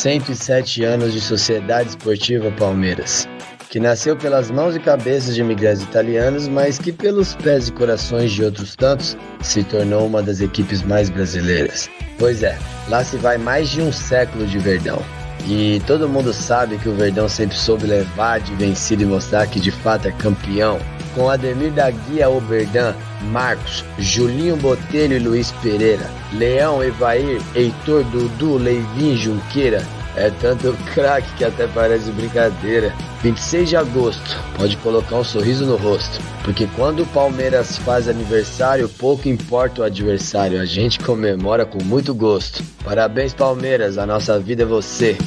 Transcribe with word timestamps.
Cento 0.00 0.32
e 0.32 0.34
sete 0.34 0.82
anos 0.82 1.12
de 1.12 1.20
Sociedade 1.20 1.90
Esportiva 1.90 2.50
Palmeiras 2.52 3.28
que 3.68 3.78
nasceu 3.78 4.16
pelas 4.16 4.50
mãos 4.50 4.74
e 4.74 4.80
cabeças 4.80 5.34
de 5.34 5.42
imigrantes 5.42 5.82
italianos, 5.82 6.48
mas 6.48 6.78
que 6.78 6.90
pelos 6.90 7.34
pés 7.34 7.68
e 7.68 7.72
corações 7.72 8.32
de 8.32 8.42
outros 8.42 8.74
tantos 8.74 9.14
se 9.42 9.62
tornou 9.62 10.06
uma 10.06 10.22
das 10.22 10.40
equipes 10.40 10.82
mais 10.82 11.10
brasileiras. 11.10 11.90
Pois 12.18 12.42
é, 12.42 12.58
lá 12.88 13.04
se 13.04 13.18
vai 13.18 13.36
mais 13.36 13.68
de 13.68 13.82
um 13.82 13.92
século 13.92 14.46
de 14.46 14.58
Verdão. 14.58 15.00
E 15.46 15.82
todo 15.86 16.08
mundo 16.08 16.32
sabe 16.32 16.78
que 16.78 16.88
o 16.88 16.94
Verdão 16.94 17.28
sempre 17.28 17.56
soube 17.56 17.86
levar 17.86 18.40
de 18.40 18.54
vencido 18.54 19.02
e 19.02 19.06
mostrar 19.06 19.46
que 19.48 19.60
de 19.60 19.70
fato 19.70 20.08
é 20.08 20.12
campeão. 20.12 20.80
Com 21.14 21.28
Ademir 21.28 21.72
da 21.72 21.90
Guia 21.90 22.28
Oberdan, 22.28 22.94
Marcos, 23.30 23.84
Julinho 23.98 24.56
Botelho 24.56 25.16
e 25.16 25.18
Luiz 25.18 25.50
Pereira, 25.62 26.08
Leão, 26.32 26.82
Evair, 26.82 27.40
Heitor, 27.54 28.04
Dudu, 28.04 28.56
Leivin, 28.56 29.16
Junqueira, 29.16 29.84
é 30.16 30.30
tanto 30.40 30.76
craque 30.92 31.32
que 31.36 31.44
até 31.44 31.66
parece 31.68 32.10
brincadeira. 32.10 32.92
26 33.22 33.68
de 33.68 33.76
agosto, 33.76 34.38
pode 34.56 34.76
colocar 34.78 35.16
um 35.16 35.24
sorriso 35.24 35.66
no 35.66 35.76
rosto, 35.76 36.20
porque 36.42 36.66
quando 36.74 37.02
o 37.02 37.06
Palmeiras 37.06 37.76
faz 37.78 38.08
aniversário, 38.08 38.88
pouco 38.88 39.28
importa 39.28 39.82
o 39.82 39.84
adversário, 39.84 40.60
a 40.60 40.64
gente 40.64 40.98
comemora 41.00 41.66
com 41.66 41.82
muito 41.84 42.14
gosto. 42.14 42.62
Parabéns, 42.82 43.34
Palmeiras, 43.34 43.98
a 43.98 44.06
nossa 44.06 44.38
vida 44.38 44.62
é 44.62 44.66
você. 44.66 45.18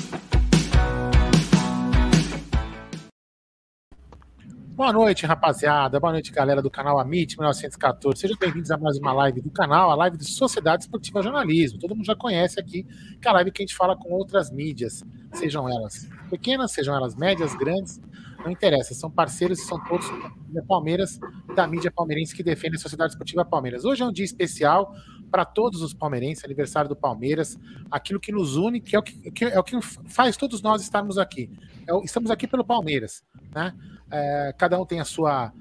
Boa 4.75 4.91
noite, 4.91 5.23
rapaziada. 5.27 5.99
Boa 5.99 6.13
noite, 6.13 6.31
galera 6.31 6.59
do 6.59 6.67
canal 6.67 6.97
Amit 6.97 7.37
1914. 7.37 8.19
Sejam 8.19 8.35
bem-vindos 8.39 8.71
a 8.71 8.77
mais 8.77 8.97
uma 8.97 9.13
live 9.13 9.39
do 9.39 9.51
canal, 9.51 9.91
a 9.91 9.95
live 9.95 10.17
de 10.17 10.25
Sociedade 10.25 10.85
Esportiva 10.85 11.21
Jornalismo. 11.21 11.77
Todo 11.77 11.95
mundo 11.95 12.07
já 12.07 12.15
conhece 12.15 12.59
aqui, 12.59 12.81
que 13.21 13.27
é 13.27 13.29
a 13.29 13.33
live 13.35 13.51
que 13.51 13.61
a 13.61 13.65
gente 13.67 13.75
fala 13.75 13.95
com 13.95 14.09
outras 14.11 14.49
mídias, 14.49 15.03
sejam 15.31 15.69
elas 15.69 16.09
pequenas, 16.27 16.71
sejam 16.71 16.95
elas 16.95 17.15
médias, 17.15 17.53
grandes, 17.53 18.01
não 18.43 18.49
interessa, 18.49 18.95
são 18.95 19.11
parceiros 19.11 19.59
e 19.59 19.63
são 19.63 19.79
todos 19.83 20.07
da 20.49 20.63
Palmeiras, 20.63 21.19
da 21.55 21.67
mídia 21.67 21.91
palmeirense 21.91 22.35
que 22.35 22.41
defende 22.41 22.77
a 22.77 22.79
Sociedade 22.79 23.11
Esportiva 23.11 23.45
Palmeiras. 23.45 23.85
Hoje 23.85 24.01
é 24.01 24.05
um 24.07 24.11
dia 24.11 24.25
especial 24.25 24.91
para 25.33 25.45
todos 25.45 25.81
os 25.81 25.95
palmeirenses, 25.95 26.45
aniversário 26.45 26.87
do 26.87 26.95
Palmeiras, 26.95 27.57
aquilo 27.89 28.19
que 28.19 28.31
nos 28.31 28.55
une, 28.55 28.79
que 28.79 28.95
é 28.95 28.99
o 28.99 29.01
que, 29.01 29.31
que 29.31 29.45
é 29.45 29.59
o 29.59 29.63
que 29.63 29.81
faz 29.81 30.37
todos 30.37 30.61
nós 30.61 30.79
estarmos 30.83 31.17
aqui. 31.17 31.49
É, 31.87 32.05
estamos 32.05 32.29
aqui 32.29 32.45
pelo 32.45 32.63
Palmeiras, 32.63 33.23
né? 33.51 33.73
É, 34.11 34.53
cada 34.55 34.79
um 34.79 34.85
tem 34.85 34.99
a 34.99 35.03
sua 35.03 35.51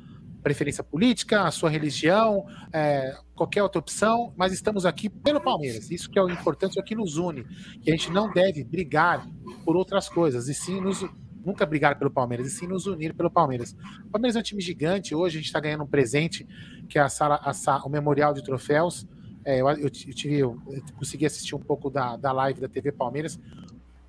preferência 0.43 0.84
política, 0.84 1.45
a 1.45 1.51
sua 1.51 1.71
religião, 1.71 2.45
é, 2.71 3.16
qualquer 3.34 3.63
outra 3.63 3.78
opção, 3.78 4.34
mas 4.36 4.53
estamos 4.53 4.84
aqui 4.84 5.09
pelo 5.09 5.41
Palmeiras. 5.41 5.91
Isso 5.91 6.10
que 6.10 6.19
é 6.19 6.22
o 6.22 6.28
importante, 6.28 6.78
é 6.78 6.83
o 6.83 6.84
que 6.84 6.95
nos 6.95 7.16
une. 7.16 7.42
Que 7.80 7.91
a 7.91 7.97
gente 7.97 8.10
não 8.10 8.30
deve 8.30 8.63
brigar 8.63 9.27
por 9.65 9.74
outras 9.74 10.07
coisas, 10.07 10.48
e 10.48 10.54
sim 10.54 10.83
nos, 10.83 11.03
nunca 11.47 11.65
brigar 11.65 11.98
pelo 11.98 12.10
Palmeiras, 12.10 12.47
e 12.47 12.51
sim 12.51 12.66
nos 12.66 12.86
unir 12.86 13.15
pelo 13.15 13.30
Palmeiras. 13.30 13.74
O 14.04 14.10
Palmeiras 14.10 14.36
é 14.36 14.41
um 14.41 14.42
time 14.42 14.60
gigante, 14.60 15.15
hoje 15.15 15.39
a 15.39 15.41
gente 15.41 15.47
está 15.47 15.60
ganhando 15.60 15.84
um 15.84 15.89
presente, 15.89 16.47
que 16.91 16.98
é 16.98 17.01
a 17.01 17.09
sala, 17.09 17.41
a, 17.42 17.86
o 17.86 17.89
Memorial 17.89 18.34
de 18.34 18.45
Troféus. 18.45 19.07
É, 19.44 19.60
eu, 19.60 19.68
eu, 19.68 19.91
tive, 19.91 20.39
eu 20.39 20.60
consegui 20.97 21.27
assistir 21.27 21.54
um 21.54 21.60
pouco 21.60 21.91
da, 21.91 22.16
da 22.16 22.33
live 22.33 22.60
da 22.60 22.68
TV 22.68 22.92
Palmeiras 22.92 23.39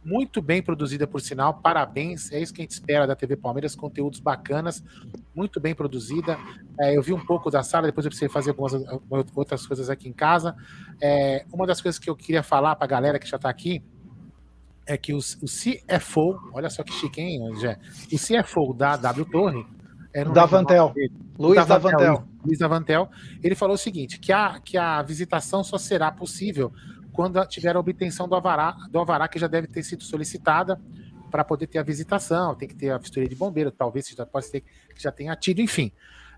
muito 0.04 0.42
bem 0.42 0.62
produzida, 0.62 1.08
por 1.08 1.22
sinal. 1.22 1.56
Parabéns, 1.56 2.32
é 2.32 2.40
isso 2.40 2.54
que 2.54 2.62
a 2.62 2.64
gente 2.64 2.72
espera 2.72 3.08
da 3.08 3.16
TV 3.16 3.36
Palmeiras, 3.36 3.76
conteúdos 3.76 4.20
bacanas, 4.20 4.84
muito 5.34 5.60
bem 5.60 5.74
produzida. 5.74 6.38
É, 6.80 6.96
eu 6.98 7.02
vi 7.02 7.14
um 7.14 7.26
pouco 7.26 7.50
da 7.50 7.64
sala, 7.64 7.88
depois 7.88 8.06
eu 8.06 8.10
precisei 8.10 8.30
fazer 8.30 8.52
algumas 8.52 8.74
outras 9.36 9.66
coisas 9.66 9.90
aqui 9.90 10.10
em 10.10 10.14
casa. 10.14 10.56
É, 11.02 11.46
uma 11.52 11.66
das 11.66 11.82
coisas 11.82 11.98
que 11.98 12.10
eu 12.10 12.16
queria 12.16 12.44
falar 12.44 12.76
para 12.76 12.86
a 12.86 12.88
galera 12.88 13.20
que 13.20 13.28
já 13.28 13.38
está 13.38 13.50
aqui 13.50 13.82
é 14.86 14.98
que 14.98 15.14
o, 15.14 15.18
o 15.18 15.46
CFO, 15.46 16.52
olha 16.54 16.70
só 16.70 16.84
que 16.84 16.92
chique, 16.92 17.22
hein, 17.22 17.56
Jé? 17.60 17.80
O 18.12 18.18
CFO 18.18 18.74
da 18.74 18.98
W 18.98 19.26
Torre. 19.26 19.66
É, 20.14 20.24
Davantel. 20.26 20.94
Luiz 21.38 21.66
Davantel. 21.66 22.00
Davantel. 22.00 22.28
Luiz 22.46 22.60
Davantel. 22.60 23.10
Ele 23.42 23.56
falou 23.56 23.76
o 23.76 23.78
seguinte: 23.78 24.20
que 24.20 24.32
a, 24.32 24.60
que 24.60 24.78
a 24.78 25.02
visitação 25.02 25.64
só 25.64 25.78
será 25.78 26.12
possível 26.12 26.72
quando 27.12 27.44
tiver 27.46 27.76
a 27.76 27.80
obtenção 27.80 28.28
do 28.28 28.36
avará, 28.36 28.76
do 28.90 29.00
avará 29.00 29.28
que 29.28 29.40
já 29.40 29.48
deve 29.48 29.68
ter 29.68 29.84
sido 29.84 30.04
solicitada 30.04 30.80
para 31.30 31.44
poder 31.44 31.68
ter 31.68 31.80
a 31.80 31.84
visitação, 31.84 32.54
tem 32.56 32.68
que 32.68 32.76
ter 32.76 32.92
a 32.92 32.98
vistoria 32.98 33.28
de 33.28 33.36
bombeiro, 33.36 33.72
talvez 33.72 34.08
já 34.08 34.26
pode 34.26 34.46
ser 34.48 34.62
que 34.62 35.02
já 35.02 35.12
tenha 35.12 35.36
tido, 35.36 35.62
enfim. 35.62 35.92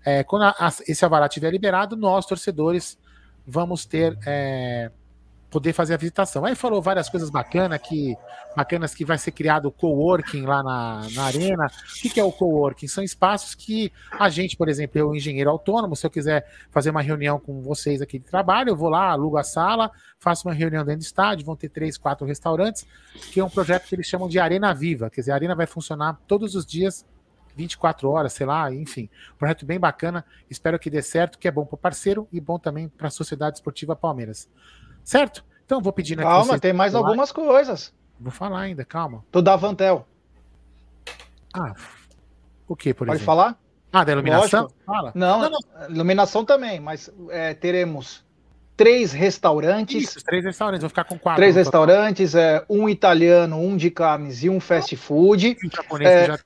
É, 0.04 0.22
quando 0.22 0.42
a, 0.42 0.50
a, 0.58 0.68
esse 0.86 1.04
avará 1.04 1.26
estiver 1.26 1.50
liberado, 1.50 1.96
nós, 1.96 2.24
torcedores, 2.24 2.98
vamos 3.46 3.84
ter 3.84 4.16
é, 4.26 4.90
poder 5.50 5.72
fazer 5.72 5.94
a 5.94 5.96
visitação. 5.96 6.44
Aí 6.44 6.54
falou 6.54 6.82
várias 6.82 7.08
coisas 7.08 7.30
bacanas 7.30 7.80
que 7.80 8.16
bacanas 8.56 8.94
que 8.94 9.04
vai 9.04 9.18
ser 9.18 9.30
criado 9.32 9.66
o 9.66 9.72
coworking 9.72 10.42
lá 10.42 10.62
na, 10.62 11.06
na 11.14 11.24
arena. 11.24 11.66
O 11.66 12.00
que, 12.00 12.10
que 12.10 12.20
é 12.20 12.24
o 12.24 12.32
coworking? 12.32 12.88
São 12.88 13.04
espaços 13.04 13.54
que 13.54 13.92
a 14.10 14.28
gente, 14.28 14.56
por 14.56 14.68
exemplo, 14.68 14.98
eu 14.98 15.14
engenheiro 15.14 15.50
autônomo, 15.50 15.94
se 15.94 16.06
eu 16.06 16.10
quiser 16.10 16.46
fazer 16.70 16.90
uma 16.90 17.02
reunião 17.02 17.38
com 17.38 17.60
vocês 17.62 18.02
aqui 18.02 18.18
de 18.18 18.24
trabalho, 18.24 18.70
eu 18.70 18.76
vou 18.76 18.88
lá, 18.88 19.10
alugo 19.10 19.36
a 19.36 19.44
sala, 19.44 19.90
faço 20.18 20.48
uma 20.48 20.54
reunião 20.54 20.84
dentro 20.84 21.00
do 21.00 21.04
estádio, 21.04 21.46
vão 21.46 21.56
ter 21.56 21.68
três, 21.68 21.96
quatro 21.96 22.26
restaurantes, 22.26 22.86
que 23.32 23.40
é 23.40 23.44
um 23.44 23.50
projeto 23.50 23.86
que 23.86 23.94
eles 23.94 24.06
chamam 24.06 24.28
de 24.28 24.38
Arena 24.38 24.74
Viva, 24.74 25.10
quer 25.10 25.20
dizer, 25.20 25.32
a 25.32 25.34
arena 25.34 25.54
vai 25.54 25.66
funcionar 25.66 26.18
todos 26.26 26.54
os 26.54 26.64
dias 26.64 27.04
24 27.56 28.08
horas, 28.10 28.34
sei 28.34 28.46
lá, 28.46 28.72
enfim. 28.72 29.08
Projeto 29.38 29.64
bem 29.64 29.80
bacana, 29.80 30.24
espero 30.50 30.78
que 30.78 30.90
dê 30.90 31.00
certo, 31.00 31.38
que 31.38 31.48
é 31.48 31.50
bom 31.50 31.64
para 31.64 31.74
o 31.74 31.78
parceiro 31.78 32.28
e 32.30 32.40
bom 32.40 32.58
também 32.58 32.88
para 32.88 33.08
a 33.08 33.10
Sociedade 33.10 33.56
Esportiva 33.56 33.96
Palmeiras. 33.96 34.48
Certo? 35.06 35.44
Então 35.64 35.80
vou 35.80 35.92
pedir 35.92 36.16
Calma, 36.16 36.54
você... 36.54 36.58
tem 36.58 36.72
mais 36.72 36.92
falar. 36.92 37.06
algumas 37.06 37.30
coisas. 37.30 37.94
Vou 38.18 38.32
falar 38.32 38.60
ainda, 38.60 38.84
calma. 38.84 39.24
Do 39.30 39.40
Davantel. 39.40 40.06
Ah, 41.54 41.72
o 42.66 42.74
que, 42.74 42.92
por 42.92 43.06
Pode 43.06 43.18
exemplo? 43.18 43.26
falar? 43.26 43.58
Ah, 43.92 44.02
da 44.02 44.12
iluminação? 44.12 44.68
Fala. 44.84 45.12
Não, 45.14 45.42
não, 45.42 45.50
não, 45.50 45.90
iluminação 45.90 46.44
também, 46.44 46.80
mas 46.80 47.08
é, 47.30 47.54
teremos. 47.54 48.24
três 48.76 49.12
restaurantes. 49.12 50.02
Isso, 50.02 50.24
três 50.24 50.44
restaurantes, 50.44 50.82
vou 50.82 50.90
ficar 50.90 51.04
com 51.04 51.16
quatro. 51.18 51.40
Três 51.40 51.54
restaurantes, 51.54 52.34
é, 52.34 52.64
um 52.68 52.88
italiano, 52.88 53.56
um 53.58 53.76
de 53.76 53.90
carnes 53.90 54.42
e 54.42 54.50
um 54.50 54.58
fast 54.58 54.94
food. 54.96 55.56
E 55.62 55.68
japonês, 55.74 56.10
é, 56.10 56.26
já, 56.26 56.38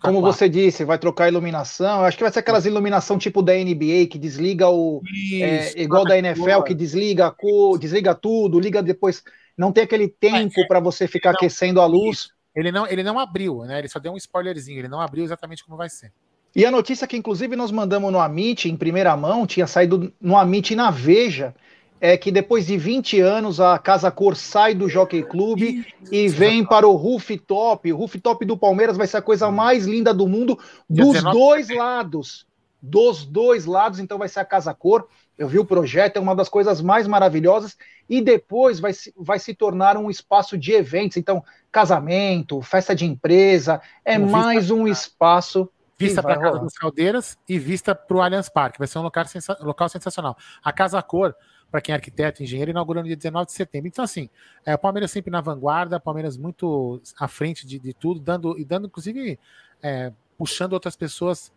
Como 0.00 0.20
você 0.20 0.48
disse, 0.48 0.84
vai 0.84 0.98
trocar 0.98 1.28
iluminação. 1.28 2.04
Acho 2.04 2.16
que 2.16 2.22
vai 2.22 2.32
ser 2.32 2.40
aquelas 2.40 2.66
iluminação 2.66 3.18
tipo 3.18 3.42
da 3.42 3.52
NBA 3.54 4.06
que 4.10 4.18
desliga 4.18 4.68
o. 4.68 5.02
É, 5.40 5.66
Isso, 5.66 5.78
é, 5.78 5.82
igual 5.82 6.04
da 6.04 6.18
NFL, 6.18 6.62
que 6.66 6.74
desliga 6.74 7.26
a 7.26 7.30
cor, 7.30 7.78
desliga 7.78 8.14
tudo, 8.14 8.60
liga 8.60 8.82
depois. 8.82 9.22
Não 9.56 9.72
tem 9.72 9.84
aquele 9.84 10.08
tempo 10.08 10.66
para 10.68 10.80
você 10.80 11.08
ficar 11.08 11.30
não, 11.30 11.36
aquecendo 11.36 11.80
a 11.80 11.86
luz. 11.86 12.28
Ele 12.54 12.70
não, 12.70 12.86
ele 12.86 13.02
não 13.02 13.18
abriu, 13.18 13.64
né? 13.64 13.78
Ele 13.78 13.88
só 13.88 13.98
deu 13.98 14.12
um 14.12 14.16
spoilerzinho, 14.16 14.78
ele 14.78 14.88
não 14.88 15.00
abriu 15.00 15.24
exatamente 15.24 15.64
como 15.64 15.76
vai 15.76 15.88
ser. 15.88 16.12
E 16.54 16.64
a 16.66 16.70
notícia 16.70 17.06
que, 17.06 17.16
inclusive, 17.16 17.54
nós 17.54 17.70
mandamos 17.70 18.10
no 18.10 18.18
Amit 18.18 18.68
em 18.68 18.76
primeira 18.76 19.16
mão, 19.16 19.46
tinha 19.46 19.66
saído 19.66 20.12
no 20.20 20.36
Amit 20.36 20.74
na 20.74 20.90
Veja, 20.90 21.54
é 22.00 22.16
que 22.16 22.32
depois 22.32 22.66
de 22.66 22.78
20 22.78 23.20
anos 23.20 23.60
a 23.60 23.78
Casa 23.78 24.10
Cor 24.10 24.34
sai 24.34 24.74
do 24.74 24.88
Jockey 24.88 25.22
Club 25.22 25.84
e 26.10 26.28
vem 26.28 26.64
para 26.64 26.88
o 26.88 26.96
rooftop. 26.96 27.92
O 27.92 27.96
rooftop 27.96 28.44
do 28.46 28.56
Palmeiras 28.56 28.96
vai 28.96 29.06
ser 29.06 29.18
a 29.18 29.22
coisa 29.22 29.50
mais 29.50 29.84
linda 29.84 30.14
do 30.14 30.26
mundo, 30.26 30.58
dos 30.88 31.22
dois 31.22 31.68
lados. 31.68 32.46
Dos 32.82 33.26
dois 33.26 33.66
lados, 33.66 33.98
então 33.98 34.16
vai 34.16 34.28
ser 34.28 34.40
a 34.40 34.44
Casa 34.44 34.72
Cor. 34.72 35.06
Eu 35.36 35.46
vi 35.46 35.58
o 35.58 35.64
projeto, 35.66 36.16
é 36.16 36.20
uma 36.20 36.34
das 36.34 36.48
coisas 36.48 36.80
mais 36.80 37.06
maravilhosas. 37.06 37.76
E 38.08 38.22
depois 38.22 38.80
vai 38.80 38.94
se, 38.94 39.12
vai 39.16 39.38
se 39.38 39.52
tornar 39.52 39.98
um 39.98 40.08
espaço 40.08 40.56
de 40.56 40.72
eventos. 40.72 41.18
Então, 41.18 41.44
casamento, 41.70 42.62
festa 42.62 42.94
de 42.94 43.04
empresa, 43.04 43.82
é 44.02 44.16
mais 44.16 44.70
um 44.70 44.88
espaço 44.88 45.68
Vista 46.00 46.22
para 46.22 46.32
a 46.32 46.38
Casa 46.38 46.58
das 46.60 46.72
Caldeiras 46.72 47.38
e 47.46 47.58
vista 47.58 47.94
para 47.94 48.16
o 48.16 48.22
Allianz 48.22 48.48
Parque. 48.48 48.78
Vai 48.78 48.88
ser 48.88 48.98
um 48.98 49.02
local, 49.02 49.26
sensa 49.26 49.54
local 49.60 49.86
sensacional. 49.86 50.34
A 50.64 50.72
Casa 50.72 51.02
Cor, 51.02 51.36
para 51.70 51.80
quem 51.80 51.92
é 51.92 51.96
arquiteto, 51.96 52.42
engenheiro, 52.42 52.70
inaugurou 52.70 53.02
no 53.02 53.06
dia 53.06 53.16
19 53.16 53.46
de 53.46 53.52
setembro. 53.52 53.88
Então, 53.88 54.04
assim, 54.04 54.28
é, 54.64 54.74
o 54.74 54.78
Palmeiras 54.78 55.10
sempre 55.10 55.30
na 55.30 55.40
vanguarda, 55.40 56.00
Palmeiras 56.00 56.36
muito 56.36 57.00
à 57.18 57.28
frente 57.28 57.66
de, 57.66 57.78
de 57.78 57.94
tudo, 57.94 58.20
dando 58.20 58.58
e 58.58 58.64
dando, 58.64 58.86
inclusive, 58.86 59.38
é, 59.82 60.12
puxando 60.36 60.72
outras 60.72 60.96
pessoas 60.96 61.52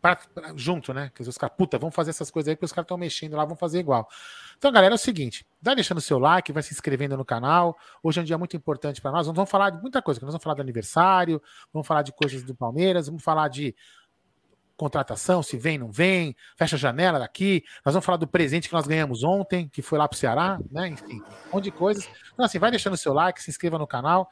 pra, 0.00 0.16
pra, 0.16 0.52
junto, 0.56 0.94
né? 0.94 1.10
Que 1.14 1.22
os 1.22 1.36
caras, 1.36 1.56
puta, 1.56 1.78
vamos 1.78 1.94
fazer 1.94 2.10
essas 2.10 2.30
coisas 2.30 2.48
aí, 2.48 2.56
porque 2.56 2.64
os 2.64 2.72
caras 2.72 2.84
estão 2.84 2.96
mexendo 2.96 3.36
lá, 3.36 3.44
vamos 3.44 3.58
fazer 3.58 3.80
igual. 3.80 4.08
Então, 4.56 4.72
galera, 4.72 4.94
é 4.94 4.96
o 4.96 4.98
seguinte: 4.98 5.46
dá 5.60 5.74
deixando 5.74 5.98
o 5.98 6.00
seu 6.00 6.18
like, 6.18 6.52
vai 6.52 6.62
se 6.62 6.72
inscrevendo 6.72 7.16
no 7.16 7.24
canal. 7.24 7.76
Hoje 8.02 8.20
é 8.20 8.22
um 8.22 8.24
dia 8.24 8.38
muito 8.38 8.56
importante 8.56 9.00
para 9.00 9.10
nós. 9.10 9.26
Nós 9.26 9.36
vamos 9.36 9.50
falar 9.50 9.70
de 9.70 9.82
muita 9.82 10.00
coisa, 10.00 10.20
nós 10.22 10.32
vamos 10.32 10.42
falar 10.42 10.54
do 10.54 10.62
aniversário, 10.62 11.42
vamos 11.72 11.86
falar 11.86 12.02
de 12.02 12.12
coisas 12.12 12.42
do 12.42 12.54
Palmeiras, 12.54 13.06
vamos 13.06 13.22
falar 13.22 13.48
de 13.48 13.74
contratação, 14.76 15.42
se 15.42 15.56
vem, 15.56 15.78
não 15.78 15.90
vem, 15.90 16.36
fecha 16.56 16.76
a 16.76 16.78
janela 16.78 17.18
daqui. 17.18 17.64
Nós 17.84 17.94
vamos 17.94 18.04
falar 18.04 18.18
do 18.18 18.26
presente 18.26 18.68
que 18.68 18.74
nós 18.74 18.86
ganhamos 18.86 19.24
ontem, 19.24 19.68
que 19.68 19.82
foi 19.82 19.98
lá 19.98 20.06
para 20.06 20.16
o 20.16 20.18
Ceará, 20.18 20.60
né? 20.70 20.88
Enfim, 20.88 21.22
um 21.48 21.54
monte 21.54 21.64
de 21.64 21.70
coisas. 21.70 22.08
Então, 22.32 22.44
assim, 22.44 22.58
vai 22.58 22.70
deixando 22.70 22.94
o 22.94 22.96
seu 22.96 23.12
like, 23.12 23.42
se 23.42 23.50
inscreva 23.50 23.78
no 23.78 23.86
canal. 23.86 24.30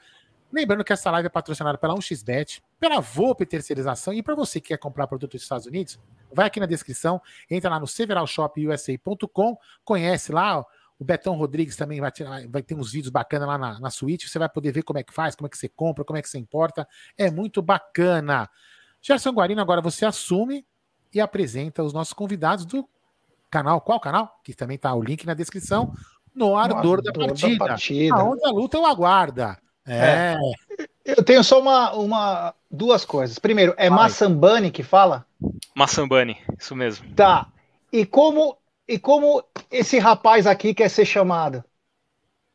Lembrando 0.53 0.85
que 0.85 0.93
essa 0.93 1.11
live 1.11 1.27
é 1.27 1.31
patrocinada 1.31 1.77
pela 1.77 1.95
1xBet, 1.95 2.63
pela 2.79 3.01
VOP 3.01 3.45
Terceirização 3.45 4.13
e 4.13 4.23
para 4.23 4.37
você 4.37 4.61
que 4.61 4.69
quer 4.69 4.79
comprar 4.79 5.07
produto 5.09 5.33
dos 5.33 5.43
Estados 5.43 5.67
Unidos, 5.67 5.99
vai 6.33 6.47
aqui 6.47 6.61
na 6.61 6.67
descrição, 6.67 7.21
entra 7.51 7.71
lá 7.71 7.81
no 7.81 7.89
severalshopusa.com, 7.89 9.59
conhece 9.85 10.31
lá, 10.31 10.65
o 10.99 11.05
Betão 11.05 11.35
Rodrigues 11.35 11.75
também 11.77 12.01
vai, 12.01 12.13
ter, 12.13 12.25
vai 12.49 12.63
ter 12.63 12.75
uns 12.75 12.93
vídeos 12.93 13.11
bacanas 13.11 13.49
lá 13.49 13.59
na, 13.59 13.81
na 13.81 13.91
suíte, 13.91 14.29
você 14.29 14.39
vai 14.39 14.49
poder 14.49 14.71
ver 14.71 14.83
como 14.83 14.99
é 14.99 15.03
que 15.03 15.13
faz, 15.13 15.35
como 15.35 15.47
é 15.47 15.51
que 15.51 15.59
você 15.59 15.69
compra, 15.69 16.05
como 16.05 16.19
é 16.19 16.23
que 16.23 16.29
você 16.29 16.39
importa, 16.39 16.87
é 17.19 17.31
muito 17.31 17.61
bacana. 17.61 18.49
Gerson 19.05 19.33
Guarino, 19.33 19.61
agora 19.61 19.83
você 19.83 20.07
assume 20.07 20.65
e 21.13 21.21
apresenta 21.21 21.85
os 21.85 21.93
nossos 21.93 22.15
convidados 22.15 22.65
do 22.65 22.89
canal, 23.51 23.79
qual 23.83 24.01
canal? 24.01 24.41
Que 24.43 24.55
também 24.55 24.77
está 24.77 24.95
o 24.95 25.03
link 25.03 25.27
na 25.27 25.35
descrição, 25.35 25.93
no 26.35 26.57
Ardor, 26.57 27.03
da, 27.03 27.13
partida, 27.13 27.59
da 27.59 27.67
partida, 27.67 28.15
aonde 28.17 28.47
a 28.47 28.51
luta 28.51 28.79
o 28.79 28.87
aguarda. 28.87 29.59
É. 29.87 30.37
é. 30.79 30.87
Eu 31.05 31.23
tenho 31.23 31.45
só 31.45 31.61
uma, 31.61 31.93
uma, 31.93 32.55
duas 32.71 33.05
coisas. 33.05 33.39
Primeiro, 33.39 33.75
é 33.77 33.91
Vai. 33.91 33.99
Massambani 33.99 34.71
que 34.71 34.83
fala? 34.83 35.27
Massambani, 35.75 36.39
isso 36.59 36.75
mesmo. 36.75 37.07
Tá. 37.15 37.49
E 37.93 38.07
como 38.07 38.57
e 38.89 38.99
como 38.99 39.45
esse 39.71 39.99
rapaz 39.99 40.47
aqui 40.47 40.73
quer 40.73 40.89
ser 40.89 41.05
chamado? 41.05 41.63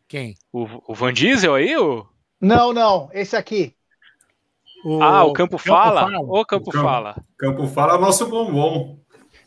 Quem? 0.07 0.35
O, 0.51 0.67
o 0.87 0.95
Van 0.95 1.13
Diesel 1.13 1.53
aí? 1.53 1.77
O... 1.77 2.07
Não, 2.41 2.73
não, 2.73 3.07
esse 3.13 3.35
aqui. 3.35 3.75
O... 4.83 5.01
Ah, 5.01 5.23
o 5.25 5.33
Campo, 5.33 5.57
Campo 5.57 5.63
Fala? 5.63 6.01
Fala? 6.01 6.19
O 6.19 6.45
Campo, 6.45 6.71
Campo 6.71 6.83
Fala. 6.83 7.15
Campo 7.37 7.67
Fala 7.67 7.93
é 7.93 7.97
o 7.97 8.01
nosso 8.01 8.27
bombom. 8.27 8.97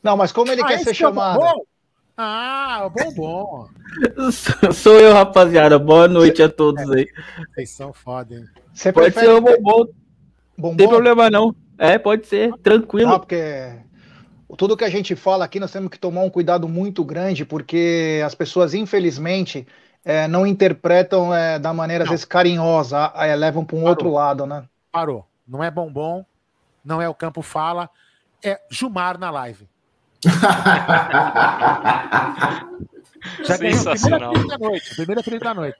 Não, 0.02 0.17
mas 0.17 0.32
como 0.32 0.50
ele 0.50 0.62
ah, 0.62 0.67
quer 0.67 0.79
ser 0.81 0.94
chamado? 0.94 1.43
É 1.43 1.53
ah, 2.17 2.91
bombom. 2.91 3.69
Sou 4.74 4.98
eu, 4.98 5.15
rapaziada. 5.15 5.79
Boa 5.79 6.06
noite 6.06 6.43
a 6.43 6.48
todos 6.48 6.91
aí. 6.91 7.08
Vocês 7.55 7.70
são 7.70 7.93
foda, 7.93 8.34
hein? 8.34 8.44
Você 8.74 8.93
pode 8.93 9.15
ser 9.15 9.31
o 9.31 9.41
bombom. 9.41 9.86
Não 10.58 10.77
tem 10.77 10.89
problema 10.89 11.31
não. 11.31 11.55
É, 11.79 11.98
pode 11.98 12.27
ser, 12.27 12.53
tranquilo. 12.58 13.10
Não, 13.10 13.19
porque 13.19 13.72
tudo 14.56 14.77
que 14.77 14.84
a 14.84 14.91
gente 14.91 15.17
fala 15.17 15.44
aqui 15.44 15.58
nós 15.58 15.72
temos 15.72 15.91
que 15.91 15.98
tomar 15.98 16.20
um 16.20 16.31
cuidado 16.31 16.69
muito 16.69 17.05
grande, 17.05 17.44
porque 17.44 18.22
as 18.24 18.34
pessoas, 18.34 18.74
infelizmente, 18.74 19.67
é, 20.05 20.29
não 20.29 20.46
interpretam 20.46 21.34
é, 21.34 21.58
da 21.58 21.72
maneira, 21.72 22.05
não. 22.05 22.08
às 22.08 22.10
vezes, 22.10 22.24
carinhosa, 22.24 23.12
é, 23.17 23.34
levam 23.34 23.65
para 23.65 23.77
um 23.77 23.81
Parou. 23.81 23.91
outro 23.91 24.12
lado, 24.12 24.46
né? 24.46 24.65
Parou. 24.93 25.27
Não 25.49 25.65
é 25.65 25.70
bombom, 25.70 26.25
não 26.84 27.01
é 27.01 27.08
o 27.08 27.15
campo 27.15 27.43
fala, 27.43 27.89
é 28.44 28.61
Jumar 28.70 29.19
na 29.19 29.31
live. 29.31 29.69
Já 33.44 33.56
Sensacional. 33.56 34.32
Primeira 34.32 34.58
da 34.58 34.69
noite. 34.69 34.94
Primeira 34.94 35.22
trilha 35.22 35.41
da 35.41 35.55
noite. 35.55 35.79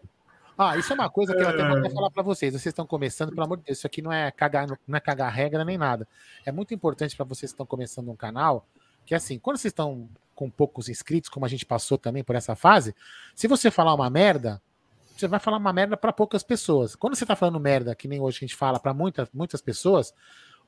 Ah, 0.57 0.77
isso 0.77 0.93
é 0.93 0.95
uma 0.95 1.11
coisa 1.11 1.35
que 1.35 1.43
eu 1.43 1.49
até 1.49 1.69
vou 1.69 1.91
falar 1.91 2.11
para 2.11 2.23
vocês. 2.23 2.53
Vocês 2.53 2.67
estão 2.67 2.87
começando, 2.87 3.31
pelo 3.31 3.43
amor 3.43 3.59
de 3.59 3.65
Deus, 3.65 3.79
isso 3.79 3.87
aqui 3.87 4.03
não 4.03 4.13
é 4.13 4.31
cagar, 4.31 4.69
não 4.69 4.97
é 4.97 5.01
cagar 5.01 5.33
regra 5.33 5.65
nem 5.65 5.79
nada. 5.79 6.07
É 6.45 6.53
muito 6.53 6.75
importante 6.75 7.17
para 7.17 7.25
vocês 7.25 7.51
que 7.51 7.55
estão 7.55 7.67
começando 7.67 8.11
um 8.11 8.17
canal, 8.17 8.67
que 9.05 9.15
assim, 9.15 9.39
quando 9.39 9.57
vocês 9.57 9.73
estão 9.73 10.09
com 10.35 10.51
poucos 10.51 10.89
inscritos, 10.89 11.31
como 11.31 11.47
a 11.47 11.49
gente 11.49 11.67
passou 11.67 11.99
também 11.99 12.23
por 12.23 12.37
essa 12.37 12.55
fase, 12.55 12.95
se 13.35 13.49
você 13.49 13.71
falar 13.71 13.95
uma 13.95 14.11
merda, 14.11 14.61
você 15.23 15.29
vai 15.29 15.41
falar 15.41 15.57
uma 15.57 15.73
merda 15.73 15.97
para 15.97 16.13
poucas 16.13 16.43
pessoas. 16.43 16.95
Quando 16.95 17.15
você 17.15 17.25
tá 17.25 17.37
falando 17.37 17.59
merda, 17.61 17.95
que 17.95 18.09
nem 18.09 18.21
hoje 18.21 18.39
a 18.39 18.41
gente 18.41 18.57
fala 18.57 18.79
para 18.79 18.93
muitas, 18.93 19.29
muitas 19.33 19.61
pessoas, 19.61 20.13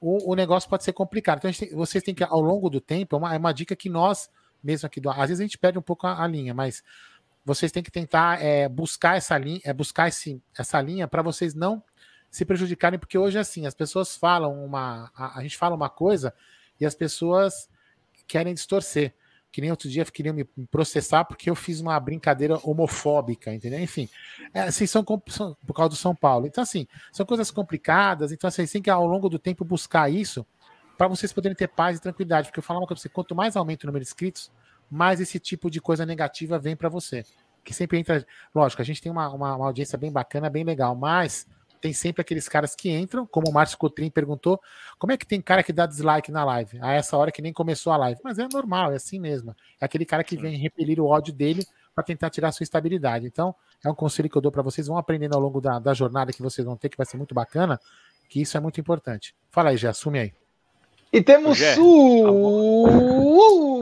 o, 0.00 0.32
o 0.32 0.34
negócio 0.34 0.68
pode 0.68 0.84
ser 0.84 0.92
complicado. 0.92 1.38
Então, 1.38 1.52
tem, 1.52 1.74
vocês 1.74 2.02
têm 2.02 2.14
que, 2.14 2.22
ao 2.22 2.40
longo 2.40 2.70
do 2.70 2.80
tempo, 2.80 3.16
é 3.16 3.18
uma, 3.18 3.34
é 3.34 3.38
uma 3.38 3.52
dica 3.52 3.74
que 3.74 3.88
nós, 3.88 4.30
mesmo 4.62 4.86
aqui, 4.86 5.00
do, 5.00 5.10
às 5.10 5.28
vezes 5.28 5.40
a 5.40 5.42
gente 5.42 5.58
perde 5.58 5.78
um 5.78 5.82
pouco 5.82 6.06
a, 6.06 6.22
a 6.22 6.26
linha, 6.26 6.54
mas 6.54 6.82
vocês 7.44 7.72
têm 7.72 7.82
que 7.82 7.90
tentar 7.90 8.42
é, 8.42 8.68
buscar 8.68 9.16
essa 9.16 9.36
linha, 9.36 9.60
é, 9.64 9.72
buscar 9.72 10.08
esse, 10.08 10.40
essa 10.56 10.80
linha 10.80 11.08
para 11.08 11.22
vocês 11.22 11.54
não 11.54 11.82
se 12.30 12.44
prejudicarem, 12.44 12.98
porque 12.98 13.18
hoje 13.18 13.38
é 13.38 13.40
assim, 13.40 13.66
as 13.66 13.74
pessoas 13.74 14.16
falam 14.16 14.64
uma. 14.64 15.10
A, 15.14 15.38
a 15.38 15.42
gente 15.42 15.56
fala 15.56 15.74
uma 15.74 15.90
coisa 15.90 16.34
e 16.80 16.86
as 16.86 16.94
pessoas 16.94 17.68
querem 18.26 18.54
distorcer 18.54 19.14
que 19.54 19.60
nem 19.60 19.70
outro 19.70 19.88
dia 19.88 20.04
queriam 20.04 20.34
me 20.34 20.42
processar 20.68 21.24
porque 21.24 21.48
eu 21.48 21.54
fiz 21.54 21.78
uma 21.78 21.98
brincadeira 22.00 22.58
homofóbica, 22.64 23.54
entendeu? 23.54 23.78
Enfim, 23.78 24.08
é, 24.52 24.62
assim, 24.62 24.84
são, 24.84 25.04
são, 25.28 25.56
por 25.64 25.74
causa 25.74 25.90
do 25.90 25.94
São 25.94 26.12
Paulo. 26.12 26.44
Então, 26.44 26.60
assim, 26.60 26.88
são 27.12 27.24
coisas 27.24 27.52
complicadas, 27.52 28.32
então 28.32 28.48
assim, 28.48 28.66
tem 28.66 28.82
que 28.82 28.90
ao 28.90 29.06
longo 29.06 29.28
do 29.28 29.38
tempo 29.38 29.64
buscar 29.64 30.10
isso 30.10 30.44
para 30.98 31.06
vocês 31.06 31.32
poderem 31.32 31.54
ter 31.54 31.68
paz 31.68 31.98
e 31.98 32.02
tranquilidade, 32.02 32.48
porque 32.48 32.58
eu 32.58 32.64
falo 32.64 32.80
uma 32.80 32.86
coisa 32.88 33.00
pra 33.00 33.08
você, 33.08 33.14
quanto 33.14 33.32
mais 33.32 33.54
aumenta 33.54 33.86
o 33.86 33.86
número 33.86 34.04
de 34.04 34.08
inscritos, 34.08 34.50
mais 34.90 35.20
esse 35.20 35.38
tipo 35.38 35.70
de 35.70 35.80
coisa 35.80 36.04
negativa 36.04 36.58
vem 36.58 36.74
para 36.74 36.88
você. 36.88 37.24
Que 37.62 37.72
sempre 37.72 37.96
entra, 37.96 38.26
lógico, 38.52 38.82
a 38.82 38.84
gente 38.84 39.00
tem 39.00 39.12
uma, 39.12 39.28
uma, 39.28 39.54
uma 39.54 39.66
audiência 39.66 39.96
bem 39.96 40.10
bacana, 40.10 40.50
bem 40.50 40.64
legal, 40.64 40.96
mas 40.96 41.46
tem 41.84 41.92
sempre 41.92 42.22
aqueles 42.22 42.48
caras 42.48 42.74
que 42.74 42.88
entram, 42.88 43.26
como 43.26 43.50
o 43.50 43.52
Márcio 43.52 43.76
Cotrim 43.76 44.08
perguntou, 44.08 44.58
como 44.98 45.12
é 45.12 45.18
que 45.18 45.26
tem 45.26 45.38
cara 45.38 45.62
que 45.62 45.70
dá 45.70 45.84
dislike 45.84 46.32
na 46.32 46.42
live? 46.42 46.78
A 46.80 46.94
essa 46.94 47.14
hora 47.14 47.30
que 47.30 47.42
nem 47.42 47.52
começou 47.52 47.92
a 47.92 47.98
live. 47.98 48.18
Mas 48.24 48.38
é 48.38 48.48
normal, 48.50 48.90
é 48.92 48.96
assim 48.96 49.20
mesmo. 49.20 49.54
É 49.78 49.84
aquele 49.84 50.06
cara 50.06 50.24
que 50.24 50.34
vem 50.34 50.56
repelir 50.56 50.98
o 50.98 51.04
ódio 51.04 51.30
dele 51.30 51.62
para 51.94 52.02
tentar 52.02 52.30
tirar 52.30 52.52
sua 52.52 52.64
estabilidade. 52.64 53.26
Então, 53.26 53.54
é 53.84 53.90
um 53.90 53.94
conselho 53.94 54.30
que 54.30 54.36
eu 54.38 54.40
dou 54.40 54.50
para 54.50 54.62
vocês, 54.62 54.86
vão 54.86 54.96
aprendendo 54.96 55.34
ao 55.34 55.40
longo 55.42 55.60
da, 55.60 55.78
da 55.78 55.92
jornada 55.92 56.32
que 56.32 56.40
vocês 56.40 56.64
vão 56.64 56.74
ter, 56.74 56.88
que 56.88 56.96
vai 56.96 57.04
ser 57.04 57.18
muito 57.18 57.34
bacana, 57.34 57.78
que 58.30 58.40
isso 58.40 58.56
é 58.56 58.60
muito 58.60 58.80
importante. 58.80 59.34
Fala 59.50 59.68
aí, 59.68 59.76
já 59.76 59.90
assume 59.90 60.18
aí. 60.18 60.32
E 61.12 61.20
temos 61.20 61.58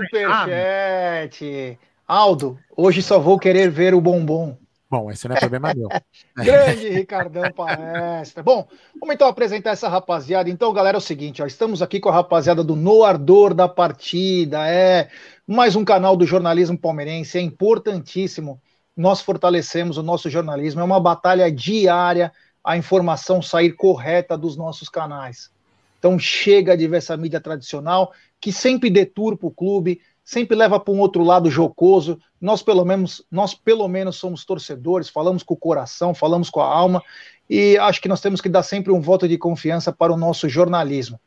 superchat. 0.00 1.78
Aldo, 2.08 2.58
hoje 2.76 3.00
só 3.00 3.20
vou 3.20 3.38
querer 3.38 3.70
ver 3.70 3.94
o 3.94 4.00
bombom. 4.00 4.56
Bom, 4.92 5.10
esse 5.10 5.26
não 5.26 5.34
é 5.34 5.40
problema 5.40 5.72
meu. 5.74 5.88
Grande 6.36 6.90
Ricardão 6.90 7.50
Palestra. 7.50 8.42
Bom, 8.42 8.68
vamos 9.00 9.14
então 9.14 9.26
apresentar 9.26 9.70
essa 9.70 9.88
rapaziada. 9.88 10.50
Então, 10.50 10.70
galera, 10.70 10.98
é 10.98 11.00
o 11.00 11.00
seguinte, 11.00 11.42
ó, 11.42 11.46
estamos 11.46 11.80
aqui 11.80 11.98
com 11.98 12.10
a 12.10 12.12
rapaziada 12.12 12.62
do 12.62 12.76
No 12.76 13.02
Ardor 13.02 13.54
da 13.54 13.66
Partida. 13.66 14.68
É 14.68 15.08
mais 15.46 15.76
um 15.76 15.82
canal 15.82 16.14
do 16.14 16.26
jornalismo 16.26 16.76
palmeirense. 16.76 17.38
É 17.38 17.40
importantíssimo. 17.40 18.60
Nós 18.94 19.22
fortalecemos 19.22 19.96
o 19.96 20.02
nosso 20.02 20.28
jornalismo. 20.28 20.82
É 20.82 20.84
uma 20.84 21.00
batalha 21.00 21.50
diária 21.50 22.30
a 22.62 22.76
informação 22.76 23.40
sair 23.40 23.72
correta 23.72 24.36
dos 24.36 24.58
nossos 24.58 24.90
canais. 24.90 25.50
Então, 25.98 26.18
chega 26.18 26.76
de 26.76 26.86
ver 26.86 26.98
essa 26.98 27.16
mídia 27.16 27.40
tradicional 27.40 28.12
que 28.38 28.52
sempre 28.52 28.90
deturpa 28.90 29.46
o 29.46 29.50
clube, 29.50 30.02
sempre 30.24 30.56
leva 30.56 30.78
para 30.78 30.92
um 30.92 30.98
outro 30.98 31.22
lado 31.22 31.50
jocoso. 31.50 32.18
Nós 32.40 32.62
pelo 32.62 32.84
menos, 32.84 33.24
nós 33.30 33.54
pelo 33.54 33.88
menos 33.88 34.16
somos 34.16 34.44
torcedores, 34.44 35.08
falamos 35.08 35.42
com 35.42 35.54
o 35.54 35.56
coração, 35.56 36.14
falamos 36.14 36.50
com 36.50 36.60
a 36.60 36.66
alma 36.66 37.02
e 37.48 37.76
acho 37.78 38.00
que 38.00 38.08
nós 38.08 38.20
temos 38.20 38.40
que 38.40 38.48
dar 38.48 38.62
sempre 38.62 38.92
um 38.92 39.00
voto 39.00 39.28
de 39.28 39.36
confiança 39.36 39.92
para 39.92 40.12
o 40.12 40.16
nosso 40.16 40.48
jornalismo. 40.48 41.20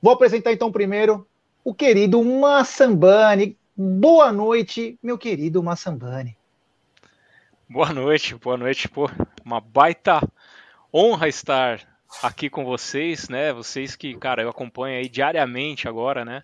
Vou 0.00 0.12
apresentar 0.12 0.52
então 0.52 0.72
primeiro 0.72 1.26
o 1.64 1.72
querido 1.72 2.22
Massambani. 2.24 3.56
Boa 3.76 4.32
noite, 4.32 4.98
meu 5.02 5.16
querido 5.16 5.62
Massambani. 5.62 6.36
Boa 7.68 7.92
noite, 7.92 8.34
boa 8.34 8.56
noite, 8.56 8.88
pô. 8.88 9.08
Uma 9.44 9.60
baita 9.60 10.20
honra 10.92 11.28
estar 11.28 11.80
aqui 12.22 12.50
com 12.50 12.64
vocês, 12.64 13.28
né? 13.30 13.52
Vocês 13.52 13.96
que, 13.96 14.14
cara, 14.16 14.42
eu 14.42 14.50
acompanho 14.50 14.98
aí 14.98 15.08
diariamente 15.08 15.88
agora, 15.88 16.24
né? 16.24 16.42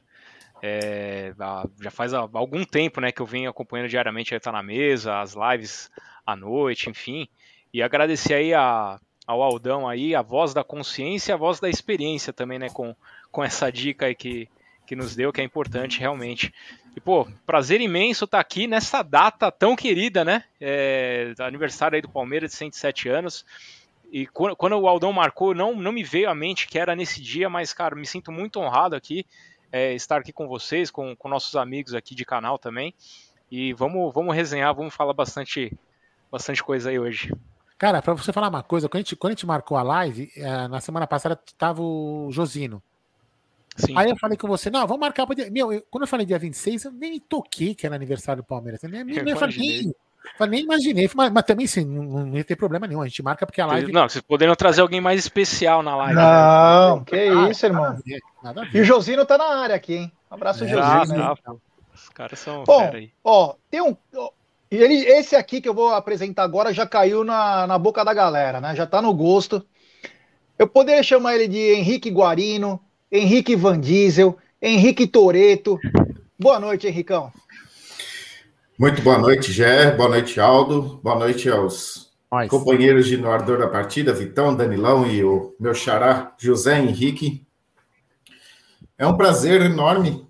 É, 0.63 1.33
já 1.81 1.91
faz 1.91 2.13
algum 2.13 2.65
tempo, 2.65 3.01
né, 3.01 3.13
que 3.13 3.23
eu 3.23 3.27
venho 3.27 3.51
acompanhando 3.51 3.89
diariamente 3.89 4.35
aí 4.35 4.41
tá 4.41 4.51
na 4.51 4.63
mesa, 4.63 5.21
as 5.21 5.35
lives 5.35 5.91
à 6.27 6.35
noite, 6.35 6.91
enfim. 6.91 7.29
E 7.73 7.83
agradecer 7.83 8.35
aí 8.35 8.55
a, 8.55 8.99
ao 9.27 9.43
Aldão 9.43 9.89
aí, 9.89 10.15
a 10.15 10.23
voz 10.23 10.53
da 10.53 10.65
consciência, 10.65 11.35
a 11.35 11.39
voz 11.39 11.61
da 11.61 11.69
experiência 11.69 12.33
também, 12.33 12.59
né, 12.59 12.69
com, 12.71 12.95
com 13.31 13.45
essa 13.45 13.71
dica 13.71 14.07
aí 14.07 14.15
que, 14.15 14.49
que 14.87 14.97
nos 14.97 15.15
deu, 15.15 15.33
que 15.33 15.41
é 15.41 15.45
importante 15.45 16.01
realmente. 16.01 16.53
E, 16.97 17.01
pô, 17.01 17.29
prazer 17.47 17.81
imenso 17.81 18.25
estar 18.25 18.39
tá 18.39 18.41
aqui 18.41 18.67
nessa 18.67 19.03
data 19.03 19.53
tão 19.53 19.77
querida, 19.77 20.25
né? 20.25 20.43
É, 20.61 21.33
aniversário 21.39 21.95
aí 21.95 22.03
do 22.03 22.09
Palmeiras 22.09 22.51
de 22.51 22.57
107 22.57 23.09
anos. 23.09 23.45
E 24.11 24.27
quando, 24.27 24.57
quando 24.57 24.73
o 24.73 24.89
Aldão 24.89 25.13
marcou, 25.13 25.55
não, 25.55 25.77
não 25.77 25.93
me 25.93 26.03
veio 26.03 26.29
à 26.29 26.35
mente 26.35 26.67
que 26.67 26.79
era 26.79 26.97
nesse 26.97 27.23
dia, 27.23 27.49
mas, 27.49 27.73
cara, 27.73 27.95
me 27.95 28.07
sinto 28.07 28.33
muito 28.33 28.59
honrado 28.59 28.97
aqui 28.97 29.25
é, 29.73 29.95
estar 29.95 30.19
aqui 30.19 30.33
com 30.33 30.47
vocês, 30.49 30.91
com, 30.91 31.15
com 31.17 31.29
nossos 31.29 31.55
amigos 31.57 31.95
aqui 31.95 32.15
de 32.15 32.25
canal 32.25 32.59
também. 32.59 32.95
E 33.51 33.73
vamos, 33.73 34.13
vamos 34.13 34.35
resenhar, 34.35 34.75
vamos 34.75 34.95
falar 34.95 35.13
bastante, 35.13 35.73
bastante 36.31 36.63
coisa 36.63 36.91
aí 36.91 36.99
hoje. 36.99 37.33
Cara, 37.79 38.03
para 38.03 38.15
você 38.15 38.33
falar 38.33 38.49
uma 38.49 38.63
coisa, 38.63 38.89
quando 38.89 38.97
a 38.97 39.03
gente, 39.03 39.17
quando 39.17 39.31
a 39.31 39.35
gente 39.35 39.47
marcou 39.47 39.77
a 39.77 39.83
live, 39.83 40.31
é, 40.37 40.69
na 40.69 40.81
semana 40.81 41.07
passada 41.07 41.39
tava 41.57 41.81
o 41.81 42.29
Josino. 42.31 42.83
Sim. 43.77 43.95
Aí 43.97 44.11
eu 44.11 44.17
falei 44.17 44.37
com 44.37 44.49
você, 44.49 44.69
não, 44.69 44.85
vamos 44.87 45.01
marcar 45.01 45.25
para 45.25 45.37
dia. 45.37 45.51
Meu, 45.51 45.73
eu, 45.73 45.83
quando 45.89 46.03
eu 46.03 46.09
falei 46.09 46.27
dia 46.27 46.39
26, 46.39 46.85
eu 46.85 46.93
nem 46.93 47.13
me 47.13 47.21
toquei 47.21 47.75
que 47.75 47.87
era 47.87 47.95
aniversário 47.95 48.43
do 48.43 48.47
Palmeiras. 48.47 48.83
Eu 48.83 48.91
nem, 48.91 49.01
eu 49.17 49.25
nem, 49.25 49.37
falei, 49.37 49.95
nem 50.49 50.63
imaginei, 50.63 51.11
mas, 51.15 51.33
mas 51.33 51.45
também 51.45 51.67
sim, 51.67 51.85
não, 51.85 52.27
não, 52.27 52.37
ia 52.37 52.45
ter 52.45 52.57
problema 52.57 52.87
nenhum. 52.87 53.03
A 53.03 53.09
gente 53.09 53.23
marca 53.23 53.47
porque 53.47 53.61
a 53.61 53.67
live. 53.67 53.93
Não, 53.93 54.09
vocês 54.09 54.23
poderiam 54.23 54.55
trazer 54.55 54.81
alguém 54.81 55.01
mais 55.01 55.19
especial 55.19 55.83
na 55.83 55.97
live. 55.97 56.15
Não, 56.15 56.97
né? 56.99 57.03
que 57.07 57.17
ah, 57.17 57.51
isso, 57.51 57.67
irmão. 57.67 57.83
Nada 57.83 57.99
a 57.99 58.03
ver, 58.03 58.21
nada 58.43 58.61
a 58.61 58.65
ver. 58.65 58.79
E 58.79 58.81
o 58.81 58.85
Josino 58.85 59.25
tá 59.27 59.37
na 59.39 59.59
área 59.63 59.77
aqui, 59.77 59.95
hein? 59.95 60.13
Um 60.31 60.35
abraço, 60.35 60.65
é, 60.65 60.69
Josino. 60.69 61.23
Ah, 61.23 61.37
tá. 61.37 61.55
Os 61.95 62.09
caras 62.11 62.39
são. 62.39 62.65
Bom, 62.65 62.91
ó, 63.25 63.55
tem 63.71 63.81
um. 63.83 63.97
Ele, 64.71 64.95
esse 64.95 65.35
aqui 65.35 65.61
que 65.61 65.69
eu 65.69 65.75
vou 65.75 65.95
apresentar 65.95 66.43
agora 66.43 66.73
já 66.73 66.87
caiu 66.87 67.25
na, 67.25 67.67
na 67.67 67.79
boca 67.79 68.05
da 68.05 68.13
galera, 68.13 68.61
né? 68.61 68.75
Já 68.77 68.87
tá 68.87 69.01
no 69.01 69.15
gosto. 69.15 69.65
Eu 70.59 70.69
poderia 70.69 71.03
chamar 71.03 71.37
ele 71.37 71.49
de 71.49 71.73
Henrique 71.75 72.11
Guarino, 72.11 72.81
Henrique 73.11 73.57
Van 73.57 73.81
Diesel, 73.81 74.37
Henrique 74.61 75.07
Toreto. 75.07 75.79
Boa 76.39 76.61
noite, 76.61 76.87
Henricão. 76.87 77.33
Muito 78.79 79.03
boa 79.03 79.19
noite, 79.19 79.51
Gé. 79.51 79.91
Boa 79.91 80.09
noite, 80.09 80.39
Aldo. 80.39 81.01
Boa 81.03 81.19
noite 81.19 81.51
aos 81.51 82.13
Nossa. 82.31 82.47
companheiros 82.49 83.07
de 83.07 83.17
No 83.17 83.29
Ardor 83.29 83.59
da 83.59 83.67
Partida, 83.67 84.13
Vitão, 84.13 84.55
Danilão 84.55 85.05
e 85.05 85.25
o 85.25 85.53
meu 85.59 85.75
xará, 85.75 86.33
José 86.39 86.79
Henrique. 86.79 87.45
É 88.97 89.05
um 89.05 89.17
prazer 89.17 89.63
enorme, 89.63 90.25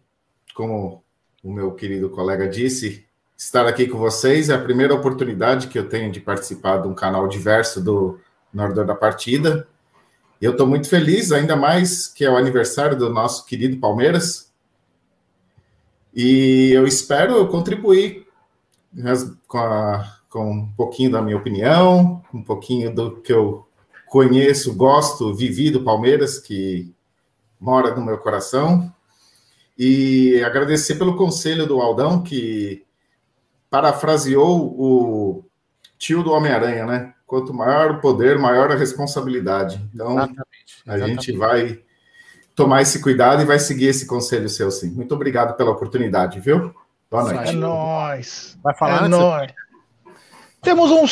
como 0.54 1.04
o 1.44 1.52
meu 1.52 1.72
querido 1.72 2.08
colega 2.08 2.48
disse, 2.48 3.04
estar 3.36 3.66
aqui 3.66 3.86
com 3.86 3.98
vocês. 3.98 4.48
É 4.48 4.54
a 4.54 4.62
primeira 4.62 4.94
oportunidade 4.94 5.66
que 5.66 5.78
eu 5.78 5.86
tenho 5.86 6.10
de 6.10 6.18
participar 6.18 6.78
de 6.78 6.88
um 6.88 6.94
canal 6.94 7.28
diverso 7.28 7.84
do 7.84 8.18
No 8.50 8.62
Ardor 8.62 8.86
da 8.86 8.94
Partida. 8.94 9.68
E 10.40 10.46
eu 10.46 10.52
estou 10.52 10.66
muito 10.66 10.88
feliz, 10.88 11.32
ainda 11.32 11.54
mais 11.54 12.06
que 12.06 12.24
é 12.24 12.30
o 12.30 12.36
aniversário 12.38 12.96
do 12.96 13.10
nosso 13.10 13.44
querido 13.44 13.76
Palmeiras. 13.76 14.50
E 16.14 16.70
eu 16.72 16.86
espero 16.86 17.46
contribuir 17.48 18.26
com, 19.46 19.58
a, 19.58 20.18
com 20.30 20.50
um 20.50 20.72
pouquinho 20.72 21.12
da 21.12 21.22
minha 21.22 21.36
opinião, 21.36 22.22
um 22.32 22.42
pouquinho 22.42 22.94
do 22.94 23.20
que 23.20 23.32
eu 23.32 23.66
conheço, 24.06 24.74
gosto, 24.74 25.34
vivi 25.34 25.70
do 25.70 25.84
Palmeiras, 25.84 26.38
que 26.38 26.92
mora 27.60 27.94
no 27.94 28.04
meu 28.04 28.18
coração. 28.18 28.92
E 29.78 30.42
agradecer 30.44 30.96
pelo 30.96 31.16
conselho 31.16 31.66
do 31.66 31.80
Aldão, 31.80 32.22
que 32.22 32.84
parafraseou 33.70 34.74
o 34.78 35.44
tio 35.98 36.22
do 36.22 36.32
Homem-Aranha, 36.32 36.86
né? 36.86 37.14
quanto 37.28 37.52
maior 37.52 37.90
o 37.92 38.00
poder, 38.00 38.38
maior 38.38 38.72
a 38.72 38.74
responsabilidade. 38.74 39.86
Então, 39.94 40.12
exatamente, 40.12 40.82
exatamente. 40.86 41.04
a 41.04 41.06
gente 41.06 41.32
vai 41.36 41.80
tomar 42.56 42.80
esse 42.80 43.00
cuidado 43.00 43.42
e 43.42 43.44
vai 43.44 43.58
seguir 43.58 43.88
esse 43.88 44.06
conselho 44.06 44.48
seu, 44.48 44.70
sim. 44.70 44.90
Muito 44.90 45.14
obrigado 45.14 45.54
pela 45.54 45.70
oportunidade, 45.70 46.40
viu? 46.40 46.74
Boa 47.10 47.24
noite. 47.32 47.48
É 47.48 47.52
nóis. 47.52 48.58
Vai 48.62 48.74
falar 48.74 49.06
é 49.06 49.08
nóis. 49.08 49.50
Temos 50.60 50.90
um 50.90 51.06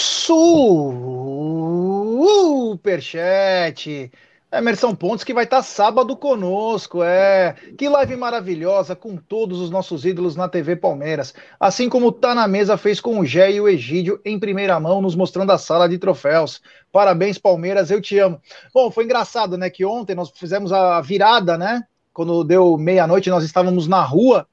superchat 2.75 4.13
Emerson 4.53 4.95
Pontes, 4.95 5.25
que 5.25 5.33
vai 5.33 5.45
estar 5.45 5.63
sábado 5.63 6.15
conosco. 6.15 7.03
É, 7.03 7.55
que 7.79 7.89
live 7.89 8.15
maravilhosa 8.15 8.95
com 8.95 9.17
todos 9.17 9.59
os 9.59 9.71
nossos 9.71 10.05
ídolos 10.05 10.37
na 10.37 10.51
TV 10.51 10.77
Palmeiras. 10.77 11.33
Assim 11.59 11.89
como 11.89 12.13
Tá 12.13 12.35
na 12.35 12.47
Mesa 12.47 12.77
fez 12.77 13.01
com 13.01 13.19
o 13.19 13.25
Gé 13.25 13.53
e 13.53 13.61
o 13.61 13.67
Egídio 13.67 14.21
em 14.23 14.39
primeira 14.39 14.79
mão, 14.79 15.01
nos 15.01 15.17
mostrando 15.17 15.51
a 15.53 15.57
sala 15.57 15.89
de 15.89 15.97
troféus. 15.97 16.61
Parabéns, 16.93 17.39
Palmeiras, 17.39 17.91
eu 17.91 18.03
te 18.03 18.19
amo. 18.19 18.39
Bom, 18.75 18.91
foi 18.91 19.05
engraçado, 19.05 19.57
né? 19.57 19.71
Que 19.71 19.87
ontem 19.87 20.15
nós 20.15 20.31
fizemos 20.35 20.75
a 20.75 21.01
virada, 21.01 21.57
né? 21.57 21.85
Quando 22.13 22.45
deu 22.45 22.77
meia-noite, 22.77 23.31
nós 23.31 23.45
estávamos 23.45 23.89
na 23.89 24.03
rua 24.03 24.47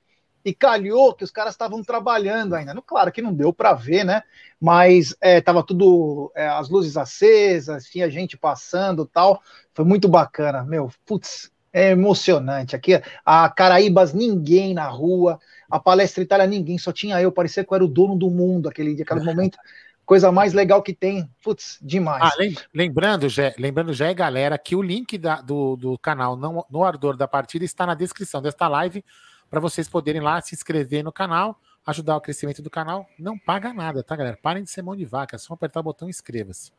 e 0.45 0.53
calhou 0.53 1.13
que 1.13 1.23
os 1.23 1.31
caras 1.31 1.53
estavam 1.53 1.83
trabalhando 1.83 2.53
ainda. 2.53 2.75
Claro 2.81 3.11
que 3.11 3.21
não 3.21 3.33
deu 3.33 3.53
para 3.53 3.73
ver, 3.73 4.03
né? 4.03 4.23
Mas 4.59 5.15
estava 5.21 5.59
é, 5.59 5.63
tudo, 5.63 6.31
é, 6.35 6.47
as 6.47 6.69
luzes 6.69 6.97
acesas, 6.97 7.85
tinha 7.85 8.09
gente 8.09 8.37
passando 8.37 9.05
tal. 9.05 9.41
Foi 9.73 9.85
muito 9.85 10.09
bacana, 10.09 10.63
meu. 10.63 10.91
Putz, 11.05 11.49
é 11.71 11.91
emocionante. 11.91 12.75
Aqui, 12.75 13.01
a 13.25 13.49
Caraíbas, 13.49 14.13
ninguém 14.13 14.73
na 14.73 14.87
rua. 14.87 15.39
A 15.69 15.79
palestra 15.79 16.23
Itália, 16.23 16.45
ninguém, 16.45 16.77
só 16.77 16.91
tinha 16.91 17.21
eu. 17.21 17.31
Parecia 17.31 17.63
que 17.63 17.71
eu 17.71 17.75
era 17.75 17.85
o 17.85 17.87
dono 17.87 18.15
do 18.15 18.29
mundo 18.29 18.67
aquele 18.67 18.93
dia, 18.93 19.03
aquele 19.03 19.23
momento. 19.23 19.57
Coisa 20.05 20.33
mais 20.33 20.51
legal 20.51 20.83
que 20.83 20.93
tem. 20.93 21.29
Putz, 21.41 21.79
demais. 21.81 22.21
Ah, 22.21 22.31
lembrando, 22.73 23.29
Jé, 23.29 23.55
lembrando, 23.57 23.93
Jé, 23.93 24.13
galera, 24.13 24.57
que 24.57 24.75
o 24.75 24.81
link 24.81 25.17
da, 25.17 25.39
do, 25.39 25.77
do 25.77 25.97
canal 25.97 26.35
no, 26.35 26.65
no 26.69 26.83
Ardor 26.83 27.15
da 27.15 27.25
Partida 27.25 27.63
está 27.63 27.85
na 27.85 27.95
descrição 27.95 28.41
desta 28.41 28.67
live 28.67 29.03
para 29.53 29.59
vocês 29.59 29.87
poderem 29.87 30.19
lá 30.19 30.41
se 30.41 30.55
inscrever 30.55 31.03
no 31.03 31.11
canal, 31.11 31.59
ajudar 31.85 32.17
o 32.17 32.21
crescimento 32.21 32.59
do 32.59 32.71
canal. 32.71 33.07
Não 33.19 33.37
paga 33.37 33.71
nada, 33.71 34.01
tá, 34.01 34.15
galera? 34.15 34.35
Parem 34.41 34.63
de 34.63 34.71
ser 34.71 34.81
mão 34.81 34.95
de 34.95 35.05
vaca, 35.05 35.35
é 35.35 35.39
só 35.39 35.53
apertar 35.53 35.81
o 35.81 35.83
botão 35.83 36.09
inscreva-se. 36.09 36.71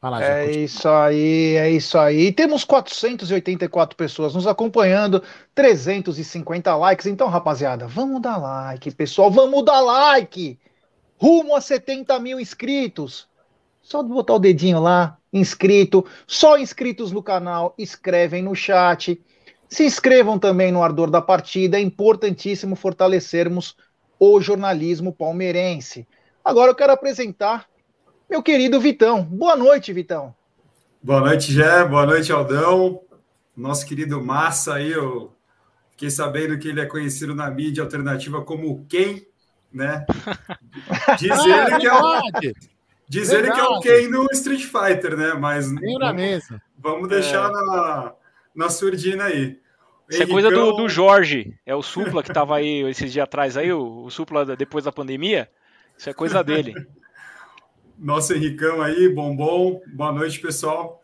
Lá, 0.00 0.24
é 0.24 0.50
isso 0.50 0.88
aí, 0.88 1.56
é 1.56 1.70
isso 1.70 1.98
aí. 1.98 2.32
Temos 2.32 2.64
484 2.64 3.94
pessoas 3.98 4.34
nos 4.34 4.46
acompanhando, 4.46 5.22
350 5.54 6.74
likes. 6.76 7.04
Então, 7.04 7.28
rapaziada, 7.28 7.86
vamos 7.86 8.22
dar 8.22 8.38
like, 8.38 8.90
pessoal, 8.92 9.30
vamos 9.30 9.62
dar 9.62 9.80
like! 9.80 10.58
Rumo 11.18 11.54
a 11.54 11.60
70 11.60 12.18
mil 12.18 12.40
inscritos. 12.40 13.28
Só 13.82 14.02
botar 14.02 14.34
o 14.34 14.38
dedinho 14.38 14.80
lá, 14.80 15.18
inscrito. 15.30 16.06
Só 16.26 16.56
inscritos 16.56 17.12
no 17.12 17.22
canal, 17.22 17.74
escrevem 17.76 18.42
no 18.42 18.54
chat. 18.54 19.22
Se 19.68 19.84
inscrevam 19.84 20.38
também 20.38 20.70
no 20.70 20.82
Ardor 20.82 21.10
da 21.10 21.20
Partida, 21.20 21.76
é 21.76 21.80
importantíssimo 21.80 22.76
fortalecermos 22.76 23.76
o 24.18 24.40
jornalismo 24.40 25.12
palmeirense. 25.12 26.06
Agora 26.44 26.70
eu 26.70 26.74
quero 26.74 26.92
apresentar 26.92 27.66
meu 28.30 28.42
querido 28.42 28.80
Vitão. 28.80 29.22
Boa 29.24 29.56
noite, 29.56 29.92
Vitão. 29.92 30.34
Boa 31.02 31.20
noite, 31.20 31.52
Gé. 31.52 31.84
Boa 31.84 32.06
noite, 32.06 32.32
Aldão. 32.32 33.00
Nosso 33.56 33.86
querido 33.86 34.22
Massa 34.22 34.74
aí, 34.74 34.92
eu 34.92 35.32
fiquei 35.90 36.10
sabendo 36.10 36.58
que 36.58 36.68
ele 36.68 36.80
é 36.80 36.86
conhecido 36.86 37.34
na 37.34 37.50
mídia 37.50 37.82
alternativa 37.82 38.42
como 38.42 38.84
quem, 38.88 39.26
né? 39.72 40.04
Diz 41.18 41.38
ele 41.44 41.78
que 41.78 41.86
é 41.86 41.94
o, 41.94 42.22
diz 43.08 43.30
ele 43.30 43.50
que 43.50 43.60
é 43.60 43.64
o 43.64 43.80
Ken 43.80 44.08
no 44.08 44.26
Street 44.32 44.64
Fighter, 44.64 45.16
né? 45.16 45.34
Mas 45.34 45.72
vamos, 45.72 46.48
vamos 46.76 47.08
deixar 47.08 47.48
é. 47.48 47.52
na 47.52 48.12
na 48.56 48.70
surdina 48.70 49.24
aí. 49.24 49.60
Isso 50.08 50.22
é 50.22 50.26
coisa 50.26 50.50
do, 50.50 50.72
do, 50.72 50.88
Jorge, 50.88 51.58
é 51.66 51.74
o 51.74 51.82
Supla 51.82 52.22
que 52.22 52.30
estava 52.30 52.56
aí 52.56 52.82
esses 52.88 53.12
dias 53.12 53.24
atrás 53.24 53.56
aí, 53.56 53.72
o, 53.72 54.04
o 54.04 54.10
Supla 54.10 54.56
depois 54.56 54.84
da 54.84 54.92
pandemia. 54.92 55.50
Isso 55.98 56.08
é 56.08 56.14
coisa 56.14 56.42
dele. 56.42 56.74
Nosso 57.98 58.32
Henricão 58.34 58.82
aí, 58.82 59.08
bombom. 59.08 59.80
Boa 59.88 60.12
noite, 60.12 60.38
pessoal. 60.38 61.02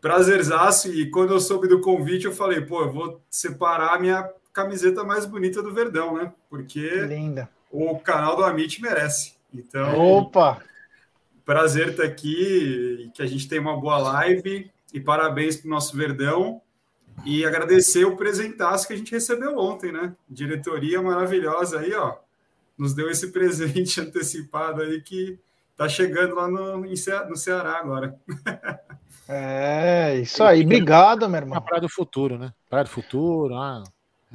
Prazerzaço. 0.00 0.92
E 0.92 1.08
quando 1.08 1.32
eu 1.32 1.40
soube 1.40 1.68
do 1.68 1.80
convite, 1.80 2.26
eu 2.26 2.32
falei, 2.32 2.60
pô, 2.60 2.82
eu 2.82 2.92
vou 2.92 3.22
separar 3.30 3.94
a 3.94 3.98
minha 3.98 4.28
camiseta 4.52 5.04
mais 5.04 5.24
bonita 5.24 5.62
do 5.62 5.72
Verdão, 5.72 6.16
né? 6.16 6.32
Porque 6.50 6.80
Linda. 7.06 7.48
o 7.70 7.98
canal 7.98 8.36
do 8.36 8.44
Amit 8.44 8.82
merece. 8.82 9.34
Então, 9.54 9.98
Opa! 9.98 10.60
prazer 11.44 11.90
estar 11.90 12.02
aqui, 12.02 13.10
que 13.14 13.22
a 13.22 13.26
gente 13.26 13.48
tem 13.48 13.60
uma 13.60 13.80
boa 13.80 13.98
live 13.98 14.70
e 14.92 15.00
parabéns 15.00 15.56
para 15.56 15.68
o 15.68 15.70
nosso 15.70 15.96
Verdão 15.96 16.60
e 17.24 17.44
agradecer 17.44 18.04
o 18.04 18.16
presentaço 18.16 18.86
que 18.86 18.92
a 18.92 18.96
gente 18.96 19.12
recebeu 19.12 19.56
ontem, 19.58 19.92
né? 19.92 20.14
Diretoria 20.28 21.00
maravilhosa 21.02 21.80
aí, 21.80 21.92
ó, 21.94 22.16
nos 22.76 22.94
deu 22.94 23.10
esse 23.10 23.30
presente 23.32 24.00
antecipado 24.00 24.82
aí 24.82 25.00
que 25.00 25.38
tá 25.76 25.88
chegando 25.88 26.34
lá 26.34 26.48
no, 26.48 26.78
no 26.78 27.36
Ceará 27.36 27.78
agora. 27.78 28.18
É, 29.28 30.14
isso 30.22 30.40
aí. 30.44 30.62
Obrigado, 30.62 31.28
meu 31.28 31.40
irmão. 31.40 31.58
A 31.58 31.60
Praia 31.60 31.80
do 31.80 31.88
Futuro, 31.88 32.38
né? 32.38 32.52
Praia 32.70 32.84
do 32.84 32.90
Futuro, 32.90 33.56
ah, 33.56 33.82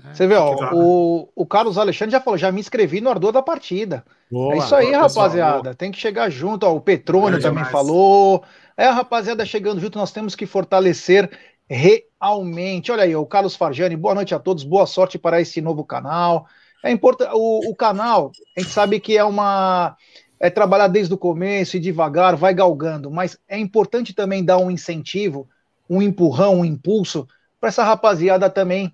é, 0.05 0.13
Você 0.13 0.27
vê, 0.27 0.35
ó, 0.35 0.73
o, 0.73 1.29
o 1.35 1.45
Carlos 1.45 1.77
Alexandre 1.77 2.11
já 2.11 2.21
falou, 2.21 2.38
já 2.38 2.51
me 2.51 2.59
inscrevi 2.59 3.01
no 3.01 3.09
Ardor 3.09 3.31
da 3.31 3.41
Partida. 3.41 4.03
Boa, 4.29 4.55
é 4.55 4.57
isso 4.57 4.75
aí, 4.75 4.88
boa, 4.88 4.97
rapaziada. 5.03 5.57
Pessoal, 5.57 5.75
Tem 5.75 5.91
que 5.91 6.00
chegar 6.00 6.29
junto. 6.29 6.65
Ó, 6.65 6.75
o 6.75 6.81
Petrônio 6.81 7.38
é 7.38 7.41
também 7.41 7.63
demais. 7.63 7.71
falou. 7.71 8.43
É, 8.75 8.88
rapaziada, 8.88 9.45
chegando 9.45 9.79
junto, 9.79 10.00
nós 10.00 10.11
temos 10.11 10.35
que 10.35 10.45
fortalecer 10.45 11.29
realmente. 11.75 12.91
Olha 12.91 13.03
aí, 13.03 13.15
o 13.15 13.25
Carlos 13.25 13.55
Farjani, 13.55 13.95
boa 13.95 14.13
noite 14.13 14.35
a 14.35 14.39
todos, 14.39 14.63
boa 14.63 14.85
sorte 14.85 15.17
para 15.17 15.39
esse 15.39 15.61
novo 15.61 15.83
canal. 15.85 16.45
É 16.83 16.91
importante, 16.91 17.31
o, 17.33 17.69
o 17.69 17.75
canal, 17.75 18.31
a 18.57 18.59
gente 18.59 18.71
sabe 18.71 18.99
que 18.99 19.17
é 19.17 19.23
uma 19.23 19.95
é 20.39 20.49
trabalhar 20.49 20.87
desde 20.87 21.13
o 21.13 21.17
começo 21.17 21.77
e 21.77 21.79
devagar, 21.79 22.35
vai 22.35 22.51
galgando, 22.51 23.11
mas 23.11 23.37
é 23.47 23.59
importante 23.59 24.11
também 24.11 24.43
dar 24.43 24.57
um 24.57 24.71
incentivo, 24.71 25.47
um 25.87 26.01
empurrão, 26.01 26.61
um 26.61 26.65
impulso 26.65 27.27
para 27.59 27.69
essa 27.69 27.83
rapaziada 27.83 28.49
também 28.49 28.91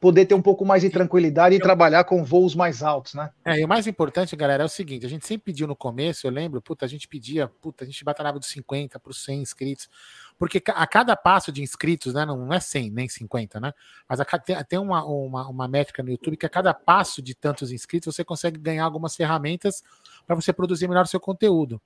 poder 0.00 0.26
ter 0.26 0.34
um 0.34 0.42
pouco 0.42 0.64
mais 0.64 0.82
de 0.82 0.90
tranquilidade 0.90 1.54
e 1.54 1.60
trabalhar 1.60 2.04
com 2.04 2.24
voos 2.24 2.54
mais 2.54 2.82
altos, 2.82 3.14
né? 3.14 3.30
É, 3.44 3.60
e 3.60 3.64
o 3.64 3.68
mais 3.68 3.86
importante, 3.86 4.34
galera, 4.36 4.62
é 4.62 4.66
o 4.66 4.68
seguinte, 4.68 5.06
a 5.06 5.08
gente 5.08 5.26
sempre 5.26 5.46
pediu 5.46 5.66
no 5.66 5.76
começo, 5.76 6.26
eu 6.26 6.30
lembro, 6.30 6.60
puta, 6.60 6.84
a 6.84 6.88
gente 6.88 7.08
pedia, 7.08 7.48
puta, 7.60 7.84
a 7.84 7.86
gente 7.86 8.04
batalhava 8.04 8.38
dos 8.38 8.48
50 8.48 8.98
para 8.98 9.10
os 9.10 9.24
100 9.24 9.40
inscritos, 9.40 9.88
porque 10.38 10.62
a 10.68 10.86
cada 10.86 11.16
passo 11.16 11.50
de 11.50 11.62
inscritos, 11.62 12.14
né, 12.14 12.24
não 12.24 12.52
é 12.52 12.60
100 12.60 12.90
nem 12.90 13.08
50, 13.08 13.58
né, 13.58 13.72
mas 14.08 14.20
a, 14.20 14.24
tem 14.64 14.78
uma, 14.78 15.04
uma, 15.04 15.48
uma 15.48 15.68
métrica 15.68 16.02
no 16.02 16.10
YouTube 16.10 16.36
que 16.36 16.46
a 16.46 16.50
cada 16.50 16.72
passo 16.72 17.20
de 17.20 17.34
tantos 17.34 17.72
inscritos 17.72 18.14
você 18.14 18.24
consegue 18.24 18.58
ganhar 18.58 18.84
algumas 18.84 19.16
ferramentas 19.16 19.82
para 20.26 20.36
você 20.36 20.52
produzir 20.52 20.86
melhor 20.86 21.04
o 21.04 21.08
seu 21.08 21.20
conteúdo. 21.20 21.80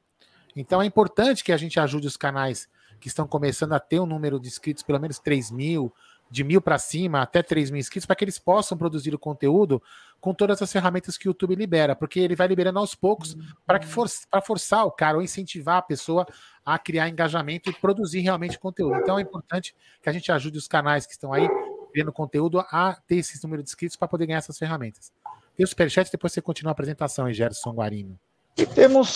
Então 0.55 0.83
é 0.83 0.87
importante 0.87 1.43
que 1.43 1.53
a 1.53 1.57
gente 1.57 1.81
ajude 1.81 2.07
os 2.07 2.17
canais 2.17 2.69
que 3.01 3.09
estão 3.09 3.27
começando 3.27 3.73
a 3.73 3.81
ter 3.81 3.99
um 3.99 4.07
número 4.07 4.39
de 4.39 4.49
inscritos, 4.49 4.83
pelo 4.83 5.01
menos 5.01 5.19
3 5.19 5.51
mil, 5.51 5.93
de 6.33 6.43
mil 6.43 6.63
para 6.63 6.79
cima, 6.79 7.21
até 7.21 7.43
3 7.43 7.71
mil 7.71 7.79
inscritos, 7.79 8.07
para 8.07 8.17
que 8.17 8.25
eles 8.25 8.39
possam 8.39 8.77
produzir 8.79 9.15
o 9.15 9.19
conteúdo 9.19 9.83
com 10.19 10.33
todas 10.33 10.63
as 10.63 10.73
ferramentas 10.73 11.19
que 11.19 11.27
o 11.27 11.31
YouTube 11.31 11.55
libera, 11.55 11.95
porque 11.95 12.19
ele 12.19 12.35
vai 12.35 12.49
liberando 12.49 12.79
aos 12.79 12.95
poucos 12.95 13.37
para 13.67 13.79
que 13.79 13.87
for, 13.87 14.09
forçar 14.43 14.87
o 14.87 14.91
cara 14.91 15.19
ou 15.19 15.23
incentivar 15.23 15.77
a 15.77 15.83
pessoa 15.83 16.27
a 16.65 16.79
criar 16.79 17.11
engajamento 17.11 17.69
e 17.69 17.75
produzir 17.75 18.21
realmente 18.21 18.59
conteúdo. 18.59 18.97
Então 18.97 19.19
é 19.19 19.23
importante 19.23 19.77
que 20.03 20.09
a 20.09 20.13
gente 20.13 20.33
ajude 20.33 20.57
os 20.57 20.67
canais 20.67 21.05
que 21.05 21.13
estão 21.13 21.35
aí 21.35 21.47
criando 21.93 22.11
conteúdo 22.11 22.61
a 22.61 22.99
ter 23.07 23.17
esse 23.17 23.43
número 23.45 23.63
de 23.63 23.69
inscritos 23.69 23.97
para 23.97 24.09
poder 24.09 24.25
ganhar 24.25 24.39
essas 24.39 24.57
ferramentas. 24.57 25.13
E 25.59 25.63
o 25.63 25.67
Superchat, 25.67 26.11
depois 26.11 26.33
você 26.33 26.41
continua 26.41 26.71
a 26.71 26.73
apresentação, 26.73 27.29
hein, 27.29 27.35
Gerson 27.35 27.73
Guarino. 27.73 28.19
E 28.57 28.65
temos 28.65 29.11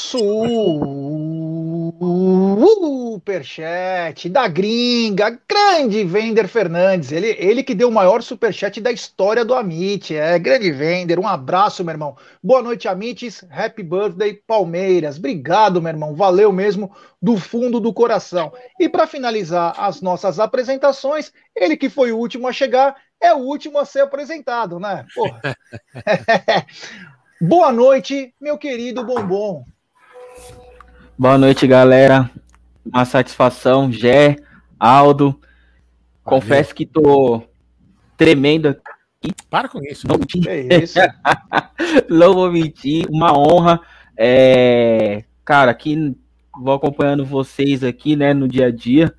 superchat 3.16 4.28
da 4.28 4.46
gringa, 4.46 5.38
grande 5.48 6.04
Vender 6.04 6.46
Fernandes. 6.46 7.12
Ele, 7.12 7.28
ele 7.38 7.62
que 7.62 7.74
deu 7.74 7.88
o 7.88 7.92
maior 7.92 8.22
superchat 8.22 8.80
da 8.80 8.92
história 8.92 9.44
do 9.44 9.54
Amit. 9.54 10.14
É, 10.14 10.38
grande 10.38 10.70
Vender. 10.70 11.18
Um 11.18 11.26
abraço, 11.26 11.82
meu 11.84 11.92
irmão. 11.92 12.16
Boa 12.42 12.62
noite, 12.62 12.86
Amites. 12.88 13.44
Happy 13.50 13.82
birthday, 13.82 14.34
Palmeiras. 14.34 15.16
Obrigado, 15.16 15.80
meu 15.80 15.90
irmão. 15.90 16.14
Valeu 16.14 16.52
mesmo, 16.52 16.94
do 17.20 17.36
fundo 17.36 17.80
do 17.80 17.92
coração. 17.92 18.52
E 18.78 18.88
para 18.88 19.06
finalizar 19.06 19.74
as 19.78 20.00
nossas 20.00 20.38
apresentações, 20.38 21.32
ele 21.54 21.76
que 21.76 21.88
foi 21.88 22.12
o 22.12 22.18
último 22.18 22.46
a 22.46 22.52
chegar, 22.52 22.96
é 23.20 23.32
o 23.32 23.38
último 23.38 23.78
a 23.78 23.84
ser 23.84 24.00
apresentado, 24.00 24.78
né? 24.78 25.06
Porra. 25.14 25.56
Boa 27.40 27.72
noite, 27.72 28.34
meu 28.40 28.56
querido 28.58 29.04
Bombom. 29.04 29.64
Boa 31.18 31.38
noite, 31.38 31.66
galera. 31.66 32.30
Uma 32.84 33.06
satisfação, 33.06 33.90
Gé, 33.90 34.36
Aldo. 34.78 35.30
Valeu. 35.30 35.40
Confesso 36.22 36.74
que 36.74 36.84
tô 36.84 37.42
tremendo 38.18 38.68
aqui. 38.68 39.34
Para 39.48 39.66
com 39.66 39.82
isso. 39.82 40.06
Não, 40.06 40.18
é 40.46 40.82
isso. 40.82 40.98
Não 42.10 42.34
vou 42.34 42.52
mentir, 42.52 43.06
uma 43.08 43.32
honra. 43.34 43.80
É... 44.14 45.24
Cara, 45.42 45.70
aqui 45.70 46.14
vou 46.54 46.74
acompanhando 46.74 47.24
vocês 47.24 47.82
aqui, 47.82 48.14
né, 48.14 48.34
no 48.34 48.46
dia 48.46 48.66
a 48.66 48.70
dia. 48.70 49.14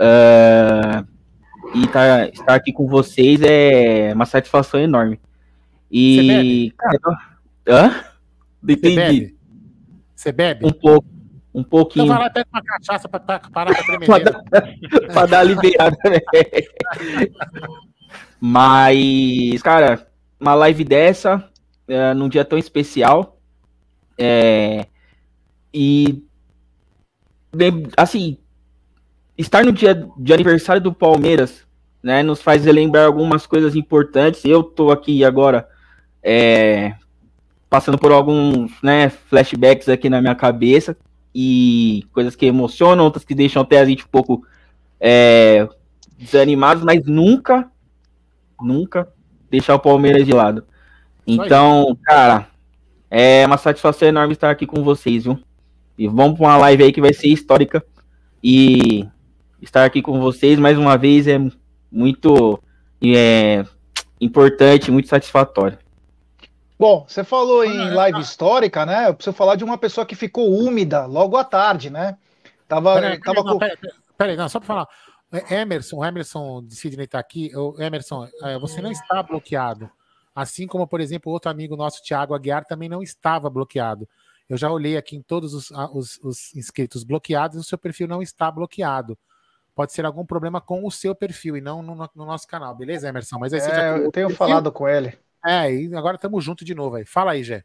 Uh... 0.00 1.06
E 1.74 1.86
tá, 1.88 2.26
estar 2.28 2.54
aqui 2.54 2.72
com 2.72 2.86
vocês 2.86 3.42
é 3.42 4.14
uma 4.14 4.24
satisfação 4.24 4.80
enorme. 4.80 5.20
E, 5.90 6.72
cara, 6.78 6.98
Hã? 7.68 7.94
Entendi. 8.66 9.34
Você 10.14 10.32
bebe? 10.32 10.64
Um 10.64 10.72
pouco. 10.72 11.13
Um 11.54 11.62
pouquinho. 11.62 12.06
Então 12.06 12.16
vai 12.16 12.24
lá 12.24 12.30
pega 12.30 12.48
uma 12.52 12.62
cachaça 12.62 13.08
parar 13.08 13.38
pra 13.38 13.84
tremer. 13.84 14.06
pra, 15.12 15.26
dar, 15.26 15.38
a 15.38 15.42
liberada, 15.44 15.96
né? 16.04 16.18
Mas, 18.40 19.62
cara, 19.62 20.06
uma 20.40 20.54
live 20.54 20.82
dessa, 20.82 21.48
é, 21.86 22.12
num 22.12 22.28
dia 22.28 22.44
tão 22.44 22.58
especial, 22.58 23.38
é, 24.18 24.86
e, 25.72 26.24
assim, 27.96 28.36
estar 29.38 29.64
no 29.64 29.72
dia 29.72 30.08
de 30.18 30.34
aniversário 30.34 30.82
do 30.82 30.92
Palmeiras, 30.92 31.64
né, 32.02 32.22
nos 32.22 32.42
faz 32.42 32.64
relembrar 32.64 33.06
algumas 33.06 33.46
coisas 33.46 33.76
importantes. 33.76 34.44
Eu 34.44 34.64
tô 34.64 34.90
aqui 34.90 35.24
agora, 35.24 35.68
é, 36.20 36.94
passando 37.70 37.96
por 37.96 38.10
alguns 38.10 38.72
né, 38.82 39.08
flashbacks 39.08 39.88
aqui 39.88 40.10
na 40.10 40.20
minha 40.20 40.34
cabeça 40.34 40.96
e 41.34 42.06
coisas 42.12 42.36
que 42.36 42.46
emocionam, 42.46 43.04
outras 43.04 43.24
que 43.24 43.34
deixam 43.34 43.62
até 43.62 43.80
a 43.80 43.84
gente 43.84 44.04
um 44.04 44.08
pouco 44.08 44.46
é, 45.00 45.68
desanimados, 46.16 46.84
mas 46.84 47.04
nunca, 47.04 47.70
nunca 48.60 49.08
deixar 49.50 49.74
o 49.74 49.80
Palmeiras 49.80 50.24
de 50.24 50.32
lado. 50.32 50.64
Então, 51.26 51.96
cara, 52.04 52.48
é 53.10 53.44
uma 53.46 53.58
satisfação 53.58 54.08
enorme 54.08 54.34
estar 54.34 54.50
aqui 54.50 54.66
com 54.66 54.82
vocês, 54.84 55.24
viu? 55.24 55.38
E 55.96 56.06
vamos 56.06 56.38
para 56.38 56.48
uma 56.48 56.56
live 56.58 56.84
aí 56.84 56.92
que 56.92 57.00
vai 57.00 57.12
ser 57.12 57.28
histórica. 57.28 57.84
E 58.42 59.06
estar 59.62 59.84
aqui 59.84 60.02
com 60.02 60.20
vocês 60.20 60.58
mais 60.58 60.76
uma 60.76 60.98
vez 60.98 61.26
é 61.26 61.40
muito 61.90 62.60
é, 63.02 63.64
importante, 64.20 64.90
muito 64.90 65.08
satisfatório. 65.08 65.78
Bom, 66.78 67.04
você 67.08 67.22
falou 67.22 67.64
em 67.64 67.90
live 67.90 68.20
histórica, 68.20 68.84
né? 68.84 69.08
Eu 69.08 69.14
preciso 69.14 69.36
falar 69.36 69.56
de 69.56 69.64
uma 69.64 69.78
pessoa 69.78 70.04
que 70.04 70.16
ficou 70.16 70.52
úmida 70.52 71.06
logo 71.06 71.36
à 71.36 71.44
tarde, 71.44 71.88
né? 71.88 72.18
Tava, 72.66 72.94
peraí, 72.94 73.20
tava 73.20 73.42
não, 73.42 73.52
com... 73.52 73.58
peraí, 73.58 73.76
peraí, 74.18 74.36
não, 74.36 74.48
só 74.48 74.58
para 74.58 74.66
falar. 74.66 74.88
É, 75.32 75.60
Emerson, 75.60 75.96
o 75.98 76.04
Emerson 76.04 76.62
de 76.64 76.74
Sidney 76.74 77.04
está 77.04 77.18
aqui. 77.18 77.50
Emerson, 77.78 78.28
é, 78.42 78.58
você 78.58 78.80
não 78.80 78.90
está 78.90 79.22
bloqueado. 79.22 79.88
Assim 80.34 80.66
como, 80.66 80.86
por 80.86 81.00
exemplo, 81.00 81.32
outro 81.32 81.50
amigo 81.50 81.76
nosso, 81.76 82.02
Thiago 82.02 82.34
Aguiar, 82.34 82.64
também 82.64 82.88
não 82.88 83.02
estava 83.02 83.48
bloqueado. 83.48 84.08
Eu 84.48 84.56
já 84.56 84.70
olhei 84.70 84.96
aqui 84.96 85.16
em 85.16 85.22
todos 85.22 85.54
os, 85.54 85.70
os, 85.92 86.18
os 86.22 86.54
inscritos 86.54 87.04
bloqueados 87.04 87.56
e 87.56 87.60
o 87.60 87.64
seu 87.64 87.78
perfil 87.78 88.08
não 88.08 88.20
está 88.20 88.50
bloqueado 88.50 89.16
pode 89.74 89.92
ser 89.92 90.04
algum 90.06 90.24
problema 90.24 90.60
com 90.60 90.86
o 90.86 90.90
seu 90.90 91.14
perfil 91.14 91.56
e 91.56 91.60
não 91.60 91.82
no, 91.82 91.94
no 92.14 92.24
nosso 92.24 92.46
canal, 92.46 92.74
beleza, 92.74 93.08
Emerson? 93.08 93.38
Mas 93.38 93.52
aí 93.52 93.60
você 93.60 93.70
é, 93.70 93.74
já 93.74 93.86
eu 93.98 94.12
tenho 94.12 94.28
perfil, 94.28 94.36
falado 94.36 94.70
com 94.70 94.88
ele. 94.88 95.18
É, 95.44 95.72
e 95.72 95.94
agora 95.94 96.16
estamos 96.16 96.42
juntos 96.42 96.64
de 96.64 96.74
novo 96.74 96.96
aí. 96.96 97.04
Fala 97.04 97.32
aí, 97.32 97.44
Gé. 97.44 97.64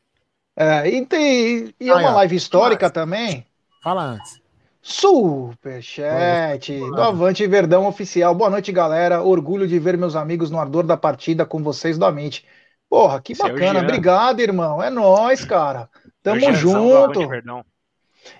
É, 0.55 0.89
e, 0.89 1.05
tem, 1.05 1.73
e 1.79 1.89
é 1.89 1.95
uma 1.95 2.11
live 2.15 2.35
histórica 2.35 2.89
Fala 2.89 2.91
também. 2.91 3.45
Fala 3.81 4.03
antes. 4.03 4.41
Superchat 4.81 6.79
do 6.79 7.01
Avante 7.01 7.45
Verdão 7.47 7.85
Oficial. 7.87 8.33
Boa 8.33 8.49
noite, 8.49 8.71
galera. 8.71 9.21
Orgulho 9.21 9.67
de 9.67 9.77
ver 9.77 9.97
meus 9.97 10.15
amigos 10.15 10.49
no 10.49 10.59
ardor 10.59 10.83
da 10.83 10.97
partida 10.97 11.45
com 11.45 11.61
vocês 11.61 11.97
do 11.97 12.05
Amit. 12.05 12.45
Porra, 12.89 13.21
que 13.21 13.33
Esse 13.33 13.41
bacana. 13.41 13.79
É 13.79 13.83
Obrigado, 13.83 14.39
irmão. 14.39 14.81
É 14.81 14.89
nós, 14.89 15.45
cara. 15.45 15.89
Tamo 16.23 16.53
junto. 16.53 17.21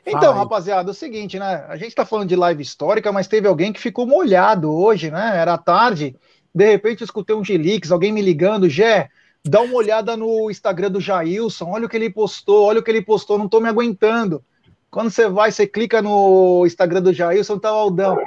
Então, 0.06 0.34
rapaziada, 0.34 0.90
é 0.90 0.92
o 0.92 0.96
seguinte, 0.96 1.38
né? 1.40 1.66
A 1.68 1.78
gente 1.78 1.96
tá 1.96 2.06
falando 2.06 2.30
de 2.30 2.36
live 2.36 2.62
histórica, 2.62 3.12
mas 3.12 3.28
teve 3.28 3.48
alguém 3.48 3.72
que 3.72 3.80
ficou 3.80 4.06
molhado 4.06 4.74
hoje, 4.74 5.12
né? 5.12 5.38
Era 5.38 5.58
tarde. 5.58 6.16
De 6.54 6.66
repente, 6.66 7.02
eu 7.02 7.06
escutei 7.06 7.36
um 7.36 7.44
Gilix, 7.44 7.92
alguém 7.92 8.12
me 8.12 8.22
ligando, 8.22 8.70
Gé, 8.70 9.10
dá 9.46 9.62
uma 9.62 9.76
olhada 9.76 10.16
no 10.18 10.50
Instagram 10.50 10.92
do 10.92 11.00
Jailson, 11.00 11.70
olha 11.70 11.86
o 11.86 11.90
que 11.90 11.98
ele 11.98 12.10
postou, 12.10 12.66
olha 12.66 12.80
o 12.80 12.84
que 12.84 12.92
ele 12.92 13.02
postou, 13.02 13.38
não 13.38 13.48
tô 13.48 13.60
me 13.60 13.70
aguentando. 13.70 14.44
Quando 14.92 15.12
você 15.12 15.30
vai, 15.30 15.52
você 15.52 15.68
clica 15.68 16.02
no 16.02 16.64
Instagram 16.66 17.02
do 17.02 17.14
Jailson, 17.14 17.60
tá 17.60 17.72
o 17.72 17.76
Aldão. 17.76 18.18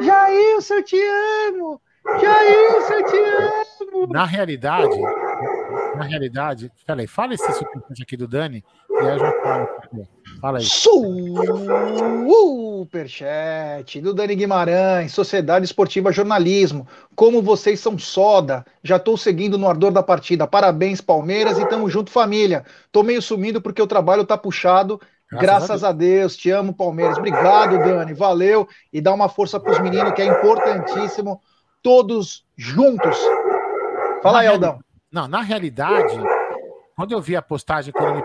Jailson, 0.00 0.74
eu 0.74 0.84
te 0.84 0.96
amo! 1.46 1.80
Jailson, 2.20 2.92
eu 2.94 3.04
te 3.04 3.16
amo! 3.16 4.06
Na 4.08 4.24
realidade, 4.24 4.98
na 5.96 6.04
realidade, 6.04 6.70
peraí, 6.86 7.06
fala 7.06 7.34
esse 7.34 7.52
superchat 7.52 8.02
aqui 8.02 8.16
do 8.16 8.26
Dani 8.26 8.64
eu 9.00 9.18
já 9.18 9.32
falo. 9.42 9.68
Fala 10.40 10.58
aí. 10.58 10.64
Superchat 12.28 14.00
do 14.00 14.14
Dani 14.14 14.34
Guimarães, 14.36 15.12
Sociedade 15.12 15.64
Esportiva 15.64 16.12
Jornalismo. 16.12 16.86
Como 17.14 17.42
vocês 17.42 17.80
são 17.80 17.98
soda. 17.98 18.64
Já 18.82 18.96
estou 18.96 19.16
seguindo 19.16 19.58
no 19.58 19.68
ardor 19.68 19.90
da 19.90 20.02
partida. 20.02 20.46
Parabéns, 20.46 21.00
Palmeiras, 21.00 21.58
e 21.58 21.68
tamo 21.68 21.90
junto, 21.90 22.10
família. 22.10 22.64
Tô 22.92 23.02
meio 23.02 23.20
sumindo 23.20 23.60
porque 23.60 23.82
o 23.82 23.86
trabalho 23.86 24.24
tá 24.24 24.38
puxado. 24.38 25.00
Graças, 25.30 25.46
Graças 25.68 25.84
a, 25.84 25.92
Deus. 25.92 26.08
a, 26.08 26.20
Deus. 26.20 26.36
te 26.36 26.50
amo, 26.50 26.72
Palmeiras. 26.72 27.18
Obrigado, 27.18 27.78
Dani, 27.78 28.14
valeu. 28.14 28.66
E 28.92 29.00
dá 29.00 29.12
uma 29.12 29.28
força 29.28 29.60
para 29.60 29.72
os 29.72 29.78
meninos, 29.80 30.12
que 30.12 30.22
é 30.22 30.26
importantíssimo. 30.26 31.40
Todos 31.82 32.44
juntos. 32.56 33.16
Fala 34.22 34.38
na 34.38 34.40
aí, 34.40 34.46
Aldão. 34.46 34.78
Não, 35.12 35.28
na 35.28 35.42
realidade, 35.42 36.14
quando 36.96 37.12
eu 37.12 37.20
vi 37.20 37.36
a 37.36 37.42
postagem 37.42 37.92
quando 37.92 38.16
me 38.16 38.22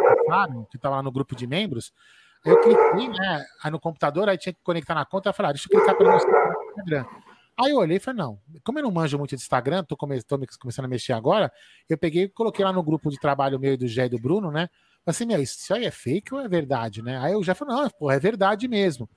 que 0.69 0.77
estava 0.77 0.97
lá 0.97 1.03
no 1.03 1.11
grupo 1.11 1.35
de 1.35 1.47
membros, 1.47 1.91
eu 2.45 2.59
cliquei 2.61 3.07
né, 3.07 3.45
aí 3.63 3.71
no 3.71 3.79
computador, 3.79 4.27
aí 4.27 4.37
tinha 4.37 4.53
que 4.53 4.59
conectar 4.63 4.93
na 4.93 5.05
conta, 5.05 5.29
eu 5.29 5.33
falei, 5.33 5.51
ah, 5.51 5.53
deixa 5.53 5.67
eu 5.71 5.77
clicar 5.77 5.97
pelo 5.97 6.13
Instagram. 6.13 7.05
Aí 7.57 7.71
eu 7.71 7.77
olhei 7.77 7.97
e 7.97 7.99
falei, 7.99 8.21
não, 8.21 8.39
como 8.63 8.79
eu 8.79 8.83
não 8.83 8.91
manjo 8.91 9.17
muito 9.17 9.35
de 9.35 9.41
Instagram, 9.41 9.83
tô, 9.83 9.95
come 9.95 10.21
tô 10.23 10.37
começando 10.59 10.85
a 10.85 10.87
mexer 10.87 11.13
agora, 11.13 11.51
eu 11.87 11.97
peguei 11.97 12.23
e 12.23 12.29
coloquei 12.29 12.65
lá 12.65 12.73
no 12.73 12.83
grupo 12.83 13.09
de 13.09 13.19
trabalho 13.19 13.59
meu 13.59 13.73
e 13.73 13.77
do 13.77 13.87
Gé 13.87 14.05
e 14.05 14.09
do 14.09 14.19
Bruno, 14.19 14.51
né? 14.51 14.67
Assim, 15.05 15.25
meu, 15.25 15.41
isso 15.41 15.73
aí 15.73 15.85
é 15.85 15.91
fake 15.91 16.33
ou 16.33 16.39
é 16.39 16.47
verdade, 16.47 17.01
né? 17.01 17.19
Aí 17.19 17.33
eu 17.33 17.43
já 17.43 17.53
falei, 17.53 17.75
não, 17.75 17.89
pô, 17.89 18.09
é 18.09 18.19
verdade 18.19 18.67
mesmo. 18.67 19.07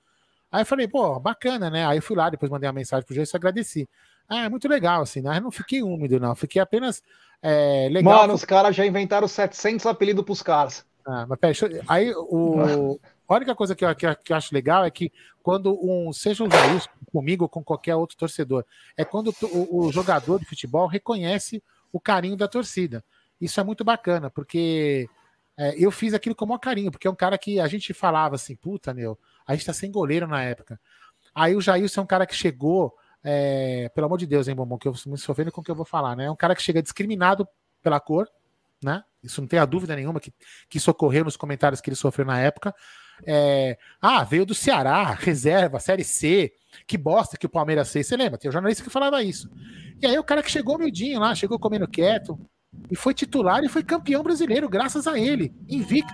Aí 0.51 0.61
eu 0.61 0.65
falei, 0.65 0.87
pô, 0.87 1.19
bacana, 1.19 1.69
né? 1.69 1.85
Aí 1.85 1.97
eu 1.97 2.01
fui 2.01 2.15
lá, 2.15 2.29
depois 2.29 2.51
mandei 2.51 2.67
uma 2.67 2.73
mensagem 2.73 3.05
pro 3.05 3.15
Gé 3.15 3.23
e 3.23 3.35
agradeci. 3.35 3.89
Ah, 4.29 4.45
é 4.45 4.49
muito 4.49 4.67
legal, 4.67 5.01
assim, 5.01 5.21
né? 5.21 5.37
Eu 5.37 5.41
não 5.41 5.51
fiquei 5.51 5.81
úmido, 5.81 6.19
não. 6.19 6.35
Fiquei 6.35 6.61
apenas 6.61 7.01
é, 7.41 7.89
legal. 7.89 8.21
Mano, 8.21 8.33
os 8.33 8.45
caras 8.45 8.75
já 8.75 8.85
inventaram 8.85 9.27
700 9.27 9.85
apelidos 9.85 10.23
pros 10.23 10.41
caras. 10.41 10.85
Ah, 11.07 11.25
mas 11.25 11.61
aí 11.87 12.13
o. 12.13 12.99
A 13.29 13.35
única 13.35 13.55
coisa 13.55 13.75
que 13.75 13.83
eu, 13.83 13.95
que, 13.95 14.05
eu 14.05 14.35
acho 14.35 14.53
legal 14.53 14.85
é 14.85 14.91
que 14.91 15.11
quando 15.41 15.77
um, 15.81 16.13
seja 16.13 16.43
o 16.43 16.49
Jair, 16.49 16.83
comigo 17.11 17.43
ou 17.45 17.49
com 17.49 17.63
qualquer 17.63 17.95
outro 17.95 18.17
torcedor, 18.17 18.65
é 18.95 19.03
quando 19.03 19.33
o, 19.41 19.85
o, 19.85 19.91
jogador 19.91 20.39
de 20.39 20.45
futebol 20.45 20.87
reconhece 20.87 21.61
o 21.91 21.99
carinho 21.99 22.37
da 22.37 22.47
torcida. 22.47 23.03
Isso 23.39 23.59
é 23.59 23.63
muito 23.63 23.83
bacana, 23.83 24.29
porque 24.29 25.09
é, 25.57 25.75
eu 25.77 25.91
fiz 25.91 26.13
aquilo 26.13 26.35
com 26.35 26.45
o 26.45 26.47
maior 26.47 26.59
carinho, 26.59 26.91
porque 26.91 27.07
é 27.07 27.11
um 27.11 27.15
cara 27.15 27.37
que 27.37 27.59
a 27.59 27.67
gente 27.67 27.93
falava 27.93 28.35
assim, 28.35 28.55
puta, 28.55 28.93
meu, 28.93 29.17
a 29.45 29.53
gente 29.53 29.65
tá 29.65 29.73
sem 29.73 29.91
goleiro 29.91 30.27
na 30.27 30.41
época. 30.41 30.79
Aí 31.35 31.55
o 31.55 31.61
Jailson 31.61 32.01
é 32.01 32.03
um 32.03 32.07
cara 32.07 32.25
que 32.25 32.35
chegou 32.35 32.95
é, 33.23 33.89
pelo 33.93 34.07
amor 34.07 34.17
de 34.17 34.25
Deus, 34.25 34.47
hein, 34.47 34.55
Bombom, 34.55 34.77
que 34.77 34.87
eu 34.87 34.93
me 35.05 35.17
sofrendo 35.17 35.51
com 35.51 35.59
o 35.59 35.63
que 35.63 35.71
eu 35.71 35.75
vou 35.75 35.85
falar, 35.85 36.15
né? 36.15 36.25
É 36.25 36.31
um 36.31 36.35
cara 36.35 36.55
que 36.55 36.61
chega 36.61 36.81
discriminado 36.81 37.47
pela 37.83 37.99
cor, 37.99 38.29
né? 38.83 39.03
Isso 39.23 39.41
não 39.41 39.47
tem 39.47 39.59
a 39.59 39.65
dúvida 39.65 39.95
nenhuma 39.95 40.19
que, 40.19 40.31
que 40.69 40.77
isso 40.77 40.91
ocorreu 40.91 41.25
nos 41.25 41.37
comentários 41.37 41.81
que 41.81 41.89
ele 41.89 41.95
sofreu 41.95 42.25
na 42.25 42.39
época. 42.39 42.73
É, 43.25 43.77
ah, 44.01 44.23
veio 44.23 44.45
do 44.45 44.53
Ceará, 44.53 45.11
reserva, 45.19 45.79
Série 45.79 46.03
C, 46.03 46.51
que 46.85 46.97
bosta 46.97 47.37
que 47.37 47.45
o 47.45 47.49
Palmeiras 47.49 47.91
fez. 47.91 48.07
Você 48.07 48.15
lembra? 48.15 48.37
Tem 48.37 48.49
um 48.49 48.53
jornalista 48.53 48.83
que 48.83 48.89
falava 48.89 49.23
isso. 49.23 49.49
E 50.01 50.05
aí 50.05 50.17
o 50.17 50.23
cara 50.23 50.43
que 50.43 50.51
chegou 50.51 50.75
humildinho 50.75 51.19
lá, 51.19 51.33
chegou 51.33 51.59
comendo 51.59 51.87
quieto, 51.87 52.39
e 52.91 52.95
foi 52.95 53.13
titular 53.13 53.63
e 53.63 53.69
foi 53.69 53.83
campeão 53.83 54.21
brasileiro, 54.21 54.69
graças 54.69 55.07
a 55.07 55.19
ele, 55.19 55.53
invicto. 55.67 56.13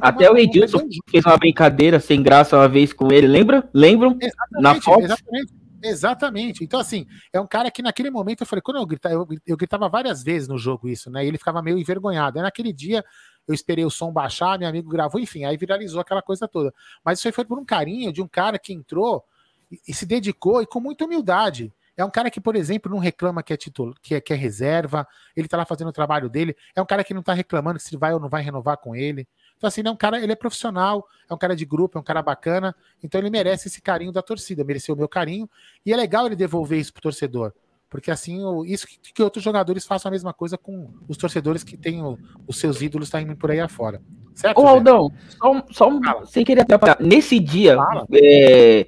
Até 0.00 0.30
o 0.30 0.36
Edilson 0.36 0.86
fez 1.08 1.24
uma 1.24 1.36
brincadeira 1.36 1.98
sem 1.98 2.22
graça 2.22 2.56
uma 2.56 2.68
vez 2.68 2.92
com 2.92 3.12
ele, 3.12 3.26
lembra? 3.26 3.68
Lembram? 3.72 4.16
Exatamente, 4.20 4.62
na 4.62 4.74
foto? 4.80 5.04
Exatamente. 5.04 5.59
Exatamente. 5.82 6.62
Então, 6.62 6.78
assim, 6.78 7.06
é 7.32 7.40
um 7.40 7.46
cara 7.46 7.70
que 7.70 7.82
naquele 7.82 8.10
momento 8.10 8.42
eu 8.42 8.46
falei, 8.46 8.62
quando 8.62 8.76
eu 8.78 8.86
gritava, 8.86 9.14
eu, 9.14 9.26
eu 9.46 9.56
gritava 9.56 9.88
várias 9.88 10.22
vezes 10.22 10.48
no 10.48 10.58
jogo 10.58 10.88
isso, 10.88 11.10
né? 11.10 11.24
E 11.24 11.28
ele 11.28 11.38
ficava 11.38 11.62
meio 11.62 11.78
envergonhado. 11.78 12.38
Aí 12.38 12.42
naquele 12.42 12.72
dia 12.72 13.04
eu 13.48 13.54
esperei 13.54 13.84
o 13.84 13.90
som 13.90 14.12
baixar, 14.12 14.58
meu 14.58 14.68
amigo 14.68 14.90
gravou, 14.90 15.20
enfim, 15.20 15.44
aí 15.44 15.56
viralizou 15.56 16.00
aquela 16.00 16.22
coisa 16.22 16.46
toda. 16.46 16.72
Mas 17.04 17.18
isso 17.18 17.28
aí 17.28 17.32
foi 17.32 17.44
por 17.44 17.58
um 17.58 17.64
carinho 17.64 18.12
de 18.12 18.22
um 18.22 18.28
cara 18.28 18.58
que 18.58 18.72
entrou 18.72 19.24
e, 19.70 19.80
e 19.88 19.94
se 19.94 20.04
dedicou 20.06 20.62
e 20.62 20.66
com 20.66 20.80
muita 20.80 21.04
humildade. 21.04 21.72
É 21.96 22.04
um 22.04 22.10
cara 22.10 22.30
que, 22.30 22.40
por 22.40 22.56
exemplo, 22.56 22.90
não 22.90 22.98
reclama 22.98 23.42
que 23.42 23.52
é 23.52 23.56
título, 23.56 23.94
que 24.00 24.14
é, 24.14 24.20
que 24.20 24.32
é 24.32 24.36
reserva, 24.36 25.06
ele 25.36 25.48
tá 25.48 25.56
lá 25.56 25.66
fazendo 25.66 25.88
o 25.88 25.92
trabalho 25.92 26.30
dele. 26.30 26.56
É 26.74 26.80
um 26.80 26.86
cara 26.86 27.04
que 27.04 27.12
não 27.12 27.22
tá 27.22 27.34
reclamando 27.34 27.78
se 27.78 27.94
vai 27.96 28.14
ou 28.14 28.20
não 28.20 28.28
vai 28.28 28.42
renovar 28.42 28.78
com 28.78 28.94
ele. 28.96 29.28
Então, 29.60 29.68
assim, 29.68 29.82
ele 29.82 29.88
é 29.88 29.90
um 29.90 29.96
cara, 29.96 30.18
ele 30.18 30.32
é 30.32 30.34
profissional, 30.34 31.06
é 31.28 31.34
um 31.34 31.36
cara 31.36 31.54
de 31.54 31.66
grupo, 31.66 31.98
é 31.98 32.00
um 32.00 32.04
cara 32.04 32.22
bacana, 32.22 32.74
então 33.04 33.20
ele 33.20 33.28
merece 33.28 33.68
esse 33.68 33.82
carinho 33.82 34.10
da 34.10 34.22
torcida, 34.22 34.64
mereceu 34.64 34.94
o 34.94 34.98
meu 34.98 35.06
carinho, 35.06 35.46
e 35.84 35.92
é 35.92 35.96
legal 35.96 36.24
ele 36.24 36.34
devolver 36.34 36.78
isso 36.78 36.90
pro 36.94 37.02
torcedor. 37.02 37.52
Porque 37.90 38.10
assim, 38.10 38.40
isso 38.64 38.86
que, 38.86 39.12
que 39.12 39.22
outros 39.22 39.44
jogadores 39.44 39.84
façam 39.84 40.08
a 40.08 40.12
mesma 40.12 40.32
coisa 40.32 40.56
com 40.56 40.88
os 41.06 41.18
torcedores 41.18 41.62
que 41.62 41.76
têm 41.76 42.02
o, 42.02 42.18
os 42.46 42.58
seus 42.58 42.80
ídolos 42.80 43.10
tá 43.10 43.20
indo 43.20 43.36
por 43.36 43.50
aí 43.50 43.60
afora. 43.60 44.00
Certo? 44.34 44.58
Ô, 44.58 44.66
Aldão, 44.66 45.12
só, 45.28 45.66
só 45.70 45.90
um, 45.90 46.00
sem 46.24 46.42
querer 46.42 46.62
atrapalhar. 46.62 46.96
Nesse 46.98 47.38
dia, 47.38 47.76
é, 48.14 48.86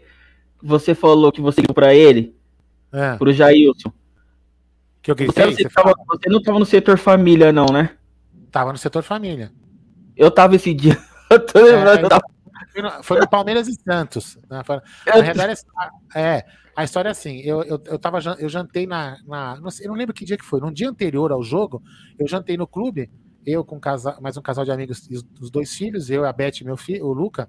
você 0.63 0.95
falou 0.95 1.31
que 1.31 1.43
você 1.43 1.61
ligou 1.61 1.75
para 1.75 1.95
ele, 1.95 2.35
é. 2.91 3.15
pro 3.19 3.31
Jailson. 3.31 3.93
Que 5.03 5.11
eu 5.11 5.15
gritei, 5.15 5.53
você, 5.53 5.65
você, 5.65 5.69
tava, 5.69 5.93
você 6.07 6.31
não 6.31 6.39
estava 6.39 6.59
no 6.59 6.65
setor 6.65 6.97
família, 6.97 7.53
não, 7.53 7.67
né? 7.67 7.91
Tava 8.51 8.73
no 8.73 8.79
setor 8.79 9.03
família. 9.03 9.53
Eu 10.23 10.31
tava 10.31 10.55
esse 10.55 10.73
dia. 10.73 10.97
Eu 11.29 11.45
tô 11.45 11.61
lembrando. 11.61 12.07
É, 12.07 12.09
tava... 12.09 13.03
Foi 13.03 13.19
no 13.19 13.29
Palmeiras 13.29 13.67
e 13.67 13.75
Santos. 13.75 14.39
Né? 14.49 14.63
Na 15.05 15.21
verdade, 15.21 15.61
é, 16.15 16.45
a 16.77 16.85
história 16.85 17.09
é 17.09 17.11
assim: 17.11 17.41
eu, 17.41 17.63
eu, 17.65 17.83
eu, 17.87 17.99
tava, 17.99 18.19
eu 18.39 18.49
jantei 18.49 18.87
na. 18.87 19.19
na 19.27 19.57
não 19.61 19.71
sei, 19.71 19.87
eu 19.87 19.91
não 19.91 19.97
lembro 19.97 20.15
que 20.15 20.25
dia 20.25 20.39
que 20.39 20.45
foi. 20.45 20.61
No 20.61 20.73
dia 20.73 20.89
anterior 20.89 21.33
ao 21.33 21.43
jogo, 21.43 21.83
eu 22.19 22.27
jantei 22.29 22.57
no 22.57 22.67
clube, 22.67 23.11
eu 23.45 23.65
com 23.65 23.77
um 23.77 23.81
casal, 23.81 24.17
mais 24.21 24.37
um 24.37 24.43
casal 24.43 24.65
de 24.65 24.71
amigos, 24.71 25.09
os 25.41 25.51
dois 25.51 25.75
filhos, 25.75 26.09
eu, 26.09 26.25
a 26.25 26.33
Beth 26.33 26.61
e 26.61 26.65
meu 26.65 26.77
filho, 26.77 27.05
o 27.05 27.13
Luca. 27.13 27.49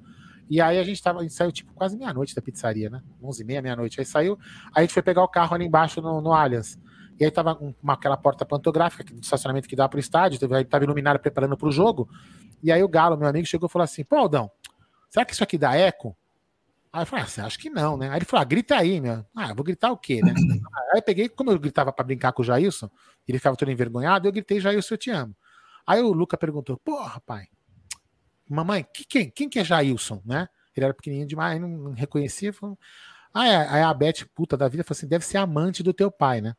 E 0.50 0.60
aí 0.60 0.80
a 0.80 0.84
gente 0.84 1.02
tava, 1.02 1.20
a 1.20 1.22
gente 1.22 1.34
saiu 1.34 1.52
tipo 1.52 1.72
quase 1.74 1.96
meia-noite 1.96 2.36
da 2.36 2.42
pizzaria, 2.42 2.90
né? 2.90 3.02
11 3.22 3.42
e 3.42 3.46
meia, 3.46 3.62
meia-noite. 3.62 4.00
Aí 4.00 4.06
saiu, 4.06 4.38
aí 4.68 4.72
a 4.76 4.82
gente 4.82 4.94
foi 4.94 5.04
pegar 5.04 5.24
o 5.24 5.28
carro 5.28 5.54
ali 5.56 5.66
embaixo 5.66 6.02
no, 6.02 6.20
no 6.20 6.34
Allianz. 6.34 6.78
E 7.20 7.24
aí 7.24 7.32
tava 7.32 7.58
uma, 7.82 7.94
aquela 7.94 8.18
porta 8.18 8.44
pantográfica 8.44 9.04
do 9.04 9.22
estacionamento 9.22 9.68
que 9.68 9.76
dá 9.76 9.88
pro 9.88 10.00
estádio, 10.00 10.40
aí 10.54 10.66
tava 10.66 10.84
iluminado 10.84 11.20
preparando 11.20 11.56
pro 11.56 11.72
jogo. 11.72 12.10
E 12.64 12.72
aí 12.72 12.82
o 12.82 12.88
Galo, 12.88 13.18
meu 13.18 13.28
amigo, 13.28 13.46
chegou 13.46 13.68
e 13.68 13.72
falou 13.72 13.84
assim: 13.84 14.04
pô, 14.04 14.16
Aldão, 14.16 14.50
será 15.10 15.26
que 15.26 15.34
isso 15.34 15.44
aqui 15.44 15.58
dá 15.58 15.76
eco? 15.76 16.16
Aí 16.92 17.02
eu 17.02 17.06
falei, 17.08 17.26
ah, 17.26 17.46
acho 17.46 17.58
que 17.58 17.72
não, 17.72 17.98
né? 17.98 18.10
Aí 18.10 18.18
ele 18.18 18.26
falou, 18.26 18.42
ah, 18.42 18.46
grita 18.46 18.76
aí, 18.76 19.02
meu. 19.02 19.26
Ah, 19.36 19.52
vou 19.54 19.64
gritar 19.64 19.92
o 19.92 19.98
quê, 19.98 20.22
né? 20.22 20.32
aí 20.94 21.00
eu 21.00 21.02
peguei, 21.02 21.28
como 21.28 21.50
eu 21.50 21.60
gritava 21.60 21.92
para 21.92 22.06
brincar 22.06 22.32
com 22.34 22.44
o 22.44 22.46
Jailson, 22.46 22.88
ele 23.28 23.40
ficava 23.40 23.58
todo 23.58 23.72
envergonhado, 23.72 24.28
eu 24.28 24.32
gritei, 24.32 24.60
Jailson, 24.60 24.94
eu 24.94 24.98
te 25.00 25.10
amo. 25.10 25.36
Aí 25.88 26.00
o 26.02 26.14
Luca 26.14 26.38
perguntou, 26.38 26.78
porra, 26.78 27.20
pai, 27.22 27.48
mamãe, 28.48 28.86
que, 28.94 29.06
quem, 29.06 29.30
quem 29.32 29.50
que 29.50 29.58
é 29.58 29.64
Jailson, 29.64 30.22
né? 30.24 30.48
Ele 30.76 30.86
era 30.86 30.94
pequenininho 30.94 31.28
demais, 31.28 31.60
não 31.60 31.94
reconhecia. 31.94 32.54
Falou... 32.54 32.78
Aí, 33.34 33.50
aí 33.50 33.82
a 33.82 33.94
Beth, 33.94 34.26
puta 34.34 34.56
da 34.56 34.68
vida, 34.68 34.84
falou 34.84 34.98
assim, 34.98 35.08
deve 35.08 35.26
ser 35.26 35.38
amante 35.38 35.82
do 35.82 35.94
teu 35.94 36.12
pai, 36.12 36.42
né? 36.42 36.56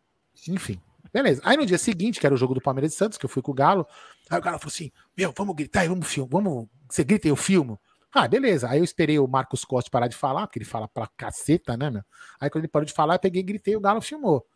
Enfim. 0.49 0.81
Beleza. 1.13 1.41
Aí 1.45 1.57
no 1.57 1.65
dia 1.65 1.79
seguinte, 1.79 2.19
que 2.19 2.27
era 2.27 2.35
o 2.35 2.39
jogo 2.39 2.55
do 2.55 2.61
Palmeiras 2.61 2.91
de 2.91 2.97
Santos, 2.97 3.17
que 3.17 3.25
eu 3.25 3.31
fui 3.31 3.41
com 3.41 3.53
o 3.53 3.55
Galo, 3.55 3.87
aí 4.31 4.39
o 4.39 4.43
Galo 4.43 4.59
falou 4.59 4.73
assim: 4.73 4.91
Meu, 5.17 5.33
vamos 5.37 5.55
gritar 5.55 5.81
aí, 5.81 5.89
vamos 5.89 6.07
filmar, 6.07 6.31
vamos. 6.31 6.69
Você 6.89 7.05
grita 7.05 7.27
e 7.27 7.31
eu 7.31 7.37
filmo. 7.37 7.81
Ah, 8.13 8.29
beleza. 8.29 8.69
Aí 8.69 8.79
eu 8.79 8.85
esperei 8.85 9.19
o 9.19 9.27
Marcos 9.27 9.65
Costa 9.65 9.91
parar 9.91 10.07
de 10.07 10.17
falar, 10.17 10.47
porque 10.47 10.59
ele 10.59 10.65
fala 10.65 10.87
pra 10.87 11.09
caceta, 11.17 11.77
né, 11.77 11.91
meu? 11.91 12.03
Aí 12.41 12.49
quando 12.49 12.65
ele 12.65 12.71
parou 12.71 12.87
de 12.87 12.93
falar, 12.93 13.17
eu 13.17 13.19
peguei 13.19 13.41
e 13.41 13.45
gritei 13.45 13.75
e 13.75 13.77
o 13.77 13.81
Galo 13.81 14.01
filmou. 14.01 14.47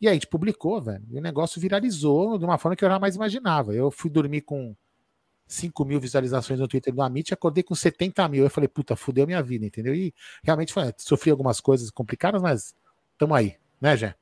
E 0.00 0.08
aí 0.08 0.12
a 0.12 0.14
gente 0.14 0.26
publicou, 0.26 0.80
velho. 0.80 1.04
E 1.10 1.18
o 1.18 1.20
negócio 1.20 1.60
viralizou 1.60 2.38
de 2.38 2.44
uma 2.44 2.58
forma 2.58 2.74
que 2.74 2.84
eu 2.84 2.88
jamais 2.88 3.14
imaginava. 3.14 3.74
Eu 3.74 3.90
fui 3.90 4.10
dormir 4.10 4.40
com 4.40 4.74
5 5.46 5.84
mil 5.84 6.00
visualizações 6.00 6.58
no 6.58 6.66
Twitter 6.66 6.92
do 6.92 7.02
Amit 7.02 7.30
e 7.30 7.34
acordei 7.34 7.62
com 7.62 7.74
70 7.74 8.26
mil. 8.28 8.44
Eu 8.44 8.50
falei, 8.50 8.66
puta, 8.66 8.96
fudeu 8.96 9.26
minha 9.26 9.42
vida, 9.42 9.66
entendeu? 9.66 9.94
E 9.94 10.14
realmente 10.42 10.72
foi, 10.72 10.92
sofri 10.98 11.30
algumas 11.30 11.60
coisas 11.60 11.90
complicadas, 11.90 12.40
mas 12.40 12.74
tamo 13.18 13.34
aí, 13.34 13.56
né, 13.80 13.96
Jé? 13.96 14.14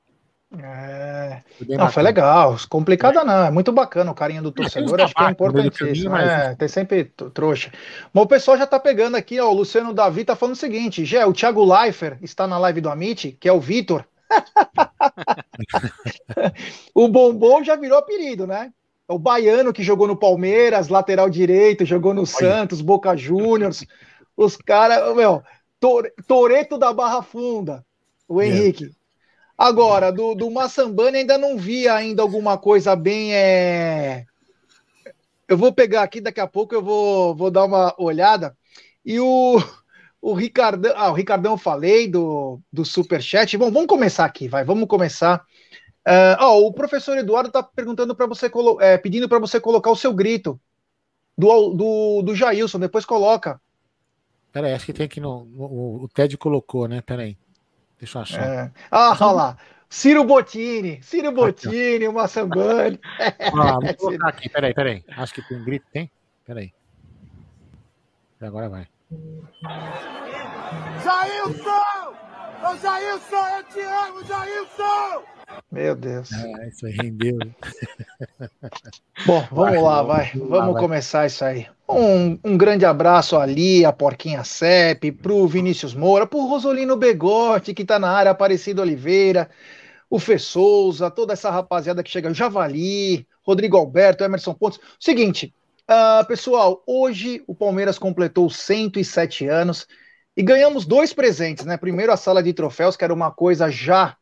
É... 0.59 1.43
Não, 1.69 1.91
foi 1.91 2.03
legal. 2.03 2.57
Complicada 2.69 3.23
não, 3.23 3.47
é 3.47 3.51
muito 3.51 3.71
bacana 3.71 4.11
o 4.11 4.15
carinho 4.15 4.43
do 4.43 4.51
torcedor, 4.57 5.01
acho 5.01 5.15
que 5.15 5.23
é 5.23 5.31
importantíssimo. 5.31 6.17
É, 6.17 6.57
tem 6.57 6.67
sempre 6.67 7.05
trouxa. 7.05 7.71
Mas 8.13 8.25
o 8.25 8.27
pessoal 8.27 8.59
já 8.59 8.67
tá 8.67 8.81
pegando 8.81 9.17
aqui, 9.17 9.39
ó, 9.39 9.49
o 9.49 9.55
Luciano 9.55 9.95
Davi 9.95 10.25
tá 10.25 10.35
falando 10.35 10.55
o 10.55 10.59
seguinte: 10.59 11.05
Gé, 11.05 11.25
o 11.25 11.33
Thiago 11.33 11.65
Leifert 11.65 12.19
está 12.23 12.47
na 12.47 12.59
live 12.59 12.81
do 12.81 12.91
Amit, 12.91 13.37
que 13.39 13.49
é 13.49 13.53
o 13.53 13.61
Vitor. 13.61 14.05
o 16.95 17.09
Bombom 17.09 17.63
já 17.63 17.77
virou 17.77 17.99
apelido, 17.99 18.47
né? 18.47 18.73
É 19.09 19.13
o 19.13 19.19
baiano 19.19 19.73
que 19.73 19.83
jogou 19.83 20.07
no 20.07 20.17
Palmeiras, 20.17 20.89
lateral 20.89 21.31
direito, 21.31 21.85
jogou 21.85 22.15
no 22.15 22.23
Olha. 22.23 22.29
Santos, 22.29 22.81
Boca 22.81 23.17
Juniors. 23.17 23.85
Os 24.37 24.57
caras, 24.57 25.15
meu, 25.15 25.43
Toreto 26.27 26.79
da 26.79 26.93
Barra 26.93 27.23
Funda, 27.23 27.85
o 28.29 28.41
Henrique. 28.41 28.91
Agora, 29.61 30.11
do, 30.11 30.35
do 30.35 30.51
Massambani 30.51 31.19
ainda 31.19 31.37
não 31.37 31.59
vi 31.59 31.87
ainda 31.87 32.23
alguma 32.23 32.57
coisa 32.57 32.97
bem. 32.97 33.35
É... 33.35 34.25
Eu 35.47 35.59
vou 35.59 35.71
pegar 35.71 36.03
aqui, 36.03 36.19
daqui 36.19 36.41
a 36.41 36.47
pouco 36.47 36.75
eu 36.75 36.83
vou, 36.83 37.37
vou 37.37 37.51
dar 37.51 37.67
uma 37.67 37.95
olhada. 37.99 38.57
E 39.05 39.21
o, 39.21 39.63
o 40.19 40.33
Ricardão. 40.33 40.95
Ah, 40.97 41.11
o 41.11 41.13
Ricardão 41.13 41.59
falei 41.59 42.09
do, 42.09 42.59
do 42.73 42.87
Superchat. 42.87 43.55
Bom, 43.59 43.71
vamos 43.71 43.87
começar 43.87 44.25
aqui, 44.25 44.49
vai. 44.49 44.65
Vamos 44.65 44.89
começar. 44.89 45.45
Uh, 46.09 46.43
oh, 46.43 46.69
o 46.69 46.73
professor 46.73 47.19
Eduardo 47.19 47.49
está 47.49 47.63
perguntando 47.63 48.15
para 48.15 48.25
você, 48.25 48.51
é, 48.81 48.97
pedindo 48.97 49.29
para 49.29 49.39
você 49.39 49.61
colocar 49.61 49.91
o 49.91 49.97
seu 49.97 50.15
grito 50.15 50.59
do, 51.37 51.75
do, 51.75 52.23
do 52.23 52.35
Jailson, 52.35 52.79
depois 52.79 53.05
coloca. 53.05 53.61
Peraí, 54.51 54.73
acho 54.73 54.87
que 54.87 54.95
tem 54.95 55.05
aqui 55.05 55.21
no. 55.21 55.47
O 55.55 56.09
Ted 56.15 56.39
colocou, 56.39 56.89
né? 56.89 57.03
Peraí. 57.03 57.37
Deixa 58.01 58.19
eu 58.19 58.23
achar. 58.23 58.43
É. 58.43 58.71
Ah, 58.91 59.17
olha 59.21 59.33
lá. 59.33 59.57
Ciro 59.89 60.25
Bottini, 60.25 61.03
Ciro 61.03 61.33
Bottini, 61.33 62.09
o 62.09 62.13
Massambani. 62.13 62.99
Ah, 63.19 63.79
vou 63.83 63.95
colocar 63.97 64.29
aqui, 64.29 64.49
peraí, 64.49 64.73
peraí. 64.73 65.05
Acho 65.17 65.35
que 65.35 65.43
tem 65.43 65.63
grito, 65.65 65.85
tem? 65.93 66.11
Peraí. 66.47 66.73
Agora 68.41 68.69
vai. 68.69 68.89
Jailson! 71.03 72.15
Ô 72.63 72.77
Jailson, 72.77 73.49
eu 73.57 73.65
te 73.65 73.81
amo, 73.81 74.25
Jailson! 74.25 75.40
Meu 75.71 75.95
Deus. 75.95 76.31
Ah, 76.33 76.67
isso 76.67 76.87
aí 76.87 76.93
rendeu. 76.93 77.39
Bom, 79.27 79.47
vamos 79.51 79.75
vai, 79.75 79.79
lá, 79.79 80.03
vai. 80.03 80.31
Vamos, 80.35 80.51
lá, 80.51 80.67
vai. 80.73 80.83
começar 80.83 81.27
isso 81.27 81.45
aí. 81.45 81.67
Um, 81.89 82.39
um, 82.45 82.57
grande 82.57 82.85
abraço 82.85 83.37
ali, 83.37 83.85
a 83.85 83.93
Porquinha 83.93 84.43
Cep, 84.45 85.13
pro 85.13 85.47
Vinícius 85.47 85.95
Moura, 85.95 86.27
pro 86.27 86.47
Rosolino 86.47 86.97
Begotti, 86.97 87.75
que 87.75 87.85
tá 87.85 87.99
na 87.99 88.11
área, 88.11 88.31
Aparecido 88.31 88.83
Oliveira, 88.83 89.51
o 90.09 90.19
Fê 90.19 90.39
Souza, 90.39 91.11
toda 91.11 91.33
essa 91.33 91.51
rapaziada 91.51 92.03
que 92.03 92.11
chega, 92.11 92.33
Javali, 92.35 93.27
Rodrigo 93.43 93.77
Alberto, 93.77 94.25
Emerson 94.25 94.55
Pontes. 94.55 94.81
Seguinte, 94.99 95.55
uh, 95.89 96.27
pessoal, 96.27 96.83
hoje 96.87 97.43
o 97.47 97.55
Palmeiras 97.55 97.99
completou 97.99 98.51
107 98.51 99.47
anos 99.47 99.87
e 100.37 100.43
ganhamos 100.43 100.87
dois 100.87 101.13
presentes, 101.13 101.65
né? 101.65 101.77
Primeiro 101.77 102.13
a 102.13 102.17
sala 102.17 102.43
de 102.43 102.53
troféus, 102.53 102.97
que 102.97 103.05
era 103.05 103.15
uma 103.15 103.31
coisa 103.31 103.71
já 103.71 104.17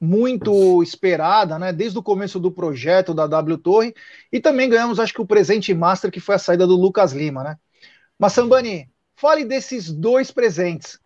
muito 0.00 0.82
esperada, 0.82 1.58
né? 1.58 1.72
Desde 1.72 1.98
o 1.98 2.02
começo 2.02 2.40
do 2.40 2.50
projeto 2.50 3.12
da 3.12 3.26
W 3.26 3.58
Torre, 3.58 3.94
e 4.32 4.40
também 4.40 4.68
ganhamos, 4.68 4.98
acho 4.98 5.12
que 5.12 5.20
o 5.20 5.26
presente 5.26 5.74
master, 5.74 6.10
que 6.10 6.20
foi 6.20 6.36
a 6.36 6.38
saída 6.38 6.66
do 6.66 6.74
Lucas 6.74 7.12
Lima, 7.12 7.44
né? 7.44 7.58
Mas 8.18 8.32
Sambani, 8.32 8.88
fale 9.14 9.44
desses 9.44 9.92
dois 9.92 10.30
presentes. 10.30 10.98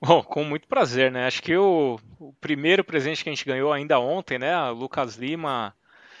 Bom, 0.00 0.22
com 0.22 0.44
muito 0.44 0.66
prazer, 0.68 1.10
né? 1.10 1.26
Acho 1.26 1.42
que 1.42 1.56
o, 1.56 1.98
o 2.18 2.32
primeiro 2.40 2.84
presente 2.84 3.22
que 3.22 3.30
a 3.30 3.32
gente 3.32 3.44
ganhou 3.44 3.72
ainda 3.72 3.98
ontem, 3.98 4.38
né? 4.38 4.56
O 4.70 4.74
Lucas 4.74 5.16
Lima 5.16 5.74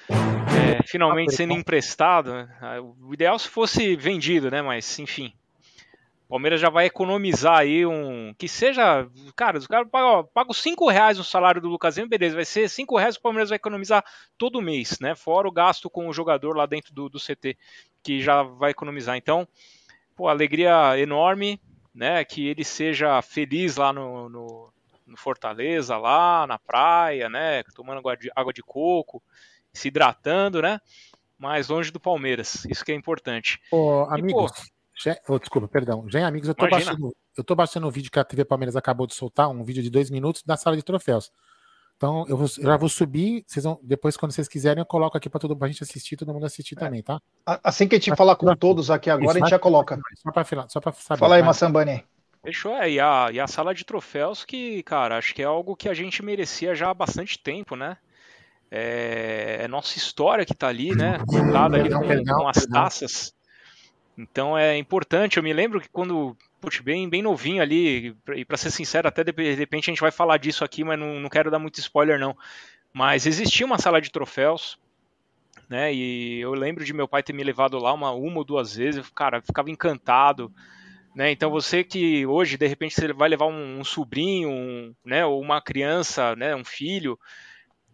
é, 0.08 0.82
finalmente 0.86 1.34
sendo 1.34 1.52
emprestado. 1.52 2.32
Né? 2.32 2.48
O 3.02 3.12
ideal 3.12 3.38
se 3.38 3.48
fosse 3.48 3.94
vendido, 3.96 4.50
né? 4.50 4.62
Mas, 4.62 4.98
enfim. 4.98 5.32
O 6.26 6.30
Palmeiras 6.30 6.60
já 6.60 6.70
vai 6.70 6.86
economizar 6.86 7.58
aí 7.58 7.84
um. 7.84 8.34
Que 8.36 8.48
seja. 8.48 9.06
Cara, 9.36 9.58
os 9.58 9.66
caras 9.66 9.88
pagam, 9.90 10.28
pagam 10.32 10.52
5 10.52 10.88
reais 10.88 11.18
o 11.18 11.24
salário 11.24 11.60
do 11.60 11.68
Lucas 11.68 11.96
Lima, 11.96 12.08
beleza. 12.08 12.34
Vai 12.34 12.44
ser 12.44 12.68
5 12.68 12.96
reais 12.96 13.16
que 13.16 13.20
o 13.20 13.22
Palmeiras 13.22 13.50
vai 13.50 13.56
economizar 13.56 14.04
todo 14.38 14.62
mês, 14.62 14.98
né? 15.00 15.14
Fora 15.14 15.46
o 15.46 15.52
gasto 15.52 15.90
com 15.90 16.08
o 16.08 16.12
jogador 16.12 16.56
lá 16.56 16.66
dentro 16.66 16.94
do, 16.94 17.08
do 17.08 17.18
CT, 17.18 17.56
que 18.02 18.22
já 18.22 18.42
vai 18.42 18.70
economizar. 18.70 19.16
Então, 19.16 19.46
pô, 20.16 20.28
alegria 20.28 20.98
enorme 20.98 21.60
né, 21.94 22.24
que 22.24 22.46
ele 22.46 22.64
seja 22.64 23.22
feliz 23.22 23.76
lá 23.76 23.92
no, 23.92 24.28
no, 24.28 24.72
no 25.06 25.16
Fortaleza, 25.16 25.96
lá 25.96 26.46
na 26.46 26.58
praia, 26.58 27.28
né, 27.28 27.62
tomando 27.74 28.02
água 28.34 28.52
de, 28.52 28.62
coco, 28.62 29.22
se 29.72 29.88
hidratando, 29.88 30.60
né, 30.60 30.80
mas 31.38 31.68
longe 31.68 31.92
do 31.92 32.00
Palmeiras, 32.00 32.64
isso 32.64 32.84
que 32.84 32.90
é 32.90 32.94
importante. 32.94 33.60
Ô, 33.70 34.06
amigos, 34.10 34.50
já, 34.96 35.16
oh, 35.28 35.38
desculpa, 35.38 35.66
perdão, 35.66 36.06
já 36.08 36.26
amigos, 36.26 36.48
eu 36.48 36.54
tô, 36.54 36.68
baixando, 36.68 37.16
eu 37.36 37.44
tô 37.44 37.54
baixando 37.54 37.86
o 37.86 37.90
vídeo 37.90 38.10
que 38.10 38.18
a 38.18 38.24
TV 38.24 38.44
Palmeiras 38.44 38.76
acabou 38.76 39.06
de 39.06 39.14
soltar, 39.14 39.48
um 39.48 39.64
vídeo 39.64 39.82
de 39.82 39.90
dois 39.90 40.10
minutos 40.10 40.42
da 40.44 40.56
sala 40.56 40.76
de 40.76 40.82
troféus. 40.82 41.32
Então 41.96 42.24
eu, 42.28 42.36
vou, 42.36 42.46
eu, 42.58 42.64
já 42.64 42.76
vou 42.76 42.88
subir, 42.88 43.44
vocês 43.46 43.64
vão, 43.64 43.78
depois 43.82 44.16
quando 44.16 44.32
vocês 44.32 44.48
quiserem 44.48 44.80
eu 44.80 44.86
coloco 44.86 45.16
aqui 45.16 45.28
para 45.28 45.40
todo 45.40 45.56
a 45.60 45.68
gente 45.68 45.82
assistir, 45.82 46.16
todo 46.16 46.32
mundo 46.32 46.46
assistir 46.46 46.76
é. 46.76 46.80
também, 46.80 47.02
tá? 47.02 47.20
Assim 47.62 47.88
que 47.88 47.94
a 47.94 47.98
gente 47.98 48.14
falar 48.16 48.36
com 48.36 48.54
todos 48.56 48.90
aqui 48.90 49.10
agora, 49.10 49.26
Isso, 49.26 49.38
a 49.38 49.40
gente 49.40 49.50
já 49.50 49.58
coloca. 49.58 49.98
Só 50.16 50.30
para 50.30 50.68
só 50.68 50.80
para 50.80 50.92
saber. 50.92 51.20
Fala 51.20 51.36
aí, 51.36 51.42
tá? 51.42 51.46
Massambani. 51.46 52.04
Fechou, 52.42 52.76
é, 52.76 52.90
e 52.90 53.00
a, 53.00 53.30
e 53.32 53.40
a 53.40 53.46
sala 53.46 53.74
de 53.74 53.84
troféus 53.84 54.44
que, 54.44 54.82
cara, 54.82 55.16
acho 55.16 55.34
que 55.34 55.40
é 55.40 55.46
algo 55.46 55.74
que 55.74 55.88
a 55.88 55.94
gente 55.94 56.22
merecia 56.22 56.74
já 56.74 56.90
há 56.90 56.94
bastante 56.94 57.38
tempo, 57.38 57.74
né? 57.74 57.96
É, 58.70 59.60
é 59.62 59.68
nossa 59.68 59.96
história 59.96 60.44
que 60.44 60.54
tá 60.54 60.68
ali, 60.68 60.94
né? 60.94 61.18
Contada 61.26 61.78
ali 61.78 61.88
com, 61.88 62.36
com 62.36 62.48
as 62.48 62.66
taças. 62.66 63.34
Então 64.16 64.56
é 64.56 64.76
importante. 64.76 65.36
Eu 65.36 65.42
me 65.42 65.52
lembro 65.52 65.80
que 65.80 65.88
quando 65.88 66.36
putz, 66.60 66.80
bem, 66.80 67.08
bem 67.08 67.22
novinho 67.22 67.62
ali, 67.62 68.16
e 68.34 68.44
para 68.44 68.56
ser 68.56 68.70
sincero, 68.70 69.06
até 69.06 69.22
de, 69.22 69.32
repente 69.54 69.90
a 69.90 69.92
gente 69.92 70.00
vai 70.00 70.10
falar 70.10 70.38
disso 70.38 70.64
aqui, 70.64 70.82
mas 70.82 70.98
não, 70.98 71.20
não 71.20 71.28
quero 71.28 71.50
dar 71.50 71.58
muito 71.58 71.78
spoiler 71.78 72.18
não. 72.18 72.36
Mas 72.92 73.26
existia 73.26 73.66
uma 73.66 73.78
sala 73.78 74.00
de 74.00 74.10
troféus, 74.10 74.78
né? 75.68 75.92
E 75.92 76.40
eu 76.40 76.54
lembro 76.54 76.84
de 76.84 76.94
meu 76.94 77.08
pai 77.08 77.22
ter 77.22 77.32
me 77.32 77.44
levado 77.44 77.78
lá 77.78 77.92
uma, 77.92 78.12
uma 78.12 78.38
ou 78.38 78.44
duas 78.44 78.76
vezes, 78.76 79.08
cara, 79.10 79.42
ficava 79.42 79.70
encantado. 79.70 80.50
Né? 81.14 81.30
Então 81.30 81.50
você 81.50 81.84
que 81.84 82.26
hoje 82.26 82.56
de 82.56 82.66
repente 82.66 82.94
você 82.94 83.12
vai 83.12 83.28
levar 83.28 83.46
um, 83.46 83.80
um 83.80 83.84
sobrinho, 83.84 84.48
um, 84.50 84.94
né, 85.04 85.24
ou 85.24 85.40
uma 85.40 85.60
criança, 85.60 86.34
né, 86.34 86.56
um 86.56 86.64
filho, 86.64 87.18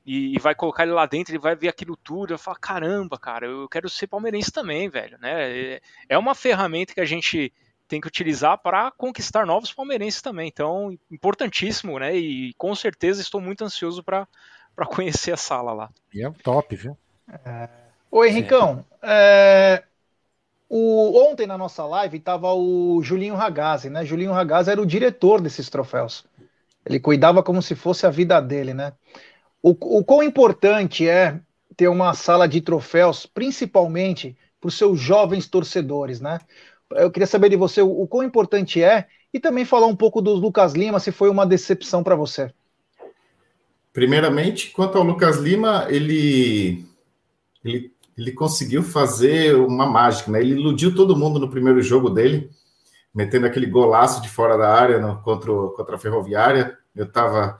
e, 0.04 0.34
e, 0.34 0.38
vai 0.38 0.54
colocar 0.54 0.84
ele 0.84 0.92
lá 0.92 1.06
dentro, 1.06 1.32
ele 1.32 1.38
vai 1.38 1.54
ver 1.54 1.68
aquilo 1.68 1.96
tudo, 1.96 2.30
e 2.30 2.34
vai 2.34 2.38
falar, 2.38 2.58
caramba, 2.58 3.18
cara, 3.18 3.46
eu 3.46 3.68
quero 3.68 3.88
ser 3.88 4.06
palmeirense 4.06 4.50
também, 4.50 4.88
velho, 4.88 5.18
né? 5.20 5.50
É, 5.50 5.80
é 6.08 6.18
uma 6.18 6.34
ferramenta 6.34 6.94
que 6.94 7.00
a 7.00 7.04
gente 7.04 7.52
tem 7.90 8.00
que 8.00 8.06
utilizar 8.06 8.56
para 8.58 8.92
conquistar 8.92 9.44
novos 9.44 9.72
palmeirenses 9.72 10.22
também. 10.22 10.46
Então, 10.46 10.96
importantíssimo, 11.10 11.98
né? 11.98 12.16
E 12.16 12.54
com 12.54 12.72
certeza 12.72 13.20
estou 13.20 13.40
muito 13.40 13.64
ansioso 13.64 14.02
para 14.02 14.28
conhecer 14.86 15.32
a 15.32 15.36
sala 15.36 15.72
lá. 15.72 15.90
E 16.14 16.24
é 16.24 16.30
top, 16.30 16.76
viu? 16.76 16.96
É... 17.44 17.68
Ô, 18.08 18.24
Henricão, 18.24 18.84
é... 19.02 19.82
O... 20.68 21.30
ontem 21.30 21.48
na 21.48 21.58
nossa 21.58 21.84
live 21.84 22.16
estava 22.16 22.54
o 22.54 23.02
Julinho 23.02 23.34
Ragazzi, 23.34 23.90
né? 23.90 24.04
Julinho 24.04 24.32
Ragazzi 24.32 24.70
era 24.70 24.80
o 24.80 24.86
diretor 24.86 25.40
desses 25.40 25.68
troféus. 25.68 26.24
Ele 26.86 27.00
cuidava 27.00 27.42
como 27.42 27.60
se 27.60 27.74
fosse 27.74 28.06
a 28.06 28.10
vida 28.10 28.40
dele, 28.40 28.72
né? 28.72 28.92
O, 29.62 29.70
o 29.98 30.04
quão 30.04 30.22
importante 30.22 31.08
é 31.08 31.40
ter 31.76 31.88
uma 31.88 32.14
sala 32.14 32.48
de 32.48 32.60
troféus, 32.60 33.26
principalmente 33.26 34.36
para 34.60 34.68
os 34.68 34.76
seus 34.76 34.98
jovens 35.00 35.48
torcedores, 35.48 36.20
né? 36.20 36.38
eu 36.92 37.10
queria 37.10 37.26
saber 37.26 37.48
de 37.48 37.56
você 37.56 37.82
o, 37.82 38.02
o 38.02 38.06
quão 38.06 38.24
importante 38.24 38.82
é 38.82 39.06
e 39.32 39.38
também 39.38 39.64
falar 39.64 39.86
um 39.86 39.96
pouco 39.96 40.20
do 40.20 40.32
Lucas 40.32 40.74
Lima, 40.74 40.98
se 40.98 41.12
foi 41.12 41.30
uma 41.30 41.46
decepção 41.46 42.02
para 42.02 42.16
você. 42.16 42.52
Primeiramente, 43.92 44.70
quanto 44.70 44.98
ao 44.98 45.04
Lucas 45.04 45.38
Lima, 45.38 45.86
ele, 45.88 46.84
ele, 47.64 47.92
ele 48.16 48.32
conseguiu 48.32 48.82
fazer 48.82 49.54
uma 49.54 49.86
mágica, 49.86 50.30
né? 50.30 50.40
Ele 50.40 50.54
iludiu 50.54 50.94
todo 50.94 51.16
mundo 51.16 51.38
no 51.38 51.50
primeiro 51.50 51.80
jogo 51.82 52.10
dele, 52.10 52.50
metendo 53.14 53.46
aquele 53.46 53.66
golaço 53.66 54.20
de 54.20 54.28
fora 54.28 54.56
da 54.56 54.72
área 54.72 54.98
no, 54.98 55.20
contra, 55.22 55.52
contra 55.76 55.96
a 55.96 55.98
Ferroviária. 55.98 56.76
Eu 56.94 57.04
estava 57.04 57.58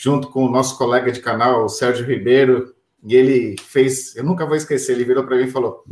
junto 0.00 0.30
com 0.30 0.46
o 0.46 0.50
nosso 0.50 0.78
colega 0.78 1.12
de 1.12 1.20
canal, 1.20 1.62
o 1.62 1.68
Sérgio 1.68 2.06
Ribeiro, 2.06 2.74
e 3.04 3.14
ele 3.14 3.56
fez, 3.68 4.16
eu 4.16 4.24
nunca 4.24 4.46
vou 4.46 4.56
esquecer, 4.56 4.92
ele 4.92 5.04
virou 5.04 5.24
para 5.24 5.36
mim 5.36 5.44
e 5.44 5.50
falou: 5.50 5.84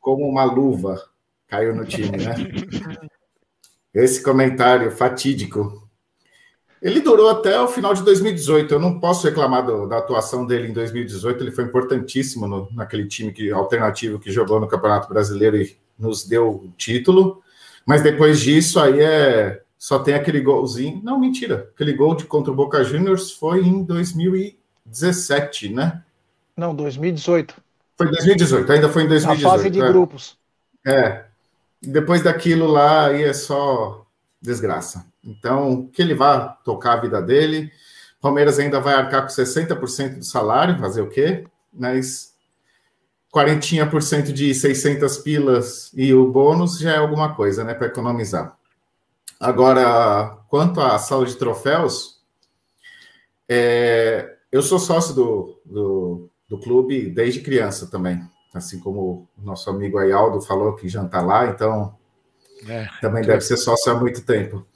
como 0.00 0.28
uma 0.28 0.42
luva, 0.42 1.00
caiu 1.46 1.72
no 1.72 1.84
time, 1.84 2.16
né? 2.16 2.34
Esse 3.94 4.22
comentário 4.24 4.90
fatídico. 4.90 5.88
Ele 6.82 7.00
durou 7.00 7.30
até 7.30 7.60
o 7.60 7.68
final 7.68 7.94
de 7.94 8.02
2018. 8.02 8.74
Eu 8.74 8.80
não 8.80 9.00
posso 9.00 9.26
reclamar 9.26 9.64
do, 9.64 9.86
da 9.86 9.98
atuação 9.98 10.44
dele 10.46 10.68
em 10.68 10.72
2018. 10.72 11.42
Ele 11.42 11.50
foi 11.50 11.64
importantíssimo 11.64 12.46
no, 12.46 12.68
naquele 12.72 13.06
time 13.06 13.32
que, 13.32 13.50
alternativo 13.50 14.18
que 14.18 14.30
jogou 14.30 14.60
no 14.60 14.68
Campeonato 14.68 15.08
Brasileiro 15.08 15.56
e 15.56 15.76
nos 15.98 16.24
deu 16.24 16.50
o 16.50 16.72
título. 16.76 17.42
Mas 17.84 18.02
depois 18.02 18.40
disso, 18.40 18.78
aí 18.78 19.00
é 19.00 19.62
só 19.78 20.00
tem 20.00 20.14
aquele 20.14 20.40
golzinho. 20.40 21.00
Não, 21.04 21.20
mentira. 21.20 21.70
Aquele 21.74 21.92
gol 21.92 22.14
de 22.14 22.24
contra 22.24 22.52
o 22.52 22.56
Boca 22.56 22.82
Juniors 22.82 23.30
foi 23.30 23.60
em 23.60 23.84
2017, 23.84 25.72
né? 25.72 26.02
Não, 26.56 26.74
2018. 26.74 27.54
Foi 27.96 28.08
2018, 28.08 28.72
ainda 28.72 28.88
foi 28.88 29.04
em 29.04 29.08
2018. 29.08 29.46
A 29.46 29.50
fase 29.50 29.70
de 29.70 29.80
é. 29.80 29.88
grupos. 29.88 30.36
É, 30.84 31.24
depois 31.80 32.22
daquilo 32.22 32.66
lá, 32.66 33.06
aí 33.06 33.22
é 33.22 33.32
só 33.32 34.04
desgraça. 34.40 35.06
Então, 35.22 35.88
que 35.92 36.02
ele 36.02 36.14
vá 36.14 36.48
tocar 36.64 36.94
a 36.94 37.00
vida 37.00 37.22
dele. 37.22 37.70
Palmeiras 38.20 38.58
ainda 38.58 38.80
vai 38.80 38.94
arcar 38.94 39.22
com 39.22 39.28
60% 39.28 40.18
do 40.18 40.24
salário, 40.24 40.78
fazer 40.78 41.02
o 41.02 41.08
quê? 41.08 41.44
Mas 41.72 42.34
40% 43.32 44.32
de 44.32 44.54
600 44.54 45.18
pilas 45.18 45.92
e 45.94 46.12
o 46.12 46.30
bônus 46.30 46.78
já 46.78 46.94
é 46.94 46.96
alguma 46.96 47.34
coisa, 47.34 47.62
né, 47.62 47.74
para 47.74 47.86
economizar. 47.86 48.57
Agora, 49.40 50.38
quanto 50.48 50.80
à 50.80 50.98
sala 50.98 51.24
de 51.24 51.36
troféus, 51.36 52.22
é, 53.48 54.36
eu 54.50 54.62
sou 54.62 54.78
sócio 54.78 55.14
do, 55.14 55.60
do, 55.64 56.30
do 56.48 56.58
clube 56.58 57.08
desde 57.10 57.40
criança 57.40 57.86
também 57.90 58.20
assim 58.52 58.78
como 58.78 59.28
o 59.36 59.42
nosso 59.42 59.68
amigo 59.70 59.98
Ayaldo 59.98 60.40
falou 60.40 60.74
que 60.74 60.88
já 60.88 61.04
está 61.04 61.20
lá, 61.20 61.46
então 61.46 61.96
é, 62.66 62.86
também 63.00 63.24
deve 63.24 63.40
ser 63.40 63.56
sócio 63.56 63.92
há 63.92 63.98
muito 63.98 64.24
tempo. 64.24 64.66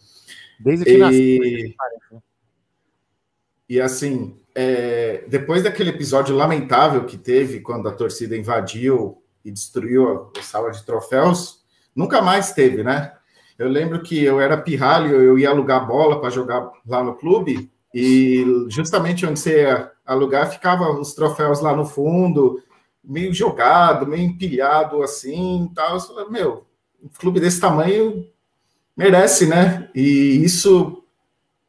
Desde 0.59 0.85
que 0.85 0.93
e, 0.93 0.99
nasceu. 0.99 2.23
E 3.69 3.81
assim, 3.81 4.41
é, 4.55 5.25
depois 5.29 5.63
daquele 5.63 5.91
episódio 5.91 6.37
lamentável 6.37 7.05
que 7.05 7.17
teve 7.17 7.61
quando 7.61 7.89
a 7.89 7.93
torcida 7.93 8.37
invadiu 8.37 9.23
e 9.45 9.51
destruiu 9.51 10.31
a, 10.37 10.39
a 10.39 10.43
sala 10.43 10.71
de 10.71 10.85
troféus, 10.85 11.65
nunca 11.95 12.21
mais 12.21 12.53
teve, 12.53 12.83
né? 12.83 13.13
Eu 13.59 13.69
lembro 13.69 14.03
que 14.03 14.23
eu 14.23 14.41
era 14.41 14.57
pirralho, 14.57 15.21
eu 15.21 15.39
ia 15.39 15.51
alugar 15.51 15.87
bola 15.87 16.21
para 16.21 16.31
jogar 16.31 16.71
lá 16.87 17.03
no 17.03 17.15
clube, 17.15 17.71
e 17.95 18.45
justamente 18.69 19.27
onde 19.27 19.39
você 19.39 19.63
ia 19.63 19.91
alugar 20.05 20.51
ficava 20.51 20.91
os 20.91 21.15
troféus 21.15 21.61
lá 21.61 21.77
no 21.77 21.85
fundo, 21.85 22.63
meio 23.05 23.33
jogado, 23.33 24.07
meio 24.07 24.23
empilhado 24.23 25.03
assim, 25.03 25.71
tal. 25.75 25.95
Eu 25.95 26.01
falei, 26.01 26.29
meu, 26.31 26.67
um 27.03 27.09
clube 27.09 27.41
desse 27.41 27.61
tamanho 27.61 28.27
merece, 28.97 29.47
né? 29.47 29.91
E 29.95 30.43
isso 30.45 31.03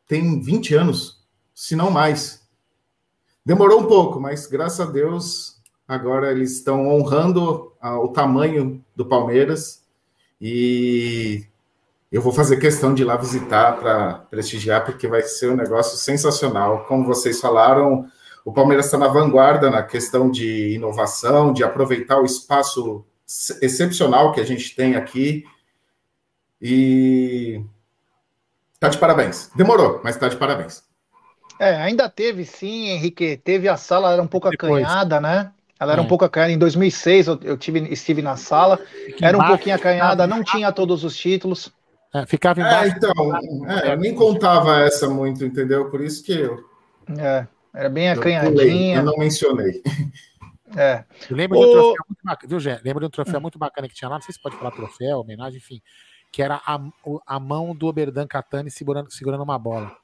tem 0.08 0.40
20 0.42 0.76
anos, 0.76 1.24
se 1.54 1.76
não 1.76 1.90
mais. 1.90 2.42
Demorou 3.46 3.82
um 3.82 3.88
pouco, 3.88 4.20
mas 4.20 4.48
graças 4.48 4.80
a 4.80 4.90
Deus 4.90 5.62
agora 5.88 6.32
eles 6.32 6.54
estão 6.54 6.88
honrando 6.88 7.74
o 7.82 8.08
tamanho 8.08 8.84
do 8.96 9.06
Palmeiras 9.06 9.84
e 10.40 11.46
eu 12.14 12.22
vou 12.22 12.32
fazer 12.32 12.58
questão 12.58 12.94
de 12.94 13.02
ir 13.02 13.06
lá 13.06 13.18
visitar 13.18 13.76
para 13.80 14.14
prestigiar, 14.30 14.86
porque 14.86 15.08
vai 15.08 15.24
ser 15.24 15.50
um 15.50 15.56
negócio 15.56 15.98
sensacional. 15.98 16.86
Como 16.86 17.08
vocês 17.08 17.42
falaram, 17.42 18.06
o 18.46 18.54
Palmeiras 18.54 18.86
está 18.86 19.00
na 19.00 19.08
vanguarda 19.08 19.72
na 19.72 19.82
questão 19.82 20.30
de 20.30 20.76
inovação, 20.76 21.52
de 21.52 21.64
aproveitar 21.64 22.20
o 22.22 22.26
espaço 22.26 23.04
excepcional 23.64 24.32
que 24.32 24.40
a 24.40 24.44
gente 24.44 24.76
tem 24.76 24.96
aqui. 24.96 25.44
E 26.62 27.64
tá 28.80 28.90
de 28.90 29.00
parabéns. 29.00 29.50
Demorou, 29.56 30.00
mas 30.04 30.16
tá 30.16 30.28
de 30.28 30.38
parabéns. 30.38 30.84
É, 31.60 31.78
ainda 31.78 32.08
teve 32.08 32.46
sim, 32.46 32.90
Henrique. 32.90 33.38
Teve 33.38 33.68
a 33.68 33.76
sala, 33.76 34.14
era 34.14 34.22
um 34.22 34.28
pouco 34.28 34.52
Depois. 34.52 34.84
acanhada, 34.84 35.20
né? 35.20 35.52
Ela 35.80 35.94
era 35.94 36.02
é. 36.02 36.06
um 36.06 36.08
pouco 36.08 36.24
acanhada. 36.24 36.54
Em 36.54 36.60
2006 36.60 37.26
eu, 37.26 37.40
eu 37.42 37.58
tive, 37.58 37.80
estive 37.92 38.22
na 38.22 38.38
sala, 38.38 38.80
era 39.20 39.36
um 39.36 39.44
pouquinho 39.44 39.76
acanhada, 39.76 40.28
não 40.28 40.44
tinha 40.44 40.72
todos 40.72 41.04
os 41.04 41.18
títulos. 41.18 41.74
É, 42.14 42.26
ficava 42.26 42.62
é, 42.62 42.64
embaixo. 42.64 42.94
É, 42.94 42.98
então, 42.98 43.70
é, 43.70 43.94
eu 43.94 43.98
nem 43.98 44.14
contava 44.14 44.82
essa 44.82 45.10
muito, 45.10 45.44
entendeu? 45.44 45.90
Por 45.90 46.02
isso 46.02 46.24
que 46.24 46.34
eu. 46.34 46.64
É, 47.18 47.48
era 47.74 47.90
bem 47.90 48.10
acanhadinha. 48.10 48.98
Eu, 48.98 49.00
eu 49.00 49.06
não 49.06 49.18
mencionei. 49.18 49.82
É. 50.76 51.06
Eu 51.30 51.36
lembro 51.36 51.60
o... 51.60 51.62
de 51.62 51.68
um 51.68 51.72
troféu 51.72 52.06
muito 52.08 52.24
bacana, 52.24 52.50
viu, 52.50 52.60
Gé? 52.60 52.82
Lembro 52.84 53.00
de 53.02 53.06
um 53.06 53.10
troféu 53.10 53.42
muito 53.42 53.60
bacana 53.60 53.88
que 53.88 53.96
tinha 53.96 54.10
lá, 54.10 54.16
não 54.16 54.22
sei 54.22 54.34
se 54.34 54.42
pode 54.42 54.56
falar 54.56 54.72
troféu, 54.72 55.20
homenagem, 55.20 55.58
enfim, 55.58 55.82
que 56.32 56.42
era 56.42 56.62
a, 56.66 56.80
a 57.28 57.40
mão 57.40 57.76
do 57.76 57.88
Oberdan 57.88 58.26
Catani 58.26 58.72
segurando, 58.72 59.12
segurando 59.12 59.44
uma 59.44 59.60
bola. 59.60 59.96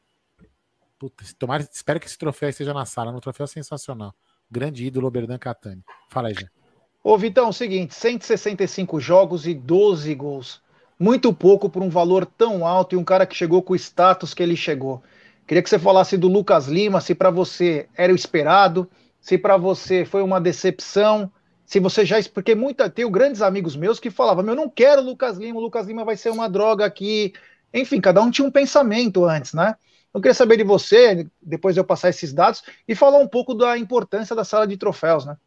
Puta, 0.99 1.23
tomara, 1.39 1.67
espero 1.71 1.99
que 1.99 2.05
esse 2.05 2.17
troféu 2.17 2.49
esteja 2.49 2.73
na 2.73 2.85
sala, 2.85 3.11
um 3.11 3.19
troféu 3.19 3.47
sensacional. 3.47 4.13
Grande 4.51 4.85
ídolo 4.85 5.07
Oberdan 5.07 5.37
Catani. 5.37 5.83
Fala 6.09 6.27
aí, 6.27 6.33
Gé. 6.33 6.47
Ô, 7.03 7.17
Vitão, 7.17 7.45
é 7.47 7.49
o 7.49 7.53
seguinte: 7.53 7.95
165 7.95 8.99
jogos 8.99 9.47
e 9.47 9.53
12 9.53 10.13
gols 10.15 10.61
muito 10.99 11.31
pouco 11.31 11.69
por 11.69 11.81
um 11.81 11.89
valor 11.89 12.25
tão 12.25 12.67
alto 12.67 12.93
e 12.93 12.97
um 12.97 13.03
cara 13.03 13.25
que 13.25 13.35
chegou 13.35 13.63
com 13.63 13.73
o 13.73 13.75
status 13.75 14.33
que 14.33 14.43
ele 14.43 14.57
chegou. 14.57 15.01
Queria 15.47 15.63
que 15.63 15.69
você 15.69 15.79
falasse 15.79 16.17
do 16.17 16.27
Lucas 16.27 16.67
Lima, 16.67 16.99
se 16.99 17.15
para 17.15 17.29
você 17.29 17.87
era 17.95 18.11
o 18.11 18.15
esperado, 18.15 18.87
se 19.21 19.37
para 19.37 19.57
você 19.57 20.05
foi 20.05 20.21
uma 20.21 20.39
decepção, 20.39 21.31
se 21.65 21.79
você 21.79 22.05
já. 22.05 22.17
Porque 22.33 22.53
muita, 22.53 22.89
tenho 22.89 23.09
grandes 23.09 23.41
amigos 23.41 23.75
meus 23.75 23.99
que 23.99 24.11
falavam: 24.11 24.45
eu 24.45 24.55
não 24.55 24.69
quero 24.69 25.01
Lucas 25.01 25.37
Lima, 25.37 25.59
o 25.59 25.63
Lucas 25.63 25.87
Lima 25.87 26.03
vai 26.03 26.17
ser 26.17 26.29
uma 26.29 26.49
droga 26.49 26.85
aqui. 26.85 27.33
Enfim, 27.73 28.01
cada 28.01 28.21
um 28.21 28.29
tinha 28.29 28.47
um 28.47 28.51
pensamento 28.51 29.25
antes, 29.25 29.53
né? 29.53 29.75
Eu 30.13 30.19
queria 30.19 30.33
saber 30.33 30.57
de 30.57 30.63
você, 30.63 31.27
depois 31.41 31.75
de 31.75 31.79
eu 31.79 31.85
passar 31.85 32.09
esses 32.09 32.33
dados, 32.33 32.63
e 32.87 32.95
falar 32.95 33.19
um 33.19 33.27
pouco 33.27 33.53
da 33.53 33.77
importância 33.77 34.35
da 34.35 34.43
sala 34.43 34.67
de 34.67 34.75
troféus, 34.75 35.25
né? 35.25 35.37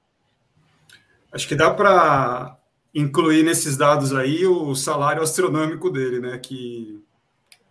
Acho 1.32 1.48
que 1.48 1.56
dá 1.56 1.72
para 1.72 2.56
incluir 2.94 3.42
nesses 3.42 3.76
dados 3.76 4.14
aí 4.14 4.46
o 4.46 4.74
salário 4.74 5.22
astronômico 5.22 5.90
dele, 5.90 6.20
né? 6.20 6.38
Que 6.38 7.02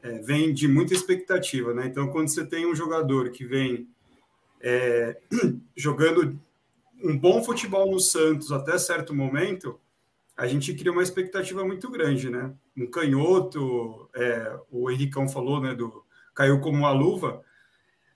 é, 0.02 0.20
vem 0.20 0.54
de 0.54 0.68
muita 0.68 0.94
expectativa, 0.94 1.74
né? 1.74 1.86
Então, 1.86 2.08
quando 2.10 2.30
você 2.30 2.46
tem 2.46 2.66
um 2.66 2.76
jogador 2.76 3.30
que 3.32 3.46
vem 3.46 3.88
é, 4.60 5.18
jogando 5.76 6.40
um 7.04 7.18
bom 7.18 7.44
futebol 7.44 7.92
no 7.92 8.00
Santos 8.00 8.52
até 8.52 8.78
certo 8.78 9.14
momento, 9.14 9.80
a 10.36 10.48
gente 10.48 10.74
cria 10.74 10.92
uma 10.92 11.04
expectativa 11.04 11.64
muito 11.64 11.90
grande, 11.90 12.30
né? 12.30 12.54
Um 12.76 12.88
canhoto, 12.88 14.10
é, 14.16 14.58
o 14.72 14.90
Henricão 14.90 15.28
falou, 15.28 15.62
né? 15.62 15.76
Do 15.76 16.04
caiu 16.34 16.60
como 16.60 16.78
uma 16.78 16.92
luva. 16.92 17.44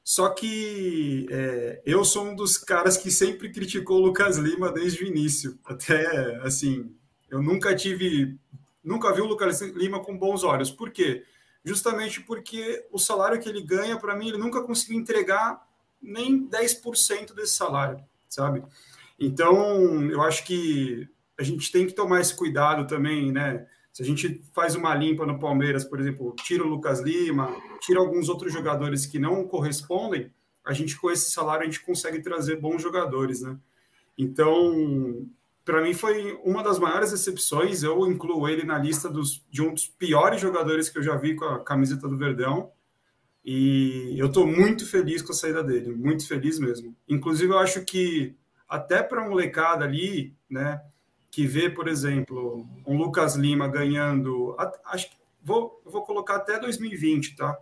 Só 0.06 0.30
que 0.30 1.26
é, 1.32 1.82
eu 1.84 2.06
sou 2.06 2.28
um 2.28 2.36
dos 2.36 2.60
caras 2.60 2.96
que 2.96 3.10
sempre 3.10 3.52
criticou 3.52 3.98
o 3.98 4.06
Lucas 4.06 4.38
Lima 4.38 4.72
desde 4.72 5.04
o 5.04 5.08
início. 5.08 5.58
Até, 5.65 6.36
assim, 6.44 6.96
eu 7.28 7.41
nunca 7.41 7.76
tive, 7.76 8.38
nunca 8.84 9.12
vi 9.12 9.22
o 9.22 9.26
Lucas 9.26 9.62
Lima 9.62 10.00
com 10.00 10.15
bons 10.15 10.44
olhos. 10.44 10.70
Por 10.70 10.91
quê? 10.91 11.26
Justamente 11.63 12.22
porque 12.22 12.86
o 12.91 13.00
salário 13.00 13.41
que 13.41 13.50
ele 13.50 13.63
ganha, 13.63 13.98
para 13.98 14.15
mim, 14.15 14.28
ele 14.28 14.38
nunca 14.38 14.62
conseguiu 14.62 15.00
entregar 15.00 15.68
nem 16.00 16.48
10% 16.48 17.34
desse 17.34 17.54
salário, 17.54 18.00
sabe? 18.30 18.62
Então, 19.20 20.08
eu 20.12 20.22
acho 20.22 20.46
que 20.46 21.10
a 21.36 21.41
gente 21.41 21.72
tem 21.72 21.88
que 21.88 21.94
tomar 21.94 22.22
esse 22.22 22.36
cuidado 22.36 22.86
também, 22.86 23.32
né? 23.32 23.65
Se 23.96 24.04
a 24.04 24.06
gente 24.06 24.42
faz 24.54 24.76
uma 24.76 24.94
limpa 24.94 25.26
no 25.26 25.40
Palmeiras, 25.40 25.86
por 25.86 26.02
exemplo, 26.02 26.36
tira 26.44 26.66
o 26.66 26.68
Lucas 26.68 27.00
Lima, 27.00 27.56
tira 27.80 27.98
alguns 27.98 28.28
outros 28.28 28.52
jogadores 28.52 29.06
que 29.06 29.18
não 29.18 29.48
correspondem, 29.48 30.30
a 30.66 30.74
gente 30.74 31.00
com 31.00 31.10
esse 31.10 31.32
salário 31.32 31.62
a 31.62 31.66
gente 31.66 31.80
consegue 31.80 32.22
trazer 32.22 32.60
bons 32.60 32.82
jogadores, 32.82 33.40
né? 33.40 33.58
Então, 34.18 35.26
para 35.64 35.82
mim 35.82 35.94
foi 35.94 36.38
uma 36.44 36.62
das 36.62 36.78
maiores 36.78 37.12
decepções. 37.12 37.84
Eu 37.84 38.06
incluo 38.06 38.50
ele 38.50 38.66
na 38.66 38.78
lista 38.78 39.08
dos, 39.08 39.42
de 39.50 39.62
um 39.62 39.74
dos 39.74 39.88
piores 39.88 40.42
jogadores 40.42 40.90
que 40.90 40.98
eu 40.98 41.04
já 41.04 41.16
vi 41.16 41.34
com 41.34 41.46
a 41.46 41.64
camiseta 41.64 42.06
do 42.06 42.18
Verdão. 42.18 42.70
E 43.46 44.14
eu 44.18 44.28
estou 44.28 44.46
muito 44.46 44.86
feliz 44.86 45.22
com 45.22 45.32
a 45.32 45.36
saída 45.36 45.64
dele, 45.64 45.96
muito 45.96 46.28
feliz 46.28 46.60
mesmo. 46.60 46.93
Inclusive, 47.08 47.54
eu 47.54 47.60
acho 47.60 47.86
que 47.86 48.36
até 48.68 49.02
para 49.02 49.24
um 49.26 49.30
molecada 49.30 49.86
ali, 49.86 50.36
né, 50.50 50.82
que 51.36 51.46
vê, 51.46 51.70
por 51.70 51.90
exemplo, 51.90 52.66
um 52.88 52.98
Lucas 52.98 53.36
Lima 53.36 53.68
ganhando, 53.68 54.56
acho 54.86 55.10
que 55.10 55.18
vou, 55.44 55.82
vou 55.84 56.02
colocar 56.04 56.38
até 56.38 56.58
2020, 56.58 57.36
tá? 57.36 57.58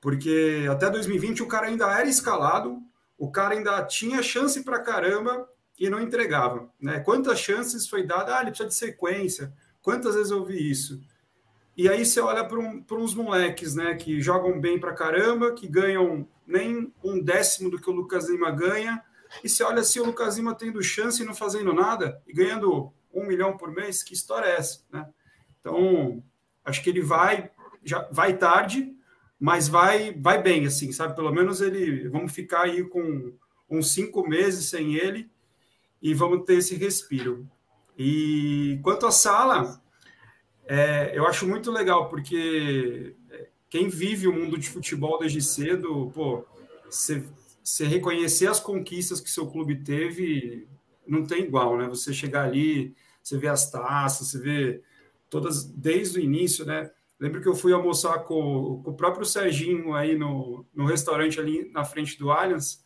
Porque 0.00 0.66
até 0.70 0.88
2020 0.88 1.42
o 1.42 1.46
cara 1.46 1.66
ainda 1.66 1.84
era 2.00 2.08
escalado, 2.08 2.78
o 3.18 3.30
cara 3.30 3.56
ainda 3.56 3.84
tinha 3.84 4.22
chance 4.22 4.64
para 4.64 4.80
caramba 4.80 5.46
e 5.78 5.90
não 5.90 6.00
entregava, 6.00 6.66
né? 6.80 6.98
Quantas 7.00 7.38
chances 7.40 7.86
foi 7.86 8.06
dada? 8.06 8.38
Ah, 8.38 8.40
ele 8.40 8.52
precisa 8.52 8.70
de 8.70 8.74
sequência. 8.74 9.52
Quantas 9.82 10.14
vezes 10.14 10.30
eu 10.30 10.38
ouvi 10.38 10.70
isso? 10.70 10.98
E 11.76 11.90
aí 11.90 12.06
você 12.06 12.20
olha 12.20 12.42
para 12.42 12.58
um, 12.58 12.82
uns 12.90 13.14
moleques, 13.14 13.74
né, 13.74 13.96
que 13.96 14.18
jogam 14.22 14.58
bem 14.58 14.80
para 14.80 14.94
caramba, 14.94 15.52
que 15.52 15.68
ganham 15.68 16.26
nem 16.46 16.90
um 17.04 17.20
décimo 17.20 17.68
do 17.68 17.78
que 17.78 17.90
o 17.90 17.92
Lucas 17.92 18.30
Lima 18.30 18.50
ganha, 18.50 19.04
e 19.42 19.48
você 19.48 19.62
olha 19.64 19.80
assim, 19.80 20.00
o 20.00 20.04
Lucas 20.04 20.36
Lima 20.36 20.54
tendo 20.54 20.82
chance 20.82 21.22
e 21.22 21.26
não 21.26 21.34
fazendo 21.34 21.72
nada, 21.72 22.20
e 22.26 22.32
ganhando 22.32 22.92
um 23.12 23.26
milhão 23.26 23.56
por 23.56 23.70
mês, 23.70 24.02
que 24.02 24.14
história 24.14 24.46
é 24.46 24.56
essa? 24.56 24.80
Né? 24.92 25.06
Então, 25.60 26.22
acho 26.64 26.82
que 26.82 26.90
ele 26.90 27.00
vai, 27.00 27.50
já 27.82 28.08
vai 28.10 28.36
tarde, 28.36 28.94
mas 29.38 29.68
vai, 29.68 30.12
vai 30.12 30.42
bem, 30.42 30.66
assim, 30.66 30.92
sabe? 30.92 31.14
Pelo 31.14 31.32
menos 31.32 31.60
ele, 31.60 32.08
vamos 32.08 32.32
ficar 32.32 32.62
aí 32.62 32.84
com 32.84 33.32
uns 33.68 33.92
cinco 33.92 34.26
meses 34.26 34.68
sem 34.68 34.94
ele 34.94 35.30
e 36.00 36.14
vamos 36.14 36.44
ter 36.44 36.54
esse 36.54 36.74
respiro. 36.76 37.48
E 37.96 38.78
quanto 38.82 39.06
à 39.06 39.10
sala, 39.10 39.80
é, 40.66 41.12
eu 41.14 41.26
acho 41.26 41.46
muito 41.46 41.70
legal, 41.70 42.08
porque 42.08 43.14
quem 43.74 43.88
vive 43.88 44.28
o 44.28 44.32
mundo 44.32 44.56
de 44.56 44.68
futebol 44.68 45.18
desde 45.18 45.42
cedo, 45.42 46.10
pô, 46.14 46.44
você 46.88 47.24
você 47.64 47.86
reconhecer 47.86 48.46
as 48.46 48.60
conquistas 48.60 49.22
que 49.22 49.30
seu 49.30 49.50
clube 49.50 49.82
teve, 49.82 50.68
não 51.06 51.24
tem 51.24 51.44
igual, 51.44 51.78
né? 51.78 51.88
Você 51.88 52.12
chegar 52.12 52.44
ali, 52.44 52.94
você 53.22 53.38
vê 53.38 53.48
as 53.48 53.70
taças, 53.70 54.28
você 54.28 54.38
vê 54.38 54.82
todas 55.30 55.64
desde 55.64 56.18
o 56.18 56.22
início, 56.22 56.66
né? 56.66 56.90
Lembro 57.18 57.40
que 57.40 57.48
eu 57.48 57.54
fui 57.54 57.72
almoçar 57.72 58.18
com, 58.24 58.82
com 58.84 58.90
o 58.90 58.94
próprio 58.94 59.24
Serginho 59.24 59.94
aí 59.94 60.14
no, 60.14 60.66
no 60.74 60.84
restaurante 60.84 61.40
ali 61.40 61.70
na 61.72 61.84
frente 61.84 62.18
do 62.18 62.30
Allianz 62.30 62.84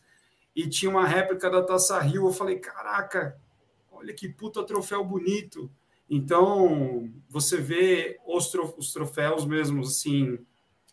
e 0.55 0.67
tinha 0.67 0.89
uma 0.89 1.05
réplica 1.05 1.49
da 1.49 1.61
Taça 1.61 1.99
Rio. 1.99 2.27
Eu 2.27 2.31
falei, 2.31 2.57
caraca, 2.57 3.37
olha 3.91 4.13
que 4.13 4.29
puta 4.29 4.63
troféu 4.63 5.03
bonito. 5.03 5.69
Então, 6.09 7.11
você 7.27 7.57
vê 7.57 8.17
os, 8.25 8.51
os 8.77 8.93
troféus 8.93 9.45
mesmo, 9.45 9.81
assim, 9.81 10.39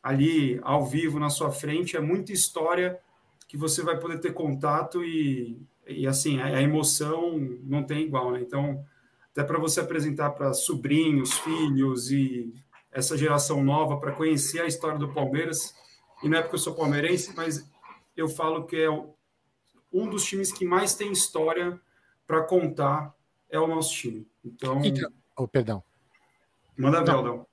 ali 0.03 0.59
ao 0.62 0.84
vivo 0.84 1.20
na 1.20 1.30
sua 1.30 1.53
frente, 1.53 1.97
é 1.97 2.01
muita 2.01 2.32
história 2.32 3.01
que 3.47 3.57
você 3.57 3.82
vai 3.82 3.99
poder 3.99 4.18
ter 4.18 4.32
contato 4.32 5.05
e, 5.05 5.61
e 5.86 6.07
assim, 6.07 6.40
a, 6.40 6.47
a 6.47 6.62
emoção 6.62 7.38
não 7.62 7.82
tem 7.82 8.03
igual, 8.03 8.32
né? 8.32 8.40
Então, 8.40 8.84
até 9.30 9.44
para 9.44 9.59
você 9.59 9.80
apresentar 9.80 10.30
para 10.30 10.53
sobrinhos, 10.53 11.34
filhos 11.38 12.11
e 12.11 12.53
essa 12.90 13.16
geração 13.16 13.62
nova 13.62 13.99
para 13.99 14.12
conhecer 14.12 14.61
a 14.61 14.66
história 14.66 14.99
do 14.99 15.12
Palmeiras, 15.12 15.74
e 16.22 16.28
não 16.28 16.38
é 16.38 16.42
porque 16.42 16.55
eu 16.55 16.61
sou 16.61 16.74
palmeirense, 16.74 17.34
mas 17.36 17.70
eu 18.16 18.28
falo 18.28 18.64
que 18.64 18.76
é 18.76 18.90
um 19.92 20.09
dos 20.09 20.24
times 20.24 20.51
que 20.51 20.64
mais 20.64 20.94
tem 20.94 21.12
história 21.12 21.78
para 22.26 22.42
contar 22.42 23.14
é 23.49 23.59
o 23.59 23.66
nosso 23.66 23.94
time. 23.94 24.26
Então, 24.44 24.82
Então, 24.84 25.11
oh, 25.36 25.47
perdão. 25.47 25.82
manda 26.76 27.01
ver, 27.01 27.07
Não. 27.07 27.18
Aldão. 27.18 27.47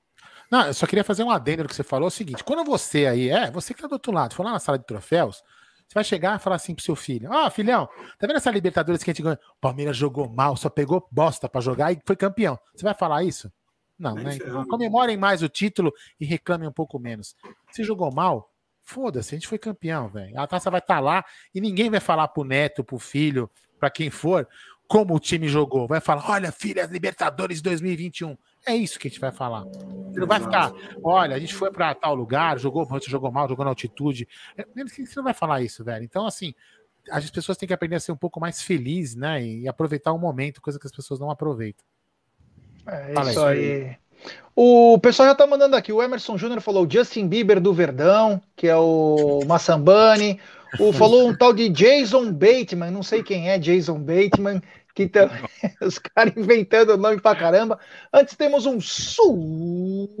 Não, 0.50 0.66
eu 0.66 0.74
só 0.74 0.86
queria 0.86 1.04
fazer 1.04 1.22
um 1.22 1.30
adendo 1.30 1.68
que 1.68 1.74
você 1.74 1.82
falou. 1.82 2.06
É 2.06 2.08
o 2.08 2.10
seguinte: 2.10 2.44
quando 2.44 2.64
você 2.64 3.06
aí, 3.06 3.28
é, 3.28 3.50
você 3.50 3.74
que 3.74 3.82
tá 3.82 3.88
do 3.88 3.94
outro 3.94 4.12
lado, 4.12 4.34
for 4.34 4.44
lá 4.44 4.52
na 4.52 4.58
sala 4.58 4.78
de 4.78 4.86
troféus, 4.86 5.42
você 5.86 5.94
vai 5.94 6.04
chegar 6.04 6.36
e 6.36 6.42
falar 6.42 6.56
assim 6.56 6.74
pro 6.74 6.84
seu 6.84 6.96
filho: 6.96 7.30
Ó, 7.30 7.50
filhão, 7.50 7.86
tá 8.18 8.26
vendo 8.26 8.36
essa 8.36 8.50
Libertadores 8.50 9.02
que 9.02 9.10
a 9.10 9.12
gente 9.12 9.22
ganhou? 9.22 9.38
Palmeiras 9.60 9.96
jogou 9.96 10.28
mal, 10.28 10.56
só 10.56 10.68
pegou 10.68 11.06
bosta 11.10 11.48
pra 11.48 11.60
jogar 11.60 11.92
e 11.92 12.00
foi 12.04 12.16
campeão. 12.16 12.58
Você 12.74 12.84
vai 12.84 12.94
falar 12.94 13.24
isso? 13.24 13.52
Não, 13.98 14.14
Nem 14.14 14.24
né? 14.24 14.36
Então, 14.36 14.66
comemorem 14.66 15.16
mais 15.16 15.42
o 15.42 15.48
título 15.48 15.92
e 16.18 16.24
reclamem 16.24 16.68
um 16.68 16.72
pouco 16.72 16.98
menos. 16.98 17.36
Se 17.70 17.84
jogou 17.84 18.12
mal, 18.12 18.50
foda-se, 18.82 19.34
a 19.34 19.38
gente 19.38 19.48
foi 19.48 19.58
campeão, 19.58 20.08
velho. 20.08 20.38
A 20.38 20.46
taça 20.46 20.70
vai 20.70 20.80
estar 20.80 21.00
lá 21.00 21.24
e 21.54 21.60
ninguém 21.60 21.90
vai 21.90 22.00
falar 22.00 22.28
pro 22.28 22.44
neto, 22.44 22.82
pro 22.82 22.98
filho, 22.98 23.50
pra 23.78 23.90
quem 23.90 24.10
for, 24.10 24.48
como 24.88 25.14
o 25.14 25.20
time 25.20 25.48
jogou. 25.48 25.86
Vai 25.86 26.00
falar: 26.00 26.28
olha, 26.30 26.52
filha, 26.52 26.86
Libertadores 26.86 27.62
2021. 27.62 28.36
É 28.66 28.74
isso 28.74 28.98
que 28.98 29.08
a 29.08 29.10
gente 29.10 29.20
vai 29.20 29.30
falar. 29.32 29.64
Não 30.14 30.26
vai 30.26 30.40
ficar, 30.40 30.72
olha, 31.02 31.36
a 31.36 31.38
gente 31.38 31.54
foi 31.54 31.70
pra 31.70 31.94
tal 31.94 32.14
lugar, 32.14 32.58
jogou, 32.58 32.86
você 32.86 33.10
jogou 33.10 33.30
mal, 33.30 33.48
jogou 33.48 33.64
na 33.64 33.70
altitude. 33.70 34.28
É, 34.56 34.64
Você 34.84 35.16
não 35.16 35.24
vai 35.24 35.34
falar 35.34 35.60
isso, 35.60 35.84
velho. 35.84 36.04
Então, 36.04 36.26
assim, 36.26 36.54
as 37.10 37.28
pessoas 37.30 37.58
têm 37.58 37.66
que 37.66 37.74
aprender 37.74 37.96
a 37.96 38.00
ser 38.00 38.12
um 38.12 38.16
pouco 38.16 38.40
mais 38.40 38.62
felizes, 38.62 39.16
né? 39.16 39.44
E 39.44 39.68
aproveitar 39.68 40.12
o 40.12 40.18
momento, 40.18 40.62
coisa 40.62 40.78
que 40.78 40.86
as 40.86 40.92
pessoas 40.92 41.20
não 41.20 41.30
aproveitam. 41.30 41.84
É 42.86 43.12
Fala 43.12 43.30
isso 43.30 43.44
aí. 43.44 43.58
aí. 43.58 43.96
O 44.54 44.98
pessoal 44.98 45.28
já 45.28 45.34
tá 45.34 45.46
mandando 45.46 45.76
aqui. 45.76 45.92
O 45.92 46.02
Emerson 46.02 46.38
Júnior 46.38 46.60
falou 46.60 46.88
Justin 46.88 47.28
Bieber 47.28 47.60
do 47.60 47.74
Verdão, 47.74 48.40
que 48.56 48.68
é 48.68 48.76
o 48.76 49.40
Massambani. 49.46 50.40
O, 50.78 50.92
falou 50.92 51.28
um 51.28 51.36
tal 51.36 51.52
de 51.52 51.68
Jason 51.68 52.32
Bateman, 52.32 52.90
não 52.90 53.02
sei 53.02 53.22
quem 53.22 53.48
é 53.48 53.58
Jason 53.58 53.98
Bateman, 53.98 54.60
que 54.94 55.08
tá, 55.08 55.28
os 55.82 55.98
caras 55.98 56.32
inventando 56.36 56.96
nome 56.96 57.20
pra 57.20 57.34
caramba. 57.34 57.80
Antes 58.12 58.36
temos 58.36 58.64
um 58.64 58.80
superchat 58.80 60.14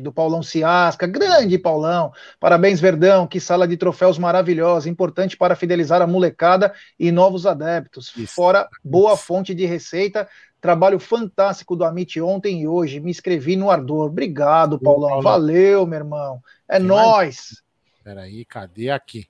do 0.00 0.12
Paulão 0.12 0.42
Ciasca, 0.42 1.06
grande 1.06 1.56
Paulão. 1.56 2.12
Parabéns, 2.40 2.80
Verdão, 2.80 3.28
que 3.28 3.38
sala 3.38 3.68
de 3.68 3.76
troféus 3.76 4.18
maravilhosa, 4.18 4.90
importante 4.90 5.36
para 5.36 5.54
fidelizar 5.54 6.02
a 6.02 6.06
molecada 6.06 6.74
e 6.98 7.12
novos 7.12 7.46
adeptos. 7.46 8.12
Isso. 8.16 8.34
Fora 8.34 8.68
boa 8.84 9.16
fonte 9.16 9.54
de 9.54 9.64
receita. 9.64 10.28
Trabalho 10.60 10.98
fantástico 10.98 11.76
do 11.76 11.84
Amit 11.84 12.20
ontem 12.20 12.62
e 12.62 12.68
hoje. 12.68 13.00
Me 13.00 13.10
inscrevi 13.10 13.56
no 13.56 13.70
Ardor. 13.70 14.08
Obrigado, 14.08 14.78
Paulão. 14.78 15.22
Valeu, 15.22 15.86
meu 15.86 16.00
irmão. 16.00 16.42
É 16.68 16.78
nóis. 16.78 17.62
Peraí, 18.04 18.44
cadê 18.44 18.90
aqui? 18.90 19.26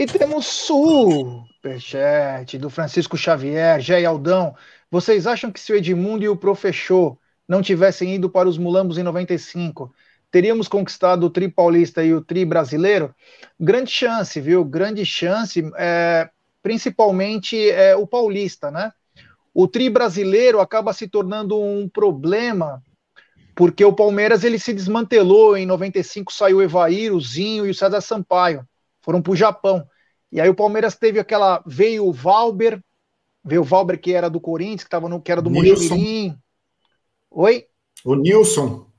E 0.00 0.06
temos 0.06 0.46
superchat 0.46 2.56
do 2.56 2.70
Francisco 2.70 3.18
Xavier, 3.18 3.78
Jé 3.80 4.02
Aldão. 4.06 4.56
Vocês 4.90 5.26
acham 5.26 5.52
que 5.52 5.60
se 5.60 5.74
o 5.74 5.76
Edmundo 5.76 6.24
e 6.24 6.28
o 6.30 6.38
Profechô 6.38 7.18
não 7.46 7.60
tivessem 7.60 8.14
ido 8.14 8.30
para 8.30 8.48
os 8.48 8.56
Mulambos 8.56 8.96
em 8.96 9.02
95, 9.02 9.94
teríamos 10.30 10.68
conquistado 10.68 11.24
o 11.24 11.30
Tri 11.30 11.50
Paulista 11.50 12.02
e 12.02 12.14
o 12.14 12.22
Tri 12.22 12.46
Brasileiro? 12.46 13.14
Grande 13.60 13.90
chance, 13.90 14.40
viu? 14.40 14.64
Grande 14.64 15.04
chance, 15.04 15.70
é, 15.76 16.30
principalmente 16.62 17.70
é, 17.70 17.94
o 17.94 18.06
Paulista, 18.06 18.70
né? 18.70 18.90
O 19.52 19.68
Tri 19.68 19.90
Brasileiro 19.90 20.60
acaba 20.60 20.94
se 20.94 21.08
tornando 21.08 21.60
um 21.60 21.86
problema 21.86 22.82
porque 23.54 23.84
o 23.84 23.92
Palmeiras 23.92 24.44
ele 24.44 24.58
se 24.58 24.72
desmantelou 24.72 25.58
em 25.58 25.66
95, 25.66 26.32
saiu 26.32 26.56
o 26.56 26.62
Evair, 26.62 27.14
o 27.14 27.20
Zinho 27.20 27.66
e 27.66 27.70
o 27.70 27.74
César 27.74 28.00
Sampaio 28.00 28.66
foram 29.00 29.22
para 29.22 29.32
o 29.32 29.36
Japão. 29.36 29.86
E 30.32 30.40
aí 30.40 30.48
o 30.48 30.54
Palmeiras 30.54 30.96
teve 30.96 31.18
aquela. 31.18 31.62
Veio 31.66 32.06
o 32.06 32.12
Valber, 32.12 32.80
veio 33.44 33.62
o 33.62 33.64
Valber 33.64 34.00
que 34.00 34.12
era 34.12 34.30
do 34.30 34.40
Corinthians, 34.40 34.84
que, 34.84 34.90
tava 34.90 35.08
no, 35.08 35.20
que 35.20 35.32
era 35.32 35.42
do. 35.42 35.50
Mojimirim. 35.50 36.36
Oi? 37.30 37.66
O 38.04 38.14
Nilson. 38.14 38.90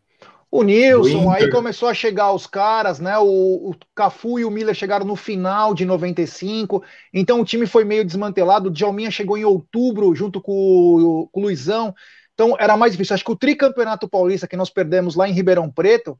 O 0.50 0.64
Nilson, 0.64 1.32
aí 1.32 1.50
começou 1.50 1.88
a 1.88 1.94
chegar 1.94 2.34
os 2.34 2.46
caras, 2.46 3.00
né? 3.00 3.18
O, 3.18 3.70
o 3.70 3.76
Cafu 3.96 4.38
e 4.38 4.44
o 4.44 4.52
Miller 4.52 4.76
chegaram 4.76 5.06
no 5.06 5.16
final 5.16 5.74
de 5.74 5.86
95, 5.86 6.84
então 7.14 7.40
o 7.40 7.46
time 7.46 7.66
foi 7.66 7.86
meio 7.86 8.04
desmantelado. 8.04 8.68
O 8.68 8.72
Djalminha 8.72 9.10
chegou 9.10 9.38
em 9.38 9.46
outubro 9.46 10.14
junto 10.14 10.42
com 10.42 10.52
o, 10.52 11.30
com 11.30 11.40
o 11.40 11.44
Luizão, 11.44 11.96
então 12.34 12.54
era 12.60 12.76
mais 12.76 12.92
difícil. 12.92 13.14
Acho 13.14 13.24
que 13.24 13.32
o 13.32 13.38
tricampeonato 13.38 14.10
paulista 14.10 14.46
que 14.46 14.58
nós 14.58 14.70
perdemos 14.70 15.16
lá 15.16 15.26
em 15.30 15.32
Ribeirão 15.32 15.72
Preto 15.72 16.20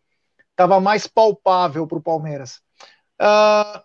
estava 0.52 0.80
mais 0.80 1.06
palpável 1.08 1.86
para 1.86 1.98
o 1.98 2.02
Palmeiras. 2.02 2.62
Ah, 3.20 3.84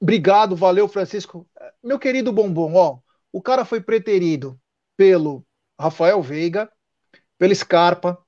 obrigado, 0.00 0.56
valeu, 0.56 0.88
Francisco. 0.88 1.46
Meu 1.82 1.98
querido 1.98 2.32
Bombom, 2.32 2.74
ó, 2.74 2.98
o 3.32 3.40
cara 3.40 3.64
foi 3.64 3.80
preterido 3.80 4.58
pelo 4.96 5.44
Rafael 5.78 6.20
Veiga, 6.22 6.70
pelo 7.38 7.54
Scarpa, 7.54 8.18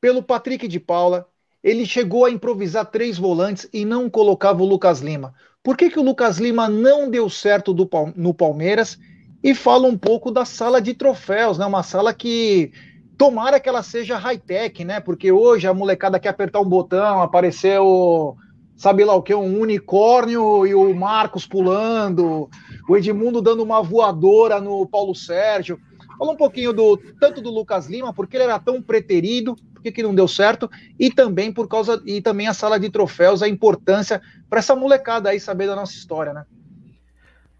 pelo 0.00 0.22
Patrick 0.22 0.68
de 0.68 0.80
Paula. 0.80 1.26
Ele 1.62 1.84
chegou 1.84 2.24
a 2.24 2.30
improvisar 2.30 2.86
três 2.86 3.18
volantes 3.18 3.68
e 3.72 3.84
não 3.84 4.08
colocava 4.08 4.62
o 4.62 4.66
Lucas 4.66 5.00
Lima. 5.00 5.34
Por 5.62 5.76
que, 5.76 5.90
que 5.90 5.98
o 5.98 6.02
Lucas 6.02 6.38
Lima 6.38 6.68
não 6.68 7.10
deu 7.10 7.28
certo 7.28 7.74
do 7.74 7.88
no 8.16 8.32
Palmeiras? 8.32 8.98
E 9.42 9.54
fala 9.54 9.86
um 9.86 9.96
pouco 9.96 10.30
da 10.30 10.44
sala 10.44 10.80
de 10.80 10.94
troféus, 10.94 11.58
né? 11.58 11.66
Uma 11.66 11.82
sala 11.82 12.14
que 12.14 12.72
tomara 13.16 13.60
que 13.60 13.68
ela 13.68 13.82
seja 13.82 14.16
high-tech, 14.16 14.84
né? 14.84 15.00
Porque 15.00 15.30
hoje 15.30 15.66
a 15.66 15.74
molecada 15.74 16.18
quer 16.18 16.30
apertar 16.30 16.60
um 16.60 16.68
botão, 16.68 17.20
apareceu, 17.20 18.36
sabe 18.80 19.04
lá 19.04 19.14
o 19.14 19.20
que, 19.20 19.34
um 19.34 19.60
unicórnio 19.60 20.66
e 20.66 20.74
o 20.74 20.94
Marcos 20.94 21.46
pulando, 21.46 22.48
o 22.88 22.96
Edmundo 22.96 23.42
dando 23.42 23.62
uma 23.62 23.82
voadora 23.82 24.58
no 24.58 24.86
Paulo 24.86 25.14
Sérgio. 25.14 25.78
Fala 26.18 26.32
um 26.32 26.36
pouquinho 26.36 26.72
do 26.72 26.96
tanto 27.20 27.42
do 27.42 27.50
Lucas 27.50 27.90
Lima, 27.90 28.14
porque 28.14 28.38
ele 28.38 28.44
era 28.44 28.58
tão 28.58 28.80
preterido, 28.80 29.54
por 29.74 29.82
que 29.82 29.92
que 29.92 30.02
não 30.02 30.14
deu 30.14 30.26
certo, 30.26 30.70
e 30.98 31.10
também 31.10 31.52
por 31.52 31.68
causa 31.68 32.02
e 32.06 32.22
também 32.22 32.48
a 32.48 32.54
sala 32.54 32.80
de 32.80 32.88
troféus, 32.88 33.42
a 33.42 33.48
importância 33.48 34.22
para 34.48 34.60
essa 34.60 34.74
molecada 34.74 35.28
aí 35.28 35.38
saber 35.38 35.66
da 35.66 35.76
nossa 35.76 35.92
história, 35.92 36.32
né? 36.32 36.46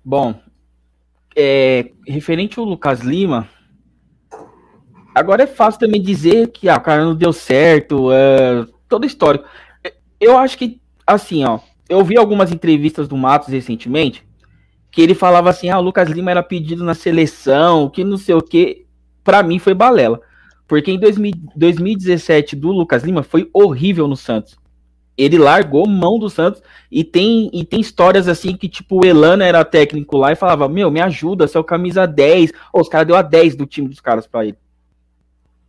Bom, 0.02 0.34
é, 1.36 1.90
referente 2.08 2.58
ao 2.58 2.64
Lucas 2.64 3.00
Lima, 3.00 3.46
agora 5.14 5.42
é 5.42 5.46
fácil 5.46 5.80
também 5.80 6.00
dizer 6.00 6.48
que 6.48 6.66
ah, 6.66 6.78
o 6.78 6.80
cara 6.80 7.04
não 7.04 7.14
deu 7.14 7.30
certo, 7.30 8.10
é, 8.10 8.64
todo 8.88 9.04
histórico. 9.04 9.44
Eu 10.18 10.38
acho 10.38 10.56
que, 10.56 10.80
assim, 11.06 11.44
ó, 11.44 11.60
eu 11.88 12.04
vi 12.04 12.16
algumas 12.16 12.52
entrevistas 12.52 13.08
do 13.08 13.16
Matos 13.16 13.48
recentemente, 13.48 14.24
que 14.90 15.00
ele 15.00 15.14
falava 15.14 15.50
assim, 15.50 15.68
ah, 15.68 15.78
o 15.78 15.82
Lucas 15.82 16.08
Lima 16.08 16.30
era 16.30 16.42
pedido 16.42 16.84
na 16.84 16.94
seleção, 16.94 17.88
que 17.88 18.04
não 18.04 18.16
sei 18.16 18.34
o 18.34 18.42
que, 18.42 18.86
pra 19.22 19.42
mim 19.42 19.58
foi 19.58 19.74
balela. 19.74 20.20
Porque 20.66 20.92
em 20.92 20.98
2000 21.00 21.32
2017 21.56 22.54
do 22.54 22.70
Lucas 22.70 23.02
Lima 23.02 23.24
foi 23.24 23.50
horrível 23.52 24.06
no 24.06 24.16
Santos. 24.16 24.56
Ele 25.18 25.36
largou 25.36 25.86
mão 25.86 26.18
do 26.18 26.30
Santos 26.30 26.62
e 26.90 27.02
tem, 27.02 27.50
e 27.52 27.64
tem 27.64 27.80
histórias 27.80 28.28
assim 28.28 28.56
que, 28.56 28.68
tipo, 28.68 29.00
o 29.02 29.06
Elano 29.06 29.42
era 29.42 29.64
técnico 29.64 30.16
lá 30.16 30.32
e 30.32 30.36
falava: 30.36 30.68
Meu, 30.68 30.90
me 30.90 31.00
ajuda, 31.00 31.46
o 31.54 31.64
camisa 31.64 32.06
10. 32.06 32.52
Ô, 32.72 32.80
os 32.80 32.88
caras 32.88 33.06
deu 33.06 33.16
a 33.16 33.22
10 33.22 33.56
do 33.56 33.66
time 33.66 33.88
dos 33.88 34.00
caras 34.00 34.26
pra 34.26 34.46
ele. 34.46 34.56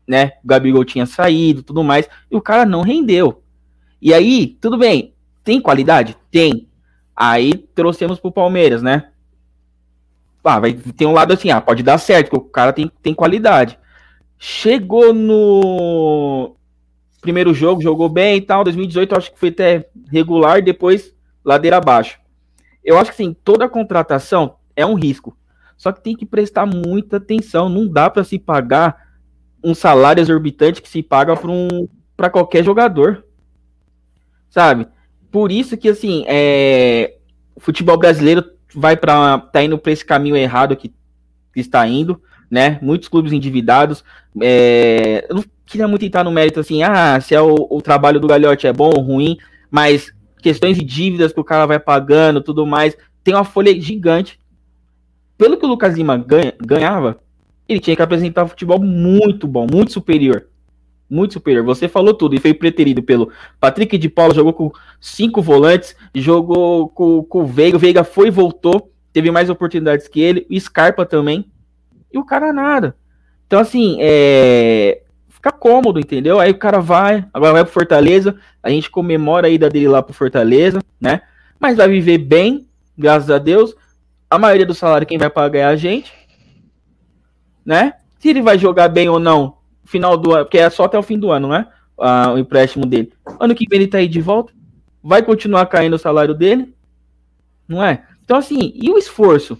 Né? 0.08 0.34
O 0.44 0.48
Gabigol 0.48 0.86
tinha 0.86 1.06
saído 1.06 1.64
tudo 1.64 1.84
mais. 1.84 2.08
E 2.30 2.36
o 2.36 2.42
cara 2.42 2.66
não 2.66 2.82
rendeu. 2.82 3.44
E 4.02 4.14
aí, 4.14 4.56
tudo 4.62 4.78
bem. 4.78 5.11
Tem 5.44 5.62
qualidade? 5.62 6.18
Tem. 6.30 6.68
Aí 7.16 7.54
trouxemos 7.54 8.20
pro 8.20 8.32
Palmeiras, 8.32 8.82
né? 8.82 9.12
Ah, 10.44 10.60
vai 10.60 10.74
ter 10.74 11.06
um 11.06 11.14
lado 11.14 11.34
assim, 11.34 11.52
ah, 11.52 11.62
pode 11.62 11.84
dar 11.84 11.98
certo, 11.98 12.30
porque 12.30 12.48
o 12.48 12.50
cara 12.50 12.74
tem, 12.74 12.92
tem 13.02 13.14
qualidade. 13.14 13.78
Chegou 14.40 15.14
no 15.14 16.56
primeiro 17.22 17.54
jogo, 17.54 17.82
jogou 17.82 18.10
bem 18.10 18.38
e 18.38 18.42
tal. 18.42 18.64
2018 18.64 19.12
eu 19.12 19.18
acho 19.18 19.32
que 19.32 19.40
foi 19.40 19.50
até 19.50 19.88
regular, 20.12 20.62
depois 20.64 21.16
ladeira 21.46 21.78
abaixo. 21.78 22.20
Eu 22.84 22.98
acho 22.98 23.12
que 23.12 23.18
sim, 23.18 23.36
toda 23.44 23.70
contratação 23.70 24.56
é 24.76 24.86
um 24.86 24.96
risco. 24.96 25.38
Só 25.78 25.92
que 25.92 26.02
tem 26.02 26.16
que 26.16 26.26
prestar 26.26 26.66
muita 26.66 27.18
atenção. 27.18 27.70
Não 27.70 27.88
dá 27.88 28.10
para 28.10 28.24
se 28.24 28.40
pagar 28.40 29.12
um 29.64 29.76
salário 29.76 30.22
exorbitante 30.22 30.82
que 30.82 30.90
se 30.90 31.04
paga 31.04 31.36
para 31.36 31.52
um, 31.52 31.88
pra 32.18 32.30
qualquer 32.30 32.64
jogador. 32.64 33.24
Sabe? 34.50 34.88
Por 35.32 35.52
isso 35.52 35.78
que 35.78 35.90
assim, 35.90 36.26
é, 36.28 37.16
o 37.56 37.62
futebol 37.62 37.98
brasileiro 37.98 38.44
vai 38.76 38.98
para 38.98 39.40
tá 39.40 39.64
indo 39.64 39.78
para 39.78 39.92
esse 39.92 40.06
caminho 40.06 40.36
errado 40.36 40.76
que, 40.76 40.94
está 41.56 41.88
indo, 41.88 42.22
né? 42.50 42.80
Muitos 42.82 43.08
clubes 43.08 43.32
endividados. 43.32 44.04
É, 44.42 45.26
eu 45.30 45.36
não 45.36 45.44
queria 45.66 45.88
muito 45.88 46.06
entrar 46.06 46.24
no 46.24 46.32
mérito 46.32 46.60
assim, 46.60 46.84
ah, 46.84 47.20
se 47.20 47.34
é 47.34 47.42
o, 47.42 47.68
o 47.70 47.82
trabalho 47.82 48.20
do 48.20 48.28
Galhote 48.28 48.68
é 48.68 48.74
bom 48.74 48.92
ou 48.96 49.02
ruim, 49.02 49.38
mas 49.70 50.14
questões 50.42 50.78
de 50.78 50.84
dívidas 50.84 51.32
que 51.32 51.40
o 51.40 51.46
cara 51.46 51.66
vai 51.66 51.80
pagando, 51.80 52.42
tudo 52.42 52.66
mais, 52.66 52.98
tem 53.24 53.34
uma 53.34 53.44
folha 53.44 53.80
gigante. 53.80 54.40
Pelo 55.38 55.58
que 55.58 55.66
o 55.66 55.70
Lucas 55.70 55.96
Lima 55.96 56.18
ganha, 56.18 56.54
ganhava, 56.60 57.20
ele 57.68 57.80
tinha 57.80 57.96
que 57.96 58.02
apresentar 58.02 58.44
um 58.44 58.50
futebol 58.50 58.80
muito 58.80 59.48
bom, 59.48 59.66
muito 59.72 59.92
superior. 59.92 60.48
Muito 61.12 61.34
superior. 61.34 61.66
Você 61.66 61.90
falou 61.90 62.14
tudo 62.14 62.36
e 62.36 62.40
foi 62.40 62.54
preterido 62.54 63.04
pelo 63.04 63.30
Patrick 63.60 63.98
de 63.98 64.08
Paula, 64.08 64.34
jogou 64.34 64.54
com 64.54 64.72
cinco 65.00 65.42
volantes, 65.42 65.94
jogou 66.16 66.88
com, 66.88 67.22
com 67.24 67.42
o 67.42 67.46
Veiga, 67.46 67.76
o 67.76 67.80
Veiga 67.80 68.04
foi 68.06 68.28
e 68.28 68.32
voltou, 68.32 68.90
teve 69.12 69.30
mais 69.30 69.50
oportunidades 69.50 70.08
que 70.08 70.22
ele, 70.22 70.48
o 70.50 70.58
Scarpa 70.58 71.06
também, 71.06 71.52
e 72.14 72.18
o 72.18 72.24
cara 72.24 72.54
nada. 72.54 72.96
Então, 73.46 73.60
assim, 73.60 73.98
é... 74.00 75.02
fica 75.28 75.52
cômodo, 75.52 76.00
entendeu? 76.00 76.40
Aí 76.40 76.52
o 76.52 76.58
cara 76.58 76.80
vai, 76.80 77.26
agora 77.34 77.54
vai 77.54 77.64
pro 77.66 77.74
Fortaleza, 77.74 78.38
a 78.64 78.70
gente 78.70 78.90
comemora 78.90 79.48
a 79.48 79.50
ida 79.50 79.70
dele 79.70 79.90
lá 79.90 80.02
pro 80.02 80.14
Fortaleza, 80.14 80.80
né? 81.00 81.22
Mas 81.60 81.76
vai 81.76 81.90
viver 81.90 82.20
bem, 82.20 82.68
graças 82.98 83.30
a 83.30 83.38
Deus. 83.38 83.76
A 84.30 84.40
maioria 84.40 84.66
do 84.66 84.74
salário 84.74 85.06
quem 85.06 85.18
vai 85.18 85.30
pagar 85.30 85.60
é 85.60 85.66
a 85.66 85.76
gente, 85.76 86.14
né? 87.66 87.96
Se 88.18 88.30
ele 88.30 88.42
vai 88.42 88.58
jogar 88.58 88.88
bem 88.88 89.10
ou 89.10 89.20
não, 89.20 89.58
final 89.84 90.18
do 90.18 90.34
ano, 90.34 90.46
porque 90.46 90.58
é 90.58 90.70
só 90.70 90.86
até 90.86 90.98
o 90.98 91.04
fim 91.04 91.18
do 91.18 91.32
ano, 91.32 91.48
né? 91.48 91.68
Ah, 91.98 92.32
o 92.34 92.38
empréstimo 92.38 92.86
dele. 92.86 93.12
Ano 93.40 93.56
que 93.56 93.68
vem 93.68 93.82
ele 93.82 93.88
tá 93.88 93.98
aí 94.00 94.08
de 94.08 94.22
volta, 94.22 94.54
vai 95.04 95.22
continuar 95.22 95.66
caindo 95.68 95.96
o 95.96 96.00
salário 96.00 96.34
dele, 96.34 96.74
não 97.68 97.84
é? 97.84 98.04
Então, 98.24 98.38
assim, 98.38 98.72
e 98.76 98.90
o 98.90 98.98
esforço? 98.98 99.58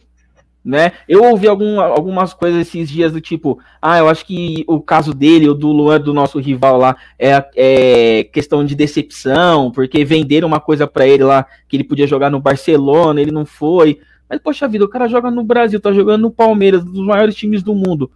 Né? 0.64 0.92
Eu 1.10 1.24
ouvi 1.24 1.48
algum, 1.48 1.82
algumas 1.82 2.36
coisas 2.36 2.62
esses 2.62 2.88
dias 2.88 3.12
do 3.12 3.20
tipo, 3.20 3.60
ah, 3.82 3.98
eu 3.98 4.08
acho 4.08 4.24
que 4.24 4.64
o 4.68 4.80
caso 4.80 5.12
dele, 5.12 5.50
o 5.50 5.56
do 5.56 5.72
Luan, 5.72 6.00
do 6.00 6.14
nosso 6.14 6.40
rival 6.40 6.78
lá, 6.78 6.96
é, 7.18 7.44
é 7.56 8.24
questão 8.26 8.64
de 8.64 8.76
decepção, 8.76 9.72
porque 9.72 10.06
venderam 10.06 10.48
uma 10.48 10.60
coisa 10.60 10.86
para 10.86 11.08
ele 11.08 11.24
lá, 11.24 11.48
que 11.68 11.76
ele 11.76 11.84
podia 11.84 12.06
jogar 12.06 12.30
no 12.30 12.40
Barcelona, 12.40 13.20
ele 13.20 13.32
não 13.32 13.44
foi. 13.44 14.00
Mas, 14.30 14.40
poxa 14.40 14.68
vida, 14.68 14.86
o 14.86 14.90
cara 14.90 15.08
joga 15.08 15.32
no 15.32 15.44
Brasil, 15.44 15.80
tá 15.80 15.92
jogando 15.92 16.22
no 16.22 16.32
Palmeiras, 16.32 16.84
um 16.84 16.92
dos 16.92 17.06
maiores 17.06 17.36
times 17.36 17.64
do 17.64 17.74
mundo, 17.74 18.12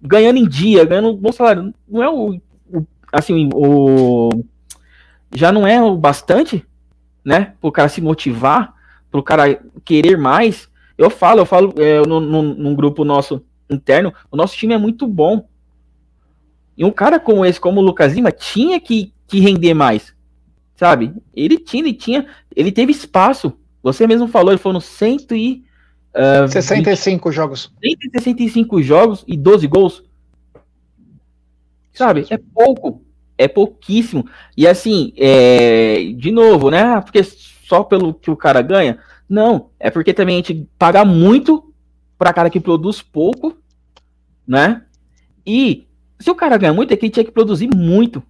ganhando 0.00 0.38
em 0.38 0.48
dia, 0.48 0.84
ganhando 0.84 1.10
um 1.10 1.16
bom 1.16 1.32
salário. 1.32 1.74
Não 1.88 2.02
é 2.02 2.08
o, 2.08 2.40
o 2.72 2.86
assim, 3.12 3.48
o. 3.54 4.30
Já 5.34 5.52
não 5.52 5.66
é 5.66 5.82
o 5.82 5.96
bastante, 5.96 6.64
né? 7.24 7.54
Pro 7.60 7.72
cara 7.72 7.88
se 7.88 8.00
motivar, 8.00 8.74
pro 9.10 9.22
cara 9.22 9.60
querer 9.84 10.16
mais. 10.16 10.68
Eu 10.96 11.10
falo, 11.10 11.40
eu 11.40 11.46
falo 11.46 11.74
é, 11.76 12.00
no, 12.06 12.20
no, 12.20 12.42
num 12.42 12.74
grupo 12.74 13.04
nosso 13.04 13.44
interno, 13.70 14.12
o 14.30 14.36
nosso 14.36 14.56
time 14.56 14.74
é 14.74 14.78
muito 14.78 15.06
bom. 15.06 15.46
E 16.76 16.84
um 16.84 16.90
cara 16.90 17.18
como 17.18 17.44
esse, 17.44 17.60
como 17.60 17.80
o 17.80 17.84
Lucas 17.84 18.14
Lima, 18.14 18.30
tinha 18.30 18.80
que, 18.80 19.12
que 19.26 19.40
render 19.40 19.74
mais. 19.74 20.14
Sabe? 20.76 21.12
Ele 21.34 21.58
tinha, 21.58 21.82
ele 21.82 21.92
tinha, 21.92 22.26
ele 22.54 22.70
teve 22.70 22.92
espaço. 22.92 23.52
Você 23.82 24.06
mesmo 24.06 24.28
falou, 24.28 24.52
ele 24.52 24.60
no 24.64 24.80
100 24.80 25.26
e. 25.32 25.64
Uh, 26.18 26.48
65 26.48 27.28
20, 27.28 27.34
jogos. 27.34 27.72
165 27.80 28.82
jogos 28.82 29.24
e 29.26 29.36
12 29.36 29.66
gols. 29.68 30.02
Sabe? 31.92 32.26
É 32.28 32.36
pouco. 32.36 33.04
É 33.36 33.46
pouquíssimo. 33.46 34.26
E 34.56 34.66
assim, 34.66 35.12
é, 35.16 36.12
de 36.16 36.32
novo, 36.32 36.70
né? 36.70 37.00
Porque 37.00 37.22
só 37.22 37.84
pelo 37.84 38.12
que 38.12 38.32
o 38.32 38.36
cara 38.36 38.60
ganha. 38.60 38.98
Não, 39.28 39.70
é 39.78 39.90
porque 39.90 40.12
também 40.12 40.34
a 40.34 40.38
gente 40.38 40.68
paga 40.76 41.04
muito 41.04 41.72
para 42.18 42.32
cara 42.32 42.50
que 42.50 42.58
produz 42.58 43.00
pouco, 43.00 43.56
né? 44.46 44.82
E 45.46 45.86
se 46.18 46.30
o 46.30 46.34
cara 46.34 46.56
ganha 46.56 46.74
muito, 46.74 46.92
é 46.92 46.96
que 46.96 47.06
ele 47.06 47.12
tinha 47.12 47.24
que 47.24 47.30
produzir 47.30 47.68
muito. 47.72 48.22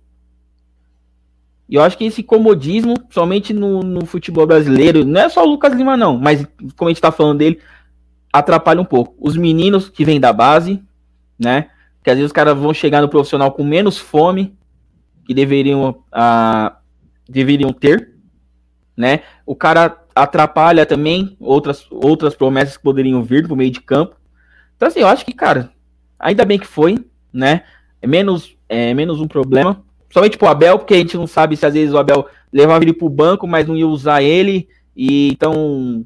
E 1.68 1.74
eu 1.76 1.82
acho 1.82 1.96
que 1.96 2.04
esse 2.04 2.22
comodismo, 2.22 2.94
somente 3.10 3.52
no, 3.52 3.82
no, 3.82 4.06
futebol 4.06 4.46
brasileiro, 4.46 5.04
não 5.04 5.20
é 5.20 5.28
só 5.28 5.44
o 5.44 5.48
Lucas 5.48 5.74
Lima, 5.74 5.96
não, 5.96 6.18
mas 6.18 6.46
como 6.76 6.88
a 6.88 6.92
gente 6.92 7.00
tá 7.00 7.12
falando 7.12 7.38
dele, 7.38 7.60
atrapalha 8.32 8.80
um 8.80 8.84
pouco. 8.84 9.14
Os 9.18 9.36
meninos 9.36 9.88
que 9.88 10.04
vêm 10.04 10.20
da 10.20 10.32
base, 10.32 10.82
né? 11.38 11.70
Que 12.02 12.10
às 12.10 12.16
vezes 12.16 12.30
os 12.30 12.32
caras 12.32 12.56
vão 12.56 12.72
chegar 12.72 13.00
no 13.00 13.08
profissional 13.08 13.52
com 13.52 13.64
menos 13.64 13.98
fome 13.98 14.56
que 15.24 15.34
deveriam, 15.34 16.02
ah, 16.10 16.78
deveriam 17.28 17.72
ter, 17.72 18.14
né? 18.96 19.20
O 19.44 19.54
cara 19.54 19.96
atrapalha 20.14 20.84
também 20.84 21.36
outras, 21.38 21.86
outras 21.90 22.34
promessas 22.34 22.76
que 22.76 22.82
poderiam 22.82 23.22
vir 23.22 23.46
pro 23.46 23.56
meio 23.56 23.70
de 23.70 23.80
campo. 23.80 24.16
Então, 24.76 24.88
assim, 24.88 25.00
eu 25.00 25.06
acho 25.06 25.24
que, 25.24 25.32
cara, 25.32 25.70
ainda 26.18 26.44
bem 26.44 26.58
que 26.58 26.66
foi, 26.66 27.04
né? 27.32 27.62
É 28.00 28.06
menos, 28.06 28.56
é 28.68 28.94
menos 28.94 29.20
um 29.20 29.28
problema. 29.28 29.84
Somente 30.10 30.38
pro 30.38 30.48
Abel, 30.48 30.78
porque 30.78 30.94
a 30.94 30.98
gente 30.98 31.16
não 31.16 31.26
sabe 31.26 31.56
se 31.56 31.66
às 31.66 31.74
vezes 31.74 31.92
o 31.92 31.98
Abel 31.98 32.26
levava 32.52 32.82
ele 32.82 32.92
pro 32.92 33.08
banco, 33.08 33.46
mas 33.46 33.66
não 33.66 33.76
ia 33.76 33.86
usar 33.86 34.22
ele. 34.22 34.68
E 34.96 35.28
então 35.28 36.04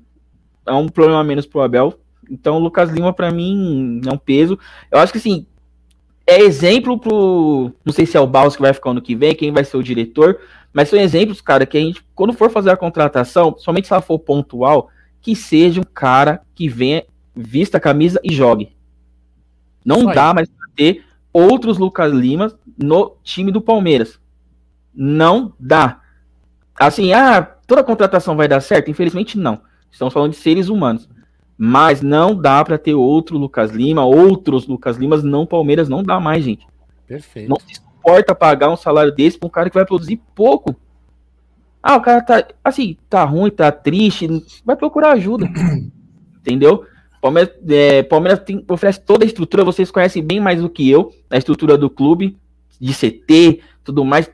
é 0.66 0.72
um 0.72 0.88
problema 0.88 1.22
menos 1.22 1.46
pro 1.46 1.60
Abel. 1.60 1.98
Então 2.30 2.56
o 2.56 2.58
Lucas 2.58 2.90
Lima, 2.90 3.12
para 3.12 3.30
mim, 3.30 4.00
é 4.06 4.12
um 4.12 4.18
peso. 4.18 4.58
Eu 4.90 4.98
acho 4.98 5.12
que 5.12 5.18
assim, 5.18 5.46
é 6.26 6.40
exemplo 6.40 6.98
pro. 6.98 7.72
Não 7.84 7.92
sei 7.92 8.06
se 8.06 8.16
é 8.16 8.20
o 8.20 8.26
Baus 8.26 8.56
que 8.56 8.62
vai 8.62 8.72
ficar 8.72 8.90
ano 8.90 9.02
que 9.02 9.14
vem, 9.14 9.34
quem 9.34 9.52
vai 9.52 9.64
ser 9.64 9.76
o 9.76 9.82
diretor, 9.82 10.38
mas 10.72 10.88
são 10.88 10.98
exemplos, 10.98 11.40
cara, 11.40 11.66
que 11.66 11.76
a 11.76 11.80
gente, 11.80 12.04
quando 12.14 12.32
for 12.32 12.50
fazer 12.50 12.70
a 12.70 12.76
contratação, 12.76 13.54
somente 13.58 13.86
se 13.86 13.92
ela 13.92 14.02
for 14.02 14.18
pontual, 14.18 14.88
que 15.20 15.36
seja 15.36 15.80
um 15.80 15.84
cara 15.84 16.40
que 16.54 16.68
venha, 16.68 17.04
vista 17.34 17.76
a 17.76 17.80
camisa 17.80 18.20
e 18.24 18.32
jogue. 18.32 18.74
Não 19.84 20.06
dá 20.06 20.32
mais 20.32 20.48
pra 20.48 20.68
ter 20.74 21.04
outros 21.32 21.78
Lucas 21.78 22.12
Limas 22.12 22.56
no 22.78 23.16
time 23.22 23.50
do 23.50 23.60
Palmeiras. 23.60 24.20
Não 24.94 25.52
dá. 25.58 26.00
Assim, 26.78 27.12
ah, 27.12 27.42
toda 27.66 27.84
contratação 27.84 28.36
vai 28.36 28.48
dar 28.48 28.60
certo? 28.60 28.90
Infelizmente, 28.90 29.38
não. 29.38 29.60
Estamos 29.90 30.12
falando 30.12 30.32
de 30.32 30.36
seres 30.36 30.68
humanos. 30.68 31.08
Mas 31.64 32.02
não 32.02 32.34
dá 32.34 32.64
para 32.64 32.76
ter 32.76 32.92
outro 32.92 33.38
Lucas 33.38 33.70
Lima, 33.70 34.04
outros 34.04 34.66
Lucas 34.66 34.96
Limas, 34.96 35.22
não 35.22 35.46
Palmeiras, 35.46 35.88
não 35.88 36.02
dá 36.02 36.18
mais, 36.18 36.42
gente. 36.42 36.66
Perfeito. 37.06 37.48
Não 37.48 37.56
se 37.56 37.80
importa 37.80 38.34
pagar 38.34 38.68
um 38.68 38.76
salário 38.76 39.14
desse 39.14 39.38
para 39.38 39.46
um 39.46 39.50
cara 39.50 39.70
que 39.70 39.76
vai 39.76 39.86
produzir 39.86 40.20
pouco. 40.34 40.74
Ah, 41.80 41.94
o 41.94 42.00
cara 42.00 42.20
tá 42.20 42.44
assim, 42.64 42.96
tá 43.08 43.22
ruim, 43.22 43.48
tá 43.48 43.70
triste, 43.70 44.26
vai 44.64 44.74
procurar 44.74 45.12
ajuda. 45.12 45.48
Entendeu? 46.40 46.84
Palmeiras, 47.20 47.54
é, 47.68 48.02
Palmeiras 48.02 48.40
tem, 48.40 48.64
oferece 48.68 49.00
toda 49.00 49.24
a 49.24 49.28
estrutura, 49.28 49.64
vocês 49.64 49.88
conhecem 49.88 50.20
bem 50.20 50.40
mais 50.40 50.60
do 50.60 50.68
que 50.68 50.90
eu, 50.90 51.12
a 51.30 51.36
estrutura 51.36 51.78
do 51.78 51.88
clube, 51.88 52.36
de 52.80 52.92
CT, 52.92 53.60
tudo 53.84 54.04
mais. 54.04 54.28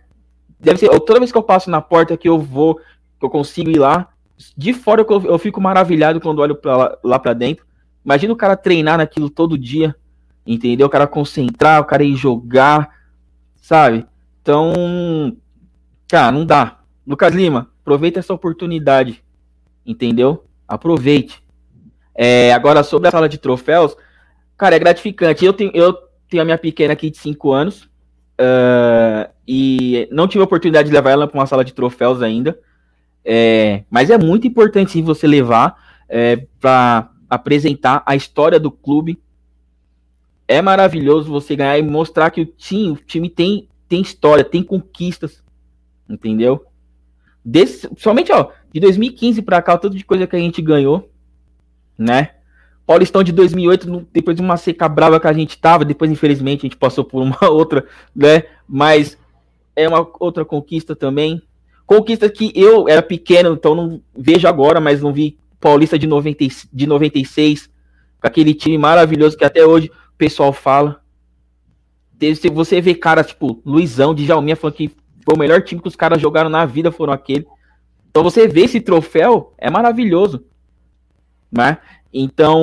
Deve 0.58 0.78
ser, 0.78 0.88
toda 1.00 1.20
vez 1.20 1.30
que 1.30 1.36
eu 1.36 1.42
passo 1.42 1.68
na 1.68 1.82
porta 1.82 2.16
que 2.16 2.26
eu 2.26 2.38
vou, 2.38 2.76
que 2.76 3.26
eu 3.26 3.28
consigo 3.28 3.68
ir 3.68 3.78
lá, 3.78 4.08
de 4.56 4.72
fora 4.72 5.04
eu, 5.08 5.22
eu 5.24 5.38
fico 5.38 5.60
maravilhado 5.60 6.20
quando 6.20 6.38
olho 6.38 6.54
pra 6.54 6.98
lá, 7.02 7.18
para 7.18 7.32
dentro. 7.32 7.66
Imagina 8.04 8.32
o 8.32 8.36
cara 8.36 8.56
treinar 8.56 8.98
naquilo 8.98 9.28
todo 9.28 9.58
dia, 9.58 9.94
entendeu? 10.46 10.86
O 10.86 10.90
cara 10.90 11.06
concentrar, 11.06 11.80
o 11.80 11.84
cara 11.84 12.04
ir 12.04 12.16
jogar, 12.16 12.88
sabe? 13.56 14.06
Então, 14.40 15.36
cara, 16.08 16.32
não 16.32 16.46
dá. 16.46 16.78
Lucas 17.06 17.34
Lima, 17.34 17.70
aproveita 17.80 18.20
essa 18.20 18.32
oportunidade, 18.32 19.22
entendeu? 19.84 20.44
Aproveite. 20.66 21.42
É, 22.14 22.52
agora, 22.52 22.82
sobre 22.82 23.08
a 23.08 23.10
sala 23.10 23.28
de 23.28 23.38
troféus, 23.38 23.96
cara, 24.56 24.76
é 24.76 24.78
gratificante. 24.78 25.44
Eu 25.44 25.52
tenho, 25.52 25.70
eu 25.74 25.92
tenho 26.28 26.42
a 26.42 26.44
minha 26.44 26.58
pequena 26.58 26.92
aqui 26.92 27.10
de 27.10 27.18
5 27.18 27.52
anos 27.52 27.84
uh, 28.40 29.30
e 29.46 30.08
não 30.10 30.28
tive 30.28 30.40
a 30.40 30.44
oportunidade 30.44 30.88
de 30.88 30.94
levar 30.94 31.10
ela 31.10 31.26
para 31.26 31.38
uma 31.38 31.46
sala 31.46 31.64
de 31.64 31.72
troféus 31.72 32.22
ainda. 32.22 32.58
É, 33.30 33.84
mas 33.90 34.08
é 34.08 34.16
muito 34.16 34.46
importante 34.46 34.92
sim, 34.92 35.02
você 35.02 35.26
levar 35.26 35.76
é, 36.08 36.46
para 36.58 37.10
apresentar 37.28 38.02
a 38.06 38.16
história 38.16 38.58
do 38.58 38.70
clube, 38.70 39.20
é 40.48 40.62
maravilhoso 40.62 41.30
você 41.30 41.54
ganhar 41.54 41.78
e 41.78 41.82
mostrar 41.82 42.30
que 42.30 42.40
o 42.40 42.46
time, 42.46 42.92
o 42.92 42.96
time 42.96 43.28
tem, 43.28 43.68
tem 43.86 44.00
história, 44.00 44.42
tem 44.42 44.62
conquistas, 44.62 45.44
entendeu? 46.08 46.64
Desse, 47.44 47.86
somente, 47.98 48.32
ó, 48.32 48.50
de 48.72 48.80
2015 48.80 49.42
para 49.42 49.60
cá, 49.60 49.76
tudo 49.76 49.94
de 49.94 50.06
coisa 50.06 50.26
que 50.26 50.34
a 50.34 50.38
gente 50.38 50.62
ganhou, 50.62 51.12
né? 51.98 52.30
Paulistão 52.86 53.22
de 53.22 53.30
2008, 53.30 54.08
depois 54.10 54.34
de 54.34 54.42
uma 54.42 54.56
seca 54.56 54.88
brava 54.88 55.20
que 55.20 55.26
a 55.26 55.34
gente 55.34 55.58
tava, 55.58 55.84
depois 55.84 56.10
infelizmente 56.10 56.60
a 56.60 56.62
gente 56.62 56.78
passou 56.78 57.04
por 57.04 57.22
uma 57.22 57.36
outra, 57.52 57.86
né? 58.16 58.44
Mas 58.66 59.18
é 59.76 59.86
uma 59.86 60.10
outra 60.18 60.46
conquista 60.46 60.96
também. 60.96 61.42
Conquista 61.88 62.28
que 62.28 62.52
eu 62.54 62.86
era 62.86 63.00
pequeno, 63.00 63.54
então 63.54 63.74
não 63.74 64.02
vejo 64.14 64.46
agora, 64.46 64.78
mas 64.78 65.00
não 65.00 65.10
vi 65.10 65.38
Paulista 65.58 65.98
de, 65.98 66.06
90, 66.06 66.44
de 66.70 66.86
96, 66.86 67.70
com 68.20 68.26
aquele 68.26 68.52
time 68.52 68.76
maravilhoso 68.76 69.38
que 69.38 69.44
até 69.44 69.64
hoje 69.64 69.90
pessoal 70.18 70.52
fala. 70.52 71.00
Se 72.20 72.50
você 72.50 72.78
vê 72.82 72.94
cara 72.94 73.24
tipo 73.24 73.62
Luizão, 73.64 74.14
de 74.14 74.26
Jalminha 74.26 74.54
falando 74.54 74.76
que 74.76 74.90
foi 75.24 75.34
o 75.34 75.38
melhor 75.38 75.62
time 75.62 75.80
que 75.80 75.88
os 75.88 75.96
caras 75.96 76.20
jogaram 76.20 76.50
na 76.50 76.66
vida, 76.66 76.92
foram 76.92 77.14
aquele. 77.14 77.46
Então 78.10 78.22
você 78.22 78.46
vê 78.46 78.64
esse 78.64 78.82
troféu, 78.82 79.54
é 79.56 79.70
maravilhoso. 79.70 80.44
Né? 81.50 81.78
Então, 82.12 82.60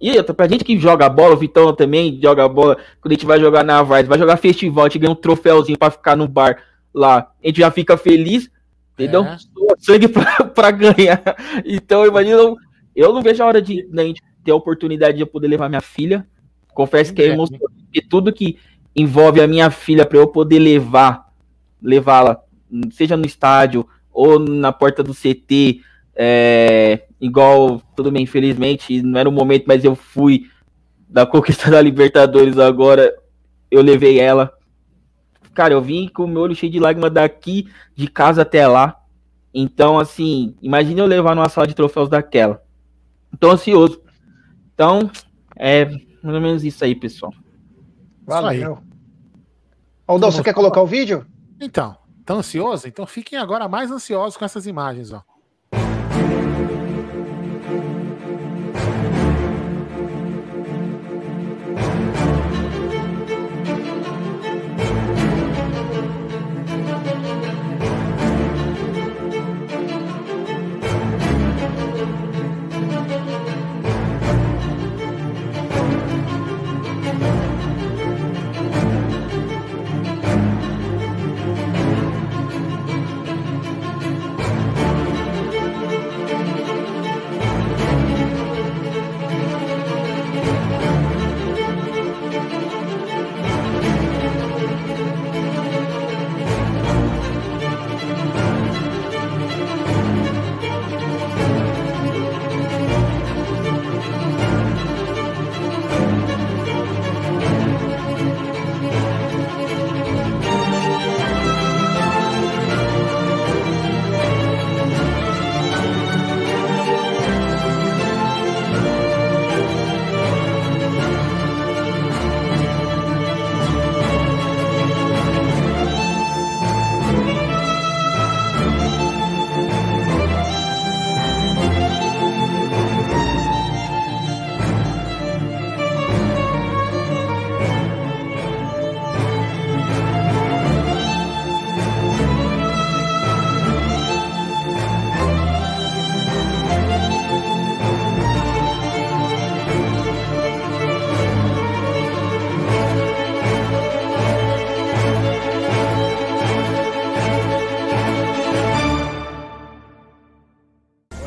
e 0.00 0.20
pra 0.24 0.48
gente 0.48 0.64
que 0.64 0.76
joga 0.76 1.08
bola, 1.08 1.34
o 1.34 1.38
Vitão 1.38 1.72
também 1.72 2.18
joga 2.20 2.48
bola, 2.48 2.78
quando 3.00 3.12
a 3.12 3.14
gente 3.14 3.26
vai 3.26 3.38
jogar 3.38 3.62
na 3.62 3.80
Vars, 3.80 4.08
vai 4.08 4.18
jogar 4.18 4.38
festival, 4.38 4.86
a 4.86 4.88
gente 4.88 4.98
ganha 4.98 5.12
um 5.12 5.14
troféuzinho 5.14 5.78
pra 5.78 5.88
ficar 5.88 6.16
no 6.16 6.26
bar 6.26 6.71
lá, 6.94 7.32
a 7.42 7.46
gente 7.46 7.60
já 7.60 7.70
fica 7.70 7.96
feliz, 7.96 8.50
entendeu? 8.94 9.24
É. 9.24 9.36
Sangue 9.78 10.08
pra, 10.08 10.44
pra 10.44 10.70
ganhar. 10.70 11.22
Então, 11.64 12.06
imagina, 12.06 12.38
eu 12.94 13.12
não 13.12 13.22
vejo 13.22 13.42
a 13.42 13.46
hora 13.46 13.62
de, 13.62 13.82
de 13.82 14.00
a 14.00 14.04
gente 14.04 14.22
ter 14.44 14.50
a 14.50 14.56
oportunidade 14.56 15.16
de 15.16 15.22
eu 15.22 15.26
poder 15.26 15.48
levar 15.48 15.68
minha 15.68 15.80
filha. 15.80 16.26
Confesso 16.74 17.12
que 17.12 17.22
é 17.22 17.28
emocionante, 17.28 18.00
tudo 18.08 18.32
que 18.32 18.58
envolve 18.94 19.40
a 19.40 19.46
minha 19.46 19.70
filha 19.70 20.06
para 20.06 20.18
eu 20.18 20.26
poder 20.26 20.58
levar, 20.58 21.30
levá-la, 21.80 22.40
seja 22.90 23.16
no 23.16 23.26
estádio 23.26 23.86
ou 24.12 24.38
na 24.38 24.72
porta 24.72 25.02
do 25.02 25.14
CT, 25.14 25.80
é, 26.14 27.04
igual, 27.20 27.82
tudo 27.96 28.10
bem, 28.10 28.24
infelizmente, 28.24 29.02
não 29.02 29.18
era 29.18 29.28
o 29.28 29.32
momento, 29.32 29.64
mas 29.66 29.84
eu 29.84 29.94
fui 29.94 30.46
da 31.08 31.26
conquista 31.26 31.68
da 31.70 31.80
Libertadores 31.80 32.58
agora, 32.58 33.14
eu 33.70 33.82
levei 33.82 34.18
ela. 34.18 34.52
Cara, 35.54 35.74
eu 35.74 35.82
vim 35.82 36.08
com 36.08 36.24
o 36.24 36.28
meu 36.28 36.42
olho 36.42 36.54
cheio 36.54 36.72
de 36.72 36.80
lágrimas 36.80 37.12
daqui 37.12 37.68
de 37.94 38.08
casa 38.08 38.42
até 38.42 38.66
lá. 38.66 38.98
Então, 39.52 39.98
assim, 39.98 40.56
imagine 40.62 41.00
eu 41.00 41.06
levar 41.06 41.34
numa 41.34 41.48
sala 41.48 41.66
de 41.66 41.74
troféus 41.74 42.08
daquela. 42.08 42.62
Tô 43.38 43.50
ansioso. 43.50 44.00
Então, 44.74 45.10
é 45.56 45.84
mais 45.84 46.34
ou 46.34 46.40
menos 46.40 46.64
isso 46.64 46.84
aí, 46.84 46.94
pessoal. 46.94 47.32
Valeu. 48.24 48.78
Aldão, 50.06 50.30
você 50.30 50.42
quer 50.42 50.54
colocar 50.54 50.80
o 50.80 50.86
vídeo? 50.86 51.26
Então, 51.60 51.96
tão 52.24 52.38
ansioso? 52.38 52.88
Então 52.88 53.06
fiquem 53.06 53.38
agora 53.38 53.68
mais 53.68 53.90
ansiosos 53.90 54.36
com 54.36 54.44
essas 54.44 54.66
imagens, 54.66 55.12
ó. 55.12 55.22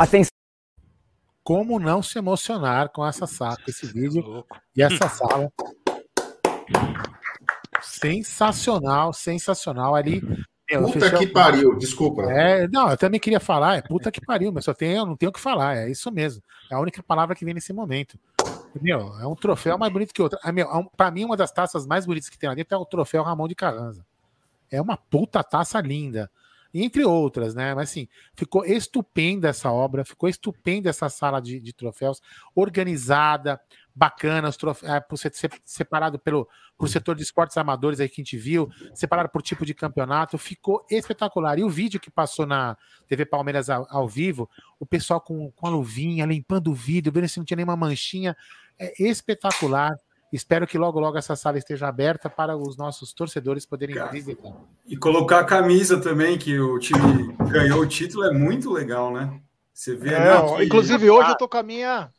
Atenção. 0.05 0.29
Como 1.43 1.79
não 1.79 2.01
se 2.01 2.17
emocionar 2.17 2.89
com 2.89 3.05
essa 3.05 3.27
sala, 3.27 3.55
com 3.57 3.69
esse 3.69 3.85
vídeo 3.87 4.45
e 4.75 4.81
essa 4.81 5.07
sala. 5.09 5.51
Sensacional, 7.81 9.13
sensacional 9.13 9.95
ali. 9.95 10.21
meu, 10.21 10.81
eu 10.81 10.91
Puta 10.91 11.11
que 11.17 11.25
o- 11.25 11.33
pariu, 11.33 11.77
desculpa. 11.77 12.23
É, 12.23 12.67
não, 12.67 12.89
eu 12.89 12.97
também 12.97 13.19
queria 13.19 13.39
falar, 13.39 13.77
é 13.77 13.81
puta 13.81 14.11
que 14.11 14.19
pariu, 14.25 14.51
mas 14.51 14.65
só 14.65 14.73
tenho, 14.73 14.97
eu 14.97 15.05
não 15.05 15.15
tenho 15.15 15.29
o 15.29 15.33
que 15.33 15.39
falar, 15.39 15.77
é 15.77 15.89
isso 15.89 16.11
mesmo. 16.11 16.41
É 16.71 16.75
a 16.75 16.79
única 16.79 17.03
palavra 17.03 17.35
que 17.35 17.45
vem 17.45 17.53
nesse 17.53 17.71
momento. 17.73 18.17
Meu, 18.81 18.99
é 19.19 19.27
um 19.27 19.35
troféu 19.35 19.77
mais 19.77 19.93
bonito 19.93 20.13
que 20.13 20.21
outro. 20.21 20.39
Ah, 20.43 20.51
meu, 20.51 20.67
é 20.67 20.75
um- 20.77 20.85
pra 20.85 21.11
mim, 21.11 21.23
uma 21.25 21.37
das 21.37 21.51
taças 21.51 21.85
mais 21.85 22.05
bonitas 22.05 22.29
que 22.29 22.37
tem 22.37 22.49
lá 22.49 22.55
dentro 22.55 22.75
é 22.75 22.77
o 22.77 22.85
troféu 22.85 23.21
Ramon 23.23 23.47
de 23.47 23.55
Carranza. 23.55 24.03
É 24.71 24.81
uma 24.81 24.97
puta 24.97 25.43
taça 25.43 25.79
linda. 25.79 26.29
Entre 26.77 27.05
outras, 27.05 27.55
né? 27.55 27.73
Mas 27.73 27.89
assim, 27.89 28.05
ficou 28.35 28.65
estupenda 28.65 29.47
essa 29.47 29.71
obra, 29.71 30.03
ficou 30.03 30.27
estupenda 30.27 30.89
essa 30.89 31.07
sala 31.07 31.39
de, 31.39 31.57
de 31.57 31.71
troféus, 31.71 32.21
organizada, 32.53 33.61
bacana, 33.95 34.49
os 34.49 34.57
troféus, 34.57 34.91
é, 34.91 34.99
por 34.99 35.17
ser 35.17 35.31
separado 35.63 36.19
pelo 36.19 36.49
por 36.77 36.89
setor 36.89 37.15
de 37.15 37.23
esportes 37.23 37.55
amadores 37.55 38.01
aí 38.01 38.09
que 38.09 38.19
a 38.19 38.23
gente 38.25 38.37
viu, 38.37 38.69
separado 38.93 39.29
por 39.29 39.41
tipo 39.41 39.65
de 39.65 39.73
campeonato, 39.73 40.37
ficou 40.37 40.85
espetacular. 40.91 41.57
E 41.57 41.63
o 41.63 41.69
vídeo 41.69 41.97
que 41.97 42.11
passou 42.11 42.45
na 42.45 42.77
TV 43.07 43.25
Palmeiras 43.25 43.69
ao, 43.69 43.87
ao 43.89 44.09
vivo, 44.09 44.49
o 44.77 44.85
pessoal 44.85 45.21
com, 45.21 45.49
com 45.51 45.67
a 45.67 45.69
luvinha, 45.69 46.25
limpando 46.25 46.71
o 46.71 46.73
vidro, 46.73 47.13
vendo 47.13 47.29
se 47.29 47.37
não 47.37 47.45
tinha 47.45 47.55
nenhuma 47.55 47.77
manchinha, 47.77 48.35
é 48.77 48.93
espetacular. 49.01 49.97
Espero 50.35 50.67
que 50.67 50.77
logo, 50.77 50.99
logo 50.99 51.17
essa 51.17 51.35
sala 51.35 51.57
esteja 51.57 51.87
aberta 51.87 52.29
para 52.29 52.57
os 52.57 52.75
nossos 52.75 53.13
torcedores 53.13 53.65
poderem 53.65 53.95
visitar. 54.11 54.51
E 54.85 54.97
colocar 54.97 55.39
a 55.39 55.43
camisa 55.45 55.99
também, 55.99 56.37
que 56.37 56.59
o 56.59 56.77
time 56.77 57.33
ganhou 57.49 57.79
o 57.81 57.87
título, 57.87 58.25
é 58.25 58.33
muito 58.33 58.69
legal, 58.71 59.13
né? 59.13 59.39
Você 59.73 59.95
vê 59.95 60.13
É, 60.13 60.17
ali 60.17 60.29
ó, 60.29 60.57
que- 60.57 60.65
inclusive 60.65 61.09
hoje 61.09 61.29
eu 61.29 61.37
tô 61.37 61.47
com 61.47 61.57
a 61.57 61.63
minha. 61.63 62.09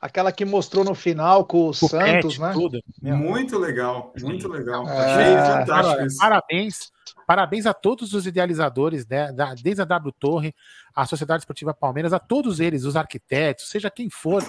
Aquela 0.00 0.30
que 0.30 0.44
mostrou 0.44 0.84
no 0.84 0.94
final 0.94 1.44
com 1.44 1.68
o 1.68 1.74
Santos, 1.74 2.38
né? 2.38 2.52
tudo. 2.52 2.80
Muito 3.02 3.58
legal, 3.58 4.12
muito 4.20 4.46
legal. 4.48 4.88
É. 4.88 4.92
Achei 4.92 5.36
fantástico 5.36 5.66
Cara, 5.96 6.06
isso. 6.06 6.18
Parabéns, 6.18 6.92
parabéns 7.26 7.66
a 7.66 7.74
todos 7.74 8.14
os 8.14 8.24
idealizadores, 8.24 9.04
né, 9.08 9.32
da- 9.32 9.54
desde 9.54 9.82
a 9.82 9.84
W 9.84 10.12
Torre, 10.12 10.54
a 10.94 11.04
Sociedade 11.04 11.40
Esportiva 11.42 11.74
Palmeiras, 11.74 12.12
a 12.12 12.20
todos 12.20 12.60
eles, 12.60 12.84
os 12.84 12.94
arquitetos, 12.94 13.68
seja 13.68 13.90
quem 13.90 14.08
for, 14.08 14.40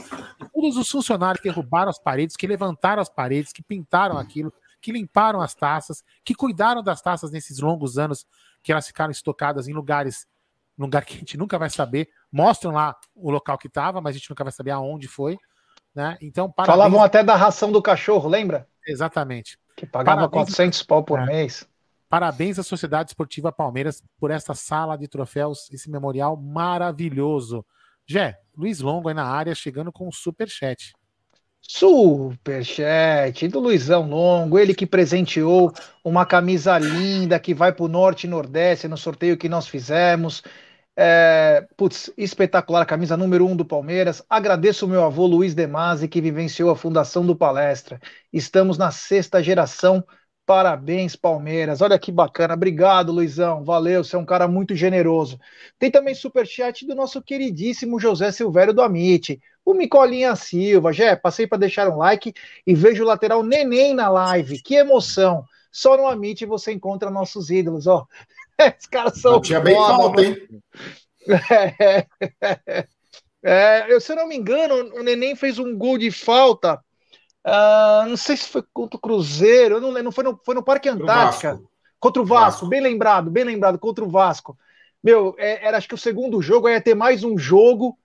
todos 0.54 0.78
os 0.78 0.88
funcionários 0.88 1.42
que 1.42 1.50
derrubaram 1.50 1.90
as 1.90 1.98
paredes, 2.00 2.36
que 2.36 2.46
levantaram 2.46 3.02
as 3.02 3.10
paredes, 3.10 3.52
que 3.52 3.64
pintaram 3.64 4.20
aquilo, 4.20 4.54
que 4.80 4.92
limparam 4.92 5.42
as 5.42 5.56
taças, 5.56 6.04
que 6.24 6.36
cuidaram 6.36 6.84
das 6.84 7.02
taças 7.02 7.32
nesses 7.32 7.60
longos 7.60 7.98
anos 7.98 8.24
que 8.62 8.72
elas 8.72 8.86
ficaram 8.86 9.10
estocadas 9.12 9.68
em 9.68 9.74
lugares, 9.74 10.28
lugar 10.86 11.06
que 11.06 11.16
a 11.16 11.20
gente 11.20 11.38
nunca 11.38 11.58
vai 11.58 11.70
saber. 11.70 12.10
Mostram 12.32 12.72
lá 12.72 12.96
o 13.16 13.30
local 13.30 13.58
que 13.58 13.68
estava, 13.68 14.00
mas 14.02 14.16
a 14.16 14.20
gente 14.20 14.30
nunca 14.30 14.44
vai 14.44 14.54
saber 14.54 14.72
aonde 14.72 15.08
foi. 15.08 15.38
Né? 15.94 16.18
Então, 16.22 16.50
parabéns. 16.52 16.78
Falavam 16.78 17.04
até 17.04 17.24
da 17.24 17.36
ração 17.36 17.72
do 17.72 17.82
cachorro, 17.82 18.30
lembra? 18.30 18.68
Exatamente. 18.88 19.58
Que 19.76 19.86
pagava 19.86 20.28
Parabéns. 20.30 20.56
400 20.56 20.84
pau 20.84 21.04
por 21.04 21.20
É. 21.20 21.26
mês. 21.26 21.68
Parabéns 22.08 22.58
à 22.58 22.64
Sociedade 22.64 23.12
Esportiva 23.12 23.52
Palmeiras 23.52 24.04
por 24.20 24.32
essa 24.32 24.56
sala 24.56 24.98
de 24.98 25.08
troféus, 25.08 25.70
esse 25.72 25.90
memorial 25.92 26.36
maravilhoso. 26.36 27.64
Jé, 28.08 28.40
Luiz 28.58 28.80
Longo 28.80 29.10
aí 29.10 29.14
na 29.14 29.26
área, 29.26 29.54
chegando 29.54 29.92
com 29.92 30.08
um 30.08 30.12
superchat. 30.12 30.94
Superchat 31.62 33.48
do 33.48 33.60
Luizão 33.60 34.10
Longo, 34.10 34.58
ele 34.58 34.74
que 34.74 34.88
presenteou 34.88 35.72
uma 36.04 36.26
camisa 36.26 36.78
linda 36.80 37.40
que 37.40 37.54
vai 37.54 37.72
para 37.72 37.86
o 37.86 37.88
Norte 37.88 38.26
e 38.26 38.30
Nordeste 38.30 38.88
no 38.88 38.98
sorteio 38.98 39.38
que 39.38 39.48
nós 39.50 39.68
fizemos. 39.68 40.42
É, 41.02 41.66
putz, 41.78 42.12
espetacular, 42.18 42.82
a 42.82 42.86
camisa 42.86 43.16
número 43.16 43.46
um 43.48 43.56
do 43.56 43.64
Palmeiras. 43.64 44.22
Agradeço 44.30 44.86
o 44.86 44.90
meu 44.90 45.02
avô 45.06 45.26
Luiz 45.26 45.56
Demasi, 45.56 46.10
que 46.10 46.20
vivenciou 46.20 46.70
a 46.70 46.76
fundação 46.76 47.26
do 47.26 47.34
Palestra. 47.34 48.02
Estamos 48.34 48.78
na 48.78 48.92
sexta 48.92 49.42
geração. 49.42 50.04
Parabéns, 50.46 51.16
Palmeiras. 51.16 51.80
Olha 51.82 51.98
que 51.98 52.12
bacana. 52.12 52.54
Obrigado, 52.54 53.14
Luizão. 53.14 53.64
Valeu, 53.64 54.04
você 54.04 54.18
é 54.18 54.20
um 54.20 54.26
cara 54.26 54.46
muito 54.46 54.76
generoso. 54.76 55.40
Tem 55.78 55.90
também 55.90 56.14
superchat 56.14 56.86
do 56.86 56.94
nosso 56.94 57.22
queridíssimo 57.22 57.98
José 57.98 58.30
Silvério 58.30 58.74
do 58.74 58.82
Amit. 58.82 59.40
O 59.64 59.74
Micolinha 59.74 60.36
Silva. 60.36 60.92
Jé, 60.92 61.16
passei 61.16 61.48
para 61.48 61.60
deixar 61.60 61.88
um 61.88 61.96
like 61.96 62.34
e 62.68 62.76
vejo 62.76 63.04
o 63.04 63.08
lateral 63.08 63.42
Neném 63.42 63.94
na 63.94 64.10
live. 64.10 64.62
Que 64.62 64.76
emoção. 64.76 65.46
Só 65.72 65.96
no 65.96 66.08
Amit 66.08 66.46
você 66.46 66.74
encontra 66.74 67.10
nossos 67.10 67.50
ídolos, 67.50 67.88
ó. 67.88 68.06
Esses 68.76 68.88
caras 68.88 69.20
são. 69.22 69.42
Tinha 69.42 69.60
bem 69.60 69.76
falta, 69.76 70.22
hein? 70.22 70.38
É, 73.42 73.86
é, 73.86 73.94
eu, 73.94 74.02
se 74.02 74.12
eu 74.12 74.16
não 74.16 74.28
me 74.28 74.36
engano, 74.36 74.76
o 74.96 75.04
Neném 75.04 75.36
fez 75.36 75.60
um 75.60 75.78
gol 75.78 75.98
de 75.98 76.12
falta 76.12 76.82
Uh, 77.46 78.08
não 78.08 78.18
sei 78.18 78.36
se 78.36 78.50
foi 78.50 78.64
contra 78.74 78.98
o 78.98 79.00
Cruzeiro, 79.00 79.76
eu 79.76 79.82
não 79.82 79.92
lembro, 79.92 80.12
foi 80.12 80.24
no, 80.24 80.40
foi 80.46 80.54
no 80.56 80.64
Parque 80.64 80.90
Antártica. 80.90 81.60
Contra 82.00 82.22
o 82.22 82.26
Vasco, 82.26 82.52
Vasco, 82.52 82.68
bem 82.68 82.82
lembrado, 82.82 83.32
bem 83.32 83.44
lembrado, 83.44 83.80
contra 83.80 84.04
o 84.04 84.10
Vasco. 84.10 84.58
Meu, 85.04 85.36
é, 85.38 85.66
era 85.66 85.78
acho 85.78 85.88
que 85.88 85.96
o 85.96 85.98
segundo 85.98 86.42
jogo 86.42 86.70
ia 86.70 86.82
ter 86.82 86.96
mais 86.96 87.24
um 87.24 87.38
jogo. 87.38 87.98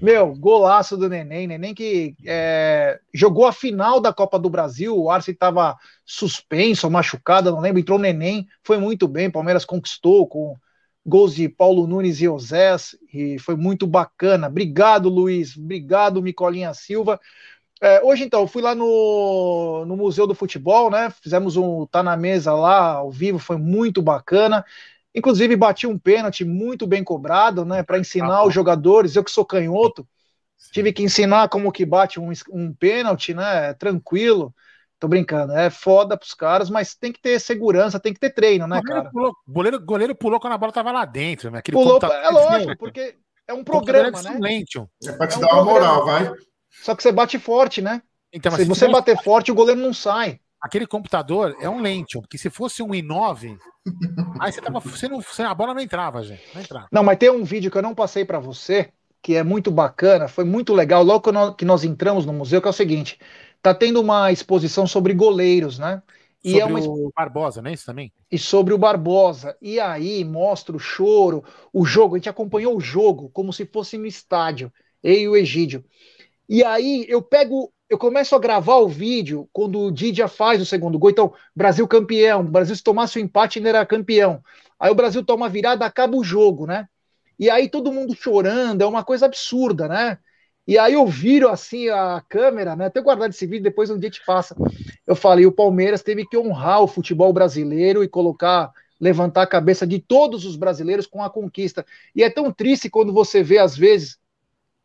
Meu, 0.00 0.34
golaço 0.34 0.96
do 0.96 1.08
Neném, 1.08 1.46
Neném 1.46 1.74
que 1.74 2.14
é, 2.24 3.00
jogou 3.12 3.46
a 3.46 3.52
final 3.52 4.00
da 4.00 4.12
Copa 4.12 4.38
do 4.38 4.48
Brasil, 4.48 4.96
o 4.96 5.10
Arce 5.10 5.32
estava 5.32 5.76
suspenso, 6.04 6.88
machucado, 6.88 7.50
não 7.50 7.60
lembro, 7.60 7.80
entrou 7.80 7.98
o 7.98 8.00
Neném, 8.00 8.46
foi 8.62 8.78
muito 8.78 9.08
bem, 9.08 9.30
Palmeiras 9.30 9.64
conquistou 9.64 10.26
com 10.28 10.56
gols 11.04 11.34
de 11.34 11.48
Paulo 11.48 11.86
Nunes 11.86 12.20
e 12.20 12.28
Osés, 12.28 12.96
e 13.12 13.38
foi 13.38 13.56
muito 13.56 13.86
bacana. 13.86 14.46
Obrigado, 14.46 15.08
Luiz, 15.08 15.56
obrigado, 15.56 16.22
Micolinha 16.22 16.72
Silva. 16.74 17.18
É, 17.80 18.02
hoje, 18.02 18.24
então, 18.24 18.46
fui 18.46 18.60
lá 18.60 18.74
no, 18.74 19.84
no 19.86 19.96
Museu 19.96 20.26
do 20.26 20.34
Futebol, 20.34 20.90
né? 20.90 21.10
Fizemos 21.22 21.56
um 21.56 21.86
Tá 21.86 22.02
na 22.02 22.16
Mesa 22.16 22.52
lá, 22.52 22.94
ao 22.94 23.10
vivo, 23.10 23.38
foi 23.38 23.56
muito 23.56 24.02
bacana. 24.02 24.64
Inclusive, 25.14 25.56
bati 25.56 25.86
um 25.86 25.98
pênalti 25.98 26.44
muito 26.44 26.86
bem 26.86 27.02
cobrado, 27.02 27.64
né? 27.64 27.82
Para 27.82 27.98
ensinar 27.98 28.38
ah, 28.38 28.46
os 28.46 28.54
jogadores. 28.54 29.16
Eu 29.16 29.24
que 29.24 29.30
sou 29.30 29.44
canhoto, 29.44 30.06
Sim. 30.56 30.70
tive 30.72 30.92
que 30.92 31.02
ensinar 31.02 31.48
como 31.48 31.72
que 31.72 31.84
bate 31.84 32.20
um, 32.20 32.30
um 32.50 32.72
pênalti, 32.72 33.34
né? 33.34 33.74
Tranquilo. 33.74 34.54
Tô 34.98 35.06
brincando, 35.06 35.52
é 35.52 35.70
foda 35.70 36.16
pros 36.16 36.34
caras, 36.34 36.68
mas 36.68 36.96
tem 36.96 37.12
que 37.12 37.20
ter 37.20 37.38
segurança, 37.38 38.00
tem 38.00 38.12
que 38.12 38.18
ter 38.18 38.30
treino, 38.30 38.66
né, 38.66 38.80
goleiro 38.80 39.02
cara? 39.02 39.12
Pulou, 39.12 39.36
goleiro, 39.46 39.80
goleiro 39.80 40.14
pulou 40.14 40.40
quando 40.40 40.54
a 40.54 40.58
bola 40.58 40.72
tava 40.72 40.90
lá 40.90 41.04
dentro, 41.04 41.52
né? 41.52 41.60
Aquele 41.60 41.76
pulou, 41.76 42.00
é 42.02 42.30
lógico, 42.30 42.76
porque 42.76 43.14
é 43.46 43.52
um 43.52 43.62
programa, 43.62 44.20
né? 44.22 44.36
É 45.04 45.12
pra 45.12 45.28
te 45.28 45.34
é 45.34 45.38
um 45.38 45.40
dar 45.40 45.54
uma 45.54 45.64
moral, 45.64 46.04
vai. 46.04 46.32
Só 46.82 46.96
que 46.96 47.02
você 47.02 47.12
bate 47.12 47.38
forte, 47.38 47.80
né? 47.80 48.02
Então, 48.32 48.50
se 48.56 48.64
você 48.64 48.88
bater 48.88 49.16
forte, 49.22 49.52
o 49.52 49.54
goleiro 49.54 49.80
não 49.80 49.94
sai. 49.94 50.40
Aquele 50.60 50.86
computador 50.86 51.56
é 51.60 51.68
um 51.68 51.80
Lentium, 51.80 52.20
porque 52.20 52.38
se 52.38 52.50
fosse 52.50 52.82
um 52.82 52.88
i9, 52.88 53.56
aí 54.40 54.52
você 54.52 54.60
tava, 54.60 54.80
você 54.80 55.08
não, 55.08 55.20
a 55.46 55.54
bola 55.54 55.74
não 55.74 55.80
entrava, 55.80 56.22
gente. 56.22 56.42
Não, 56.54 56.60
entrava. 56.60 56.88
não, 56.90 57.02
mas 57.02 57.18
tem 57.18 57.30
um 57.30 57.44
vídeo 57.44 57.70
que 57.70 57.78
eu 57.78 57.82
não 57.82 57.94
passei 57.94 58.24
para 58.24 58.38
você, 58.38 58.92
que 59.22 59.34
é 59.34 59.42
muito 59.42 59.70
bacana, 59.70 60.28
foi 60.28 60.44
muito 60.44 60.74
legal, 60.74 61.02
logo 61.02 61.20
que 61.20 61.32
nós, 61.32 61.54
que 61.54 61.64
nós 61.64 61.84
entramos 61.84 62.26
no 62.26 62.32
museu, 62.32 62.60
que 62.60 62.66
é 62.66 62.70
o 62.70 62.74
seguinte, 62.74 63.18
tá 63.62 63.74
tendo 63.74 64.00
uma 64.00 64.32
exposição 64.32 64.86
sobre 64.86 65.14
goleiros, 65.14 65.78
né? 65.78 66.02
E 66.42 66.52
sobre 66.52 66.62
é 66.62 66.66
uma... 66.66 66.80
o 66.80 67.12
Barbosa, 67.14 67.60
né? 67.60 67.72
Isso 67.72 67.86
também? 67.86 68.12
E 68.30 68.38
sobre 68.38 68.72
o 68.72 68.78
Barbosa. 68.78 69.56
E 69.60 69.80
aí 69.80 70.24
mostra 70.24 70.76
o 70.76 70.78
choro, 70.78 71.44
o 71.72 71.84
jogo. 71.84 72.14
A 72.14 72.18
gente 72.18 72.28
acompanhou 72.28 72.76
o 72.76 72.80
jogo 72.80 73.28
como 73.30 73.52
se 73.52 73.66
fosse 73.66 73.98
no 73.98 74.06
estádio, 74.06 74.72
eu 75.02 75.14
e 75.14 75.28
o 75.28 75.36
Egídio. 75.36 75.84
E 76.48 76.64
aí 76.64 77.04
eu 77.08 77.20
pego, 77.20 77.72
eu 77.88 77.96
começo 77.96 78.34
a 78.34 78.38
gravar 78.38 78.76
o 78.76 78.88
vídeo 78.88 79.48
quando 79.52 79.80
o 79.80 79.90
Didia 79.90 80.28
faz 80.28 80.60
o 80.60 80.66
segundo 80.66 80.98
gol. 80.98 81.10
Então, 81.10 81.32
Brasil 81.56 81.88
campeão. 81.88 82.44
Brasil, 82.44 82.76
se 82.76 82.82
tomasse 82.82 83.18
o 83.18 83.20
empate, 83.20 83.58
ainda 83.58 83.70
era 83.70 83.86
campeão. 83.86 84.42
Aí 84.78 84.90
o 84.90 84.94
Brasil 84.94 85.24
toma 85.24 85.46
a 85.46 85.48
virada, 85.48 85.86
acaba 85.86 86.16
o 86.16 86.22
jogo, 86.22 86.66
né? 86.66 86.86
E 87.38 87.48
aí 87.48 87.68
todo 87.68 87.92
mundo 87.92 88.14
chorando, 88.14 88.82
é 88.82 88.86
uma 88.86 89.02
coisa 89.02 89.26
absurda, 89.26 89.88
né? 89.88 90.18
E 90.66 90.76
aí 90.76 90.92
eu 90.92 91.06
viro 91.06 91.48
assim 91.48 91.88
a 91.88 92.22
câmera, 92.28 92.76
né? 92.76 92.86
Até 92.86 93.00
guardar 93.00 93.30
esse 93.30 93.46
vídeo, 93.46 93.62
depois 93.62 93.88
um 93.88 93.98
dia 93.98 94.10
te 94.10 94.22
passa. 94.26 94.54
Eu 95.06 95.16
falei, 95.16 95.46
o 95.46 95.52
Palmeiras 95.52 96.02
teve 96.02 96.26
que 96.26 96.36
honrar 96.36 96.82
o 96.82 96.86
futebol 96.86 97.32
brasileiro 97.32 98.04
e 98.04 98.08
colocar, 98.08 98.70
levantar 99.00 99.42
a 99.42 99.46
cabeça 99.46 99.86
de 99.86 99.98
todos 99.98 100.44
os 100.44 100.56
brasileiros 100.56 101.06
com 101.06 101.22
a 101.22 101.30
conquista. 101.30 101.86
E 102.14 102.22
é 102.22 102.28
tão 102.28 102.52
triste 102.52 102.90
quando 102.90 103.14
você 103.14 103.42
vê, 103.42 103.56
às 103.56 103.74
vezes, 103.74 104.18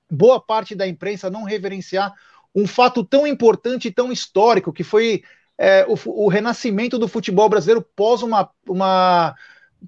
boa 0.10 0.39
parte 0.39 0.74
da 0.74 0.88
imprensa 0.88 1.30
não 1.30 1.43
reverenciar 1.43 2.14
um 2.56 2.68
fato 2.68 3.04
tão 3.04 3.26
importante 3.26 3.88
e 3.88 3.91
tão 3.91 4.12
histórico 4.12 4.72
que 4.72 4.84
foi 4.84 5.24
é, 5.58 5.86
o, 5.88 6.26
o, 6.26 6.28
renascimento 6.28 6.97
do 6.97 7.08
futebol 7.08 7.47
brasileiro 7.49 7.86
pós 7.95 8.22
uma, 8.22 8.49
uma 8.68 9.36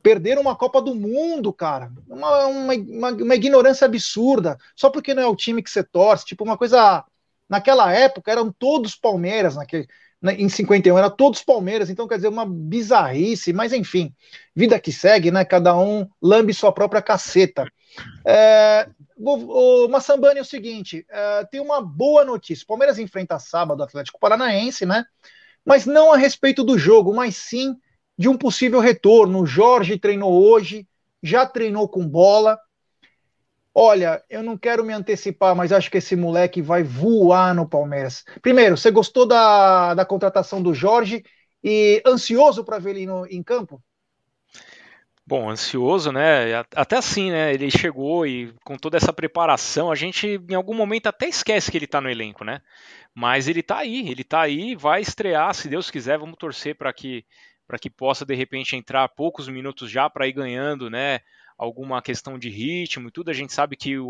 perder 0.02 0.38
uma 0.38 0.56
Copa 0.56 0.82
do 0.82 0.96
Mundo, 0.96 1.52
cara. 1.54 1.92
Uma, 2.08 2.46
uma, 2.46 2.74
uma, 3.10 3.36
ignorância 3.36 3.86
absurda. 3.86 4.58
Só 4.76 4.90
porque 4.90 5.14
não 5.14 5.24
é 5.24 5.28
o 5.28 5.36
time 5.36 5.62
que 5.64 5.70
você 5.70 5.84
torce. 5.84 6.26
Tipo, 6.26 6.44
uma 6.44 6.58
coisa. 6.58 7.04
Naquela 7.48 7.94
época 7.94 8.32
eram 8.32 8.52
todos 8.52 8.96
Palmeiras, 8.96 9.56
naquele, 9.56 9.88
em 10.24 10.50
51, 10.50 10.98
eram 10.98 11.12
todos 11.12 11.44
Palmeiras. 11.44 11.90
Então, 11.90 12.08
quer 12.08 12.16
dizer, 12.16 12.28
uma 12.28 12.46
bizarrice. 12.46 13.54
Mas, 13.54 13.72
enfim, 13.72 14.14
vida 14.56 14.80
que 14.80 14.92
segue, 14.92 15.30
né? 15.32 15.46
Cada 15.46 15.78
um 15.78 16.08
lambe 16.22 16.54
sua 16.54 16.72
própria 16.72 17.02
caceta. 17.02 17.68
É, 18.26 18.88
o, 19.18 19.88
Massambani 19.88 20.40
é 20.40 20.42
o 20.42 20.46
seguinte: 20.46 21.06
é, 21.10 21.46
tem 21.46 21.62
uma 21.62 21.82
boa 21.82 22.26
notícia. 22.26 22.66
Palmeiras 22.68 23.00
enfrenta 23.00 23.40
sábado 23.40 23.80
o 23.80 23.84
Atlético 23.84 24.20
Paranaense, 24.20 24.86
né? 24.86 25.06
Mas 25.66 25.86
não 25.86 26.14
a 26.14 26.18
respeito 26.18 26.64
do 26.64 26.78
jogo, 26.78 27.14
mas 27.14 27.36
sim 27.36 27.76
de 28.18 28.30
um 28.30 28.38
possível 28.38 28.80
retorno. 28.80 29.42
O 29.42 29.46
Jorge 29.46 29.98
treinou 29.98 30.34
hoje, 30.34 30.88
já 31.24 31.46
treinou 31.46 31.88
com 31.90 32.08
bola. 32.08 32.60
Olha, 33.74 34.24
eu 34.30 34.42
não 34.42 34.58
quero 34.58 34.86
me 34.86 34.94
antecipar, 34.94 35.54
mas 35.54 35.72
acho 35.72 35.92
que 35.92 35.98
esse 35.98 36.16
moleque 36.16 36.62
vai 36.62 36.82
voar 36.82 37.54
no 37.54 37.68
Palmeiras. 37.68 38.24
Primeiro, 38.42 38.78
você 38.78 38.90
gostou 38.90 39.26
da, 39.26 39.94
da 39.94 40.06
contratação 40.06 40.62
do 40.62 40.74
Jorge 40.74 41.24
e 41.62 42.02
ansioso 42.06 42.64
para 42.64 42.80
ver 42.80 42.92
ele 42.92 43.06
no, 43.06 43.26
em 43.26 43.44
campo? 43.44 43.84
Bom, 45.28 45.50
ansioso, 45.50 46.12
né? 46.12 46.54
Até 46.76 46.98
assim, 46.98 47.32
né? 47.32 47.52
Ele 47.54 47.72
chegou 47.72 48.28
e 48.28 48.54
com 48.64 48.78
toda 48.78 48.96
essa 48.98 49.12
preparação, 49.12 49.92
a 49.92 49.96
gente 49.96 50.40
em 50.50 50.54
algum 50.54 50.74
momento 50.76 51.08
até 51.08 51.28
esquece 51.28 51.72
que 51.72 51.78
ele 51.78 51.88
tá 51.88 52.00
no 52.00 52.10
elenco, 52.10 52.44
né? 52.44 52.62
Mas 53.14 53.48
ele 53.48 53.64
tá 53.64 53.78
aí, 53.80 54.08
ele 54.10 54.24
tá 54.24 54.42
aí, 54.42 54.76
vai 54.76 55.02
estrear, 55.02 55.54
se 55.56 55.68
Deus 55.68 55.90
quiser, 55.90 56.20
vamos 56.20 56.38
torcer 56.38 56.76
para 56.76 56.94
que 56.94 57.26
para 57.68 57.80
que 57.80 57.90
possa 57.90 58.24
de 58.26 58.36
repente 58.36 58.76
entrar 58.76 59.08
poucos 59.10 59.48
minutos 59.48 59.90
já 59.90 60.08
para 60.10 60.28
ir 60.28 60.34
ganhando, 60.34 60.90
né? 60.90 61.22
Alguma 61.58 62.02
questão 62.02 62.38
de 62.38 62.50
ritmo 62.50 63.08
e 63.08 63.12
tudo. 63.12 63.32
A 63.32 63.34
gente 63.34 63.52
sabe 63.54 63.76
que 63.76 63.98
o, 63.98 64.10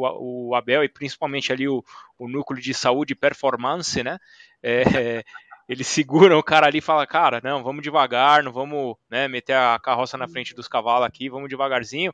o 0.49 0.55
Abel 0.55 0.84
e 0.84 0.89
principalmente 0.89 1.53
ali 1.53 1.66
o, 1.68 1.82
o 2.20 2.28
núcleo 2.28 2.61
de 2.61 2.74
saúde 2.74 3.13
e 3.13 3.16
performance, 3.16 4.03
né? 4.03 4.20
É, 4.61 5.24
eles 5.68 5.88
seguram 5.88 6.38
o 6.38 6.43
cara 6.43 6.68
ali 6.68 6.78
e 6.78 6.82
falam, 6.82 7.05
cara, 7.07 7.41
não, 7.43 7.63
vamos 7.63 7.82
devagar, 7.82 8.43
não 8.43 8.51
vamos 8.51 8.95
né, 9.09 9.28
meter 9.28 9.55
a 9.55 9.80
carroça 9.80 10.18
na 10.18 10.28
frente 10.28 10.53
dos 10.53 10.68
cavalos 10.68 11.07
aqui, 11.07 11.30
vamos 11.30 11.49
devagarzinho. 11.49 12.13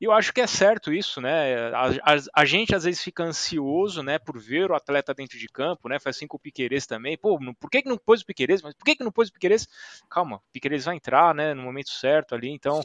E 0.00 0.04
eu 0.04 0.12
acho 0.12 0.34
que 0.34 0.40
é 0.40 0.46
certo 0.46 0.92
isso, 0.92 1.20
né? 1.20 1.68
A, 1.68 1.86
a, 1.86 2.42
a, 2.42 2.44
gente 2.44 2.74
às 2.74 2.84
vezes 2.84 3.00
fica 3.00 3.22
ansioso, 3.22 4.02
né, 4.02 4.18
por 4.18 4.38
ver 4.38 4.70
o 4.70 4.74
atleta 4.74 5.14
dentro 5.14 5.38
de 5.38 5.48
campo, 5.48 5.88
né? 5.88 5.98
Faz 5.98 6.16
assim 6.16 6.26
com 6.26 6.36
o 6.36 6.40
Piqueires 6.40 6.86
também. 6.86 7.16
Pô, 7.16 7.38
não, 7.40 7.54
por 7.54 7.70
que, 7.70 7.80
que 7.80 7.88
não 7.88 7.96
pôs 7.96 8.20
o 8.20 8.26
Piqueires? 8.26 8.60
Mas 8.60 8.74
por 8.74 8.84
que, 8.84 8.96
que 8.96 9.04
não 9.04 9.12
pôs 9.12 9.28
o 9.28 9.32
Piqueires? 9.32 9.66
Calma, 10.10 10.36
o 10.36 10.52
Piqueires 10.52 10.84
vai 10.84 10.96
entrar, 10.96 11.34
né, 11.34 11.54
no 11.54 11.62
momento 11.62 11.90
certo 11.90 12.34
ali, 12.34 12.50
então. 12.50 12.82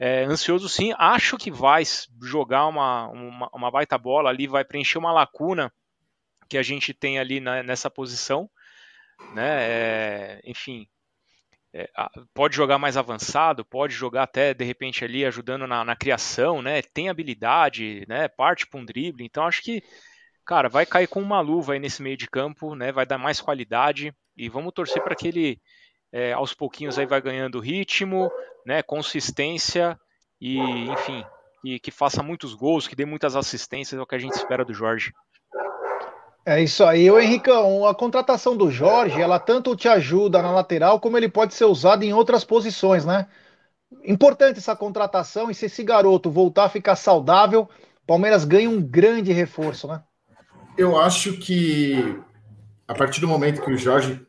É, 0.00 0.24
ansioso 0.24 0.68
sim, 0.68 0.92
acho 0.98 1.36
que 1.36 1.48
vai 1.48 1.84
jogar 2.20 2.66
uma, 2.66 3.06
uma, 3.06 3.48
uma 3.52 3.70
baita 3.70 3.96
bola 3.96 4.28
ali, 4.28 4.48
vai 4.48 4.64
preencher 4.64 4.98
uma 4.98 5.12
lacuna 5.12 5.72
que 6.48 6.58
a 6.58 6.62
gente 6.62 6.92
tem 6.92 7.20
ali 7.20 7.38
na, 7.38 7.62
nessa 7.62 7.88
posição 7.88 8.50
né? 9.34 9.62
É, 9.62 10.40
enfim, 10.44 10.86
é, 11.72 11.88
pode 12.34 12.56
jogar 12.56 12.78
mais 12.78 12.96
avançado, 12.96 13.64
pode 13.64 13.94
jogar 13.94 14.24
até 14.24 14.54
de 14.54 14.64
repente 14.64 15.04
ali 15.04 15.24
ajudando 15.24 15.66
na, 15.66 15.84
na 15.84 15.96
criação, 15.96 16.62
né? 16.62 16.82
Tem 16.82 17.08
habilidade, 17.08 18.04
né? 18.08 18.28
Parte 18.28 18.66
para 18.66 18.80
um 18.80 18.84
drible, 18.84 19.24
então 19.24 19.44
acho 19.44 19.62
que 19.62 19.82
cara 20.46 20.68
vai 20.68 20.86
cair 20.86 21.08
com 21.08 21.20
uma 21.20 21.40
luva 21.40 21.72
aí 21.72 21.80
nesse 21.80 22.00
meio 22.00 22.16
de 22.16 22.30
campo, 22.30 22.76
né? 22.76 22.92
Vai 22.92 23.04
dar 23.04 23.18
mais 23.18 23.40
qualidade 23.40 24.14
e 24.36 24.48
vamos 24.48 24.72
torcer 24.72 25.02
para 25.02 25.16
que 25.16 25.26
ele 25.26 25.60
é, 26.12 26.32
aos 26.32 26.54
pouquinhos 26.54 26.98
aí 26.98 27.04
vai 27.04 27.20
ganhando 27.20 27.58
ritmo, 27.58 28.30
né? 28.64 28.80
Consistência 28.82 29.98
e 30.40 30.58
enfim, 30.88 31.24
e 31.64 31.80
que 31.80 31.90
faça 31.90 32.22
muitos 32.22 32.54
gols, 32.54 32.86
que 32.86 32.94
dê 32.94 33.04
muitas 33.04 33.34
assistências, 33.34 33.98
é 33.98 34.02
o 34.02 34.06
que 34.06 34.14
a 34.14 34.18
gente 34.18 34.34
espera 34.34 34.64
do 34.64 34.72
Jorge. 34.72 35.12
É 36.48 36.62
isso 36.62 36.84
aí, 36.84 37.10
o 37.10 37.18
Henricão. 37.18 37.84
A 37.88 37.92
contratação 37.92 38.56
do 38.56 38.70
Jorge, 38.70 39.20
ela 39.20 39.40
tanto 39.40 39.74
te 39.74 39.88
ajuda 39.88 40.40
na 40.40 40.52
lateral, 40.52 41.00
como 41.00 41.16
ele 41.16 41.28
pode 41.28 41.52
ser 41.54 41.64
usado 41.64 42.04
em 42.04 42.12
outras 42.12 42.44
posições, 42.44 43.04
né? 43.04 43.26
Importante 44.04 44.58
essa 44.60 44.76
contratação 44.76 45.50
e 45.50 45.54
se 45.54 45.66
esse 45.66 45.82
garoto 45.82 46.30
voltar 46.30 46.66
a 46.66 46.68
ficar 46.68 46.94
saudável, 46.94 47.68
Palmeiras 48.06 48.44
ganha 48.44 48.70
um 48.70 48.80
grande 48.80 49.32
reforço, 49.32 49.88
né? 49.88 50.00
Eu 50.78 50.96
acho 50.96 51.36
que 51.38 52.16
a 52.86 52.94
partir 52.94 53.20
do 53.20 53.26
momento 53.26 53.60
que 53.60 53.72
o 53.72 53.76
Jorge 53.76 54.24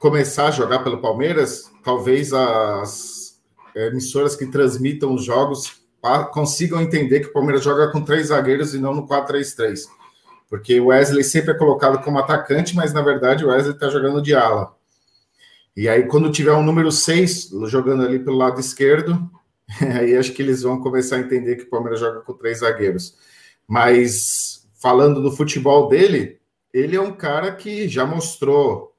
começar 0.00 0.46
a 0.46 0.52
jogar 0.52 0.78
pelo 0.78 1.02
Palmeiras, 1.02 1.70
talvez 1.84 2.32
as 2.32 3.42
emissoras 3.76 4.34
que 4.34 4.46
transmitam 4.46 5.12
os 5.12 5.22
jogos 5.22 5.82
consigam 6.32 6.80
entender 6.80 7.20
que 7.20 7.26
o 7.26 7.32
Palmeiras 7.34 7.62
joga 7.62 7.92
com 7.92 8.02
três 8.02 8.28
zagueiros 8.28 8.74
e 8.74 8.78
não 8.78 8.94
no 8.94 9.06
4-3-3 9.06 9.97
porque 10.48 10.80
o 10.80 10.86
Wesley 10.86 11.22
sempre 11.22 11.52
é 11.52 11.58
colocado 11.58 12.02
como 12.02 12.18
atacante, 12.18 12.74
mas 12.74 12.92
na 12.92 13.02
verdade 13.02 13.44
o 13.44 13.48
Wesley 13.48 13.74
está 13.74 13.88
jogando 13.88 14.22
de 14.22 14.34
ala. 14.34 14.74
E 15.76 15.88
aí, 15.88 16.08
quando 16.08 16.32
tiver 16.32 16.52
um 16.52 16.62
número 16.62 16.90
6 16.90 17.50
jogando 17.66 18.02
ali 18.02 18.18
pelo 18.18 18.36
lado 18.36 18.58
esquerdo, 18.58 19.30
aí 19.96 20.16
acho 20.16 20.32
que 20.32 20.42
eles 20.42 20.62
vão 20.62 20.80
começar 20.80 21.16
a 21.16 21.20
entender 21.20 21.56
que 21.56 21.64
o 21.64 21.70
Palmeiras 21.70 22.00
joga 22.00 22.20
com 22.20 22.32
três 22.32 22.58
zagueiros. 22.58 23.16
Mas 23.66 24.66
falando 24.74 25.22
do 25.22 25.30
futebol 25.30 25.88
dele, 25.88 26.40
ele 26.72 26.96
é 26.96 27.00
um 27.00 27.12
cara 27.12 27.54
que 27.54 27.88
já 27.88 28.04
mostrou 28.04 28.94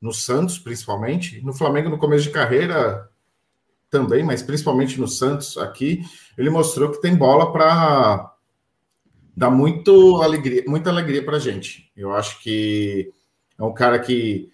no 0.00 0.12
Santos, 0.12 0.58
principalmente, 0.58 1.44
no 1.44 1.52
Flamengo 1.52 1.88
no 1.88 1.98
começo 1.98 2.24
de 2.24 2.30
carreira 2.30 3.08
também, 3.90 4.24
mas 4.24 4.42
principalmente 4.42 4.98
no 4.98 5.06
Santos 5.06 5.58
aqui, 5.58 6.02
ele 6.36 6.48
mostrou 6.48 6.90
que 6.90 7.00
tem 7.00 7.14
bola 7.14 7.52
para 7.52 8.31
dar 9.36 9.50
muito 9.50 10.20
alegria, 10.22 10.64
muita 10.66 10.90
alegria 10.90 11.24
para 11.24 11.38
gente. 11.38 11.90
Eu 11.96 12.12
acho 12.12 12.40
que 12.40 13.12
é 13.58 13.62
um 13.62 13.72
cara 13.72 13.98
que 13.98 14.50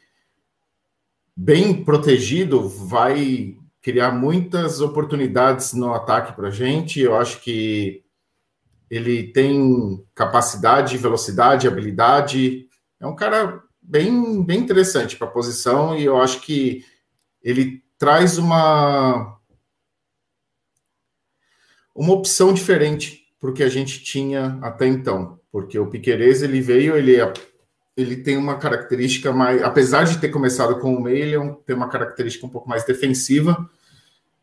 bem 1.37 1.85
protegido 1.85 2.69
vai 2.69 3.57
criar 3.81 4.13
muitas 4.13 4.81
oportunidades 4.81 5.73
no 5.73 5.93
ataque 5.95 6.35
para 6.35 6.51
gente. 6.51 7.01
Eu 7.01 7.17
acho 7.17 7.41
que 7.41 8.05
ele 8.91 9.33
tem 9.33 10.05
capacidade, 10.15 10.97
velocidade, 10.97 11.69
habilidade. 11.69 12.69
É 13.01 13.07
um 13.07 13.15
cara 13.15 13.63
bem, 13.81 14.43
bem 14.43 14.61
interessante 14.61 15.17
para 15.17 15.27
a 15.27 15.31
posição 15.31 15.97
e 15.97 16.05
eu 16.05 16.21
acho 16.21 16.41
que 16.41 16.85
ele 17.43 17.83
traz 17.99 18.39
uma 18.39 19.37
uma 21.95 22.13
opção 22.13 22.53
diferente 22.53 23.18
para 23.41 23.51
o 23.51 23.53
que 23.53 23.63
a 23.63 23.69
gente 23.69 24.03
tinha 24.03 24.59
até 24.63 24.87
então, 24.87 25.39
porque 25.51 25.79
o 25.79 25.89
Piquerez 25.89 26.43
ele 26.43 26.61
veio, 26.61 26.97
ele 26.97 27.17
é, 27.17 27.33
ele 27.97 28.17
tem 28.17 28.37
uma 28.37 28.57
característica 28.57 29.33
mais, 29.33 29.63
apesar 29.63 30.05
de 30.05 30.19
ter 30.19 30.29
começado 30.29 30.79
com 30.81 30.95
o 30.95 31.01
meio, 31.01 31.23
ele 31.23 31.37
é 31.37 31.57
tem 31.67 31.77
uma 31.77 31.89
característica 31.89 32.47
um 32.47 32.51
pouco 32.51 32.69
mais 32.69 32.85
defensiva 32.85 33.69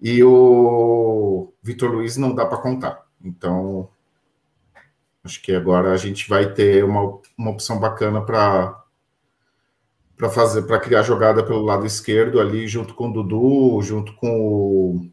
e 0.02 0.24
o 0.24 1.54
Vitor 1.62 1.91
Luiz 1.91 2.18
não 2.18 2.34
dá 2.34 2.46
para 2.46 2.58
contar. 2.58 3.06
Então, 3.24 3.89
acho 5.24 5.41
que 5.41 5.54
agora 5.54 5.91
a 5.91 5.98
gente 5.98 6.30
vai 6.30 6.54
ter 6.54 6.84
uma, 6.84 7.20
uma 7.38 7.52
opção 7.52 7.80
bacana 7.80 8.22
para 8.22 8.82
para 10.16 10.30
fazer 10.30 10.62
para 10.62 10.80
criar 10.80 11.02
jogada 11.02 11.43
pelo 11.43 11.62
lado 11.62 11.86
esquerdo 11.86 12.39
ali 12.39 12.68
junto 12.70 12.93
com 12.93 13.10
o 13.10 13.14
Dudu, 13.14 13.82
junto 13.82 14.16
com 14.16 14.30
o, 14.30 15.12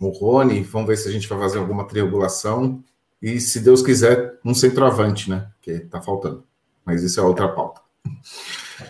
o 0.00 0.08
Rony. 0.08 0.62
Vamos 0.62 0.88
ver 0.88 0.96
se 0.96 1.08
a 1.08 1.12
gente 1.12 1.28
vai 1.28 1.38
fazer 1.38 1.58
alguma 1.58 1.86
triangulação 1.86 2.82
e 3.20 3.38
se 3.38 3.60
Deus 3.60 3.82
quiser 3.82 4.38
um 4.44 4.54
centroavante, 4.54 5.28
né? 5.28 5.48
Que 5.60 5.80
tá 5.80 6.00
faltando. 6.00 6.44
Mas 6.84 7.02
isso 7.02 7.20
é 7.20 7.22
outra 7.22 7.48
pauta. 7.48 7.82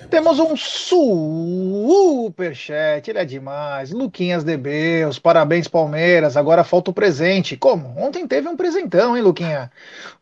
Temos 0.09 0.39
um 0.39 0.57
superchat, 0.57 3.11
ele 3.11 3.19
é 3.19 3.25
demais. 3.25 3.91
Luquinhas 3.91 4.45
Debeus, 4.45 5.19
parabéns 5.19 5.67
Palmeiras, 5.67 6.37
agora 6.37 6.63
falta 6.65 6.91
o 6.91 6.95
presente. 6.95 7.57
Como? 7.57 7.95
Ontem 7.97 8.27
teve 8.27 8.47
um 8.49 8.57
presentão, 8.57 9.17
hein, 9.17 9.23
Luquinha? 9.23 9.71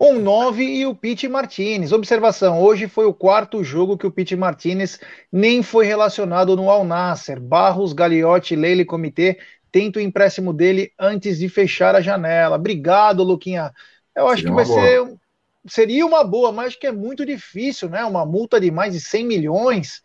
Um 0.00 0.18
9 0.18 0.62
e 0.62 0.86
o 0.86 0.94
Pete 0.94 1.28
Martinez. 1.28 1.92
Observação, 1.92 2.62
hoje 2.62 2.88
foi 2.88 3.04
o 3.06 3.14
quarto 3.14 3.62
jogo 3.62 3.98
que 3.98 4.06
o 4.06 4.10
Pete 4.10 4.34
Martinez 4.36 4.98
nem 5.30 5.62
foi 5.62 5.84
relacionado 5.86 6.56
no 6.56 6.70
Al 6.70 6.84
Nasser. 6.84 7.38
Barros, 7.40 7.92
Gagliotti, 7.92 8.56
Leile 8.56 8.86
Comitê 8.86 9.38
tenta 9.78 10.00
o 10.00 10.02
empréstimo 10.02 10.52
dele 10.52 10.92
antes 10.98 11.38
de 11.38 11.48
fechar 11.48 11.94
a 11.94 12.00
janela. 12.00 12.56
Obrigado, 12.56 13.22
Luquinha. 13.22 13.72
Eu 14.14 14.26
acho 14.26 14.42
Seria 14.42 14.50
que 14.50 14.56
vai 14.56 14.66
ser 14.66 15.18
seria 15.68 16.04
uma 16.04 16.24
boa, 16.24 16.50
mas 16.50 16.74
que 16.74 16.86
é 16.86 16.92
muito 16.92 17.24
difícil, 17.24 17.88
né? 17.88 18.04
Uma 18.04 18.26
multa 18.26 18.60
de 18.60 18.70
mais 18.70 18.94
de 18.94 19.00
100 19.00 19.26
milhões. 19.26 20.02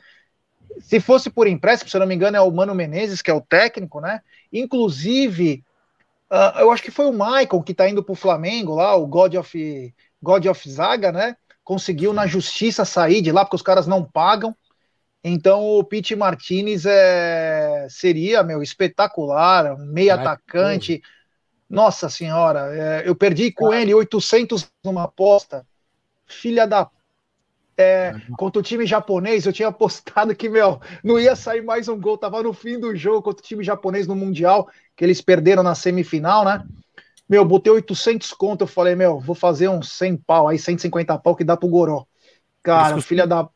Se 0.79 0.99
fosse 0.99 1.29
por 1.29 1.47
empréstimo, 1.47 1.89
se 1.89 1.95
eu 1.95 1.99
não 1.99 2.07
me 2.07 2.13
engano, 2.13 2.37
é 2.37 2.41
o 2.41 2.51
Mano 2.51 2.75
Menezes, 2.75 3.21
que 3.21 3.31
é 3.31 3.33
o 3.33 3.41
técnico, 3.41 3.99
né? 3.99 4.21
Inclusive, 4.51 5.63
uh, 6.29 6.59
eu 6.59 6.71
acho 6.71 6.83
que 6.83 6.91
foi 6.91 7.05
o 7.05 7.13
Michael 7.13 7.63
que 7.63 7.71
está 7.71 7.89
indo 7.89 8.03
para 8.03 8.13
o 8.13 8.17
Flamengo 8.17 8.75
lá, 8.75 8.95
o 8.95 9.07
God 9.07 9.35
of, 9.35 9.93
God 10.21 10.45
of 10.45 10.69
Zaga, 10.69 11.11
né? 11.11 11.35
Conseguiu 11.63 12.13
na 12.13 12.27
justiça 12.27 12.85
sair 12.85 13.21
de 13.21 13.31
lá, 13.31 13.45
porque 13.45 13.55
os 13.55 13.61
caras 13.61 13.87
não 13.87 14.03
pagam. 14.03 14.55
Então 15.23 15.63
o 15.63 15.83
Pete 15.83 16.15
Martinez 16.15 16.85
é, 16.85 17.87
seria, 17.89 18.43
meu, 18.43 18.61
espetacular, 18.61 19.77
meio 19.77 20.13
atacante. 20.13 21.01
Nossa 21.69 22.09
senhora, 22.09 22.69
é, 22.75 23.03
eu 23.07 23.15
perdi 23.15 23.51
com 23.51 23.71
ah. 23.71 23.81
ele 23.81 23.93
800 23.93 24.69
numa 24.83 25.03
aposta. 25.03 25.65
Filha 26.25 26.67
da. 26.67 26.89
É, 27.75 28.13
contra 28.37 28.59
o 28.59 28.63
time 28.63 28.85
japonês, 28.85 29.45
eu 29.45 29.53
tinha 29.53 29.69
apostado 29.69 30.35
que, 30.35 30.47
meu, 30.47 30.79
não 31.03 31.19
ia 31.19 31.35
sair 31.35 31.63
mais 31.63 31.87
um 31.87 31.99
gol. 31.99 32.17
Tava 32.17 32.43
no 32.43 32.53
fim 32.53 32.79
do 32.79 32.95
jogo 32.95 33.23
contra 33.23 33.41
o 33.41 33.47
time 33.47 33.63
japonês 33.63 34.05
no 34.05 34.15
Mundial, 34.15 34.69
que 34.95 35.03
eles 35.03 35.21
perderam 35.21 35.63
na 35.63 35.73
semifinal, 35.73 36.45
né? 36.45 36.63
Meu, 37.27 37.43
botei 37.43 37.71
800 37.71 38.31
conto. 38.33 38.61
Eu 38.61 38.67
falei, 38.67 38.93
meu, 38.93 39.19
vou 39.19 39.33
fazer 39.33 39.69
uns 39.69 39.89
100 39.93 40.17
pau, 40.17 40.47
aí 40.47 40.59
150 40.59 41.17
pau 41.17 41.35
que 41.35 41.43
dá 41.43 41.57
pro 41.57 41.69
Goró. 41.69 42.05
Cara, 42.61 43.01
filha 43.01 43.25
da. 43.25 43.49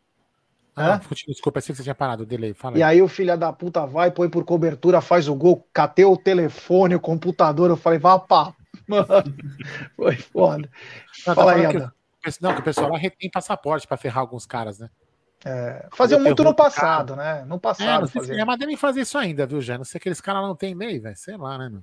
Ah, 0.79 1.01
desculpa, 1.27 1.53
pensei 1.53 1.73
que 1.73 1.77
você 1.77 1.83
tinha 1.83 1.95
parado 1.95 2.21
o 2.21 2.25
delay. 2.25 2.53
Fala 2.53 2.77
e 2.77 2.83
aí 2.83 3.01
o 3.01 3.07
filho 3.07 3.35
da 3.35 3.51
puta 3.51 3.83
vai, 3.87 4.11
põe 4.11 4.29
por 4.29 4.45
cobertura, 4.45 5.01
faz 5.01 5.27
o 5.27 5.33
gol, 5.33 5.67
catei 5.73 6.05
o 6.05 6.15
telefone, 6.15 6.93
o 6.93 6.99
computador, 6.99 7.71
eu 7.71 7.75
falei, 7.75 7.97
vá 7.97 8.19
pá. 8.19 8.53
Mano, 8.87 9.07
foi 9.97 10.15
foda. 10.17 10.69
Não, 11.25 11.33
Fala 11.33 11.53
tá 11.53 11.59
aí, 11.59 11.67
que, 11.67 12.41
Não, 12.41 12.53
que 12.53 12.61
o 12.61 12.63
pessoal 12.63 12.91
lá 12.91 12.97
retém 12.97 13.29
passaporte 13.29 13.87
para 13.87 13.97
ferrar 13.97 14.19
alguns 14.19 14.45
caras, 14.45 14.77
né? 14.77 14.87
É, 15.43 15.87
faziam 15.93 16.19
muito 16.19 16.43
no 16.43 16.53
passado, 16.53 17.15
né? 17.15 17.43
No 17.45 17.59
passado. 17.59 18.05
É, 18.05 18.07
fazia. 18.07 18.45
mas 18.45 18.59
devem 18.59 18.77
fazer 18.77 19.01
isso 19.01 19.17
ainda, 19.17 19.47
viu, 19.47 19.61
Jé? 19.61 19.77
Não 19.77 19.85
sei 19.85 19.99
que 19.99 20.03
aqueles 20.03 20.21
caras 20.21 20.43
não 20.43 20.55
tem 20.55 20.75
meio, 20.75 21.01
velho. 21.01 21.15
Sei 21.15 21.37
lá, 21.37 21.57
né, 21.57 21.69
meu? 21.69 21.81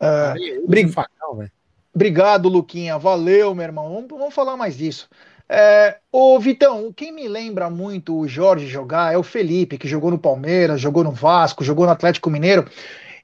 É, 0.00 0.34
brig... 0.66 0.90
facão, 0.90 1.46
Obrigado, 1.94 2.48
Luquinha. 2.48 2.98
Valeu, 2.98 3.54
meu 3.54 3.64
irmão. 3.64 3.94
Vamos, 3.94 4.08
vamos 4.08 4.34
falar 4.34 4.56
mais 4.56 4.76
disso. 4.76 5.08
É, 5.48 5.98
ô 6.10 6.38
Vitão, 6.38 6.92
quem 6.92 7.12
me 7.12 7.28
lembra 7.28 7.68
muito 7.68 8.16
o 8.18 8.26
Jorge 8.26 8.66
jogar 8.66 9.12
é 9.12 9.18
o 9.18 9.22
Felipe, 9.22 9.76
que 9.76 9.88
jogou 9.88 10.10
no 10.10 10.18
Palmeiras, 10.18 10.80
jogou 10.80 11.04
no 11.04 11.12
Vasco, 11.12 11.64
jogou 11.64 11.84
no 11.84 11.92
Atlético 11.92 12.30
Mineiro. 12.30 12.68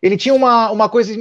Ele 0.03 0.17
tinha 0.17 0.35
uma, 0.35 0.71
uma 0.71 0.89
coisa 0.89 1.15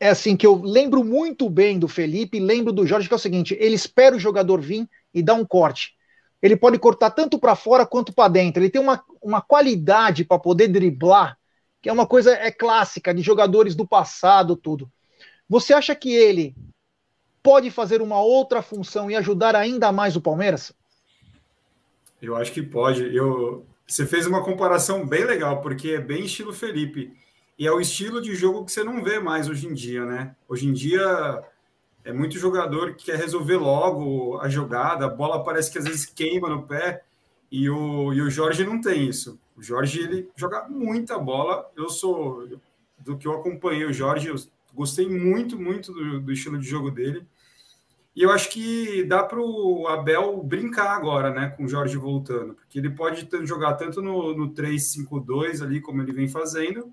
é 0.00 0.08
assim 0.08 0.36
que 0.36 0.46
eu 0.46 0.60
lembro 0.62 1.02
muito 1.02 1.48
bem 1.48 1.78
do 1.78 1.88
Felipe, 1.88 2.38
lembro 2.38 2.72
do 2.72 2.86
Jorge, 2.86 3.08
que 3.08 3.14
é 3.14 3.16
o 3.16 3.20
seguinte: 3.20 3.56
ele 3.58 3.74
espera 3.74 4.14
o 4.16 4.20
jogador 4.20 4.60
vir 4.60 4.88
e 5.12 5.22
dá 5.22 5.34
um 5.34 5.44
corte. 5.44 5.92
Ele 6.42 6.56
pode 6.56 6.78
cortar 6.78 7.10
tanto 7.10 7.38
para 7.38 7.56
fora 7.56 7.86
quanto 7.86 8.12
para 8.12 8.28
dentro. 8.28 8.62
Ele 8.62 8.70
tem 8.70 8.80
uma, 8.80 9.02
uma 9.22 9.40
qualidade 9.40 10.24
para 10.24 10.38
poder 10.38 10.68
driblar, 10.68 11.38
que 11.80 11.88
é 11.88 11.92
uma 11.92 12.06
coisa 12.06 12.32
é 12.34 12.50
clássica 12.50 13.14
de 13.14 13.22
jogadores 13.22 13.74
do 13.74 13.86
passado, 13.88 14.56
tudo. 14.56 14.90
Você 15.48 15.72
acha 15.72 15.94
que 15.94 16.12
ele 16.14 16.54
pode 17.44 17.70
fazer 17.70 18.00
uma 18.00 18.20
outra 18.22 18.62
função 18.62 19.10
e 19.10 19.14
ajudar 19.14 19.54
ainda 19.54 19.92
mais 19.92 20.16
o 20.16 20.20
Palmeiras? 20.20 20.72
Eu 22.20 22.34
acho 22.34 22.50
que 22.50 22.62
pode. 22.62 23.14
Eu, 23.14 23.66
você 23.86 24.06
fez 24.06 24.26
uma 24.26 24.42
comparação 24.42 25.06
bem 25.06 25.24
legal, 25.24 25.60
porque 25.60 25.90
é 25.90 26.00
bem 26.00 26.24
estilo 26.24 26.54
Felipe. 26.54 27.14
E 27.58 27.66
é 27.66 27.70
o 27.70 27.80
estilo 27.80 28.20
de 28.20 28.34
jogo 28.34 28.64
que 28.64 28.72
você 28.72 28.82
não 28.82 29.04
vê 29.04 29.20
mais 29.20 29.46
hoje 29.46 29.68
em 29.68 29.74
dia, 29.74 30.06
né? 30.06 30.34
Hoje 30.48 30.66
em 30.66 30.72
dia 30.72 31.44
é 32.02 32.12
muito 32.12 32.38
jogador 32.38 32.94
que 32.94 33.04
quer 33.04 33.18
resolver 33.18 33.56
logo 33.56 34.38
a 34.40 34.48
jogada, 34.48 35.04
a 35.04 35.10
bola 35.10 35.44
parece 35.44 35.70
que 35.70 35.78
às 35.78 35.84
vezes 35.84 36.06
queima 36.06 36.48
no 36.48 36.66
pé, 36.66 37.02
e 37.50 37.70
o, 37.70 38.12
e 38.12 38.20
o 38.20 38.30
Jorge 38.30 38.64
não 38.64 38.80
tem 38.80 39.06
isso. 39.06 39.38
O 39.56 39.62
Jorge 39.62 40.00
ele 40.00 40.28
joga 40.34 40.66
muita 40.68 41.18
bola. 41.18 41.70
Eu 41.76 41.88
sou 41.88 42.48
do 42.98 43.16
que 43.16 43.28
eu 43.28 43.34
acompanhei 43.34 43.84
o 43.84 43.92
Jorge, 43.92 44.28
eu 44.28 44.36
gostei 44.74 45.08
muito, 45.08 45.58
muito 45.58 45.92
do, 45.92 46.20
do 46.20 46.32
estilo 46.32 46.58
de 46.58 46.66
jogo 46.66 46.90
dele. 46.90 47.24
E 48.14 48.22
eu 48.22 48.30
acho 48.30 48.48
que 48.50 49.02
dá 49.04 49.24
para 49.24 49.40
o 49.40 49.88
Abel 49.88 50.40
brincar 50.42 50.90
agora, 50.96 51.32
né, 51.32 51.48
com 51.48 51.64
o 51.64 51.68
Jorge 51.68 51.96
voltando, 51.96 52.54
porque 52.54 52.78
ele 52.78 52.90
pode 52.90 53.28
jogar 53.44 53.74
tanto 53.74 54.00
no, 54.00 54.36
no 54.36 54.54
3-5-2 54.54 55.62
ali, 55.62 55.80
como 55.80 56.00
ele 56.00 56.12
vem 56.12 56.28
fazendo, 56.28 56.92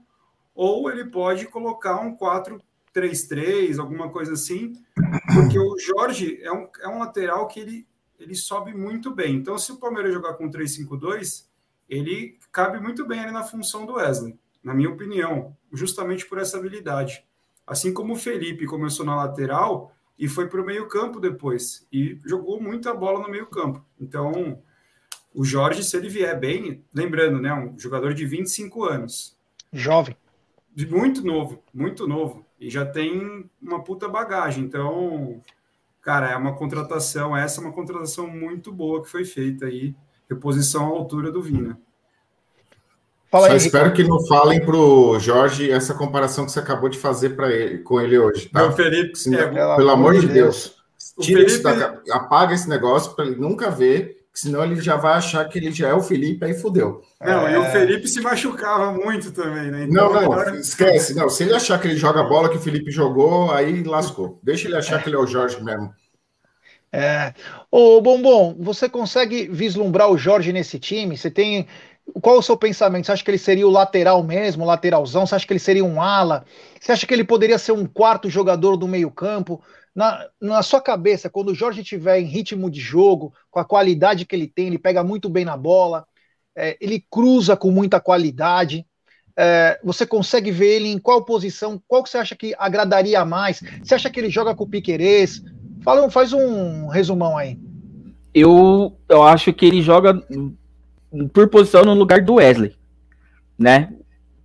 ou 0.55 0.89
ele 0.89 1.05
pode 1.05 1.45
colocar 1.45 2.01
um 2.01 2.17
4-3-3, 2.17 3.79
alguma 3.79 4.09
coisa 4.09 4.33
assim, 4.33 4.73
porque 5.33 5.59
o 5.59 5.77
Jorge 5.77 6.39
é 6.41 6.51
um, 6.51 6.67
é 6.81 6.87
um 6.87 6.99
lateral 6.99 7.47
que 7.47 7.59
ele, 7.59 7.87
ele 8.19 8.33
sobe 8.33 8.73
muito 8.73 9.13
bem. 9.13 9.35
Então, 9.35 9.59
se 9.59 9.71
o 9.71 9.77
Palmeiras 9.77 10.13
jogar 10.13 10.33
com 10.33 10.49
3-5-2, 10.49 11.45
ele 11.87 12.39
cabe 12.51 12.79
muito 12.79 13.05
bem 13.05 13.19
ali 13.19 13.31
na 13.31 13.43
função 13.43 13.85
do 13.85 13.93
Wesley, 13.93 14.39
na 14.63 14.73
minha 14.73 14.89
opinião, 14.89 15.55
justamente 15.71 16.25
por 16.25 16.39
essa 16.39 16.57
habilidade. 16.57 17.23
Assim 17.67 17.93
como 17.93 18.13
o 18.13 18.17
Felipe 18.17 18.65
começou 18.65 19.05
na 19.05 19.15
lateral 19.15 19.93
e 20.21 20.27
foi 20.27 20.47
para 20.47 20.61
o 20.61 20.65
meio-campo 20.65 21.19
depois 21.19 21.87
e 21.91 22.19
jogou 22.23 22.61
muita 22.61 22.93
bola 22.93 23.23
no 23.23 23.27
meio-campo. 23.27 23.83
Então, 23.99 24.61
o 25.33 25.43
Jorge, 25.43 25.83
se 25.83 25.97
ele 25.97 26.09
vier 26.09 26.39
bem, 26.39 26.85
lembrando, 26.93 27.41
né, 27.41 27.51
um 27.51 27.77
jogador 27.79 28.13
de 28.13 28.23
25 28.23 28.85
anos. 28.85 29.35
Jovem. 29.73 30.15
De 30.75 30.85
muito 30.85 31.25
novo, 31.25 31.63
muito 31.73 32.07
novo. 32.07 32.45
E 32.59 32.69
já 32.69 32.85
tem 32.85 33.49
uma 33.59 33.83
puta 33.83 34.07
bagagem. 34.07 34.63
Então, 34.63 35.41
cara, 36.03 36.29
é 36.29 36.35
uma 36.37 36.55
contratação, 36.55 37.35
essa 37.35 37.59
é 37.59 37.63
uma 37.63 37.73
contratação 37.73 38.27
muito 38.27 38.71
boa 38.71 39.01
que 39.01 39.09
foi 39.09 39.25
feita 39.25 39.65
aí, 39.65 39.95
reposição 40.29 40.85
à 40.85 40.89
altura 40.89 41.31
do 41.31 41.41
Vina. 41.41 41.81
Fala 43.31 43.47
Só 43.47 43.53
aí, 43.53 43.57
espero 43.57 43.85
Ricardo. 43.85 43.95
que 43.95 44.09
não 44.09 44.27
falem 44.27 44.59
para 44.59 44.75
o 44.75 45.17
Jorge 45.17 45.71
essa 45.71 45.93
comparação 45.93 46.45
que 46.45 46.51
você 46.51 46.59
acabou 46.59 46.89
de 46.89 46.97
fazer 46.97 47.29
para 47.29 47.49
ele, 47.49 47.77
com 47.77 48.01
ele 48.01 48.17
hoje. 48.17 48.49
Tá? 48.49 48.61
Meu 48.61 48.73
Felipe, 48.73 49.17
Sim, 49.17 49.35
é, 49.35 49.47
pelo, 49.47 49.89
amor 49.89 50.19
de 50.19 50.27
Deus. 50.27 50.33
Deus. 50.35 51.25
Tira 51.25 51.47
Felipe... 51.47 51.63
da, 51.63 52.01
apaga 52.11 52.53
esse 52.53 52.67
negócio 52.67 53.15
para 53.15 53.25
ele 53.25 53.37
nunca 53.37 53.71
ver 53.71 54.21
senão 54.33 54.63
ele 54.63 54.79
já 54.81 54.95
vai 54.95 55.13
achar 55.13 55.47
que 55.47 55.57
ele 55.57 55.71
já 55.71 55.89
é 55.89 55.93
o 55.93 56.01
Felipe, 56.01 56.45
aí 56.45 56.53
fudeu. 56.53 57.01
Não, 57.19 57.47
é... 57.47 57.53
e 57.53 57.57
o 57.57 57.65
Felipe 57.65 58.07
se 58.07 58.21
machucava 58.21 58.91
muito 58.93 59.31
também, 59.31 59.69
né? 59.69 59.83
Então, 59.83 60.05
não, 60.05 60.13
não, 60.13 60.31
agora... 60.33 60.57
esquece. 60.57 61.13
Não, 61.13 61.29
se 61.29 61.43
ele 61.43 61.53
achar 61.53 61.79
que 61.79 61.87
ele 61.87 61.97
joga 61.97 62.21
a 62.21 62.27
bola 62.27 62.49
que 62.49 62.57
o 62.57 62.61
Felipe 62.61 62.91
jogou, 62.91 63.51
aí 63.51 63.83
lascou. 63.83 64.39
Deixa 64.41 64.67
ele 64.67 64.77
achar 64.77 65.01
que 65.01 65.09
ele 65.09 65.15
é 65.15 65.19
o 65.19 65.27
Jorge 65.27 65.61
mesmo. 65.61 65.93
É. 66.93 67.33
Ô, 67.69 68.01
Bombom, 68.01 68.55
você 68.59 68.89
consegue 68.89 69.47
vislumbrar 69.47 70.09
o 70.09 70.17
Jorge 70.17 70.51
nesse 70.51 70.77
time? 70.77 71.17
Você 71.17 71.31
tem. 71.31 71.67
Qual 72.21 72.37
o 72.37 72.43
seu 72.43 72.57
pensamento? 72.57 73.05
Você 73.05 73.11
acha 73.11 73.23
que 73.23 73.31
ele 73.31 73.37
seria 73.37 73.67
o 73.67 73.71
lateral 73.71 74.21
mesmo, 74.23 74.65
lateralzão? 74.65 75.25
Você 75.25 75.35
acha 75.35 75.47
que 75.47 75.53
ele 75.53 75.59
seria 75.59 75.85
um 75.85 76.01
ala? 76.01 76.45
Você 76.79 76.91
acha 76.91 77.05
que 77.05 77.13
ele 77.13 77.23
poderia 77.23 77.57
ser 77.57 77.71
um 77.71 77.85
quarto 77.85 78.29
jogador 78.29 78.75
do 78.75 78.87
meio-campo? 78.87 79.61
Na, 79.95 80.25
na 80.39 80.61
sua 80.61 80.81
cabeça, 80.81 81.29
quando 81.29 81.49
o 81.49 81.55
Jorge 81.55 81.81
estiver 81.81 82.19
em 82.19 82.25
ritmo 82.25 82.69
de 82.69 82.79
jogo, 82.79 83.33
com 83.49 83.59
a 83.59 83.65
qualidade 83.65 84.25
que 84.25 84.35
ele 84.35 84.47
tem, 84.47 84.67
ele 84.67 84.79
pega 84.79 85.03
muito 85.03 85.29
bem 85.29 85.45
na 85.45 85.55
bola, 85.55 86.05
é, 86.55 86.77
ele 86.81 87.03
cruza 87.09 87.55
com 87.55 87.71
muita 87.71 87.99
qualidade. 87.99 88.85
É, 89.37 89.79
você 89.83 90.05
consegue 90.05 90.51
ver 90.51 90.75
ele 90.75 90.89
em 90.89 90.99
qual 90.99 91.23
posição? 91.23 91.81
Qual 91.87 92.03
que 92.03 92.09
você 92.09 92.17
acha 92.17 92.35
que 92.35 92.53
agradaria 92.57 93.23
mais? 93.23 93.61
Você 93.81 93.95
acha 93.95 94.09
que 94.09 94.19
ele 94.19 94.29
joga 94.29 94.53
com 94.53 94.63
o 94.63 94.69
Piquerez? 94.69 95.41
Fala, 95.83 96.09
faz 96.09 96.33
um 96.33 96.87
resumão 96.87 97.37
aí. 97.37 97.57
Eu, 98.33 98.97
eu 99.09 99.23
acho 99.23 99.51
que 99.51 99.65
ele 99.65 99.81
joga 99.81 100.21
por 101.33 101.47
posição 101.49 101.83
no 101.83 101.93
lugar 101.93 102.21
do 102.21 102.35
Wesley, 102.35 102.75
né? 103.57 103.93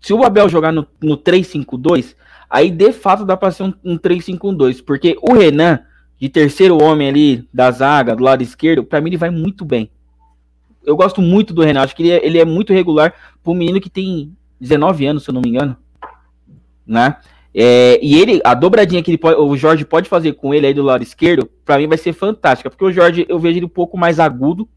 Se 0.01 0.13
o 0.13 0.25
Abel 0.25 0.49
jogar 0.49 0.73
no, 0.73 0.87
no 1.03 1.17
3-5-2, 1.17 2.15
aí 2.49 2.71
de 2.71 2.93
fato 2.93 3.25
dá 3.25 3.37
para 3.37 3.51
ser 3.51 3.65
um, 3.65 3.75
um 3.85 3.99
3-5-2, 3.99 4.85
porque 4.85 5.17
o 5.21 5.33
Renan, 5.33 5.81
de 6.19 6.29
terceiro 6.29 6.83
homem 6.83 7.09
ali 7.09 7.49
da 7.53 7.71
zaga, 7.71 8.17
do 8.17 8.23
lado 8.23 8.43
esquerdo, 8.43 8.85
para 8.85 9.01
mim 9.01 9.11
ele 9.11 9.17
vai 9.17 9.31
muito 9.31 9.65
bem. 9.65 9.91
Eu 10.85 10.97
gosto 10.97 11.21
muito 11.21 11.53
do 11.53 11.63
Renan, 11.63 11.83
acho 11.83 11.97
que 11.97 12.03
ele 12.03 12.11
é, 12.11 12.27
ele 12.27 12.39
é 12.39 12.45
muito 12.45 12.73
regular 12.73 13.15
para 13.43 13.53
um 13.53 13.57
menino 13.57 13.81
que 13.81 13.91
tem 13.91 14.33
19 14.61 15.07
anos, 15.07 15.25
se 15.25 15.31
eu 15.31 15.35
não 15.35 15.43
me 15.43 15.49
engano, 15.49 15.77
né? 16.87 17.17
É, 17.59 17.99
e 18.03 18.21
ele, 18.21 18.41
a 18.45 18.53
dobradinha 18.53 19.03
que 19.03 19.11
ele 19.11 19.17
pode, 19.17 19.41
o 19.41 19.57
Jorge 19.57 19.83
pode 19.85 20.11
fazer 20.11 20.35
com 20.35 20.53
ele 20.53 20.67
aí 20.67 20.75
do 20.75 20.83
lado 20.83 21.03
esquerdo, 21.03 21.51
para 21.65 21.79
mim 21.79 21.87
vai 21.87 21.97
ser 21.97 22.13
fantástica, 22.13 22.69
porque 22.69 22.85
o 22.85 22.93
Jorge 22.93 23.25
eu 23.29 23.39
vejo 23.39 23.59
ele 23.59 23.65
um 23.65 23.71
pouco 23.71 23.97
mais 23.97 24.21
agudo, 24.21 24.69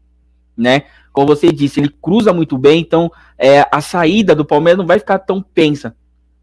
né? 0.56 0.84
Como 1.12 1.26
você 1.26 1.50
disse, 1.50 1.80
ele 1.80 1.94
cruza 2.00 2.32
muito 2.32 2.56
bem, 2.56 2.80
então 2.80 3.10
é, 3.36 3.66
a 3.70 3.80
saída 3.80 4.34
do 4.34 4.44
Palmeiras 4.44 4.78
não 4.78 4.86
vai 4.86 4.98
ficar 4.98 5.18
tão 5.18 5.42
pensa. 5.42 5.94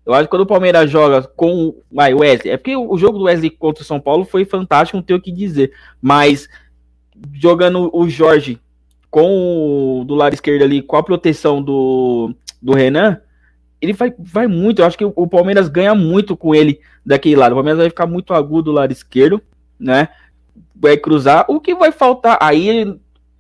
Eu 0.06 0.14
acho 0.14 0.24
que 0.24 0.30
quando 0.30 0.44
o 0.44 0.48
Palmeiras 0.48 0.90
joga 0.90 1.22
com 1.22 1.68
o 1.70 1.84
Wesley, 1.92 2.54
é 2.54 2.58
porque 2.58 2.76
o 2.76 2.98
jogo 2.98 3.18
do 3.18 3.26
Wesley 3.26 3.50
contra 3.50 3.84
o 3.84 3.86
São 3.86 4.00
Paulo 4.00 4.24
foi 4.24 4.46
fantástico, 4.46 4.98
não 4.98 5.04
tenho 5.04 5.20
o 5.20 5.22
que 5.22 5.32
dizer, 5.32 5.74
mas 6.02 6.48
jogando 7.34 7.90
o 7.94 8.10
Jorge 8.10 8.60
com 9.10 10.02
o 10.02 10.06
do 10.06 10.16
lado 10.16 10.34
esquerdo 10.34 10.64
ali, 10.64 10.82
com 10.82 10.96
a 10.96 11.04
proteção 11.04 11.62
do, 11.62 12.34
do 12.62 12.74
Renan, 12.74 13.20
ele 13.82 13.94
vai, 13.94 14.14
vai 14.18 14.48
muito. 14.48 14.82
Eu 14.82 14.86
acho 14.86 14.98
que 14.98 15.06
o, 15.06 15.28
Palmeiras 15.28 15.68
ganha 15.68 15.94
muito 15.94 16.36
com 16.36 16.54
ele 16.54 16.80
daquele 17.06 17.36
lado. 17.36 17.52
O 17.54 17.56
Palmeiras 17.56 17.80
vai 17.80 17.90
ficar 17.90 18.08
muito 18.08 18.34
agudo 18.34 18.64
do 18.64 18.72
lado 18.72 18.92
esquerdo, 18.92 19.42
né? 19.80 20.10
Vai 20.76 20.98
cruzar. 20.98 21.46
O 21.48 21.60
que 21.60 21.76
vai 21.76 21.92
faltar? 21.92 22.38
Aí 22.42 22.98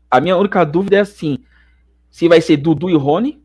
a 0.10 0.20
minha 0.20 0.38
única 0.38 0.64
dúvida 0.64 0.98
é 0.98 1.00
assim: 1.00 1.40
se 2.10 2.28
vai 2.28 2.42
ser 2.42 2.58
Dudu 2.58 2.90
e 2.90 2.96
Rony, 2.96 3.42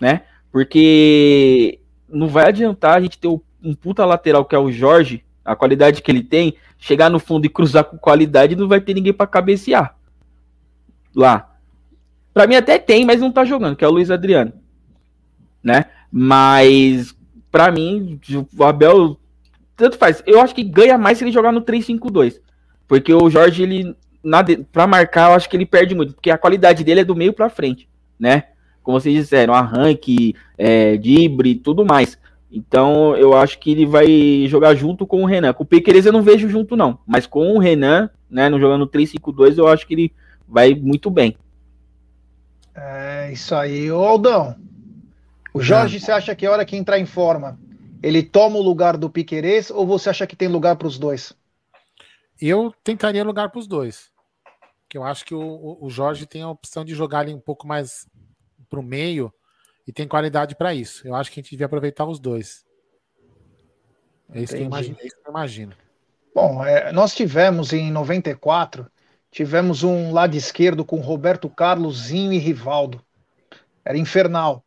né? 0.00 0.22
Porque 0.50 1.80
não 2.08 2.28
vai 2.28 2.48
adiantar 2.48 2.96
a 2.96 3.00
gente 3.00 3.18
ter 3.18 3.28
um 3.28 3.74
puta 3.74 4.04
lateral 4.04 4.44
que 4.44 4.54
é 4.54 4.58
o 4.58 4.70
Jorge, 4.70 5.24
a 5.44 5.54
qualidade 5.54 6.02
que 6.02 6.10
ele 6.10 6.22
tem, 6.22 6.54
chegar 6.78 7.10
no 7.10 7.18
fundo 7.18 7.44
e 7.46 7.50
cruzar 7.50 7.84
com 7.84 7.98
qualidade, 7.98 8.56
não 8.56 8.68
vai 8.68 8.80
ter 8.80 8.94
ninguém 8.94 9.12
para 9.12 9.26
cabecear 9.26 9.96
lá. 11.14 11.56
Para 12.32 12.46
mim 12.46 12.54
até 12.54 12.78
tem, 12.78 13.04
mas 13.04 13.20
não 13.20 13.32
tá 13.32 13.44
jogando, 13.44 13.76
que 13.76 13.84
é 13.84 13.88
o 13.88 13.90
Luiz 13.90 14.10
Adriano 14.10 14.52
né? 15.62 15.86
Mas 16.10 17.14
para 17.50 17.70
mim, 17.70 18.20
o 18.56 18.64
Abel 18.64 19.18
tanto 19.76 19.96
faz. 19.96 20.22
Eu 20.26 20.40
acho 20.40 20.54
que 20.54 20.62
ganha 20.62 20.98
mais 20.98 21.18
se 21.18 21.24
ele 21.24 21.32
jogar 21.32 21.52
no 21.52 21.62
3-5-2. 21.62 22.40
Porque 22.86 23.12
o 23.12 23.28
Jorge, 23.28 23.62
ele 23.62 23.96
para 24.72 24.86
marcar, 24.86 25.30
eu 25.30 25.36
acho 25.36 25.48
que 25.48 25.56
ele 25.56 25.66
perde 25.66 25.94
muito, 25.94 26.14
porque 26.14 26.30
a 26.30 26.38
qualidade 26.38 26.84
dele 26.84 27.00
é 27.00 27.04
do 27.04 27.16
meio 27.16 27.32
para 27.32 27.48
frente, 27.48 27.88
né? 28.18 28.44
Como 28.82 28.98
vocês 28.98 29.14
disseram, 29.14 29.54
arranque, 29.54 30.34
é, 30.56 30.96
dibre, 30.96 31.54
tudo 31.54 31.84
mais. 31.84 32.18
Então, 32.50 33.14
eu 33.16 33.36
acho 33.36 33.58
que 33.58 33.70
ele 33.70 33.84
vai 33.84 34.46
jogar 34.48 34.74
junto 34.74 35.06
com 35.06 35.22
o 35.22 35.26
Renan. 35.26 35.52
Com 35.52 35.62
o 35.62 35.66
Piqueires 35.66 36.06
eu 36.06 36.12
não 36.12 36.22
vejo 36.22 36.48
junto, 36.48 36.76
não. 36.76 36.98
Mas 37.06 37.26
com 37.26 37.54
o 37.54 37.58
Renan, 37.58 38.08
né, 38.30 38.48
no 38.48 38.58
jogando 38.58 38.86
3-5-2, 38.86 39.58
eu 39.58 39.68
acho 39.68 39.86
que 39.86 39.94
ele 39.94 40.12
vai 40.46 40.74
muito 40.74 41.10
bem. 41.10 41.36
É 42.74 43.30
isso 43.32 43.54
aí, 43.54 43.90
ô 43.90 44.02
Aldão. 44.02 44.56
O 45.52 45.60
Jorge, 45.60 45.96
é. 45.96 46.00
você 46.00 46.12
acha 46.12 46.34
que 46.34 46.46
a 46.46 46.50
hora 46.50 46.64
que 46.64 46.76
entrar 46.76 46.98
em 46.98 47.06
forma, 47.06 47.58
ele 48.02 48.22
toma 48.22 48.56
o 48.56 48.62
lugar 48.62 48.96
do 48.96 49.10
Piquerez 49.10 49.70
ou 49.70 49.86
você 49.86 50.08
acha 50.08 50.26
que 50.26 50.36
tem 50.36 50.48
lugar 50.48 50.76
para 50.76 50.88
os 50.88 50.98
dois? 50.98 51.34
Eu 52.40 52.72
tentaria 52.84 53.24
lugar 53.24 53.50
para 53.50 53.58
os 53.58 53.66
dois. 53.66 54.10
Que 54.88 54.96
eu 54.96 55.04
acho 55.04 55.24
que 55.24 55.34
o, 55.34 55.78
o 55.80 55.90
Jorge 55.90 56.26
tem 56.26 56.42
a 56.42 56.50
opção 56.50 56.84
de 56.84 56.94
jogar 56.94 57.20
ali 57.20 57.34
um 57.34 57.40
pouco 57.40 57.66
mais 57.66 58.06
para 58.68 58.80
o 58.80 58.82
meio 58.82 59.32
e 59.86 59.92
tem 59.92 60.08
qualidade 60.08 60.54
para 60.54 60.74
isso. 60.74 61.06
Eu 61.06 61.14
acho 61.14 61.30
que 61.30 61.40
a 61.40 61.42
gente 61.42 61.50
devia 61.50 61.66
aproveitar 61.66 62.06
os 62.06 62.18
dois. 62.18 62.64
É 64.32 64.40
isso, 64.40 64.54
que 64.54 64.60
eu, 64.60 64.66
imagino, 64.66 64.96
é 65.00 65.06
isso 65.06 65.16
que 65.16 65.28
eu 65.28 65.30
imagino. 65.30 65.72
Bom, 66.34 66.64
é, 66.64 66.92
nós 66.92 67.14
tivemos 67.14 67.72
em 67.72 67.90
94, 67.90 68.90
tivemos 69.30 69.82
um 69.82 70.12
lado 70.12 70.36
esquerdo 70.36 70.84
com 70.84 71.00
Roberto 71.00 71.48
Carlosinho 71.48 72.32
e 72.32 72.38
Rivaldo. 72.38 73.02
Era 73.84 73.96
infernal 73.96 74.64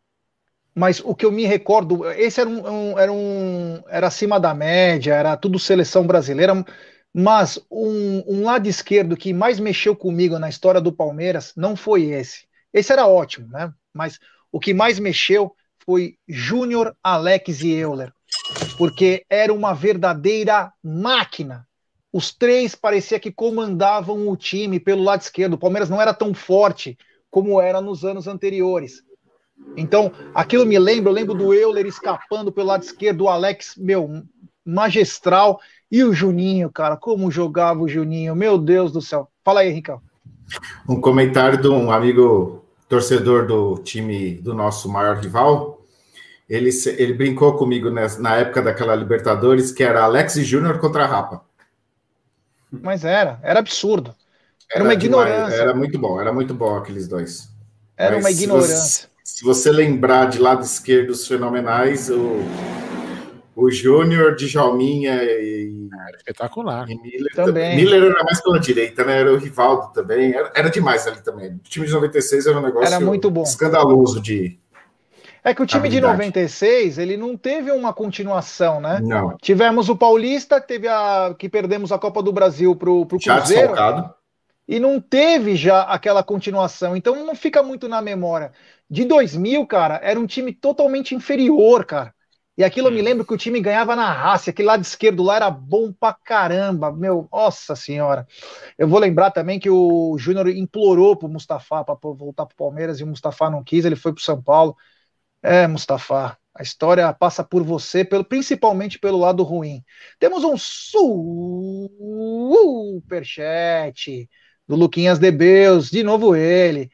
mas 0.73 1.01
o 1.03 1.13
que 1.13 1.25
eu 1.25 1.31
me 1.31 1.45
recordo, 1.45 2.09
esse 2.11 2.39
era 2.39 2.49
um, 2.49 2.67
um, 2.67 2.99
era 2.99 3.11
um 3.11 3.83
era 3.89 4.07
acima 4.07 4.39
da 4.39 4.53
média, 4.53 5.13
era 5.13 5.35
tudo 5.35 5.59
seleção 5.59 6.07
brasileira, 6.07 6.65
mas 7.13 7.59
um, 7.69 8.23
um, 8.27 8.43
lado 8.43 8.67
esquerdo 8.67 9.17
que 9.17 9.33
mais 9.33 9.59
mexeu 9.59 9.95
comigo 9.95 10.39
na 10.39 10.49
história 10.49 10.79
do 10.79 10.91
Palmeiras 10.91 11.53
não 11.55 11.75
foi 11.75 12.05
esse. 12.05 12.45
Esse 12.73 12.93
era 12.93 13.07
ótimo, 13.07 13.47
né? 13.49 13.73
Mas 13.93 14.19
o 14.51 14.59
que 14.59 14.73
mais 14.73 14.97
mexeu 14.99 15.53
foi 15.83 16.15
Júnior, 16.27 16.95
Alex 17.03 17.61
e 17.61 17.71
Euler, 17.71 18.13
porque 18.77 19.25
era 19.29 19.53
uma 19.53 19.73
verdadeira 19.73 20.71
máquina. 20.81 21.67
Os 22.13 22.33
três 22.33 22.75
parecia 22.75 23.19
que 23.19 23.31
comandavam 23.31 24.27
o 24.27 24.37
time 24.37 24.79
pelo 24.79 25.03
lado 25.03 25.21
esquerdo. 25.21 25.53
O 25.53 25.59
Palmeiras 25.59 25.89
não 25.89 26.01
era 26.01 26.13
tão 26.13 26.33
forte 26.33 26.97
como 27.29 27.59
era 27.59 27.81
nos 27.81 28.03
anos 28.05 28.27
anteriores 28.27 29.03
então, 29.75 30.11
aquilo 30.33 30.65
me 30.65 30.77
lembra, 30.77 31.09
eu 31.09 31.13
lembro 31.13 31.33
do 31.33 31.53
Euler 31.53 31.85
escapando 31.85 32.51
pelo 32.51 32.67
lado 32.67 32.83
esquerdo, 32.83 33.21
o 33.21 33.29
Alex, 33.29 33.75
meu, 33.77 34.23
magistral, 34.65 35.59
e 35.91 36.03
o 36.03 36.13
Juninho, 36.13 36.69
cara, 36.71 36.95
como 36.95 37.29
jogava 37.29 37.81
o 37.81 37.87
Juninho, 37.87 38.35
meu 38.35 38.57
Deus 38.57 38.91
do 38.91 39.01
céu. 39.01 39.27
Fala 39.43 39.61
aí, 39.61 39.71
Ricão. 39.71 40.01
Um 40.87 41.01
comentário 41.01 41.61
de 41.61 41.67
um 41.67 41.91
amigo 41.91 42.63
torcedor 42.87 43.45
do 43.45 43.77
time 43.79 44.35
do 44.35 44.53
nosso 44.53 44.89
maior 44.89 45.17
rival. 45.17 45.81
Ele, 46.49 46.69
ele 46.97 47.13
brincou 47.13 47.57
comigo 47.57 47.89
nessa, 47.89 48.21
na 48.21 48.37
época 48.37 48.61
daquela 48.61 48.95
Libertadores, 48.95 49.71
que 49.71 49.83
era 49.83 50.03
Alex 50.03 50.35
Júnior 50.35 50.79
contra 50.79 51.03
a 51.03 51.07
Rapa. 51.07 51.41
Mas 52.71 53.03
era, 53.03 53.39
era 53.43 53.59
absurdo. 53.59 54.15
Era, 54.69 54.79
era 54.79 54.83
uma 54.83 54.95
demais, 54.95 55.29
ignorância. 55.29 55.61
Era 55.61 55.73
muito 55.73 55.99
bom, 55.99 56.19
era 56.21 56.33
muito 56.33 56.53
bom 56.53 56.75
aqueles 56.75 57.07
dois. 57.07 57.49
Era 57.97 58.15
Mas 58.15 58.23
uma 58.23 58.31
ignorância 58.31 59.11
se 59.41 59.45
você 59.45 59.71
lembrar 59.71 60.25
de 60.25 60.39
lado 60.39 60.63
esquerdo 60.63 61.11
os 61.11 61.25
fenomenais, 61.27 62.09
o, 62.09 62.43
o 63.55 63.69
Júnior, 63.69 64.35
Djalminha 64.35 65.23
e. 65.23 65.89
Era 66.07 66.17
espetacular. 66.17 66.89
E 66.89 66.95
Miller 66.95 67.33
também. 67.35 67.75
Miller 67.75 68.03
era 68.11 68.23
mais 68.23 68.41
pela 68.41 68.59
direita, 68.59 69.03
né? 69.03 69.19
Era 69.19 69.33
o 69.33 69.37
Rivaldo 69.37 69.91
também. 69.93 70.33
Era, 70.33 70.51
era 70.55 70.69
demais 70.69 71.05
ali 71.07 71.21
também. 71.21 71.53
O 71.53 71.59
time 71.59 71.85
de 71.85 71.93
96 71.93 72.47
era 72.47 72.57
um 72.57 72.61
negócio 72.61 72.87
era 72.87 72.99
muito 72.99 73.29
bom. 73.29 73.43
escandaloso 73.43 74.21
de. 74.21 74.59
É 75.43 75.55
que 75.55 75.61
o 75.61 75.65
time 75.65 75.89
de 75.89 75.99
96, 75.99 76.99
ele 76.99 77.17
não 77.17 77.35
teve 77.35 77.71
uma 77.71 77.91
continuação, 77.91 78.79
né? 78.79 78.99
Não. 79.01 79.35
Tivemos 79.41 79.89
o 79.89 79.95
Paulista, 79.95 80.61
que 80.61 80.67
teve 80.67 80.87
a 80.87 81.33
que 81.37 81.49
perdemos 81.49 81.91
a 81.91 81.97
Copa 81.97 82.21
do 82.21 82.31
Brasil 82.31 82.75
pro, 82.75 83.07
pro 83.07 83.17
Cruzeiro. 83.19 83.73
E 84.67 84.79
não 84.79 85.01
teve 85.01 85.55
já 85.55 85.81
aquela 85.81 86.23
continuação, 86.23 86.95
então 86.95 87.25
não 87.25 87.35
fica 87.35 87.63
muito 87.63 87.89
na 87.89 88.01
memória 88.01 88.51
de 88.91 89.05
2000, 89.05 89.65
cara, 89.67 90.01
era 90.03 90.19
um 90.19 90.27
time 90.27 90.53
totalmente 90.53 91.15
inferior, 91.15 91.85
cara. 91.85 92.13
E 92.61 92.63
aquilo 92.63 92.89
eu 92.89 92.91
me 92.91 93.01
hum. 93.01 93.03
lembro 93.03 93.25
que 93.25 93.33
o 93.33 93.37
time 93.37 93.59
ganhava 93.59 93.95
na 93.95 94.13
raça, 94.13 94.51
aquele 94.51 94.67
lado 94.67 94.83
esquerdo 94.83 95.23
lá 95.23 95.35
era 95.37 95.49
bom 95.49 95.91
pra 95.91 96.13
caramba, 96.13 96.91
meu, 96.91 97.27
nossa 97.31 97.75
senhora. 97.75 98.27
Eu 98.77 98.87
vou 98.87 98.99
lembrar 98.99 99.31
também 99.31 99.59
que 99.59 99.67
o 99.67 100.15
Júnior 100.19 100.47
implorou 100.47 101.15
pro 101.15 101.27
Mustafa 101.27 101.83
para 101.83 101.95
voltar 102.13 102.45
pro 102.45 102.55
Palmeiras 102.55 102.99
e 102.99 103.03
o 103.03 103.07
Mustafa 103.07 103.49
não 103.49 103.63
quis, 103.63 103.83
ele 103.83 103.95
foi 103.95 104.13
pro 104.13 104.21
São 104.21 104.39
Paulo. 104.39 104.77
É, 105.41 105.67
Mustafa, 105.67 106.37
a 106.53 106.61
história 106.61 107.11
passa 107.13 107.43
por 107.43 107.63
você, 107.63 108.05
pelo, 108.05 108.23
principalmente 108.23 108.99
pelo 108.99 109.17
lado 109.17 109.41
ruim. 109.41 109.83
Temos 110.19 110.43
um 110.43 110.55
superchat 112.95 114.29
do 114.67 114.75
Luquinhas 114.75 115.17
Debeus, 115.17 115.89
de 115.89 116.03
novo 116.03 116.35
ele. 116.35 116.91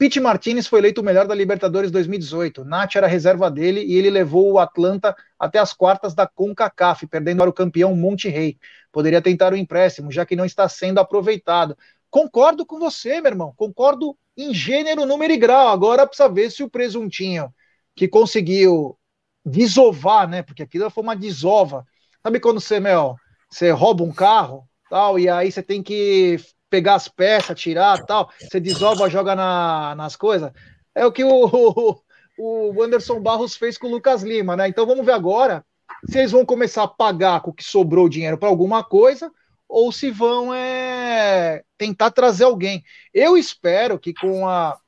Pete 0.00 0.18
Martinez 0.18 0.66
foi 0.66 0.78
eleito 0.78 1.02
o 1.02 1.04
melhor 1.04 1.26
da 1.26 1.34
Libertadores 1.34 1.90
2018. 1.90 2.64
Nath 2.64 2.96
era 2.96 3.06
reserva 3.06 3.50
dele 3.50 3.84
e 3.84 3.98
ele 3.98 4.08
levou 4.08 4.50
o 4.50 4.58
Atlanta 4.58 5.14
até 5.38 5.58
as 5.58 5.74
quartas 5.74 6.14
da 6.14 6.26
CONCACAF, 6.26 7.06
perdendo 7.06 7.40
para 7.40 7.50
o 7.50 7.52
campeão 7.52 7.94
Monte 7.94 8.26
Rei. 8.26 8.56
Poderia 8.90 9.20
tentar 9.20 9.52
o 9.52 9.56
empréstimo, 9.58 10.10
já 10.10 10.24
que 10.24 10.34
não 10.34 10.46
está 10.46 10.66
sendo 10.70 11.00
aproveitado. 11.00 11.76
Concordo 12.08 12.64
com 12.64 12.78
você, 12.78 13.20
meu 13.20 13.30
irmão. 13.30 13.52
Concordo 13.54 14.16
em 14.34 14.54
gênero, 14.54 15.04
número 15.04 15.34
e 15.34 15.36
grau. 15.36 15.68
Agora 15.68 16.06
precisa 16.06 16.30
ver 16.30 16.50
se 16.50 16.62
o 16.62 16.70
presuntinho 16.70 17.52
que 17.94 18.08
conseguiu 18.08 18.96
desovar, 19.44 20.26
né? 20.26 20.42
Porque 20.42 20.62
aquilo 20.62 20.88
foi 20.88 21.02
uma 21.02 21.14
desova. 21.14 21.84
Sabe 22.22 22.40
quando 22.40 22.58
você, 22.58 22.80
meu, 22.80 23.16
você 23.50 23.70
rouba 23.70 24.02
um 24.02 24.12
carro, 24.14 24.66
tal, 24.88 25.18
e 25.18 25.28
aí 25.28 25.52
você 25.52 25.62
tem 25.62 25.82
que 25.82 26.38
pegar 26.70 26.94
as 26.94 27.08
peças, 27.08 27.60
tirar 27.60 27.98
tal, 28.06 28.30
você 28.40 28.60
desova, 28.60 29.10
joga 29.10 29.34
na, 29.34 29.94
nas 29.96 30.16
coisas. 30.16 30.50
É 30.94 31.04
o 31.04 31.12
que 31.12 31.24
o, 31.24 32.00
o 32.38 32.82
Anderson 32.82 33.20
Barros 33.20 33.56
fez 33.56 33.76
com 33.76 33.88
o 33.88 33.90
Lucas 33.90 34.22
Lima, 34.22 34.56
né? 34.56 34.68
Então 34.68 34.86
vamos 34.86 35.04
ver 35.04 35.12
agora 35.12 35.64
se 36.08 36.18
eles 36.18 36.30
vão 36.30 36.46
começar 36.46 36.84
a 36.84 36.88
pagar 36.88 37.40
com 37.40 37.50
o 37.50 37.54
que 37.54 37.64
sobrou 37.64 38.08
dinheiro 38.08 38.38
para 38.38 38.48
alguma 38.48 38.82
coisa 38.82 39.30
ou 39.68 39.92
se 39.92 40.10
vão 40.10 40.54
é, 40.54 41.62
tentar 41.76 42.10
trazer 42.10 42.44
alguém. 42.44 42.82
Eu 43.12 43.36
espero 43.36 43.98
que 43.98 44.14
com 44.14 44.48
a 44.48 44.78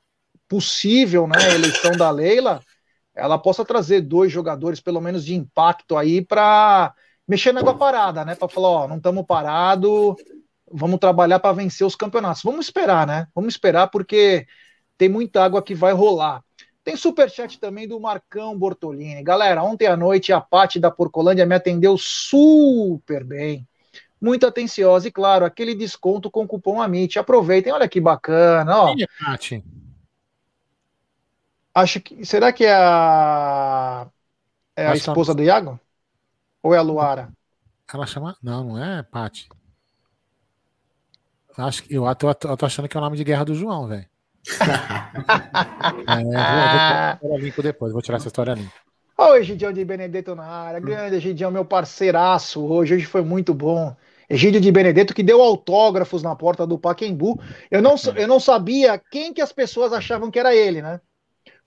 possível 0.47 1.27
né, 1.27 1.53
eleição 1.55 1.91
da 1.93 2.11
Leila, 2.11 2.61
ela 3.15 3.37
possa 3.37 3.63
trazer 3.63 4.01
dois 4.01 4.31
jogadores, 4.31 4.81
pelo 4.81 4.99
menos 4.99 5.23
de 5.23 5.35
impacto 5.35 5.95
aí, 5.95 6.23
para 6.23 6.93
mexer 7.27 7.53
na 7.53 7.61
água 7.61 7.77
parada, 7.77 8.25
né? 8.25 8.35
Para 8.35 8.49
falar, 8.49 8.69
ó, 8.69 8.87
não 8.87 8.97
estamos 8.97 9.25
parados, 9.25 10.15
vamos 10.73 10.99
trabalhar 10.99 11.39
para 11.39 11.53
vencer 11.53 11.85
os 11.85 11.95
campeonatos. 11.95 12.43
Vamos 12.43 12.65
esperar, 12.65 13.05
né? 13.05 13.27
Vamos 13.35 13.53
esperar 13.53 13.87
porque 13.87 14.47
tem 14.97 15.07
muita 15.07 15.43
água 15.43 15.61
que 15.61 15.75
vai 15.75 15.93
rolar. 15.93 16.43
Tem 16.83 16.97
superchat 16.97 17.59
também 17.59 17.87
do 17.87 17.99
Marcão 17.99 18.57
Bortolini. 18.57 19.23
Galera, 19.23 19.63
ontem 19.63 19.87
à 19.87 19.95
noite 19.95 20.33
a 20.33 20.41
Pati 20.41 20.79
da 20.79 20.91
Porcolândia 20.91 21.45
me 21.45 21.55
atendeu 21.55 21.97
super 21.97 23.23
bem. 23.23 23.67
Muito 24.19 24.45
atenciosa 24.45 25.07
e, 25.07 25.11
claro, 25.11 25.45
aquele 25.45 25.75
desconto 25.75 26.29
com 26.29 26.47
cupom 26.47 26.81
AMIT. 26.81 27.19
Aproveitem, 27.19 27.71
olha 27.71 27.87
que 27.87 28.01
bacana. 28.01 28.77
Ó. 28.77 28.93
Quem 28.93 29.03
é 29.03 29.07
Pati? 29.23 29.63
Acho 31.73 32.01
que. 32.01 32.25
Será 32.25 32.51
que 32.51 32.65
é 32.65 32.73
a. 32.73 34.07
É 34.75 34.87
a 34.87 34.95
esposa 34.95 35.33
do 35.33 35.43
Iago? 35.43 35.79
Ou 36.61 36.73
é 36.73 36.77
a 36.77 36.81
Luara? 36.81 37.31
Ela 37.93 38.05
chama. 38.05 38.35
Não, 38.41 38.63
não 38.63 38.83
é 38.83 39.03
Pati. 39.03 39.47
Acho 41.57 41.83
que 41.83 41.93
eu 41.93 42.03
tô, 42.15 42.29
eu 42.29 42.57
tô 42.57 42.65
achando 42.65 42.87
que 42.87 42.97
é 42.97 42.99
o 42.99 43.03
nome 43.03 43.17
de 43.17 43.23
guerra 43.23 43.45
do 43.45 43.55
João, 43.55 43.87
velho. 43.87 44.05
é, 46.07 47.17
vou, 47.21 47.29
vou, 47.29 47.39
limpo 47.39 47.61
depois, 47.61 47.93
vou 47.93 48.01
tirar 48.01 48.17
essa 48.17 48.27
história 48.27 48.53
limpa. 48.53 48.73
Ô, 49.17 49.35
Egidião 49.35 49.71
de 49.71 49.85
Benedetto 49.85 50.35
na 50.35 50.43
área, 50.43 50.79
grande 50.79 51.15
Egidião, 51.15 51.51
meu 51.51 51.63
parceiraço 51.63 52.65
hoje, 52.65 52.95
hoje 52.95 53.05
foi 53.05 53.21
muito 53.21 53.53
bom. 53.53 53.95
Egídio 54.29 54.59
de 54.59 54.71
Benedetto 54.71 55.13
que 55.13 55.21
deu 55.21 55.41
autógrafos 55.41 56.23
na 56.23 56.35
porta 56.35 56.65
do 56.65 56.79
Paquembu. 56.79 57.39
Eu 57.69 57.81
não, 57.81 57.95
eu 58.15 58.27
não 58.27 58.39
sabia 58.39 58.99
quem 59.11 59.33
que 59.33 59.41
as 59.41 59.51
pessoas 59.51 59.93
achavam 59.93 60.31
que 60.31 60.39
era 60.39 60.55
ele, 60.55 60.81
né? 60.81 60.99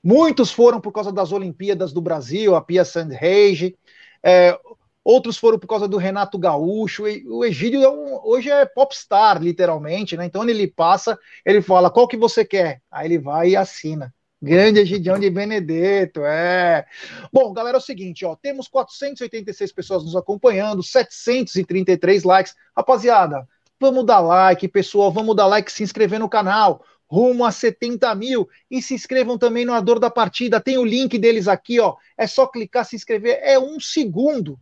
Muitos 0.02 0.50
foram 0.50 0.80
por 0.80 0.92
causa 0.92 1.12
das 1.12 1.32
Olimpíadas 1.32 1.92
do 1.92 2.00
Brasil, 2.00 2.54
a 2.54 2.60
Pia 2.60 2.84
Sandhage. 2.84 3.76
É, 4.22 4.58
outros 5.06 5.36
foram 5.36 5.56
por 5.56 5.68
causa 5.68 5.86
do 5.86 5.98
Renato 5.98 6.36
Gaúcho. 6.36 7.04
O 7.28 7.44
Egídio 7.44 7.80
é 7.80 7.88
um, 7.88 8.18
hoje 8.24 8.50
é 8.50 8.66
popstar, 8.66 9.40
literalmente, 9.40 10.16
né? 10.16 10.24
Então 10.24 10.46
ele 10.48 10.66
passa, 10.66 11.16
ele 11.44 11.62
fala 11.62 11.92
qual 11.92 12.08
que 12.08 12.16
você 12.16 12.44
quer, 12.44 12.82
aí 12.90 13.06
ele 13.06 13.18
vai 13.20 13.50
e 13.50 13.56
assina. 13.56 14.12
Grande 14.42 14.80
Egidião 14.80 15.16
de 15.16 15.30
Benedetto, 15.30 16.22
é. 16.24 16.84
Bom, 17.32 17.52
galera, 17.52 17.76
é 17.76 17.80
o 17.80 17.82
seguinte, 17.82 18.24
ó, 18.24 18.34
temos 18.34 18.66
486 18.66 19.70
pessoas 19.70 20.02
nos 20.02 20.16
acompanhando, 20.16 20.82
733 20.82 22.24
likes. 22.24 22.54
Rapaziada, 22.76 23.46
vamos 23.78 24.04
dar 24.04 24.18
like, 24.18 24.66
pessoal, 24.66 25.12
vamos 25.12 25.36
dar 25.36 25.46
like, 25.46 25.70
se 25.70 25.84
inscrever 25.84 26.18
no 26.18 26.28
canal, 26.28 26.84
rumo 27.06 27.44
a 27.44 27.52
70 27.52 28.12
mil. 28.16 28.48
E 28.68 28.82
se 28.82 28.92
inscrevam 28.92 29.38
também 29.38 29.64
no 29.64 29.72
Ador 29.72 30.00
da 30.00 30.10
Partida, 30.10 30.60
tem 30.60 30.76
o 30.78 30.84
link 30.84 31.16
deles 31.16 31.46
aqui, 31.46 31.78
ó. 31.78 31.94
É 32.18 32.26
só 32.26 32.44
clicar, 32.48 32.84
se 32.84 32.96
inscrever, 32.96 33.38
é 33.40 33.56
um 33.56 33.78
segundo. 33.78 34.58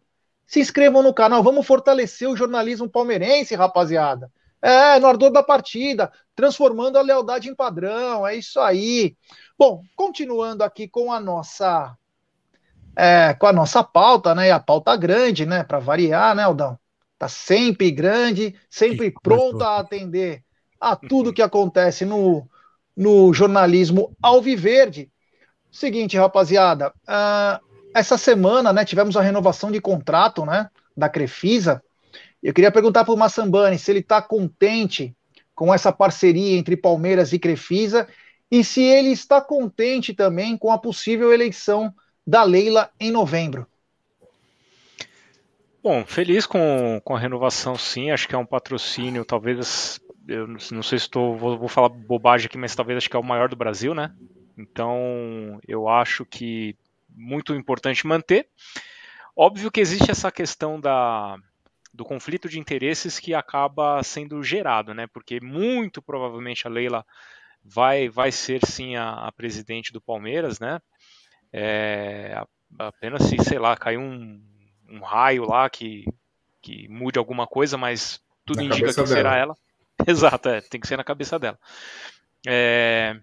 Se 0.47 0.61
inscrevam 0.61 1.03
no 1.03 1.15
canal, 1.15 1.43
vamos 1.43 1.67
fortalecer 1.67 2.29
o 2.29 2.37
jornalismo 2.37 2.89
palmeirense, 2.89 3.55
rapaziada. 3.55 4.31
É, 4.61 4.99
no 4.99 5.07
ardor 5.07 5.31
da 5.31 5.43
partida, 5.43 6.11
transformando 6.35 6.97
a 6.97 7.03
lealdade 7.03 7.49
em 7.49 7.55
padrão, 7.55 8.27
é 8.27 8.35
isso 8.37 8.59
aí. 8.61 9.17
Bom, 9.59 9.83
continuando 9.95 10.65
aqui 10.65 10.89
com 10.89 11.13
a 11.13 11.21
nossa 11.21 11.97
é, 12.97 13.35
com 13.35 13.47
a 13.47 13.53
nossa 13.53 13.83
pauta, 13.83 14.35
né? 14.35 14.49
E 14.49 14.51
a 14.51 14.61
pauta 14.61 14.97
grande, 14.97 15.45
né? 15.45 15.65
Para 15.65 15.79
variar, 15.79 16.35
né, 16.35 16.45
Aldão? 16.45 16.79
Tá 17.19 17.29
sempre 17.29 17.91
grande, 17.91 18.55
sempre 18.69 19.11
que 19.11 19.21
pronta 19.23 19.67
a 19.67 19.81
atender 19.81 20.43
a 20.81 20.95
tudo 20.95 21.33
que 21.33 21.43
acontece 21.43 22.05
no, 22.05 22.49
no 22.97 23.33
jornalismo 23.33 24.17
alviverde. 24.23 25.11
Seguinte, 25.71 26.17
rapaziada, 26.17 26.93
uh, 27.09 27.74
essa 27.95 28.19
semana, 28.19 28.73
né, 28.73 28.85
tivemos 28.85 29.17
a 29.17 29.23
renovação 29.23 29.71
de 29.71 29.81
contrato, 29.81 30.45
né, 30.45 30.69
da 30.97 31.09
Crefisa. 31.09 31.83
Eu 32.43 32.53
queria 32.53 32.73
perguntar 32.73 33.05
para 33.05 33.15
o 33.15 33.17
Massambani 33.17 33.79
se 33.79 33.91
ele 33.91 34.01
está 34.01 34.21
contente 34.21 35.15
com 35.55 35.73
essa 35.73 35.93
parceria 35.93 36.59
entre 36.59 36.77
Palmeiras 36.77 37.33
e 37.33 37.39
Crefisa 37.39 38.09
e 38.51 38.65
se 38.65 38.83
ele 38.83 39.11
está 39.11 39.41
contente 39.41 40.13
também 40.13 40.59
com 40.59 40.73
a 40.73 40.79
possível 40.79 41.33
eleição 41.33 41.95
da 42.27 42.43
Leila 42.43 42.91
em 42.99 43.11
novembro. 43.11 43.67
Bom, 45.83 46.05
feliz 46.05 46.47
com, 46.47 47.01
com 47.05 47.15
a 47.15 47.19
renovação, 47.19 47.77
sim. 47.77 48.11
Acho 48.11 48.27
que 48.27 48.35
é 48.35 48.39
um 48.39 48.47
patrocínio, 48.47 49.25
talvez. 49.25 50.01
Eu 50.27 50.47
não 50.47 50.83
sei 50.83 50.99
se 50.99 51.05
estou. 51.05 51.37
Vou, 51.37 51.59
vou 51.59 51.69
falar 51.69 51.91
bobagem 51.91 52.47
aqui, 52.47 52.57
mas 52.57 52.75
talvez 52.75 52.97
acho 52.97 53.11
que 53.11 53.17
é 53.17 53.19
o 53.19 53.25
maior 53.25 53.51
do 53.51 53.57
Brasil, 53.57 53.95
né? 53.95 54.11
Então, 54.57 55.61
eu 55.69 55.87
acho 55.87 56.25
que 56.25 56.75
muito 57.15 57.55
importante 57.55 58.07
manter. 58.07 58.49
Óbvio 59.37 59.71
que 59.71 59.81
existe 59.81 60.11
essa 60.11 60.31
questão 60.31 60.81
da, 60.81 61.37
do 61.93 62.05
conflito 62.05 62.49
de 62.49 62.59
interesses 62.59 63.19
que 63.19 63.35
acaba 63.35 64.03
sendo 64.03 64.43
gerado, 64.43 64.93
né? 64.93 65.07
Porque 65.07 65.41
muito 65.41 66.03
provavelmente 66.03 66.67
a 66.67 66.71
Leila 66.71 67.05
vai, 67.65 68.09
vai 68.09 68.31
ser 68.31 68.65
sim 68.67 68.97
a, 68.97 69.27
a 69.27 69.33
presidente 69.33 69.93
do 69.93 70.01
Palmeiras, 70.01 70.61
né? 70.61 70.81
É, 71.53 72.43
apenas 72.79 73.23
se, 73.25 73.37
sei 73.43 73.59
lá, 73.59 73.77
cair 73.77 73.99
um, 73.99 74.43
um 74.89 75.01
raio 75.01 75.45
lá 75.45 75.71
que, 75.71 76.05
que 76.61 76.89
mude 76.89 77.19
alguma 77.19 77.47
coisa, 77.47 77.77
mas 77.79 78.21
tudo 78.45 78.59
na 78.59 78.65
indica 78.65 78.89
que 78.89 78.95
dela. 78.95 79.07
será 79.07 79.37
ela. 79.37 79.57
Exato, 80.07 80.49
é, 80.49 80.61
tem 80.61 80.81
que 80.81 80.87
ser 80.87 80.97
na 80.97 81.05
cabeça 81.05 81.39
dela. 81.39 81.59
É, 82.47 83.17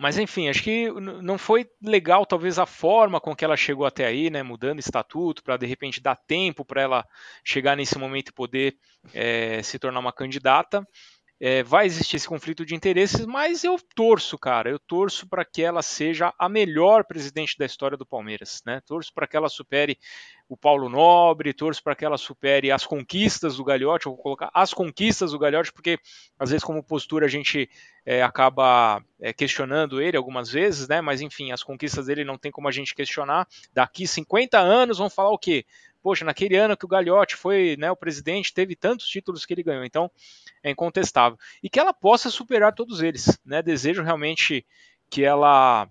mas 0.00 0.16
enfim, 0.16 0.48
acho 0.48 0.62
que 0.62 0.88
não 0.92 1.36
foi 1.36 1.68
legal 1.82 2.24
talvez 2.24 2.56
a 2.56 2.64
forma 2.64 3.20
com 3.20 3.34
que 3.34 3.44
ela 3.44 3.56
chegou 3.56 3.84
até 3.84 4.06
aí, 4.06 4.30
né, 4.30 4.44
mudando 4.44 4.78
estatuto 4.78 5.42
para 5.42 5.56
de 5.56 5.66
repente 5.66 6.00
dar 6.00 6.14
tempo 6.14 6.64
para 6.64 6.80
ela 6.80 7.04
chegar 7.44 7.76
nesse 7.76 7.98
momento 7.98 8.28
e 8.28 8.32
poder 8.32 8.76
é, 9.12 9.60
se 9.60 9.76
tornar 9.76 9.98
uma 9.98 10.12
candidata. 10.12 10.86
É, 11.40 11.62
vai 11.62 11.86
existir 11.86 12.16
esse 12.16 12.26
conflito 12.26 12.66
de 12.66 12.74
interesses, 12.74 13.24
mas 13.24 13.62
eu 13.62 13.78
torço, 13.94 14.36
cara, 14.36 14.68
eu 14.68 14.78
torço 14.78 15.24
para 15.28 15.44
que 15.44 15.62
ela 15.62 15.82
seja 15.82 16.34
a 16.36 16.48
melhor 16.48 17.04
presidente 17.04 17.56
da 17.56 17.64
história 17.64 17.96
do 17.96 18.04
Palmeiras, 18.04 18.60
né? 18.66 18.80
Torço 18.84 19.14
para 19.14 19.26
que 19.26 19.36
ela 19.36 19.48
supere 19.48 19.96
o 20.48 20.56
Paulo 20.56 20.88
Nobre, 20.88 21.52
torço 21.52 21.82
para 21.82 21.94
que 21.94 22.04
ela 22.04 22.16
supere 22.16 22.72
as 22.72 22.84
conquistas 22.84 23.56
do 23.56 23.64
Gagliotti, 23.64 24.06
eu 24.06 24.12
vou 24.12 24.22
colocar 24.22 24.50
as 24.52 24.72
conquistas 24.74 25.30
do 25.30 25.38
Gagliotti, 25.38 25.72
porque 25.72 25.98
às 26.38 26.50
vezes 26.50 26.64
como 26.64 26.82
postura 26.82 27.26
a 27.26 27.28
gente 27.28 27.70
é, 28.04 28.22
acaba 28.22 29.04
é, 29.20 29.32
questionando 29.32 30.00
ele 30.00 30.16
algumas 30.16 30.50
vezes, 30.50 30.88
né? 30.88 31.00
Mas 31.00 31.20
enfim, 31.20 31.52
as 31.52 31.62
conquistas 31.62 32.06
dele 32.06 32.24
não 32.24 32.38
tem 32.38 32.50
como 32.50 32.66
a 32.66 32.72
gente 32.72 32.94
questionar. 32.94 33.46
Daqui 33.72 34.08
50 34.08 34.58
anos 34.58 34.98
vão 34.98 35.10
falar 35.10 35.30
o 35.30 35.38
quê? 35.38 35.66
Poxa, 36.02 36.24
naquele 36.24 36.56
ano 36.56 36.76
que 36.76 36.84
o 36.84 36.88
Gagliotti 36.88 37.36
foi 37.36 37.76
né, 37.78 37.90
o 37.90 37.96
presidente, 37.96 38.54
teve 38.54 38.74
tantos 38.76 39.06
títulos 39.06 39.44
que 39.44 39.54
ele 39.54 39.62
ganhou, 39.62 39.84
então 39.84 40.10
é 40.62 40.70
incontestável. 40.70 41.38
E 41.62 41.68
que 41.68 41.78
ela 41.78 41.92
possa 41.92 42.30
superar 42.30 42.74
todos 42.74 43.02
eles. 43.02 43.38
Né? 43.44 43.62
Desejo 43.62 44.02
realmente 44.02 44.66
que 45.10 45.24
ela 45.24 45.88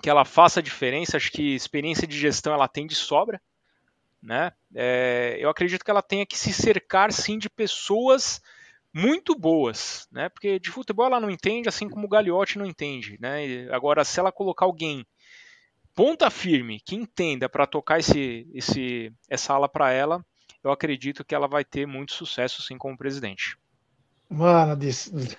que 0.00 0.08
ela 0.08 0.24
faça 0.24 0.62
diferença, 0.62 1.16
acho 1.16 1.32
que 1.32 1.56
experiência 1.56 2.06
de 2.06 2.16
gestão 2.16 2.52
ela 2.52 2.68
tem 2.68 2.86
de 2.86 2.94
sobra. 2.94 3.40
Né? 4.22 4.52
É, 4.72 5.36
eu 5.40 5.50
acredito 5.50 5.84
que 5.84 5.90
ela 5.90 6.02
tenha 6.02 6.24
que 6.24 6.38
se 6.38 6.52
cercar 6.52 7.12
sim 7.12 7.36
de 7.36 7.50
pessoas 7.50 8.40
muito 8.92 9.34
boas, 9.34 10.08
né? 10.10 10.28
Porque 10.28 10.58
de 10.58 10.70
futebol 10.70 11.06
ela 11.06 11.20
não 11.20 11.30
entende, 11.30 11.68
assim 11.68 11.88
como 11.88 12.06
o 12.06 12.08
Gagliotti 12.08 12.58
não 12.58 12.66
entende, 12.66 13.18
né? 13.20 13.68
Agora, 13.70 14.04
se 14.04 14.18
ela 14.18 14.32
colocar 14.32 14.64
alguém 14.64 15.06
ponta 15.98 16.30
firme 16.30 16.78
que 16.78 16.94
entenda 16.94 17.48
para 17.48 17.66
tocar 17.66 17.98
esse, 17.98 18.46
esse, 18.54 19.12
essa 19.28 19.52
ala 19.52 19.68
para 19.68 19.90
ela, 19.90 20.24
eu 20.62 20.70
acredito 20.70 21.24
que 21.24 21.34
ela 21.34 21.48
vai 21.48 21.64
ter 21.64 21.88
muito 21.88 22.12
sucesso 22.12 22.62
sim 22.62 22.78
como 22.78 22.96
presidente. 22.96 23.58
Mano, 24.30 24.76
disse. 24.76 25.12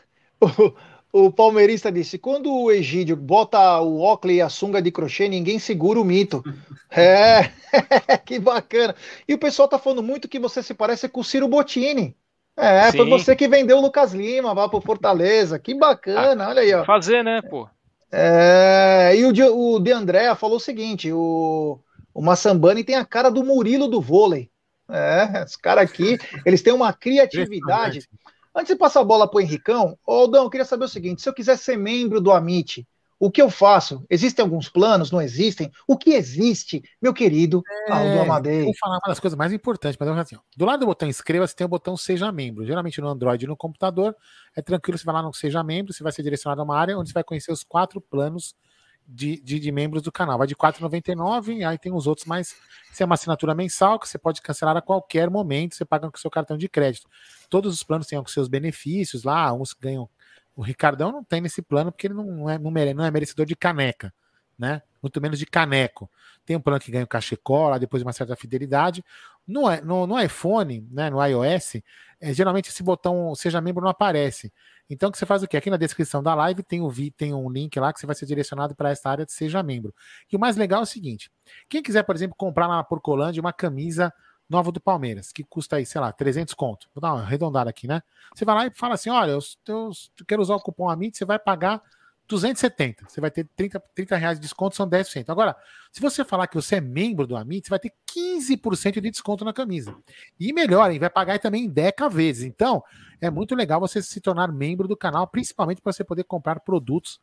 O, 1.12 1.26
o 1.26 1.32
palmeirista 1.34 1.92
disse: 1.92 2.18
quando 2.18 2.50
o 2.50 2.72
Egídio 2.72 3.14
bota 3.18 3.82
o 3.82 4.00
óculos 4.00 4.38
e 4.38 4.42
a 4.42 4.48
sunga 4.48 4.82
de 4.82 4.90
crochê, 4.90 5.28
ninguém 5.28 5.60
segura 5.60 6.00
o 6.00 6.06
mito. 6.06 6.42
É, 6.92 7.52
que 8.26 8.40
bacana. 8.40 8.96
E 9.28 9.34
o 9.34 9.38
pessoal 9.38 9.68
tá 9.68 9.78
falando 9.78 10.02
muito 10.02 10.30
que 10.30 10.40
você 10.40 10.64
se 10.64 10.74
parece 10.74 11.10
com 11.10 11.20
o 11.20 11.24
Ciro 11.24 11.48
Bottini. 11.48 12.16
É, 12.58 12.92
foi 12.92 13.04
Sim. 13.04 13.10
você 13.12 13.36
que 13.36 13.48
vendeu 13.48 13.78
o 13.78 13.82
Lucas 13.82 14.14
Lima 14.14 14.54
lá 14.54 14.68
pro 14.68 14.82
Fortaleza. 14.82 15.60
Que 15.60 15.76
bacana, 15.76 16.48
olha 16.48 16.62
aí, 16.62 16.74
ó. 16.74 16.84
Fazer, 16.86 17.24
né, 17.24 17.42
pô? 17.44 17.70
É, 18.12 19.16
e 19.16 19.26
o 19.26 19.32
de, 19.32 19.44
o 19.44 19.80
de 19.80 19.92
André 19.92 20.34
falou 20.36 20.58
o 20.58 20.62
seguinte: 20.62 21.12
o, 21.12 21.80
o 22.14 22.22
Massambani 22.22 22.84
tem 22.84 22.96
a 22.96 23.06
cara 23.06 23.30
do 23.30 23.44
Murilo 23.44 23.88
do 23.88 24.02
vôlei. 24.02 24.50
É, 24.90 25.44
os 25.44 25.56
caras 25.56 25.90
aqui, 25.90 26.18
eles 26.46 26.62
têm 26.62 26.74
uma 26.74 26.92
criatividade. 26.92 28.08
Antes 28.56 28.74
de 28.74 28.80
passar 28.80 29.02
a 29.02 29.06
bola 29.06 29.30
pro 29.30 29.40
Henricão, 29.40 29.98
ô 30.06 30.14
Aldão, 30.14 30.46
eu 30.46 30.50
queria 30.50 30.66
saber 30.66 30.86
o 30.86 30.90
seguinte: 30.90 31.22
se 31.22 31.30
eu 31.30 31.34
quiser 31.34 31.58
ser 31.58 31.78
membro 31.78 32.20
do 32.20 32.32
Amit, 32.32 32.88
o 33.20 33.30
que 33.30 33.42
eu 33.42 33.50
faço? 33.50 34.06
Existem 34.10 34.42
alguns 34.42 34.70
planos? 34.70 35.12
Não 35.12 35.22
existem? 35.22 35.70
O 35.86 35.98
que 35.98 36.12
existe, 36.12 36.82
meu 37.02 37.14
querido 37.14 37.62
Aldo 37.90 38.22
Amadei? 38.22 38.64
Vou 38.64 38.74
falar 38.80 38.96
uma 38.96 39.08
das 39.10 39.20
coisas 39.20 39.38
mais 39.38 39.52
importantes, 39.52 39.98
mas 40.00 40.10
assim, 40.18 40.38
ó, 40.38 40.40
do 40.56 40.66
lado 40.66 40.80
do 40.80 40.86
botão 40.86 41.08
inscreva-se 41.08 41.56
tem 41.56 41.66
o 41.66 41.70
botão 41.70 41.98
seja 41.98 42.32
membro. 42.32 42.66
Geralmente 42.66 43.02
no 43.02 43.10
Android 43.10 43.44
e 43.44 43.48
no 43.48 43.58
computador 43.58 44.16
é 44.56 44.62
tranquilo, 44.62 44.98
você 44.98 45.04
vai 45.04 45.16
lá 45.16 45.22
no 45.22 45.34
seja 45.34 45.62
membro, 45.64 45.94
você 45.94 46.02
vai 46.02 46.12
ser 46.12 46.24
direcionado 46.24 46.62
a 46.62 46.64
uma 46.64 46.78
área 46.78 46.98
onde 46.98 47.10
você 47.10 47.14
vai 47.14 47.24
conhecer 47.24 47.52
os 47.52 47.64
quatro 47.64 48.00
planos 48.00 48.56
de, 49.10 49.42
de, 49.42 49.60
de 49.60 49.72
membros 49.72 50.04
do 50.04 50.12
canal. 50.12 50.38
Vai 50.38 50.48
de 50.48 50.54
R$ 50.54 50.60
4,99, 50.60 51.68
aí 51.68 51.78
tem 51.78 51.92
os 51.92 52.06
outros 52.06 52.28
mais. 52.28 52.56
Isso 52.92 53.02
é 53.02 53.06
uma 53.06 53.16
assinatura 53.16 53.56
mensal 53.56 54.00
que 54.00 54.08
você 54.08 54.20
pode 54.20 54.42
cancelar 54.42 54.78
a 54.78 54.82
qualquer 54.82 55.30
momento, 55.30 55.76
você 55.76 55.84
paga 55.84 56.10
com 56.10 56.18
o 56.18 56.20
seu 56.20 56.30
cartão 56.30 56.58
de 56.58 56.70
crédito. 56.70 57.10
Todos 57.50 57.74
os 57.74 57.84
planos 57.84 58.06
têm 58.06 58.20
os 58.20 58.32
seus 58.32 58.48
benefícios 58.48 59.24
lá, 59.24 59.52
uns 59.52 59.74
ganham. 59.74 60.08
O 60.60 60.62
Ricardão 60.62 61.10
não 61.10 61.24
tem 61.24 61.40
nesse 61.40 61.62
plano 61.62 61.90
porque 61.90 62.06
ele 62.08 62.14
não 62.14 62.50
é, 62.50 62.60
não 62.60 62.70
mere- 62.70 62.94
não 62.94 63.06
é 63.06 63.10
merecedor 63.10 63.46
de 63.46 63.56
caneca, 63.56 64.14
né? 64.58 64.82
Muito 65.02 65.22
menos 65.22 65.40
de 65.40 65.46
caneco. 65.46 66.12
Tem 66.46 66.54
um 66.54 66.60
plano 66.60 66.82
que 66.82 66.92
ganha 66.92 67.06
o 67.06 67.08
cachecol, 67.08 67.80
depois 67.80 68.02
de 68.02 68.06
uma 68.06 68.12
certa 68.12 68.36
fidelidade. 68.36 69.02
No, 69.48 69.74
no, 69.86 70.06
no 70.06 70.20
iPhone, 70.20 70.86
né, 70.92 71.10
no 71.10 71.26
iOS, 71.26 71.76
é, 72.20 72.34
geralmente 72.34 72.68
esse 72.72 72.84
botão 72.84 73.34
seja 73.36 73.62
membro 73.62 73.82
não 73.82 73.90
aparece. 73.90 74.52
Então, 74.90 75.08
o 75.08 75.12
que 75.14 75.18
você 75.18 75.26
faz 75.26 75.42
o 75.44 75.48
quê? 75.48 75.56
Aqui 75.56 75.70
na 75.70 75.78
descrição 75.78 76.22
da 76.22 76.36
live 76.36 76.62
tem, 76.62 76.82
o 76.82 76.92
tem 77.16 77.34
um 77.34 77.50
link 77.50 77.80
lá 77.80 77.94
que 77.94 78.00
você 78.02 78.06
vai 78.06 78.16
ser 78.16 78.26
direcionado 78.26 78.76
para 78.76 78.90
essa 78.90 79.10
área 79.10 79.26
de 79.26 79.32
seja 79.32 79.64
membro. 79.64 79.96
E 80.30 80.36
o 80.36 80.40
mais 80.40 80.58
legal 80.58 80.82
é 80.82 80.84
o 80.84 80.86
seguinte: 80.86 81.32
quem 81.70 81.82
quiser, 81.82 82.04
por 82.04 82.16
exemplo, 82.16 82.36
comprar 82.38 82.68
lá 82.68 82.76
na 82.76 82.84
Porcolândia 82.84 83.40
uma 83.40 83.54
camisa 83.54 84.14
nova 84.50 84.72
do 84.72 84.82
Palmeiras, 84.82 85.32
que 85.32 85.44
custa 85.44 85.76
aí, 85.76 85.86
sei 85.86 86.02
lá, 86.02 86.12
300 86.12 86.54
conto. 86.54 86.90
Vou 86.94 87.02
dar 87.02 87.14
uma 87.14 87.22
arredondada 87.22 87.70
aqui, 87.70 87.88
né? 87.88 88.02
Você 88.34 88.44
vai 88.44 88.56
lá 88.56 88.66
e 88.68 88.72
fala 88.74 88.96
assim: 88.96 89.10
olha, 89.10 89.32
eu, 89.32 89.40
eu 89.68 89.92
quero 90.28 90.42
usar 90.42 90.56
o 90.56 90.60
cupom 90.60 90.90
AMIT, 90.90 91.18
você 91.18 91.26
vai 91.26 91.38
pagar 91.38 91.82
270. 92.30 93.06
Você 93.10 93.20
vai 93.20 93.32
ter 93.32 93.48
30, 93.56 93.80
30 93.96 94.16
reais 94.16 94.38
de 94.40 94.44
desconto, 94.44 94.76
são 94.76 94.88
10%. 94.88 95.30
Agora, 95.30 95.56
se 95.92 96.00
você 96.00 96.24
falar 96.24 96.48
que 96.48 96.56
você 96.56 96.76
é 96.76 96.82
membro 96.82 97.26
do 97.26 97.36
Amit, 97.36 97.66
você 97.66 97.70
vai 97.72 97.80
ter 97.80 97.92
15% 98.16 99.02
de 99.02 99.10
desconto 99.10 99.44
na 99.44 99.52
camisa. 99.52 99.96
E 100.40 100.54
melhor, 100.54 100.92
hein, 100.92 101.00
vai 101.00 101.10
pagar 101.10 101.40
também 101.40 101.66
em 101.66 101.70
10 101.70 101.94
vezes. 102.12 102.44
Então, 102.44 102.84
é 103.20 103.32
muito 103.32 103.56
legal 103.56 103.80
você 103.80 104.02
se 104.02 104.22
tornar 104.22 104.52
membro 104.52 104.88
do 104.88 104.96
canal, 104.96 105.28
principalmente 105.28 105.82
para 105.82 105.92
você 105.92 106.04
poder 106.04 106.24
comprar 106.24 106.60
produtos 106.60 107.20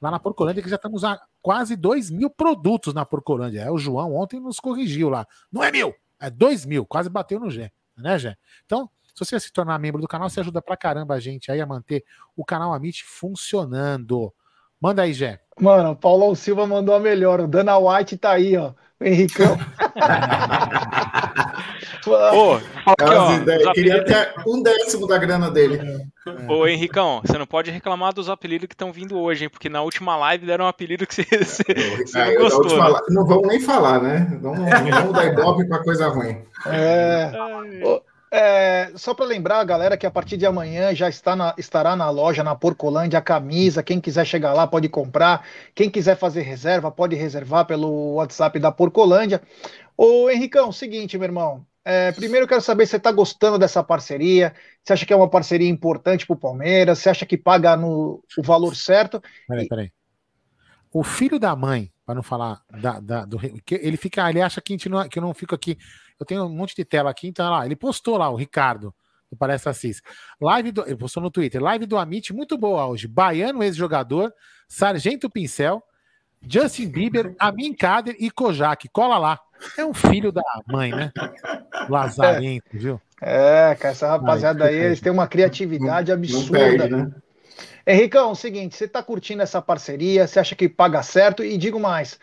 lá 0.00 0.10
na 0.10 0.18
Porcolândia, 0.18 0.62
que 0.62 0.70
já 0.70 0.76
estamos 0.76 1.04
a 1.04 1.20
quase 1.42 1.76
2 1.76 2.10
mil 2.10 2.30
produtos 2.30 2.94
na 2.94 3.04
Porcolândia. 3.04 3.60
É, 3.60 3.70
o 3.70 3.78
João 3.78 4.14
ontem 4.14 4.40
nos 4.40 4.58
corrigiu 4.58 5.10
lá. 5.10 5.26
Não 5.52 5.62
é 5.62 5.70
mil, 5.70 5.94
é 6.20 6.30
2 6.30 6.64
mil, 6.64 6.86
quase 6.86 7.08
bateu 7.10 7.40
no 7.40 7.50
Gé, 7.50 7.72
né, 7.96 8.18
Gé? 8.18 8.36
Então, 8.64 8.90
se 9.14 9.24
você 9.24 9.40
se 9.40 9.52
tornar 9.52 9.78
membro 9.78 10.00
do 10.00 10.08
canal, 10.08 10.28
você 10.28 10.40
ajuda 10.40 10.60
pra 10.62 10.76
caramba 10.76 11.14
a 11.14 11.20
gente 11.20 11.50
aí 11.50 11.60
a 11.60 11.66
manter 11.66 12.04
o 12.36 12.44
canal 12.44 12.72
Amit 12.74 13.04
funcionando. 13.04 14.32
Manda 14.80 15.02
aí, 15.02 15.12
Gé. 15.14 15.40
Mano, 15.60 15.92
o 15.92 15.96
Paulão 15.96 16.34
Silva 16.34 16.66
mandou 16.66 16.94
a 16.94 17.00
melhor. 17.00 17.40
O 17.40 17.46
Dana 17.48 17.78
White 17.78 18.16
tá 18.18 18.32
aí, 18.32 18.56
ó. 18.56 18.72
O 19.00 19.04
Henricão. 19.04 19.56
Ô, 22.06 22.54
aqui, 22.54 23.64
ó, 23.66 23.72
queria 23.72 24.00
até 24.00 24.32
um 24.46 24.62
décimo 24.62 25.06
da 25.08 25.18
grana 25.18 25.50
dele. 25.50 25.80
Ô, 26.48 26.66
Henricão, 26.66 27.20
você 27.24 27.36
não 27.36 27.46
pode 27.46 27.70
reclamar 27.70 28.12
dos 28.12 28.28
apelidos 28.30 28.68
que 28.68 28.74
estão 28.74 28.92
vindo 28.92 29.18
hoje, 29.18 29.44
hein? 29.44 29.50
Porque 29.50 29.68
na 29.68 29.82
última 29.82 30.16
live 30.16 30.46
deram 30.46 30.66
um 30.66 30.68
apelido 30.68 31.06
que 31.06 31.14
você, 31.14 31.24
você, 31.24 31.64
você 31.64 32.18
É, 32.18 32.34
não 32.34 32.42
gostou. 32.42 32.62
última 32.62 32.90
né? 32.92 33.00
Não 33.08 33.26
vamos 33.26 33.48
nem 33.48 33.60
falar, 33.60 34.00
né? 34.00 34.38
Não, 34.40 34.54
não 34.54 34.90
vamos 34.90 35.12
dar 35.14 35.26
ibope 35.26 35.66
pra 35.68 35.82
coisa 35.82 36.08
ruim. 36.08 36.38
É. 36.66 37.32
Ô, 37.84 38.00
é, 38.38 38.92
só 38.96 39.14
para 39.14 39.24
lembrar, 39.26 39.64
galera, 39.64 39.96
que 39.96 40.06
a 40.06 40.10
partir 40.10 40.36
de 40.36 40.44
amanhã 40.46 40.94
já 40.94 41.08
está 41.08 41.34
na- 41.36 41.54
estará 41.58 41.96
na 41.96 42.10
loja, 42.10 42.44
na 42.44 42.54
Porcolândia, 42.54 43.18
a 43.18 43.22
camisa. 43.22 43.82
Quem 43.82 44.00
quiser 44.00 44.26
chegar 44.26 44.52
lá 44.52 44.66
pode 44.66 44.88
comprar. 44.88 45.46
Quem 45.74 45.90
quiser 45.90 46.16
fazer 46.16 46.42
reserva, 46.42 46.90
pode 46.90 47.16
reservar 47.16 47.66
pelo 47.66 48.14
WhatsApp 48.14 48.58
da 48.58 48.70
Porcolândia. 48.72 49.40
Ô, 49.96 50.30
Henricão, 50.30 50.72
seguinte, 50.72 51.18
meu 51.18 51.26
irmão. 51.26 51.66
é, 51.84 52.12
primeiro 52.12 52.46
quero 52.48 52.60
saber 52.62 52.86
se 52.86 52.90
você 52.92 52.96
está 52.98 53.12
gostando 53.12 53.58
dessa 53.58 53.82
parceria. 53.82 54.54
Você 54.84 54.92
acha 54.92 55.06
que 55.06 55.12
é 55.12 55.16
uma 55.16 55.30
parceria 55.30 55.68
importante 55.68 56.26
para 56.26 56.34
o 56.34 56.38
Palmeiras? 56.38 56.98
Você 56.98 57.10
acha 57.10 57.26
que 57.26 57.38
paga 57.38 57.76
no, 57.76 58.22
o 58.38 58.42
valor 58.42 58.76
certo? 58.76 59.22
Peraí, 59.46 59.66
peraí. 59.68 59.92
O 60.92 61.04
filho 61.04 61.38
da 61.38 61.54
mãe, 61.54 61.92
para 62.06 62.14
não 62.14 62.22
falar 62.22 62.62
da, 62.70 63.00
da- 63.00 63.24
do. 63.24 63.36
que 63.64 63.74
Ele 63.74 63.96
fica, 63.96 64.30
ele 64.30 64.40
acha 64.40 64.60
que, 64.60 64.72
a 64.72 64.74
gente 64.74 64.88
não, 64.88 65.06
que 65.08 65.18
eu 65.18 65.22
não 65.22 65.34
fico 65.34 65.54
aqui. 65.54 65.76
Eu 66.18 66.24
tenho 66.24 66.44
um 66.44 66.48
monte 66.48 66.74
de 66.76 66.84
tela 66.84 67.10
aqui, 67.10 67.26
então 67.28 67.44
olha 67.44 67.58
lá, 67.58 67.66
ele 67.66 67.74
postou 67.76 68.16
lá, 68.16 68.30
o 68.30 68.36
Ricardo, 68.36 68.94
do 69.30 69.36
Parece 69.36 69.68
Assis. 69.68 70.00
Live 70.40 70.70
do, 70.70 70.82
ele 70.86 70.96
postou 70.96 71.20
no 71.22 71.30
Twitter, 71.30 71.60
live 71.60 71.84
do 71.84 71.98
Amit, 71.98 72.32
muito 72.32 72.56
boa 72.56 72.86
hoje. 72.86 73.08
Baiano, 73.08 73.62
ex-jogador, 73.62 74.32
Sargento 74.68 75.28
Pincel, 75.28 75.82
Justin 76.48 76.88
Bieber, 76.88 77.34
Amin 77.40 77.74
Kader 77.74 78.14
e 78.20 78.30
Kojak. 78.30 78.88
Cola 78.90 79.18
lá. 79.18 79.40
É 79.76 79.84
um 79.84 79.92
filho 79.92 80.30
da 80.30 80.42
mãe, 80.68 80.90
né? 80.92 81.10
Lazarento, 81.88 82.66
viu? 82.72 83.00
É, 83.20 83.74
cara, 83.80 83.92
essa 83.92 84.08
rapaziada 84.08 84.64
Ai, 84.64 84.74
aí, 84.74 84.76
eles 84.84 85.00
têm 85.00 85.10
uma 85.10 85.26
criatividade 85.26 86.10
Não 86.10 86.18
absurda. 86.18 86.58
perde, 86.58 86.94
né? 86.94 87.10
Henricão, 87.86 88.34
seguinte, 88.34 88.74
você 88.74 88.84
está 88.84 89.02
curtindo 89.02 89.42
essa 89.42 89.62
parceria? 89.62 90.26
Você 90.26 90.40
acha 90.40 90.56
que 90.56 90.68
paga 90.68 91.02
certo? 91.02 91.44
E 91.44 91.56
digo 91.56 91.78
mais, 91.78 92.18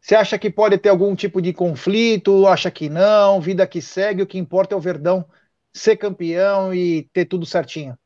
você 0.00 0.14
acha 0.14 0.38
que 0.38 0.50
pode 0.50 0.76
ter 0.78 0.90
algum 0.90 1.16
tipo 1.16 1.40
de 1.40 1.52
conflito? 1.52 2.46
Acha 2.46 2.70
que 2.70 2.88
não? 2.88 3.40
Vida 3.40 3.66
que 3.66 3.80
segue, 3.80 4.22
o 4.22 4.26
que 4.26 4.38
importa 4.38 4.74
é 4.74 4.78
o 4.78 4.80
Verdão 4.80 5.24
ser 5.72 5.96
campeão 5.96 6.74
e 6.74 7.04
ter 7.12 7.24
tudo 7.26 7.44
certinho. 7.44 7.98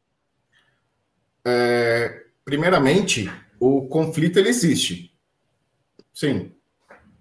É, 1.44 2.24
primeiramente, 2.44 3.30
o 3.58 3.86
conflito 3.86 4.38
ele 4.38 4.48
existe. 4.48 5.14
Sim. 6.12 6.52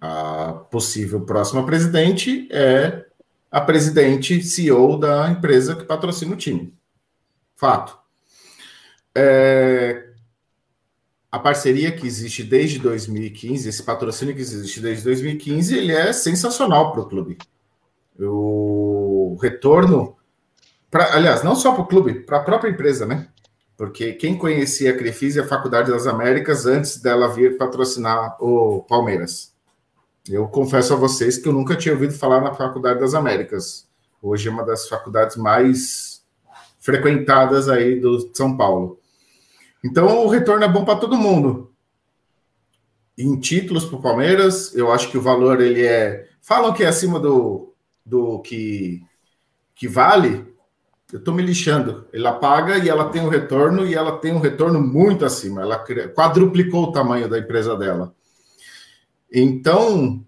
A 0.01 0.53
possível 0.71 1.25
próxima 1.25 1.65
presidente 1.65 2.47
é 2.51 3.05
a 3.51 3.59
presidente 3.59 4.41
CEO 4.41 4.97
da 4.97 5.29
empresa 5.29 5.75
que 5.75 5.83
patrocina 5.83 6.33
o 6.33 6.37
time. 6.37 6.73
Fato. 7.55 7.98
É, 9.15 10.09
a 11.31 11.37
parceria 11.37 11.91
que 11.91 12.07
existe 12.07 12.43
desde 12.43 12.79
2015, 12.79 13.69
esse 13.69 13.83
patrocínio 13.83 14.33
que 14.33 14.41
existe 14.41 14.79
desde 14.79 15.03
2015, 15.03 15.77
ele 15.77 15.93
é 15.93 16.11
sensacional 16.11 16.91
para 16.91 17.01
o 17.01 17.07
clube. 17.07 17.37
O 18.19 19.37
retorno, 19.41 20.17
pra, 20.89 21.15
aliás, 21.15 21.43
não 21.43 21.55
só 21.55 21.71
para 21.71 21.83
o 21.83 21.87
clube, 21.87 22.21
para 22.21 22.37
a 22.37 22.43
própria 22.43 22.71
empresa, 22.71 23.05
né? 23.05 23.27
Porque 23.77 24.13
quem 24.13 24.37
conhecia 24.37 24.91
a 24.91 24.97
Crefisa 24.97 25.39
e 25.39 25.41
a 25.43 25.47
Faculdade 25.47 25.91
das 25.91 26.05
Américas 26.05 26.65
antes 26.65 27.01
dela 27.01 27.33
vir 27.33 27.57
patrocinar 27.57 28.35
o 28.43 28.83
Palmeiras? 28.83 29.53
Eu 30.27 30.47
confesso 30.47 30.93
a 30.93 30.97
vocês 30.97 31.37
que 31.37 31.47
eu 31.47 31.53
nunca 31.53 31.75
tinha 31.75 31.93
ouvido 31.93 32.13
falar 32.13 32.41
na 32.41 32.53
Faculdade 32.53 32.99
das 32.99 33.13
Américas. 33.13 33.87
Hoje 34.21 34.49
é 34.49 34.51
uma 34.51 34.65
das 34.65 34.89
faculdades 34.89 35.37
mais 35.37 36.21
frequentadas 36.79 37.69
aí 37.69 37.99
do 37.99 38.29
São 38.35 38.57
Paulo. 38.57 38.98
Então 39.83 40.25
o 40.25 40.27
retorno 40.27 40.63
é 40.63 40.67
bom 40.67 40.83
para 40.83 40.99
todo 40.99 41.17
mundo. 41.17 41.71
Em 43.17 43.39
títulos 43.39 43.85
para 43.85 43.97
o 43.97 44.01
Palmeiras, 44.01 44.73
eu 44.75 44.91
acho 44.91 45.09
que 45.09 45.17
o 45.17 45.21
valor 45.21 45.61
ele 45.61 45.85
é. 45.85 46.27
Falam 46.41 46.73
que 46.73 46.83
é 46.83 46.87
acima 46.87 47.19
do, 47.19 47.73
do 48.05 48.39
que, 48.39 49.01
que 49.75 49.87
vale. 49.87 50.47
Eu 51.11 51.19
estou 51.19 51.33
me 51.33 51.41
lixando. 51.41 52.07
Ela 52.13 52.33
paga 52.33 52.77
e 52.77 52.87
ela 52.87 53.09
tem 53.09 53.21
um 53.21 53.29
retorno 53.29 53.85
e 53.85 53.95
ela 53.95 54.17
tem 54.17 54.33
um 54.33 54.39
retorno 54.39 54.81
muito 54.81 55.25
acima. 55.25 55.61
Ela 55.61 55.83
quadruplicou 56.13 56.83
o 56.83 56.91
tamanho 56.91 57.27
da 57.27 57.39
empresa 57.39 57.75
dela. 57.75 58.13
Então, 59.31 60.23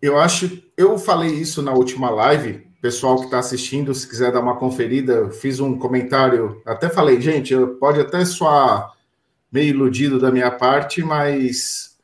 eu 0.00 0.18
acho. 0.18 0.62
Eu 0.76 0.98
falei 0.98 1.30
isso 1.30 1.62
na 1.62 1.72
última 1.72 2.10
live. 2.10 2.69
Pessoal 2.80 3.16
que 3.16 3.24
está 3.24 3.38
assistindo, 3.38 3.94
se 3.94 4.08
quiser 4.08 4.32
dar 4.32 4.40
uma 4.40 4.56
conferida, 4.56 5.30
fiz 5.30 5.60
um 5.60 5.78
comentário. 5.78 6.62
Até 6.64 6.88
falei, 6.88 7.20
gente, 7.20 7.54
pode 7.78 8.00
até 8.00 8.24
soar 8.24 8.92
meio 9.52 9.70
iludido 9.70 10.18
da 10.18 10.30
minha 10.30 10.50
parte, 10.50 11.02
mas 11.02 11.98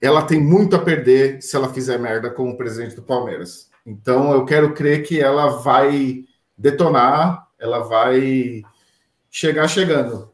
ela 0.00 0.22
tem 0.22 0.40
muito 0.40 0.76
a 0.76 0.78
perder 0.78 1.42
se 1.42 1.56
ela 1.56 1.72
fizer 1.72 1.98
merda 1.98 2.30
como 2.30 2.56
presidente 2.56 2.94
do 2.94 3.02
Palmeiras. 3.02 3.68
Então, 3.84 4.32
eu 4.32 4.44
quero 4.44 4.74
crer 4.74 5.02
que 5.02 5.20
ela 5.20 5.48
vai 5.48 6.24
detonar 6.56 7.50
ela 7.60 7.80
vai 7.80 8.62
chegar 9.30 9.68
chegando. 9.68 10.30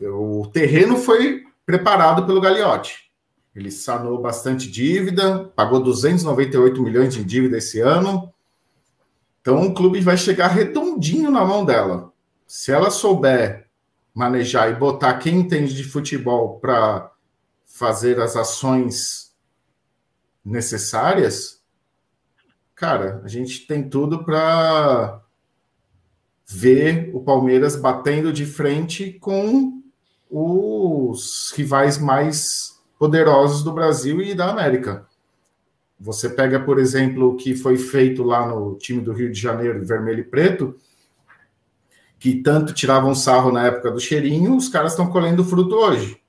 O 0.00 0.46
terreno 0.52 0.96
foi 0.96 1.44
preparado 1.64 2.26
pelo 2.26 2.40
Gagliotti. 2.40 3.06
Ele 3.54 3.70
sanou 3.70 4.20
bastante 4.20 4.70
dívida, 4.70 5.50
pagou 5.56 5.80
298 5.80 6.82
milhões 6.82 7.14
de 7.14 7.24
dívida 7.24 7.56
esse 7.56 7.80
ano. 7.80 8.30
Então 9.46 9.64
o 9.64 9.72
clube 9.72 10.00
vai 10.00 10.16
chegar 10.16 10.48
redondinho 10.48 11.30
na 11.30 11.44
mão 11.44 11.64
dela. 11.64 12.12
Se 12.48 12.72
ela 12.72 12.90
souber 12.90 13.68
manejar 14.12 14.68
e 14.68 14.74
botar 14.74 15.18
quem 15.18 15.38
entende 15.38 15.72
de 15.72 15.84
futebol 15.84 16.58
para 16.58 17.12
fazer 17.64 18.20
as 18.20 18.34
ações 18.34 19.32
necessárias, 20.44 21.62
cara, 22.74 23.22
a 23.22 23.28
gente 23.28 23.68
tem 23.68 23.88
tudo 23.88 24.24
para 24.24 25.22
ver 26.44 27.12
o 27.14 27.20
Palmeiras 27.20 27.76
batendo 27.76 28.32
de 28.32 28.44
frente 28.44 29.12
com 29.12 29.80
os 30.28 31.52
rivais 31.56 31.98
mais 31.98 32.82
poderosos 32.98 33.62
do 33.62 33.72
Brasil 33.72 34.20
e 34.20 34.34
da 34.34 34.50
América. 34.50 35.06
Você 35.98 36.28
pega, 36.28 36.60
por 36.60 36.78
exemplo, 36.78 37.30
o 37.30 37.36
que 37.36 37.54
foi 37.54 37.78
feito 37.78 38.22
lá 38.22 38.46
no 38.46 38.74
time 38.76 39.00
do 39.00 39.12
Rio 39.12 39.32
de 39.32 39.40
Janeiro, 39.40 39.84
vermelho 39.84 40.20
e 40.20 40.24
preto, 40.24 40.76
que 42.18 42.42
tanto 42.42 42.74
tiravam 42.74 43.14
sarro 43.14 43.50
na 43.50 43.66
época 43.66 43.90
do 43.90 44.00
cheirinho, 44.00 44.56
os 44.56 44.68
caras 44.68 44.92
estão 44.92 45.08
colhendo 45.08 45.44
fruto 45.44 45.74
hoje. 45.74 46.20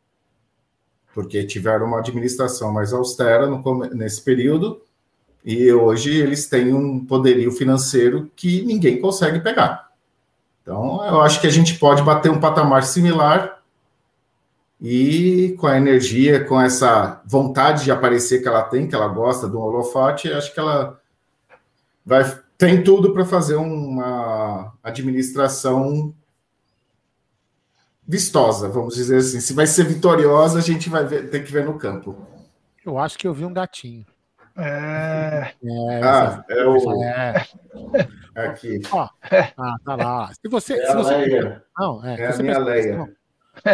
Porque 1.14 1.44
tiveram 1.44 1.88
uma 1.88 2.00
administração 2.00 2.72
mais 2.72 2.94
austera 2.94 3.48
no, 3.48 3.62
nesse 3.94 4.22
período, 4.22 4.82
e 5.44 5.72
hoje 5.72 6.16
eles 6.16 6.48
têm 6.48 6.74
um 6.74 7.06
poderio 7.06 7.52
financeiro 7.52 8.32
que 8.36 8.64
ninguém 8.64 9.00
consegue 9.00 9.40
pegar. 9.40 9.92
Então, 10.62 11.06
eu 11.06 11.22
acho 11.22 11.40
que 11.40 11.48
a 11.48 11.52
gente 11.52 11.80
pode 11.80 12.04
bater 12.04 12.30
um 12.30 12.40
patamar 12.40 12.84
similar 12.84 13.57
e 14.80 15.56
com 15.60 15.68
a 15.68 15.78
energia, 15.78 16.44
com 16.46 16.60
essa 16.60 17.22
vontade 17.26 17.84
de 17.84 17.92
aparecer 17.92 18.42
que 18.42 18.48
ela 18.48 18.64
tem, 18.64 18.88
que 18.88 18.96
ela 18.96 19.08
gosta 19.08 19.48
do 19.48 19.60
holofote, 19.60 20.32
acho 20.32 20.54
que 20.54 20.60
ela 20.60 21.00
vai 22.06 22.24
tem 22.58 22.84
tudo 22.84 23.14
para 23.14 23.24
fazer 23.24 23.56
uma 23.56 24.74
administração 24.82 26.14
vistosa, 28.08 28.68
vamos 28.68 28.96
dizer 28.96 29.18
assim. 29.18 29.40
Se 29.40 29.54
vai 29.54 29.68
ser 29.68 29.84
vitoriosa, 29.84 30.58
a 30.58 30.62
gente 30.62 30.90
vai 30.90 31.06
ver, 31.06 31.30
ter 31.30 31.44
que 31.44 31.52
ver 31.52 31.66
no 31.66 31.78
campo. 31.78 32.16
Eu 32.84 32.98
acho 32.98 33.18
que 33.18 33.28
eu 33.28 33.34
vi 33.34 33.46
um 33.46 33.54
gatinho. 33.54 34.06
É. 34.56 35.54
é 35.64 36.04
ah, 36.04 36.44
é 36.50 36.66
o. 36.66 37.04
É. 37.04 37.46
Aqui. 38.36 38.82
Ó, 38.92 39.08
ah, 39.58 39.76
tá 39.86 39.96
lá. 39.96 40.32
Se 40.34 40.50
você. 40.50 40.74
É 40.74 40.88
se 40.88 40.96
você... 40.96 41.16
Leia. 41.16 41.64
Não, 41.78 42.04
é. 42.04 42.22
é 42.22 42.34
a 42.34 42.38
minha 42.38 42.58
Leia. 42.58 43.18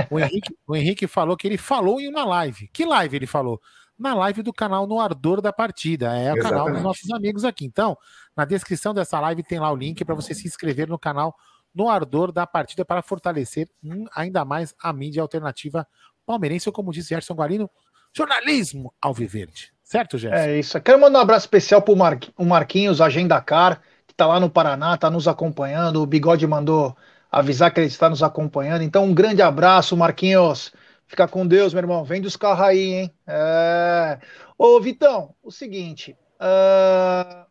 O 0.10 0.20
Henrique, 0.20 0.56
o 0.68 0.76
Henrique 0.76 1.08
falou 1.08 1.36
que 1.38 1.48
ele 1.48 1.58
falou 1.58 2.00
em 2.00 2.08
uma 2.08 2.26
live. 2.26 2.68
Que 2.74 2.86
live 2.86 3.16
ele 3.16 3.28
falou? 3.28 3.62
Na 3.98 4.14
live 4.14 4.42
do 4.42 4.52
canal 4.52 4.88
No 4.88 5.00
Ardor 5.00 5.42
da 5.42 5.54
Partida. 5.54 6.08
É 6.18 6.34
o 6.34 6.38
Exatamente. 6.38 6.44
canal 6.44 6.72
dos 6.72 6.82
nossos 6.82 7.12
amigos 7.12 7.46
aqui. 7.46 7.66
Então, 7.66 7.98
na 8.36 8.46
descrição 8.46 8.94
dessa 8.94 9.20
live 9.20 9.44
tem 9.44 9.60
lá 9.60 9.72
o 9.72 9.76
link 9.76 10.04
para 10.04 10.16
você 10.16 10.34
se 10.34 10.48
inscrever 10.48 10.88
no 10.88 10.98
canal 10.98 11.36
No 11.74 11.90
Ardor 11.90 12.32
da 12.32 12.48
Partida 12.48 12.84
para 12.84 13.02
fortalecer 13.02 13.70
ainda 14.16 14.44
mais 14.44 14.74
a 14.82 14.92
mídia 14.92 15.22
alternativa 15.22 15.88
palmeirense, 16.26 16.70
ou 16.70 16.74
como 16.74 16.92
disse 16.92 17.10
Gerson 17.10 17.34
Guarino, 17.34 17.70
jornalismo 18.16 18.94
alviverde. 19.02 19.74
Certo, 19.84 20.18
Gerson? 20.18 20.38
É 20.38 20.60
isso. 20.60 20.80
Quero 20.82 21.00
mandar 21.00 21.20
um 21.20 21.22
abraço 21.22 21.46
especial 21.46 21.82
para 21.82 21.94
o 22.38 22.46
Marquinhos, 22.46 23.02
Agenda 23.02 23.40
Car 23.42 23.82
que 24.14 24.14
está 24.14 24.28
lá 24.28 24.40
no 24.40 24.50
Paraná, 24.50 24.94
está 24.94 25.10
nos 25.10 25.28
acompanhando. 25.28 26.02
O 26.02 26.06
Bigode 26.06 26.46
mandou 26.46 26.96
avisar 27.34 27.74
que 27.74 27.80
ele 27.80 27.88
está 27.88 28.08
nos 28.08 28.22
acompanhando. 28.22 28.84
Então, 28.84 29.06
um 29.06 29.14
grande 29.14 29.42
abraço, 29.42 29.98
Marquinhos. 29.98 30.72
Fica 31.08 31.28
com 31.28 31.48
Deus, 31.48 31.74
meu 31.74 31.82
irmão. 31.82 32.04
Vem 32.04 32.22
dos 32.22 32.38
carros 32.38 32.66
aí, 32.66 32.94
hein? 32.94 33.12
É... 33.26 34.20
Ô, 34.56 34.80
Vitão, 34.80 35.34
o 35.42 35.52
seguinte. 35.52 36.16
Uh... 36.40 37.44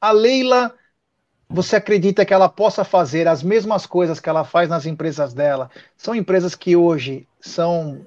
A 0.00 0.12
Leila, 0.12 0.74
você 1.48 1.76
acredita 1.76 2.24
que 2.24 2.32
ela 2.32 2.48
possa 2.48 2.84
fazer 2.84 3.28
as 3.28 3.42
mesmas 3.42 3.84
coisas 3.84 4.18
que 4.18 4.28
ela 4.28 4.44
faz 4.44 4.68
nas 4.68 4.86
empresas 4.86 5.34
dela? 5.34 5.70
São 5.96 6.14
empresas 6.14 6.54
que 6.54 6.74
hoje 6.74 7.28
são 7.40 8.06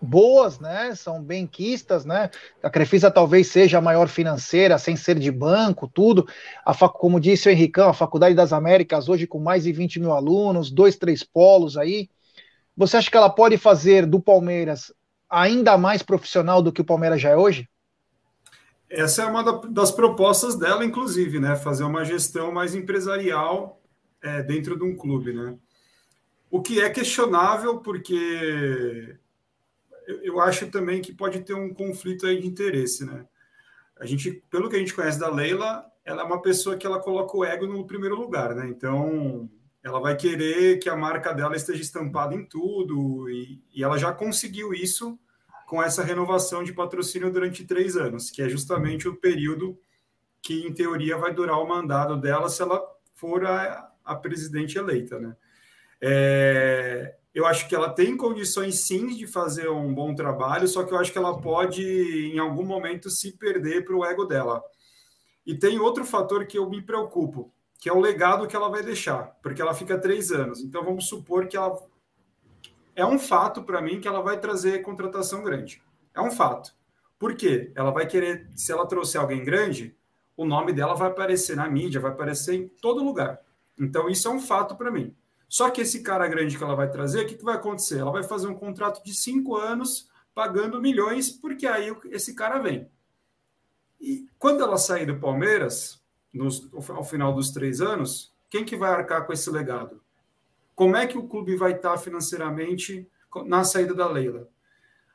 boas, 0.00 0.58
né? 0.58 0.94
São 0.94 1.22
benquistas, 1.22 2.04
né? 2.04 2.30
A 2.62 2.70
Crefisa 2.70 3.10
talvez 3.10 3.48
seja 3.48 3.78
a 3.78 3.82
maior 3.82 4.08
financeira, 4.08 4.78
sem 4.78 4.96
ser 4.96 5.18
de 5.18 5.30
banco, 5.30 5.88
tudo. 5.88 6.26
A 6.64 6.74
fac, 6.74 6.92
como 6.98 7.20
disse 7.20 7.48
o 7.48 7.52
Henricão, 7.52 7.88
a 7.88 7.94
Faculdade 7.94 8.34
das 8.34 8.52
Américas, 8.52 9.08
hoje 9.08 9.26
com 9.26 9.38
mais 9.38 9.64
de 9.64 9.72
20 9.72 10.00
mil 10.00 10.12
alunos, 10.12 10.70
dois, 10.70 10.96
três 10.96 11.22
polos 11.22 11.76
aí. 11.76 12.08
Você 12.76 12.96
acha 12.96 13.10
que 13.10 13.16
ela 13.16 13.30
pode 13.30 13.56
fazer 13.56 14.06
do 14.06 14.20
Palmeiras 14.20 14.92
ainda 15.28 15.76
mais 15.76 16.02
profissional 16.02 16.62
do 16.62 16.72
que 16.72 16.80
o 16.80 16.84
Palmeiras 16.84 17.20
já 17.20 17.30
é 17.30 17.36
hoje? 17.36 17.68
Essa 18.88 19.22
é 19.22 19.26
uma 19.26 19.42
das 19.68 19.90
propostas 19.90 20.56
dela, 20.56 20.84
inclusive, 20.84 21.40
né? 21.40 21.56
Fazer 21.56 21.82
uma 21.84 22.04
gestão 22.04 22.52
mais 22.52 22.74
empresarial 22.74 23.80
é, 24.22 24.42
dentro 24.42 24.78
de 24.78 24.84
um 24.84 24.96
clube, 24.96 25.32
né? 25.32 25.56
O 26.48 26.62
que 26.62 26.80
é 26.80 26.88
questionável, 26.88 27.78
porque 27.78 29.16
eu 30.06 30.40
acho 30.40 30.70
também 30.70 31.00
que 31.00 31.12
pode 31.12 31.40
ter 31.40 31.54
um 31.54 31.72
conflito 31.72 32.26
aí 32.26 32.40
de 32.40 32.46
interesse, 32.46 33.04
né? 33.04 33.26
A 33.98 34.04
gente, 34.04 34.30
pelo 34.50 34.68
que 34.68 34.76
a 34.76 34.78
gente 34.78 34.94
conhece 34.94 35.18
da 35.18 35.28
Leila, 35.28 35.84
ela 36.04 36.22
é 36.22 36.24
uma 36.24 36.40
pessoa 36.42 36.76
que 36.76 36.86
ela 36.86 37.00
coloca 37.00 37.36
o 37.36 37.44
ego 37.44 37.66
no 37.66 37.86
primeiro 37.86 38.14
lugar, 38.14 38.54
né? 38.54 38.68
Então, 38.68 39.50
ela 39.82 40.00
vai 40.00 40.16
querer 40.16 40.78
que 40.78 40.88
a 40.88 40.96
marca 40.96 41.32
dela 41.32 41.56
esteja 41.56 41.82
estampada 41.82 42.34
em 42.34 42.44
tudo 42.44 43.28
e, 43.30 43.62
e 43.74 43.82
ela 43.82 43.98
já 43.98 44.12
conseguiu 44.12 44.74
isso 44.74 45.18
com 45.66 45.82
essa 45.82 46.04
renovação 46.04 46.62
de 46.62 46.72
patrocínio 46.72 47.32
durante 47.32 47.64
três 47.64 47.96
anos, 47.96 48.30
que 48.30 48.40
é 48.40 48.48
justamente 48.48 49.08
o 49.08 49.16
período 49.16 49.78
que, 50.40 50.64
em 50.64 50.72
teoria, 50.72 51.16
vai 51.16 51.34
durar 51.34 51.58
o 51.58 51.68
mandado 51.68 52.16
dela 52.16 52.48
se 52.48 52.62
ela 52.62 52.80
for 53.14 53.44
a, 53.44 53.90
a 54.04 54.14
presidente 54.14 54.78
eleita, 54.78 55.18
né? 55.18 55.36
É, 56.00 57.16
eu 57.36 57.44
acho 57.44 57.68
que 57.68 57.74
ela 57.74 57.90
tem 57.90 58.16
condições 58.16 58.86
sim 58.86 59.08
de 59.08 59.26
fazer 59.26 59.68
um 59.68 59.92
bom 59.92 60.14
trabalho, 60.14 60.66
só 60.66 60.82
que 60.82 60.94
eu 60.94 60.98
acho 60.98 61.12
que 61.12 61.18
ela 61.18 61.38
pode, 61.38 61.84
em 62.32 62.38
algum 62.38 62.64
momento, 62.64 63.10
se 63.10 63.36
perder 63.36 63.84
para 63.84 63.94
o 63.94 64.02
ego 64.06 64.24
dela. 64.24 64.64
E 65.44 65.54
tem 65.54 65.78
outro 65.78 66.02
fator 66.02 66.46
que 66.46 66.56
eu 66.56 66.66
me 66.70 66.80
preocupo, 66.80 67.52
que 67.78 67.90
é 67.90 67.92
o 67.92 68.00
legado 68.00 68.46
que 68.46 68.56
ela 68.56 68.70
vai 68.70 68.82
deixar, 68.82 69.36
porque 69.42 69.60
ela 69.60 69.74
fica 69.74 69.98
três 69.98 70.32
anos. 70.32 70.60
Então 70.62 70.82
vamos 70.82 71.10
supor 71.10 71.46
que 71.46 71.58
ela. 71.58 71.78
É 72.94 73.04
um 73.04 73.18
fato 73.18 73.62
para 73.62 73.82
mim 73.82 74.00
que 74.00 74.08
ela 74.08 74.22
vai 74.22 74.40
trazer 74.40 74.80
contratação 74.80 75.44
grande. 75.44 75.82
É 76.14 76.22
um 76.22 76.30
fato. 76.30 76.74
Por 77.18 77.34
quê? 77.34 77.70
Ela 77.74 77.90
vai 77.90 78.06
querer, 78.06 78.48
se 78.56 78.72
ela 78.72 78.86
trouxer 78.86 79.20
alguém 79.20 79.44
grande, 79.44 79.94
o 80.34 80.46
nome 80.46 80.72
dela 80.72 80.94
vai 80.94 81.10
aparecer 81.10 81.54
na 81.54 81.68
mídia, 81.68 82.00
vai 82.00 82.12
aparecer 82.12 82.54
em 82.54 82.66
todo 82.66 83.04
lugar. 83.04 83.42
Então 83.78 84.08
isso 84.08 84.26
é 84.26 84.30
um 84.30 84.40
fato 84.40 84.74
para 84.74 84.90
mim. 84.90 85.14
Só 85.48 85.70
que 85.70 85.80
esse 85.80 86.02
cara 86.02 86.26
grande 86.26 86.56
que 86.56 86.62
ela 86.62 86.74
vai 86.74 86.90
trazer, 86.90 87.24
o 87.24 87.26
que, 87.26 87.36
que 87.36 87.44
vai 87.44 87.54
acontecer? 87.54 87.98
Ela 87.98 88.10
vai 88.10 88.22
fazer 88.22 88.48
um 88.48 88.54
contrato 88.54 89.02
de 89.04 89.14
cinco 89.14 89.56
anos 89.56 90.08
pagando 90.34 90.80
milhões, 90.80 91.30
porque 91.30 91.66
aí 91.66 91.94
esse 92.10 92.34
cara 92.34 92.58
vem. 92.58 92.90
E 94.00 94.26
quando 94.38 94.62
ela 94.62 94.76
sair 94.76 95.06
do 95.06 95.18
Palmeiras, 95.18 96.02
nos, 96.32 96.68
ao 96.72 97.04
final 97.04 97.32
dos 97.32 97.50
três 97.50 97.80
anos, 97.80 98.34
quem 98.50 98.64
que 98.64 98.76
vai 98.76 98.90
arcar 98.90 99.26
com 99.26 99.32
esse 99.32 99.48
legado? 99.50 100.02
Como 100.74 100.96
é 100.96 101.06
que 101.06 101.16
o 101.16 101.26
clube 101.26 101.56
vai 101.56 101.72
estar 101.72 101.96
financeiramente 101.96 103.08
na 103.46 103.64
saída 103.64 103.94
da 103.94 104.06
Leila? 104.08 104.48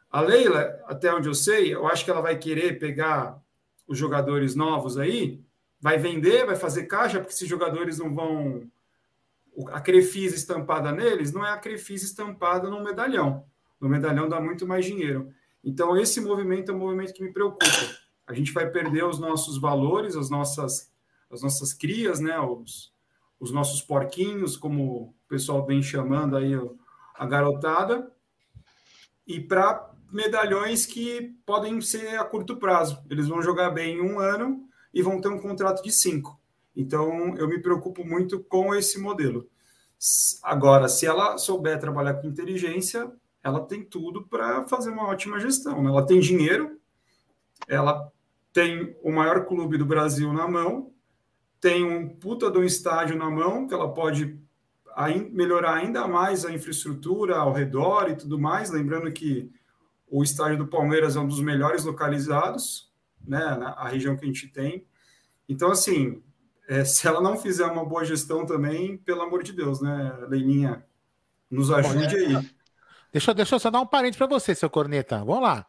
A 0.09 0.19
Leila, 0.21 0.81
até 0.87 1.13
onde 1.13 1.29
eu 1.29 1.35
sei, 1.35 1.73
eu 1.73 1.87
acho 1.87 2.03
que 2.03 2.11
ela 2.11 2.21
vai 2.21 2.37
querer 2.37 2.79
pegar 2.79 3.39
os 3.87 3.97
jogadores 3.97 4.55
novos 4.55 4.97
aí, 4.97 5.39
vai 5.79 5.97
vender, 5.97 6.45
vai 6.45 6.55
fazer 6.55 6.85
caixa, 6.85 7.19
porque 7.19 7.33
esses 7.33 7.47
jogadores 7.47 7.99
não 7.99 8.13
vão 8.13 8.69
a 9.69 9.81
Crefisa 9.81 10.35
estampada 10.35 10.91
neles 10.91 11.31
não 11.31 11.45
é 11.45 11.51
a 11.51 11.57
Crefisa 11.57 12.05
estampada 12.05 12.69
no 12.69 12.83
medalhão. 12.83 13.45
No 13.79 13.89
medalhão 13.89 14.29
dá 14.29 14.39
muito 14.39 14.65
mais 14.65 14.85
dinheiro. 14.85 15.33
Então, 15.63 15.97
esse 15.97 16.19
movimento 16.21 16.71
é 16.71 16.73
um 16.73 16.79
movimento 16.79 17.13
que 17.13 17.23
me 17.23 17.31
preocupa. 17.31 17.65
A 18.25 18.33
gente 18.33 18.51
vai 18.51 18.69
perder 18.69 19.03
os 19.03 19.19
nossos 19.19 19.59
valores, 19.59 20.15
as 20.15 20.29
nossas, 20.29 20.91
as 21.29 21.41
nossas 21.41 21.73
crias, 21.73 22.19
né? 22.19 22.39
os, 22.39 22.93
os 23.39 23.51
nossos 23.51 23.81
porquinhos, 23.81 24.57
como 24.57 24.83
o 24.83 25.13
pessoal 25.27 25.65
vem 25.65 25.81
chamando 25.83 26.35
aí 26.35 26.53
a 27.15 27.25
garotada, 27.25 28.11
e 29.27 29.39
para 29.39 29.91
medalhões 30.11 30.85
que 30.85 31.35
podem 31.45 31.79
ser 31.81 32.19
a 32.19 32.23
curto 32.23 32.57
prazo. 32.57 33.01
Eles 33.09 33.27
vão 33.27 33.41
jogar 33.41 33.69
bem 33.69 33.97
em 33.97 34.01
um 34.01 34.19
ano 34.19 34.67
e 34.93 35.01
vão 35.01 35.21
ter 35.21 35.29
um 35.29 35.39
contrato 35.39 35.83
de 35.83 35.91
cinco. 35.91 36.40
Então, 36.75 37.35
eu 37.37 37.47
me 37.47 37.61
preocupo 37.61 38.05
muito 38.05 38.39
com 38.43 38.73
esse 38.73 38.99
modelo. 38.99 39.49
Agora, 40.41 40.87
se 40.87 41.05
ela 41.05 41.37
souber 41.37 41.79
trabalhar 41.79 42.15
com 42.15 42.27
inteligência, 42.27 43.11
ela 43.43 43.65
tem 43.65 43.83
tudo 43.83 44.27
para 44.27 44.67
fazer 44.67 44.89
uma 44.89 45.07
ótima 45.07 45.39
gestão. 45.39 45.83
Né? 45.83 45.89
Ela 45.89 46.05
tem 46.05 46.19
dinheiro, 46.19 46.79
ela 47.67 48.11
tem 48.53 48.95
o 49.03 49.11
maior 49.11 49.45
clube 49.45 49.77
do 49.77 49.85
Brasil 49.85 50.31
na 50.33 50.47
mão, 50.47 50.91
tem 51.59 51.85
um 51.85 52.09
puta 52.09 52.49
de 52.49 52.57
um 52.57 52.63
estádio 52.63 53.15
na 53.17 53.29
mão, 53.29 53.67
que 53.67 53.73
ela 53.73 53.93
pode 53.93 54.39
melhorar 55.31 55.75
ainda 55.75 56.07
mais 56.07 56.45
a 56.45 56.51
infraestrutura 56.51 57.37
ao 57.37 57.53
redor 57.53 58.09
e 58.09 58.15
tudo 58.15 58.39
mais. 58.39 58.71
Lembrando 58.71 59.11
que 59.11 59.51
o 60.07 60.23
estádio 60.23 60.57
do 60.57 60.67
Palmeiras 60.67 61.15
é 61.15 61.19
um 61.19 61.27
dos 61.27 61.39
melhores 61.39 61.85
localizados, 61.85 62.91
né, 63.25 63.39
a 63.77 63.87
região 63.87 64.17
que 64.17 64.25
a 64.25 64.27
gente 64.27 64.47
tem. 64.47 64.85
Então, 65.47 65.71
assim, 65.71 66.21
é, 66.71 66.85
se 66.85 67.05
ela 67.05 67.19
não 67.19 67.37
fizer 67.37 67.65
uma 67.65 67.83
boa 67.83 68.05
gestão 68.05 68.45
também, 68.45 68.95
pelo 68.99 69.21
amor 69.23 69.43
de 69.43 69.51
Deus, 69.51 69.81
né, 69.81 70.17
Leininha, 70.29 70.85
nos 71.49 71.69
ajude 71.69 72.15
aí. 72.15 72.49
Deixa, 73.11 73.33
deixa 73.33 73.55
eu 73.55 73.59
só 73.59 73.69
dar 73.69 73.81
um 73.81 73.85
parente 73.85 74.17
para 74.17 74.25
você, 74.25 74.55
seu 74.55 74.69
corneta. 74.69 75.17
Vamos 75.17 75.43
lá. 75.43 75.65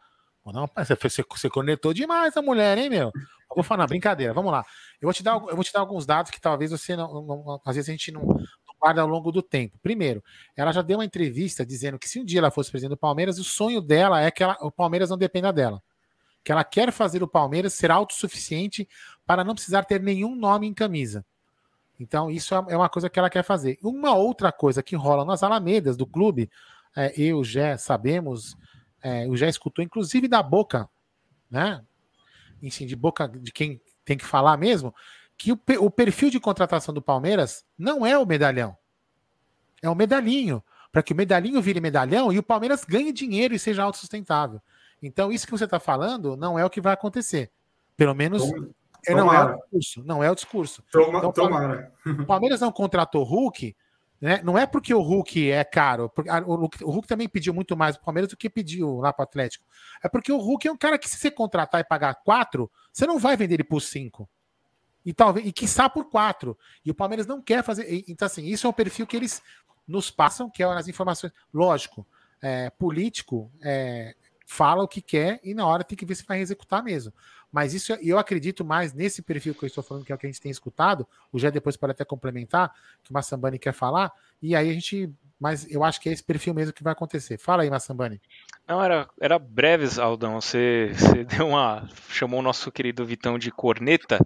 Você 1.29 1.49
cornetou 1.49 1.93
demais 1.93 2.37
a 2.37 2.41
mulher, 2.41 2.77
hein, 2.77 2.89
meu? 2.89 3.07
Eu 3.07 3.55
vou 3.55 3.63
falar, 3.65 3.85
brincadeira, 3.85 4.33
vamos 4.33 4.49
lá. 4.49 4.63
Eu 5.01 5.07
vou 5.07 5.13
te 5.13 5.21
dar, 5.21 5.33
eu 5.33 5.55
vou 5.55 5.63
te 5.63 5.73
dar 5.73 5.81
alguns 5.81 6.05
dados 6.05 6.31
que 6.31 6.39
talvez 6.39 6.71
você 6.71 6.95
não, 6.95 7.21
não 7.21 7.61
às 7.65 7.75
vezes 7.75 7.89
a 7.89 7.91
gente 7.91 8.09
não, 8.09 8.21
não, 8.21 8.75
guarda 8.79 9.01
ao 9.01 9.07
longo 9.07 9.29
do 9.29 9.41
tempo. 9.41 9.77
Primeiro, 9.83 10.23
ela 10.55 10.71
já 10.71 10.81
deu 10.81 10.99
uma 10.99 11.05
entrevista 11.05 11.65
dizendo 11.65 11.99
que 11.99 12.07
se 12.07 12.17
um 12.17 12.23
dia 12.23 12.39
ela 12.39 12.49
fosse 12.49 12.71
presidente 12.71 12.95
do 12.95 12.97
Palmeiras, 12.97 13.37
o 13.39 13.43
sonho 13.43 13.81
dela 13.81 14.21
é 14.21 14.31
que 14.31 14.41
ela, 14.41 14.57
o 14.61 14.71
Palmeiras 14.71 15.09
não 15.09 15.17
dependa 15.17 15.51
dela. 15.51 15.83
Que 16.43 16.51
ela 16.51 16.63
quer 16.63 16.91
fazer 16.91 17.23
o 17.23 17.27
Palmeiras 17.27 17.73
ser 17.73 17.91
autossuficiente 17.91 18.87
para 19.25 19.43
não 19.43 19.53
precisar 19.53 19.83
ter 19.83 20.01
nenhum 20.01 20.35
nome 20.35 20.67
em 20.67 20.73
camisa. 20.73 21.25
Então, 21.99 22.29
isso 22.29 22.53
é, 22.53 22.65
é 22.69 22.77
uma 22.77 22.89
coisa 22.89 23.09
que 23.09 23.17
ela 23.17 23.29
quer 23.29 23.43
fazer. 23.43 23.77
Uma 23.81 24.13
outra 24.13 24.51
coisa 24.51 24.83
que 24.83 24.95
rola 24.95 25.23
nas 25.23 25.43
alamedas 25.43 25.95
do 25.95 26.05
clube, 26.05 26.49
é, 26.95 27.13
eu 27.19 27.43
já 27.43 27.77
sabemos 27.77 28.57
é, 29.03 29.27
eu 29.27 29.35
já 29.35 29.49
escutou, 29.49 29.83
inclusive 29.83 30.29
da 30.29 30.41
boca, 30.41 30.89
né? 31.51 31.83
Enfim, 32.61 32.85
de 32.85 32.95
boca 32.95 33.27
de 33.27 33.51
quem 33.51 33.81
tem 34.05 34.17
que 34.17 34.25
falar 34.25 34.55
mesmo, 34.55 34.95
que 35.37 35.51
o, 35.51 35.59
o 35.81 35.91
perfil 35.91 36.29
de 36.29 36.39
contratação 36.39 36.93
do 36.93 37.01
Palmeiras 37.01 37.65
não 37.77 38.05
é 38.05 38.17
o 38.17 38.25
medalhão. 38.25 38.77
É 39.81 39.89
o 39.89 39.95
medalhinho. 39.95 40.63
Para 40.89 41.03
que 41.03 41.11
o 41.11 41.15
medalhinho 41.15 41.61
vire 41.61 41.81
medalhão 41.81 42.31
e 42.31 42.39
o 42.39 42.43
Palmeiras 42.43 42.85
ganhe 42.85 43.11
dinheiro 43.11 43.53
e 43.53 43.59
seja 43.59 43.83
autossustentável. 43.83 44.61
Então, 45.03 45.31
isso 45.31 45.45
que 45.45 45.51
você 45.51 45.65
está 45.65 45.79
falando 45.79 46.35
não 46.35 46.57
é 46.57 46.65
o 46.65 46.69
que 46.69 46.81
vai 46.81 46.93
acontecer. 46.93 47.51
Pelo 47.95 48.15
menos 48.15 48.41
não 49.07 49.31
é 49.31 49.43
o 49.43 49.57
discurso. 49.57 50.03
Não 50.03 50.23
é 50.23 50.31
o 50.31 50.35
discurso. 50.35 50.83
Toma, 50.91 51.19
então, 51.19 51.31
tomara. 51.31 51.91
O 52.05 52.25
Palmeiras 52.25 52.61
não 52.61 52.71
contratou 52.71 53.23
Hulk 53.23 53.75
né? 54.23 54.39
Não 54.41 54.57
é 54.57 54.65
porque 54.65 54.93
o 54.93 55.01
Hulk 55.01 55.51
é 55.51 55.65
caro, 55.65 56.07
porque 56.07 56.29
o 56.31 56.89
Hulk 56.89 57.05
também 57.05 57.27
pediu 57.27 57.53
muito 57.53 57.75
mais 57.75 57.97
pro 57.97 58.05
Palmeiras 58.05 58.29
do 58.29 58.37
que 58.37 58.49
pediu 58.49 59.01
lá 59.01 59.11
pro 59.11 59.23
Atlético. 59.23 59.65
É 60.01 60.07
porque 60.07 60.31
o 60.31 60.37
Hulk 60.37 60.65
é 60.65 60.71
um 60.71 60.77
cara 60.77 60.97
que, 60.97 61.09
se 61.09 61.17
você 61.17 61.29
contratar 61.29 61.81
e 61.81 61.83
pagar 61.83 62.13
quatro, 62.15 62.71
você 62.89 63.05
não 63.05 63.19
vai 63.19 63.35
vender 63.35 63.55
ele 63.55 63.65
por 63.65 63.81
cinco. 63.81 64.29
E 65.05 65.13
talvez, 65.13 65.45
e 65.45 65.51
quiçá 65.51 65.89
por 65.89 66.09
quatro. 66.09 66.57
E 66.85 66.89
o 66.89 66.95
Palmeiras 66.95 67.27
não 67.27 67.41
quer 67.41 67.65
fazer. 67.65 68.05
Então, 68.07 68.25
assim, 68.25 68.45
isso 68.45 68.65
é 68.65 68.69
um 68.69 68.73
perfil 68.73 69.05
que 69.05 69.17
eles 69.17 69.41
nos 69.85 70.09
passam, 70.09 70.49
que 70.49 70.63
é 70.63 70.65
as 70.67 70.87
informações. 70.87 71.33
Lógico, 71.53 72.07
é, 72.41 72.69
político 72.69 73.51
é, 73.61 74.15
fala 74.45 74.83
o 74.83 74.87
que 74.87 75.01
quer 75.01 75.39
e 75.43 75.53
na 75.53 75.65
hora 75.65 75.83
tem 75.83 75.97
que 75.97 76.05
ver 76.05 76.15
se 76.15 76.25
vai 76.25 76.39
executar 76.39 76.83
mesmo. 76.83 77.13
Mas 77.53 77.75
isso 77.75 77.93
eu 78.01 78.17
acredito 78.17 78.65
mais 78.65 78.93
nesse 78.93 79.21
perfil 79.21 79.53
que 79.53 79.63
eu 79.63 79.67
estou 79.67 79.83
falando, 79.83 80.03
que 80.03 80.11
é 80.11 80.15
o 80.15 80.17
que 80.17 80.25
a 80.25 80.29
gente 80.29 80.41
tem 80.41 80.51
escutado. 80.51 81.07
O 81.31 81.37
Jé 81.37 81.51
depois 81.51 81.77
pode 81.77 81.91
até 81.91 82.03
complementar, 82.03 82.73
que 83.03 83.11
o 83.11 83.13
Massambani 83.13 83.59
quer 83.59 83.73
falar. 83.73 84.11
E 84.41 84.55
aí 84.55 84.71
a 84.71 84.73
gente. 84.73 85.07
Mas 85.39 85.69
eu 85.69 85.83
acho 85.83 85.99
que 86.01 86.09
é 86.09 86.11
esse 86.11 86.23
perfil 86.23 86.53
mesmo 86.53 86.73
que 86.73 86.83
vai 86.83 86.93
acontecer. 86.93 87.37
Fala 87.37 87.61
aí, 87.61 87.69
Massambani. 87.69 88.19
Não, 88.67 88.81
era, 88.81 89.07
era 89.21 89.37
breves, 89.37 89.99
Aldão. 89.99 90.41
Você, 90.41 90.91
você 90.95 91.23
deu 91.25 91.49
uma. 91.49 91.87
chamou 92.09 92.39
o 92.39 92.43
nosso 92.43 92.71
querido 92.71 93.05
Vitão 93.05 93.37
de 93.37 93.51
corneta. 93.51 94.19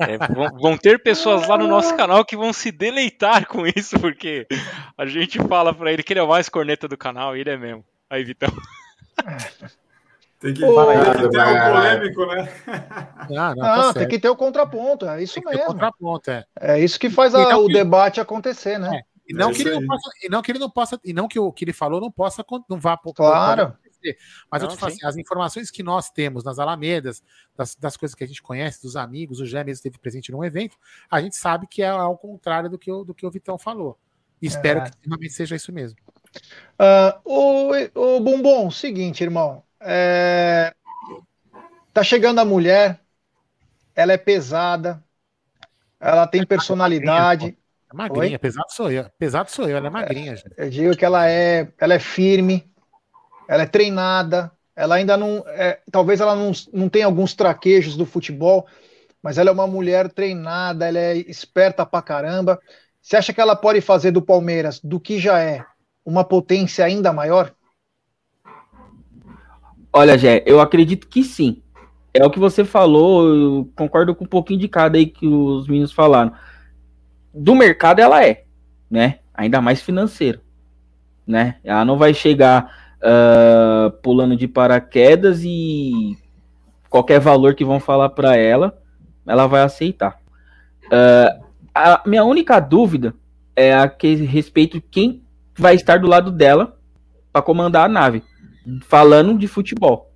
É, 0.00 0.16
vão, 0.32 0.48
vão, 0.60 0.78
ter 0.78 1.02
pessoas 1.02 1.48
lá 1.48 1.58
no 1.58 1.66
nosso 1.66 1.96
canal 1.96 2.24
que 2.24 2.36
vão 2.36 2.52
se 2.52 2.70
deleitar 2.70 3.48
com 3.48 3.66
isso, 3.66 3.98
porque 3.98 4.46
a 4.96 5.04
gente 5.04 5.40
fala 5.48 5.74
pra 5.74 5.92
ele 5.92 6.04
que 6.04 6.12
ele 6.12 6.20
é 6.20 6.22
o 6.22 6.28
mais 6.28 6.48
corneta 6.48 6.86
do 6.86 6.96
canal 6.96 7.36
e 7.36 7.40
ele 7.40 7.50
é 7.50 7.56
mesmo. 7.56 7.84
Aí, 8.08 8.22
Vitão. 8.22 8.50
Tem 10.40 10.54
que, 10.54 10.60
tem 10.60 10.70
que 10.70 11.28
ter 11.30 11.40
o 11.40 11.72
polêmico, 11.72 12.26
né? 12.26 12.48
Ah, 13.36 13.54
não, 13.56 13.76
não 13.76 13.92
tá 13.92 13.94
tem 13.94 14.08
que 14.08 14.18
ter 14.20 14.28
o 14.28 14.36
contraponto, 14.36 15.04
é 15.04 15.20
isso 15.20 15.40
mesmo. 15.44 15.66
contraponto, 15.66 16.30
é. 16.30 16.44
é 16.60 16.80
isso 16.80 16.98
que 16.98 17.10
faz 17.10 17.34
a, 17.34 17.58
o 17.58 17.66
que... 17.66 17.72
debate 17.72 18.20
acontecer, 18.20 18.78
né? 18.78 18.98
É. 18.98 19.18
E 19.28 19.34
não, 19.34 19.50
é 19.50 19.52
que 19.52 19.62
ele 19.62 19.72
não 19.72 19.86
possa, 19.86 20.10
e 20.22 20.28
não 20.28 20.42
que 20.42 20.52
ele 20.52 20.58
não 20.58 20.70
possa, 20.70 21.00
e 21.04 21.12
não 21.12 21.28
que 21.28 21.38
o 21.38 21.52
que 21.52 21.64
ele 21.64 21.72
falou 21.72 22.00
não 22.00 22.10
possa, 22.10 22.44
não 22.70 22.78
vá 22.78 22.96
Claro. 22.96 23.76
Mas 24.50 24.62
não, 24.62 24.70
eu 24.70 24.74
te 24.74 24.80
falo 24.80 24.92
assim, 24.92 25.04
as 25.04 25.16
informações 25.16 25.70
que 25.70 25.82
nós 25.82 26.08
temos 26.08 26.44
nas 26.44 26.58
Alamedas, 26.58 27.20
das, 27.56 27.74
das, 27.74 27.96
coisas 27.96 28.14
que 28.14 28.22
a 28.22 28.26
gente 28.26 28.40
conhece, 28.40 28.80
dos 28.80 28.94
amigos, 28.94 29.40
o 29.40 29.44
Gé 29.44 29.64
mesmo 29.64 29.78
esteve 29.78 29.98
presente 29.98 30.30
num 30.30 30.44
evento, 30.44 30.76
a 31.10 31.20
gente 31.20 31.36
sabe 31.36 31.66
que 31.66 31.82
é 31.82 31.88
ao 31.88 32.16
contrário 32.16 32.70
do 32.70 32.78
que 32.78 32.90
o, 32.90 33.02
do 33.02 33.12
que 33.12 33.26
o 33.26 33.30
Vitão 33.30 33.58
falou. 33.58 33.98
E 34.40 34.46
espero 34.46 34.80
é. 34.80 34.84
que 34.84 34.92
realmente 35.04 35.32
seja 35.32 35.56
isso 35.56 35.72
mesmo. 35.72 35.98
Uh, 36.78 38.20
Bumbum, 38.20 38.70
seguinte, 38.70 39.22
irmão. 39.22 39.62
É... 39.80 40.72
Tá 41.92 42.02
chegando 42.02 42.38
a 42.38 42.44
mulher, 42.44 43.00
ela 43.94 44.12
é 44.12 44.16
pesada, 44.16 45.02
ela 46.00 46.26
tem 46.26 46.46
personalidade. 46.46 47.58
É 47.90 47.96
magrinha, 47.96 48.32
Oi? 48.32 48.38
pesado 48.38 48.68
sou 48.70 48.92
eu. 48.92 49.06
Pesado 49.18 49.50
sou 49.50 49.68
eu, 49.68 49.76
ela 49.76 49.88
é 49.88 49.90
magrinha. 49.90 50.36
Gente. 50.36 50.54
Eu 50.56 50.70
digo 50.70 50.96
que 50.96 51.04
ela 51.04 51.28
é, 51.28 51.68
ela 51.78 51.94
é 51.94 51.98
firme, 51.98 52.70
ela 53.48 53.62
é 53.62 53.66
treinada, 53.66 54.52
ela 54.76 54.94
ainda 54.94 55.16
não. 55.16 55.42
É, 55.48 55.80
talvez 55.90 56.20
ela 56.20 56.36
não, 56.36 56.52
não 56.72 56.88
tenha 56.88 57.06
alguns 57.06 57.34
traquejos 57.34 57.96
do 57.96 58.06
futebol, 58.06 58.66
mas 59.22 59.38
ela 59.38 59.50
é 59.50 59.52
uma 59.52 59.66
mulher 59.66 60.12
treinada, 60.12 60.86
ela 60.86 60.98
é 60.98 61.16
esperta 61.16 61.84
pra 61.84 62.02
caramba. 62.02 62.60
Você 63.00 63.16
acha 63.16 63.32
que 63.32 63.40
ela 63.40 63.56
pode 63.56 63.80
fazer 63.80 64.10
do 64.10 64.22
Palmeiras, 64.22 64.78
do 64.80 65.00
que 65.00 65.18
já 65.18 65.40
é, 65.40 65.64
uma 66.08 66.24
potência 66.24 66.86
ainda 66.86 67.12
maior? 67.12 67.52
Olha, 69.92 70.16
Jé, 70.16 70.42
eu 70.46 70.58
acredito 70.58 71.06
que 71.06 71.22
sim. 71.22 71.62
É 72.14 72.24
o 72.24 72.30
que 72.30 72.38
você 72.38 72.64
falou, 72.64 73.28
eu 73.28 73.70
concordo 73.76 74.14
com 74.14 74.24
um 74.24 74.28
pouquinho 74.28 74.58
de 74.58 74.68
cada 74.68 74.96
aí 74.96 75.04
que 75.04 75.26
os 75.26 75.68
meninos 75.68 75.92
falaram. 75.92 76.32
Do 77.32 77.54
mercado 77.54 78.00
ela 78.00 78.24
é, 78.24 78.44
né? 78.90 79.18
Ainda 79.34 79.60
mais 79.60 79.82
financeiro, 79.82 80.40
né? 81.26 81.56
Ela 81.62 81.84
não 81.84 81.98
vai 81.98 82.14
chegar 82.14 82.96
uh, 83.02 83.90
pulando 84.02 84.34
de 84.34 84.48
paraquedas 84.48 85.42
e 85.44 86.16
qualquer 86.88 87.20
valor 87.20 87.54
que 87.54 87.66
vão 87.66 87.78
falar 87.78 88.08
para 88.08 88.34
ela, 88.34 88.80
ela 89.26 89.46
vai 89.46 89.60
aceitar. 89.60 90.18
Uh, 90.86 91.44
a 91.74 92.02
minha 92.06 92.24
única 92.24 92.58
dúvida 92.60 93.14
é 93.54 93.74
a 93.74 93.86
que 93.86 94.14
respeito 94.14 94.80
quem 94.90 95.22
vai 95.58 95.74
estar 95.74 95.98
do 95.98 96.06
lado 96.06 96.30
dela 96.30 96.78
para 97.32 97.42
comandar 97.42 97.86
a 97.86 97.88
nave 97.88 98.22
falando 98.82 99.38
de 99.38 99.48
futebol. 99.48 100.12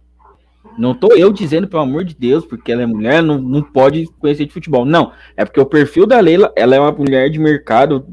Não 0.78 0.94
tô 0.94 1.12
eu 1.14 1.32
dizendo, 1.32 1.68
pelo 1.68 1.82
amor 1.82 2.04
de 2.04 2.14
Deus, 2.14 2.46
porque 2.46 2.72
ela 2.72 2.82
é 2.82 2.86
mulher, 2.86 3.22
não, 3.22 3.38
não 3.38 3.62
pode 3.62 4.06
conhecer 4.18 4.46
de 4.46 4.52
futebol. 4.52 4.84
Não, 4.84 5.12
é 5.36 5.44
porque 5.44 5.60
o 5.60 5.66
perfil 5.66 6.06
da 6.06 6.18
Leila, 6.20 6.52
ela 6.56 6.74
é 6.74 6.80
uma 6.80 6.92
mulher 6.92 7.28
de 7.28 7.38
mercado, 7.38 8.06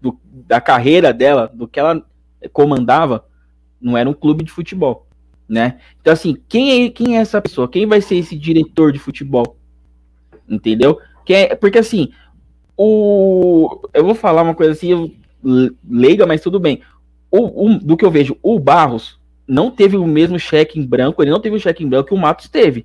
do, 0.00 0.18
da 0.46 0.60
carreira 0.60 1.12
dela, 1.12 1.50
do 1.52 1.68
que 1.68 1.78
ela 1.78 2.02
comandava, 2.52 3.24
não 3.80 3.96
era 3.96 4.08
um 4.08 4.14
clube 4.14 4.44
de 4.44 4.50
futebol, 4.50 5.06
né? 5.48 5.78
Então, 6.00 6.12
assim, 6.12 6.36
quem 6.48 6.86
é, 6.86 6.90
quem 6.90 7.18
é 7.18 7.20
essa 7.20 7.40
pessoa? 7.42 7.68
Quem 7.68 7.86
vai 7.86 8.00
ser 8.00 8.16
esse 8.16 8.36
diretor 8.36 8.92
de 8.92 8.98
futebol? 8.98 9.56
Entendeu? 10.48 10.98
Quem 11.24 11.36
é, 11.36 11.54
porque, 11.54 11.78
assim, 11.78 12.10
o... 12.76 13.82
Eu 13.92 14.04
vou 14.04 14.14
falar 14.14 14.42
uma 14.42 14.54
coisa 14.54 14.72
assim, 14.72 15.16
leiga, 15.88 16.26
mas 16.26 16.40
tudo 16.40 16.58
bem. 16.58 16.82
O, 17.30 17.66
o, 17.66 17.78
do 17.78 17.96
que 17.96 18.04
eu 18.04 18.10
vejo, 18.10 18.36
o 18.42 18.58
Barros, 18.58 19.18
não 19.46 19.70
teve 19.70 19.96
o 19.96 20.06
mesmo 20.06 20.38
cheque 20.38 20.78
em 20.78 20.86
branco, 20.86 21.22
ele 21.22 21.30
não 21.30 21.40
teve 21.40 21.56
o 21.56 21.60
cheque 21.60 21.84
em 21.84 21.88
branco 21.88 22.08
que 22.08 22.14
o 22.14 22.18
Matos 22.18 22.48
teve. 22.48 22.84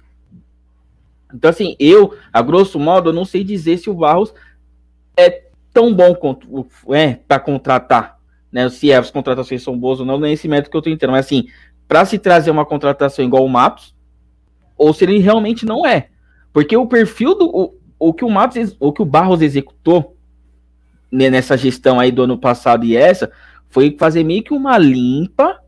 Então, 1.33 1.49
assim, 1.49 1.75
eu, 1.79 2.15
a 2.31 2.41
grosso 2.41 2.79
modo, 2.79 3.09
eu 3.09 3.13
não 3.13 3.25
sei 3.25 3.43
dizer 3.43 3.77
se 3.77 3.89
o 3.89 3.93
Barros 3.93 4.33
é 5.17 5.43
tão 5.73 5.93
bom 5.93 6.13
quanto 6.13 6.67
é 6.89 7.13
para 7.13 7.39
contratar, 7.39 8.19
né? 8.51 8.69
Se 8.69 8.91
as 8.91 9.09
contratações 9.09 9.63
são 9.63 9.77
boas 9.77 9.99
ou 9.99 10.05
não, 10.05 10.19
não 10.19 10.27
é 10.27 10.33
esse 10.33 10.47
método 10.47 10.69
que 10.69 10.77
eu 10.77 10.81
tô 10.81 10.89
entendendo. 10.89 11.13
Mas 11.13 11.25
assim, 11.25 11.47
para 11.87 12.05
se 12.05 12.19
trazer 12.19 12.51
uma 12.51 12.65
contratação 12.65 13.23
igual 13.23 13.45
o 13.45 13.49
Matos, 13.49 13.95
ou 14.77 14.93
se 14.93 15.05
ele 15.05 15.19
realmente 15.19 15.65
não 15.65 15.85
é. 15.85 16.09
Porque 16.51 16.75
o 16.75 16.87
perfil 16.87 17.35
do. 17.35 17.49
O, 17.49 17.73
o 17.97 18.13
que 18.13 18.25
o 18.25 18.29
Matos, 18.29 18.75
o 18.79 18.91
que 18.91 19.01
o 19.01 19.05
Barros 19.05 19.41
executou 19.41 20.17
nessa 21.11 21.57
gestão 21.57 21.99
aí 21.99 22.11
do 22.11 22.23
ano 22.23 22.37
passado 22.37 22.85
e 22.85 22.95
essa, 22.95 23.31
foi 23.69 23.95
fazer 23.97 24.23
meio 24.23 24.43
que 24.43 24.53
uma 24.53 24.77
limpa 24.77 25.59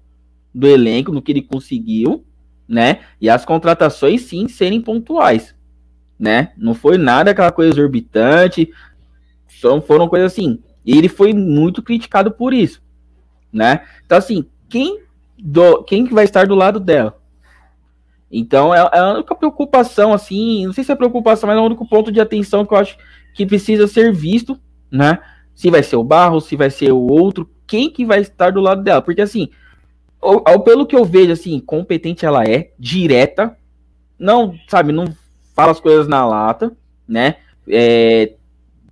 do 0.53 0.67
elenco, 0.67 1.11
no 1.11 1.21
que 1.21 1.31
ele 1.31 1.41
conseguiu, 1.41 2.23
né? 2.67 2.99
E 3.19 3.29
as 3.29 3.43
contratações 3.43 4.21
sim 4.21 4.47
serem 4.47 4.81
pontuais, 4.81 5.55
né? 6.19 6.51
Não 6.57 6.73
foi 6.73 6.97
nada 6.97 7.31
aquela 7.31 7.51
coisa 7.51 7.71
exorbitante, 7.71 8.71
só 9.47 9.81
foram 9.81 10.07
coisas 10.07 10.31
assim. 10.31 10.61
E 10.85 10.97
ele 10.97 11.09
foi 11.09 11.33
muito 11.33 11.81
criticado 11.81 12.31
por 12.31 12.53
isso, 12.53 12.81
né? 13.51 13.81
Então 14.05 14.17
assim, 14.17 14.45
quem 14.69 15.01
do, 15.37 15.83
quem 15.83 16.05
que 16.05 16.13
vai 16.13 16.25
estar 16.25 16.45
do 16.45 16.55
lado 16.55 16.79
dela? 16.79 17.19
Então 18.31 18.73
é, 18.73 18.79
é 18.79 18.99
a 18.99 19.13
única 19.13 19.35
preocupação 19.35 20.13
assim, 20.13 20.65
não 20.65 20.73
sei 20.73 20.83
se 20.83 20.91
é 20.91 20.95
preocupação, 20.95 21.47
mas 21.47 21.57
é 21.57 21.61
o 21.61 21.65
único 21.65 21.87
ponto 21.87 22.11
de 22.11 22.19
atenção 22.19 22.65
que 22.65 22.73
eu 22.73 22.77
acho 22.77 22.97
que 23.33 23.45
precisa 23.45 23.87
ser 23.87 24.11
visto, 24.13 24.59
né? 24.91 25.19
Se 25.55 25.69
vai 25.69 25.83
ser 25.83 25.95
o 25.95 26.03
Barro, 26.03 26.41
se 26.41 26.55
vai 26.55 26.69
ser 26.69 26.91
o 26.91 27.07
outro, 27.07 27.49
quem 27.67 27.89
que 27.89 28.05
vai 28.05 28.19
estar 28.19 28.51
do 28.51 28.61
lado 28.61 28.83
dela? 28.83 29.01
Porque 29.01 29.21
assim, 29.21 29.49
ao, 30.21 30.41
ao, 30.47 30.61
pelo 30.61 30.85
que 30.85 30.95
eu 30.95 31.05
vejo, 31.05 31.31
assim, 31.31 31.59
competente 31.59 32.25
ela 32.25 32.43
é, 32.43 32.71
direta, 32.79 33.55
não, 34.17 34.55
sabe, 34.67 34.91
não 34.91 35.05
fala 35.55 35.71
as 35.71 35.79
coisas 35.79 36.07
na 36.07 36.25
lata, 36.25 36.71
né? 37.07 37.35
É, 37.67 38.33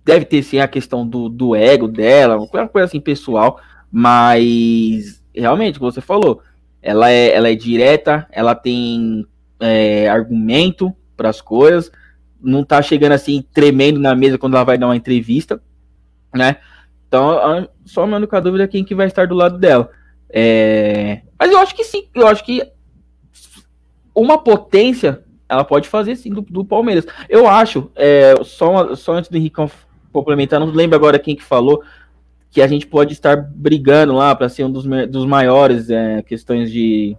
deve 0.04 0.26
ter 0.26 0.44
sim 0.44 0.60
a 0.60 0.68
questão 0.68 1.08
do, 1.08 1.30
do 1.30 1.56
ego 1.56 1.88
dela, 1.88 2.38
uma 2.38 2.68
coisa 2.68 2.86
assim 2.86 3.00
pessoal, 3.00 3.60
mas 3.92 5.22
realmente, 5.34 5.80
como 5.80 5.92
você 5.92 6.02
falou, 6.02 6.42
ela 6.82 7.10
é, 7.10 7.34
ela 7.34 7.50
é 7.50 7.56
direta, 7.56 8.28
ela 8.32 8.56
tem 8.56 9.26
é, 9.60 10.10
argumento 10.10 10.94
para 11.16 11.30
as 11.30 11.42
coisas, 11.42 11.92
não 12.42 12.64
tá 12.64 12.82
chegando 12.82 13.14
assim 13.14 13.44
tremendo 13.54 14.00
na 14.00 14.16
mesa 14.16 14.38
quando 14.38 14.56
ela 14.56 14.66
vai 14.66 14.78
dar 14.78 14.88
uma 14.88 14.96
entrevista, 14.96 15.62
né? 16.34 16.58
Então, 17.08 17.68
só 17.86 18.04
a 18.04 18.08
minha 18.08 18.18
única 18.18 18.42
dúvida 18.42 18.68
quem 18.68 18.84
que 18.84 18.96
vai 18.96 19.08
estar 19.08 19.28
do 19.28 19.36
lado 19.36 19.58
dela. 19.58 19.90
É, 20.30 21.22
mas 21.38 21.52
eu 21.52 21.60
acho 21.60 21.76
que 21.76 21.84
sim, 21.84 22.08
eu 22.16 22.26
acho 22.26 22.44
que 22.46 22.64
uma 24.16 24.38
potência 24.38 25.24
ela 25.50 25.66
pode 25.66 25.90
fazer 25.90 26.16
sim 26.16 26.30
do, 26.30 26.42
do 26.42 26.64
Palmeiras. 26.64 27.06
Eu 27.28 27.48
acho, 27.48 27.92
é, 27.96 28.34
só, 28.44 28.96
só 28.96 29.14
antes 29.14 29.30
do 29.30 29.36
Henrique 29.36 29.58
complementar, 30.14 30.60
não 30.60 30.68
lembro 30.68 30.96
agora 30.96 31.20
quem 31.20 31.36
que 31.36 31.44
falou, 31.44 31.84
que 32.50 32.62
a 32.62 32.68
gente 32.68 32.88
pode 32.88 33.12
estar 33.14 33.36
brigando 33.36 34.14
lá 34.14 34.34
para 34.34 34.48
ser 34.48 34.64
um 34.64 34.72
dos, 34.72 34.86
dos 35.10 35.26
maiores 35.26 35.90
é, 35.90 36.22
questões 36.22 36.72
de 36.72 37.18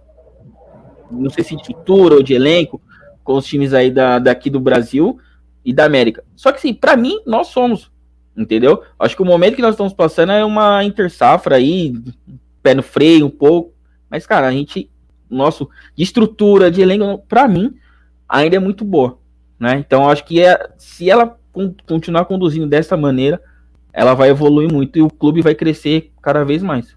não 1.11 1.29
sei 1.29 1.43
se 1.43 1.55
de 1.55 1.61
estrutura 1.61 2.15
ou 2.15 2.23
de 2.23 2.33
elenco 2.33 2.81
com 3.23 3.35
os 3.35 3.45
times 3.45 3.73
aí 3.73 3.91
da, 3.91 4.17
daqui 4.17 4.49
do 4.49 4.59
Brasil 4.59 5.19
e 5.63 5.71
da 5.71 5.85
América. 5.85 6.23
Só 6.35 6.51
que 6.51 6.59
sim, 6.59 6.73
para 6.73 6.97
mim 6.97 7.19
nós 7.25 7.47
somos, 7.47 7.91
entendeu? 8.35 8.83
Acho 8.99 9.15
que 9.15 9.21
o 9.21 9.25
momento 9.25 9.55
que 9.55 9.61
nós 9.61 9.73
estamos 9.73 9.93
passando 9.93 10.31
é 10.31 10.43
uma 10.43 10.83
intersafra 10.83 11.55
aí, 11.55 11.93
pé 12.61 12.73
no 12.73 12.83
freio 12.83 13.25
um 13.25 13.29
pouco, 13.29 13.73
mas 14.09 14.25
cara, 14.25 14.47
a 14.47 14.51
gente 14.51 14.89
nosso 15.29 15.69
de 15.95 16.03
estrutura, 16.03 16.69
de 16.69 16.81
elenco, 16.81 17.25
para 17.27 17.47
mim 17.47 17.75
ainda 18.27 18.55
é 18.55 18.59
muito 18.59 18.85
boa, 18.85 19.19
né? 19.59 19.77
Então 19.77 20.09
acho 20.09 20.23
que 20.25 20.41
é, 20.41 20.71
se 20.77 21.09
ela 21.09 21.39
continuar 21.87 22.25
conduzindo 22.25 22.67
dessa 22.67 22.97
maneira, 22.97 23.41
ela 23.91 24.13
vai 24.13 24.29
evoluir 24.29 24.71
muito 24.71 24.97
e 24.97 25.01
o 25.01 25.09
clube 25.09 25.41
vai 25.41 25.53
crescer 25.53 26.11
cada 26.21 26.43
vez 26.43 26.63
mais. 26.63 26.95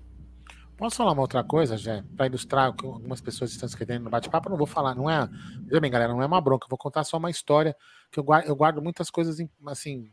Posso 0.77 0.97
falar 0.97 1.13
uma 1.13 1.23
outra 1.23 1.43
coisa, 1.43 1.77
Jé? 1.77 2.05
Para 2.17 2.27
ilustrar 2.27 2.69
o 2.69 2.75
que 2.75 2.85
algumas 2.85 3.21
pessoas 3.21 3.51
estão 3.51 3.67
escrevendo 3.67 4.05
no 4.05 4.11
bate-papo, 4.11 4.51
não 4.51 4.59
vou 4.59 4.67
falar, 4.67 4.95
não 4.95 5.09
é. 5.09 5.27
Veja 5.67 5.81
bem, 5.81 5.91
galera, 5.91 6.13
não 6.13 6.23
é 6.23 6.27
uma 6.27 6.41
bronca, 6.41 6.67
vou 6.69 6.79
contar 6.79 7.03
só 7.05 7.17
uma 7.17 7.31
história 7.31 7.75
que 8.11 8.21
eu 8.21 8.25
guardo, 8.25 8.47
eu 8.47 8.55
guardo 8.55 8.83
muitas 8.83 9.09
coisas 9.09 9.39
assim. 9.67 10.11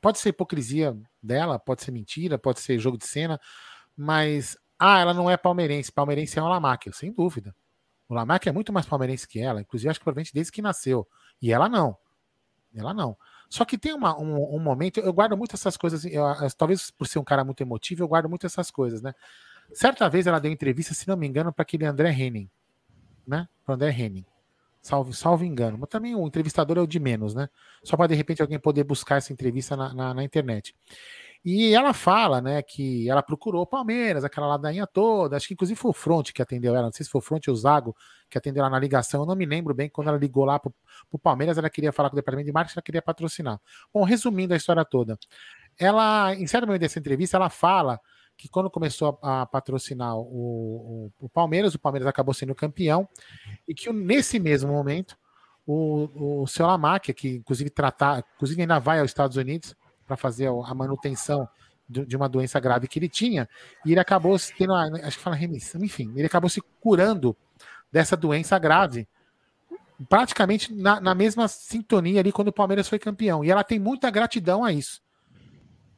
Pode 0.00 0.18
ser 0.18 0.30
hipocrisia 0.30 0.96
dela, 1.22 1.58
pode 1.58 1.82
ser 1.82 1.90
mentira, 1.90 2.38
pode 2.38 2.60
ser 2.60 2.78
jogo 2.78 2.96
de 2.98 3.06
cena, 3.06 3.40
mas. 3.96 4.56
Ah, 4.78 4.98
ela 4.98 5.12
não 5.12 5.28
é 5.30 5.36
palmeirense. 5.36 5.92
Palmeirense 5.92 6.38
é 6.38 6.42
o 6.42 6.48
Lamac, 6.48 6.90
sem 6.94 7.12
dúvida. 7.12 7.54
O 8.08 8.14
Lamac 8.14 8.48
é 8.48 8.52
muito 8.52 8.72
mais 8.72 8.86
palmeirense 8.86 9.28
que 9.28 9.38
ela, 9.38 9.60
inclusive 9.60 9.90
acho 9.90 10.00
que 10.00 10.04
provavelmente 10.04 10.32
desde 10.32 10.50
que 10.50 10.62
nasceu. 10.62 11.06
E 11.40 11.52
ela 11.52 11.68
não. 11.68 11.96
Ela 12.74 12.94
não. 12.94 13.16
Só 13.48 13.64
que 13.64 13.76
tem 13.76 13.92
uma, 13.92 14.16
um, 14.18 14.56
um, 14.56 14.58
momento, 14.60 15.00
eu 15.00 15.12
guardo 15.12 15.36
muito 15.36 15.54
essas 15.54 15.76
coisas, 15.76 16.04
eu, 16.04 16.24
talvez 16.56 16.90
por 16.90 17.06
ser 17.06 17.18
um 17.18 17.24
cara 17.24 17.44
muito 17.44 17.60
emotivo, 17.60 18.02
eu 18.02 18.08
guardo 18.08 18.28
muito 18.28 18.46
essas 18.46 18.70
coisas, 18.70 19.02
né? 19.02 19.12
Certa 19.72 20.08
vez 20.08 20.26
ela 20.26 20.40
deu 20.40 20.52
entrevista, 20.52 20.94
se 20.94 21.06
não 21.06 21.16
me 21.16 21.26
engano, 21.26 21.52
para 21.52 21.62
aquele 21.62 21.84
André 21.84 22.10
Henning, 22.12 22.48
né? 23.26 23.48
Para 23.64 23.74
André 23.74 23.90
Henning. 23.90 24.24
Salvo, 24.82 25.12
salvo 25.12 25.44
engano. 25.44 25.76
Mas 25.78 25.88
também 25.88 26.14
o 26.14 26.26
entrevistador 26.26 26.78
é 26.78 26.80
o 26.80 26.86
de 26.86 26.98
menos, 26.98 27.34
né? 27.34 27.48
Só 27.84 27.96
para 27.96 28.08
de 28.08 28.14
repente 28.14 28.40
alguém 28.40 28.58
poder 28.58 28.84
buscar 28.84 29.16
essa 29.16 29.32
entrevista 29.32 29.76
na, 29.76 29.92
na, 29.94 30.14
na 30.14 30.24
internet. 30.24 30.74
E 31.42 31.74
ela 31.74 31.94
fala, 31.94 32.40
né, 32.40 32.60
que 32.62 33.08
ela 33.08 33.22
procurou 33.22 33.62
o 33.62 33.66
Palmeiras, 33.66 34.24
aquela 34.24 34.46
ladainha 34.46 34.86
toda. 34.86 35.36
Acho 35.36 35.48
que 35.48 35.54
inclusive 35.54 35.78
foi 35.78 35.90
o 35.90 35.94
Front 35.94 36.32
que 36.32 36.42
atendeu 36.42 36.74
ela. 36.74 36.86
Não 36.86 36.92
sei 36.92 37.04
se 37.04 37.10
foi 37.10 37.18
o 37.18 37.22
Front 37.22 37.48
ou 37.48 37.54
o 37.54 37.56
Zago 37.56 37.96
que 38.28 38.36
atendeu 38.36 38.62
ela 38.62 38.70
na 38.70 38.78
ligação. 38.78 39.22
Eu 39.22 39.26
não 39.26 39.34
me 39.34 39.46
lembro 39.46 39.74
bem. 39.74 39.88
Quando 39.88 40.08
ela 40.08 40.18
ligou 40.18 40.44
lá 40.44 40.58
pro, 40.58 40.74
pro 41.08 41.18
Palmeiras, 41.18 41.56
ela 41.56 41.70
queria 41.70 41.92
falar 41.92 42.10
com 42.10 42.16
o 42.16 42.18
departamento 42.18 42.46
de 42.46 42.52
marketing, 42.52 42.78
ela 42.78 42.82
queria 42.82 43.02
patrocinar. 43.02 43.58
Bom, 43.92 44.04
resumindo 44.04 44.52
a 44.52 44.56
história 44.56 44.84
toda. 44.84 45.18
Ela, 45.78 46.34
em 46.34 46.46
certo 46.46 46.66
momento 46.66 46.82
dessa 46.82 46.98
entrevista, 46.98 47.38
ela 47.38 47.48
fala 47.48 47.98
que 48.40 48.48
quando 48.48 48.70
começou 48.70 49.18
a, 49.22 49.42
a 49.42 49.46
patrocinar 49.46 50.16
o, 50.16 50.22
o, 50.22 51.12
o, 51.20 51.28
Palmeiras, 51.28 51.74
o 51.74 51.78
Palmeiras 51.78 52.08
acabou 52.08 52.32
sendo 52.32 52.54
campeão. 52.54 53.06
E 53.68 53.74
que 53.74 53.92
nesse 53.92 54.38
mesmo 54.38 54.72
momento, 54.72 55.14
o, 55.66 56.42
o 56.42 56.46
seu 56.46 56.66
Lamáquia, 56.66 57.12
que 57.12 57.36
inclusive 57.36 57.68
tratar, 57.68 58.24
inclusive 58.36 58.62
ainda 58.62 58.78
vai 58.78 58.98
aos 58.98 59.10
Estados 59.10 59.36
Unidos 59.36 59.76
para 60.06 60.16
fazer 60.16 60.48
a 60.48 60.74
manutenção 60.74 61.46
de 61.86 62.16
uma 62.16 62.28
doença 62.28 62.58
grave 62.60 62.86
que 62.86 63.00
ele 63.00 63.08
tinha, 63.08 63.48
e 63.84 63.90
ele 63.90 63.98
acabou 63.98 64.36
tendo, 64.56 64.72
acho 64.72 65.18
que 65.18 65.22
fala 65.24 65.34
remissão, 65.34 65.82
enfim, 65.82 66.12
ele 66.14 66.26
acabou 66.26 66.48
se 66.48 66.62
curando 66.80 67.36
dessa 67.90 68.16
doença 68.16 68.56
grave, 68.60 69.08
praticamente 70.08 70.72
na, 70.72 71.00
na, 71.00 71.16
mesma 71.16 71.48
sintonia 71.48 72.20
ali 72.20 72.30
quando 72.30 72.48
o 72.48 72.52
Palmeiras 72.52 72.88
foi 72.88 72.98
campeão. 73.00 73.44
E 73.44 73.50
ela 73.50 73.64
tem 73.64 73.80
muita 73.80 74.08
gratidão 74.08 74.64
a 74.64 74.72
isso. 74.72 75.02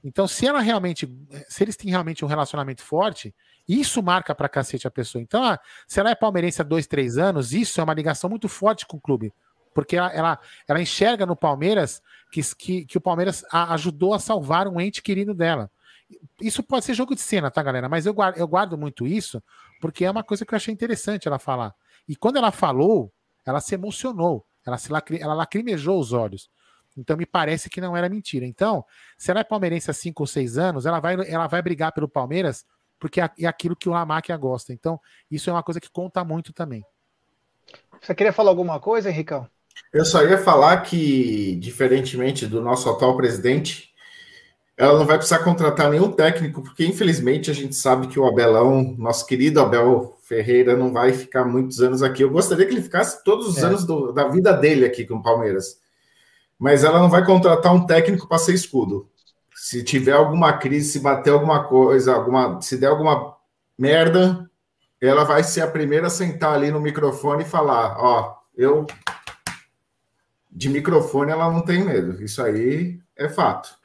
Então, 0.05 0.27
se 0.27 0.47
ela 0.47 0.61
realmente, 0.61 1.09
se 1.49 1.63
eles 1.63 1.77
têm 1.77 1.91
realmente 1.91 2.25
um 2.25 2.29
relacionamento 2.29 2.83
forte, 2.83 3.35
isso 3.69 4.03
marca 4.03 4.35
pra 4.35 4.49
cacete 4.49 4.87
a 4.87 4.91
pessoa. 4.91 5.23
Então, 5.23 5.45
ah, 5.45 5.59
se 5.87 6.01
ela 6.01 6.11
é 6.11 6.15
palmeirense 6.15 6.61
há 6.61 6.65
dois, 6.65 6.87
três 6.87 7.19
anos, 7.19 7.53
isso 7.53 7.81
é 7.81 7.85
uma 7.85 7.95
ligação 7.95 8.29
muito 8.29 8.49
forte 8.49 8.87
com 8.87 8.97
o 8.97 9.01
clube. 9.01 9.33
Porque 9.73 9.97
ela, 9.97 10.13
ela, 10.13 10.39
ela 10.69 10.83
enxerga 10.83 11.25
no 11.25 11.37
Palmeiras 11.37 12.03
que, 12.31 12.43
que, 12.57 12.85
que 12.85 12.99
o 12.99 13.01
Palmeiras 13.01 13.45
a, 13.51 13.73
ajudou 13.75 14.13
a 14.13 14.19
salvar 14.19 14.67
um 14.67 14.81
ente 14.81 15.01
querido 15.01 15.33
dela. 15.33 15.71
Isso 16.41 16.63
pode 16.63 16.85
ser 16.85 16.95
jogo 16.95 17.15
de 17.15 17.21
cena, 17.21 17.51
tá, 17.51 17.63
galera? 17.63 17.89
Mas 17.89 18.05
eu 18.05 18.13
guardo, 18.13 18.37
eu 18.37 18.47
guardo 18.47 18.77
muito 18.77 19.07
isso 19.07 19.43
porque 19.81 20.05
é 20.05 20.11
uma 20.11 20.23
coisa 20.23 20.45
que 20.45 20.53
eu 20.53 20.57
achei 20.57 20.75
interessante 20.75 21.27
ela 21.27 21.39
falar. 21.39 21.75
E 22.07 22.15
quando 22.15 22.37
ela 22.37 22.53
falou, 22.53 23.11
ela 23.47 23.61
se 23.61 23.75
emocionou, 23.75 24.45
ela, 24.67 24.77
se 24.77 24.93
lacri, 24.93 25.21
ela 25.21 25.35
lacrimejou 25.35 25.99
os 25.99 26.13
olhos. 26.13 26.51
Então 26.97 27.17
me 27.17 27.27
parece 27.27 27.71
que 27.71 27.81
não 27.81 27.97
era 27.97 28.09
mentira. 28.09 28.45
Então, 28.45 28.85
se 29.17 29.31
ela 29.31 29.41
é 29.41 29.45
palmeirense 29.45 29.91
há 29.91 29.95
5 29.95 30.23
ou 30.23 30.27
6 30.27 30.59
anos, 30.59 30.87
ela 30.87 31.01
vai, 31.01 31.17
ela 31.29 31.47
vai 31.47 31.63
brigar 31.63 31.93
pelo 31.93 32.09
Palmeiras 32.09 32.65
porque 33.03 33.21
é, 33.21 33.29
é 33.41 33.47
aquilo 33.47 33.75
que 33.75 33.89
o 33.89 33.93
Lamáquia 33.93 34.37
gosta. 34.37 34.73
Então, 34.73 35.01
isso 35.29 35.51
é 35.51 35.53
uma 35.53 35.63
coisa 35.63 35.81
que 35.81 35.91
conta 35.91 36.23
muito 36.23 36.53
também. 36.53 36.85
Você 38.01 38.15
queria 38.15 38.33
falar 38.33 38.51
alguma 38.51 38.79
coisa, 38.79 39.11
Henricão? 39.11 39.49
Eu 39.93 40.05
só 40.05 40.25
ia 40.25 40.39
falar 40.39 40.83
que, 40.83 41.57
diferentemente 41.57 42.47
do 42.47 42.63
nosso 42.63 42.89
atual 42.89 43.17
presidente, 43.17 43.93
ela 44.77 44.99
não 44.99 45.05
vai 45.05 45.17
precisar 45.17 45.41
contratar 45.41 45.91
nenhum 45.91 46.13
técnico, 46.13 46.63
porque 46.63 46.87
infelizmente 46.87 47.51
a 47.51 47.55
gente 47.55 47.75
sabe 47.75 48.07
que 48.07 48.21
o 48.21 48.27
Abelão, 48.27 48.95
nosso 48.97 49.27
querido 49.27 49.61
Abel 49.61 50.17
Ferreira, 50.23 50.77
não 50.77 50.93
vai 50.93 51.13
ficar 51.13 51.45
muitos 51.45 51.81
anos 51.81 52.05
aqui. 52.05 52.23
Eu 52.23 52.31
gostaria 52.31 52.65
que 52.67 52.73
ele 52.73 52.83
ficasse 52.83 53.23
todos 53.25 53.49
os 53.49 53.59
é. 53.59 53.67
anos 53.67 53.85
do, 53.85 54.13
da 54.13 54.29
vida 54.29 54.53
dele 54.53 54.87
aqui 54.87 55.05
com 55.05 55.17
o 55.17 55.23
Palmeiras. 55.23 55.82
Mas 56.63 56.85
ela 56.85 57.01
não 57.01 57.11
vai 57.11 57.27
contratar 57.27 57.75
um 57.75 57.85
técnico 57.85 58.29
para 58.29 58.39
ser 58.39 58.55
escudo. 58.55 59.11
Se 59.53 59.83
tiver 59.83 60.13
alguma 60.13 60.53
crise, 60.59 60.93
se 60.93 61.01
bater 61.01 61.33
alguma 61.33 61.65
coisa, 61.65 62.15
alguma, 62.15 62.63
se 62.63 62.77
der 62.77 62.87
alguma 62.87 63.37
merda, 63.77 64.49
ela 65.01 65.25
vai 65.25 65.43
ser 65.43 65.63
a 65.63 65.67
primeira 65.67 66.07
a 66.07 66.11
sentar 66.11 66.55
ali 66.55 66.71
no 66.71 66.81
microfone 66.81 67.43
e 67.43 67.49
falar: 67.49 67.97
Ó, 67.99 68.37
eu 68.57 68.87
de 70.53 70.69
microfone 70.69 71.33
ela 71.33 71.51
não 71.51 71.63
tem 71.63 71.85
medo. 71.85 72.23
Isso 72.23 72.41
aí 72.41 73.01
é 73.17 73.29
fato. 73.29 73.77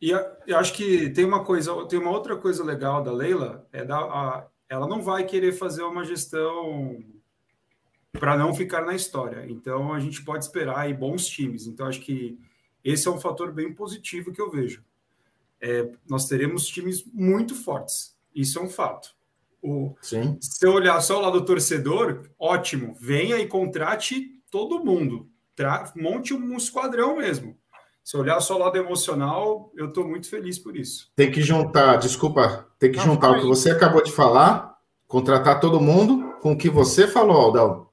E 0.00 0.10
eu 0.10 0.58
acho 0.58 0.74
que 0.74 1.10
tem 1.10 1.24
uma 1.24 1.42
coisa, 1.42 1.74
tem 1.88 1.98
uma 1.98 2.12
outra 2.12 2.36
coisa 2.36 2.62
legal 2.62 3.02
da 3.02 3.10
Leila, 3.10 3.66
é 3.72 3.84
da, 3.84 3.96
a, 3.98 4.46
ela 4.68 4.86
não 4.86 5.02
vai 5.02 5.24
querer 5.24 5.50
fazer 5.50 5.82
uma 5.82 6.04
gestão 6.04 7.02
para 8.12 8.36
não 8.36 8.54
ficar 8.54 8.84
na 8.84 8.94
história. 8.94 9.46
Então 9.48 9.92
a 9.92 10.00
gente 10.00 10.24
pode 10.24 10.44
esperar 10.44 10.78
aí 10.78 10.94
bons 10.94 11.26
times. 11.26 11.66
Então 11.66 11.86
acho 11.86 12.00
que 12.00 12.38
esse 12.84 13.08
é 13.08 13.10
um 13.10 13.20
fator 13.20 13.52
bem 13.52 13.72
positivo 13.72 14.32
que 14.32 14.40
eu 14.40 14.50
vejo. 14.50 14.84
É, 15.60 15.90
nós 16.08 16.26
teremos 16.26 16.66
times 16.66 17.04
muito 17.12 17.54
fortes. 17.54 18.16
Isso 18.34 18.58
é 18.58 18.62
um 18.62 18.68
fato. 18.68 19.14
O, 19.62 19.94
Sim. 20.02 20.36
Se 20.40 20.66
eu 20.66 20.72
olhar 20.72 21.00
só 21.00 21.18
o 21.18 21.22
lado 21.22 21.38
do 21.38 21.46
torcedor, 21.46 22.28
ótimo. 22.38 22.96
Venha 22.98 23.38
e 23.38 23.46
contrate 23.46 24.40
todo 24.50 24.84
mundo 24.84 25.32
monte 25.96 26.34
um 26.34 26.56
esquadrão 26.56 27.16
mesmo. 27.16 27.56
Se 28.02 28.16
olhar 28.16 28.40
só 28.40 28.56
o 28.56 28.58
lado 28.58 28.76
emocional, 28.76 29.70
eu 29.76 29.86
estou 29.86 30.06
muito 30.06 30.28
feliz 30.28 30.58
por 30.58 30.76
isso. 30.76 31.10
Tem 31.14 31.30
que 31.30 31.40
juntar, 31.40 31.96
desculpa, 31.96 32.66
tem 32.78 32.90
que 32.90 32.98
Não, 32.98 33.04
juntar 33.04 33.30
o 33.30 33.40
que 33.40 33.46
você 33.46 33.70
acabou 33.70 34.02
de 34.02 34.10
falar, 34.10 34.76
contratar 35.06 35.60
todo 35.60 35.80
mundo 35.80 36.34
com 36.40 36.52
o 36.52 36.58
que 36.58 36.68
você 36.68 37.06
falou, 37.06 37.36
Aldão. 37.36 37.86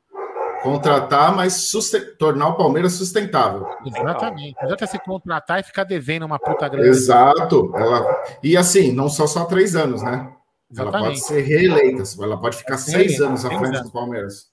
Contratar, 0.62 1.36
mas 1.36 1.70
tornar 2.18 2.50
o 2.50 2.58
Palmeiras 2.58 2.94
sustentável. 2.94 3.68
Exatamente. 3.86 4.56
Não 4.56 4.64
adianta 4.64 4.88
se 4.88 5.00
contratar 5.00 5.60
e 5.60 5.64
ficar 5.64 5.84
devendo 5.84 6.26
uma 6.26 6.40
puta 6.40 6.68
grana. 6.68 6.88
Exato. 6.88 7.72
Ela... 7.76 8.24
E 8.44 8.58
assim, 8.58 8.92
não 8.92 9.10
só 9.10 9.26
só 9.26 9.46
três 9.46 9.76
anos, 9.76 10.02
né? 10.02 10.32
Exatamente. 10.72 10.96
Ela 10.96 11.06
pode 11.06 11.20
ser 11.20 11.42
reeleita, 11.42 12.04
ela 12.22 12.40
pode 12.40 12.58
ficar 12.58 12.78
seis 12.78 13.20
anos 13.20 13.44
à 13.44 13.50
frente 13.50 13.78
anos. 13.78 13.84
do 13.84 13.92
Palmeiras. 13.92 14.50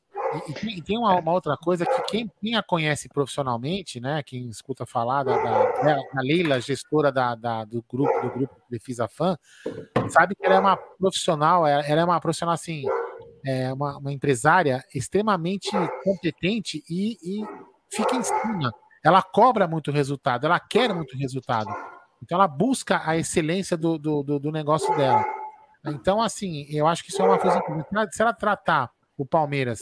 E, 0.48 0.52
tem, 0.52 0.82
tem 0.82 0.98
uma, 0.98 1.14
uma, 1.18 1.32
outra 1.32 1.56
coisa 1.56 1.86
que 1.86 2.02
quem, 2.02 2.30
quem, 2.40 2.56
a 2.56 2.62
conhece 2.62 3.08
profissionalmente, 3.08 4.00
né? 4.00 4.22
Quem 4.24 4.48
escuta 4.48 4.84
falar 4.84 5.22
da, 5.22 5.36
da, 5.36 5.94
da 6.12 6.20
Leila, 6.20 6.60
gestora 6.60 7.12
da, 7.12 7.34
da, 7.34 7.64
do 7.64 7.84
grupo 7.88 8.20
do 8.20 8.30
grupo 8.30 8.56
Defisa 8.68 9.06
Fã, 9.06 9.38
sabe 10.08 10.34
que 10.34 10.44
ela 10.44 10.56
é 10.56 10.58
uma 10.58 10.76
profissional, 10.76 11.66
ela 11.66 12.00
é 12.00 12.04
uma 12.04 12.20
profissional 12.20 12.54
assim, 12.54 12.84
é 13.47 13.73
uma, 13.73 13.98
uma 13.98 14.12
empresária 14.12 14.85
extremamente 14.93 15.70
competente 16.02 16.82
e, 16.90 17.16
e 17.23 17.47
fica 17.89 18.16
em 18.16 18.23
cima. 18.23 18.73
Ela 19.05 19.23
cobra 19.23 19.68
muito 19.68 19.93
resultado, 19.93 20.47
ela 20.47 20.59
quer 20.59 20.93
muito 20.93 21.16
resultado. 21.16 21.70
Então 22.20 22.36
ela 22.36 22.48
busca 22.48 23.02
a 23.05 23.16
excelência 23.16 23.77
do, 23.77 23.98
do, 23.98 24.23
do, 24.23 24.51
negócio 24.51 24.94
dela. 24.97 25.24
Então, 25.86 26.20
assim, 26.20 26.66
eu 26.68 26.89
acho 26.89 27.05
que 27.05 27.10
isso 27.10 27.23
é 27.23 27.24
uma 27.24 27.39
coisa. 27.39 27.62
Se 28.10 28.20
ela 28.20 28.32
tratar 28.32 28.90
o 29.16 29.24
Palmeiras, 29.24 29.78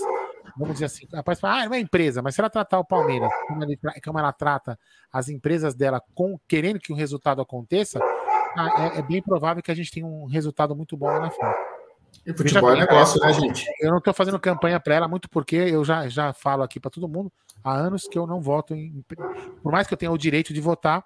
vamos 0.58 0.74
dizer 0.74 0.86
assim, 0.86 1.06
rapaz, 1.14 1.42
ah, 1.42 1.64
é 1.64 1.66
uma 1.66 1.78
empresa, 1.78 2.20
mas 2.20 2.34
se 2.34 2.42
ela 2.42 2.50
tratar 2.50 2.78
o 2.78 2.84
Palmeiras 2.84 3.32
como, 3.48 3.64
ele, 3.64 3.78
como 4.04 4.18
ela 4.18 4.32
trata 4.32 4.78
as 5.10 5.30
empresas 5.30 5.74
dela 5.74 6.02
com, 6.14 6.38
querendo 6.46 6.78
que 6.78 6.92
o 6.92 6.96
resultado 6.96 7.40
aconteça, 7.40 7.98
ah, 8.56 8.92
é, 8.94 8.98
é, 8.98 9.02
bem 9.02 9.22
provável 9.22 9.62
que 9.62 9.70
a 9.70 9.74
gente 9.74 9.90
tenha 9.90 10.06
um 10.06 10.26
resultado 10.26 10.76
muito 10.76 10.96
bom 10.96 11.06
lá 11.06 11.20
na 11.20 11.30
frente. 11.30 11.73
E 12.26 12.32
futebol 12.32 12.72
é 12.72 12.80
negócio, 12.80 13.20
né, 13.20 13.32
gente? 13.32 13.66
Eu 13.80 13.90
não 13.90 13.98
estou 13.98 14.14
fazendo 14.14 14.38
campanha 14.38 14.80
para 14.80 14.94
ela, 14.94 15.08
muito 15.08 15.28
porque 15.28 15.56
eu 15.56 15.84
já, 15.84 16.08
já 16.08 16.32
falo 16.32 16.62
aqui 16.62 16.78
para 16.78 16.90
todo 16.90 17.08
mundo 17.08 17.32
há 17.64 17.74
anos 17.74 18.06
que 18.06 18.18
eu 18.18 18.26
não 18.26 18.40
voto 18.40 18.74
em. 18.74 19.02
Por 19.62 19.72
mais 19.72 19.86
que 19.86 19.94
eu 19.94 19.98
tenha 19.98 20.12
o 20.12 20.18
direito 20.18 20.52
de 20.52 20.60
votar, 20.60 21.02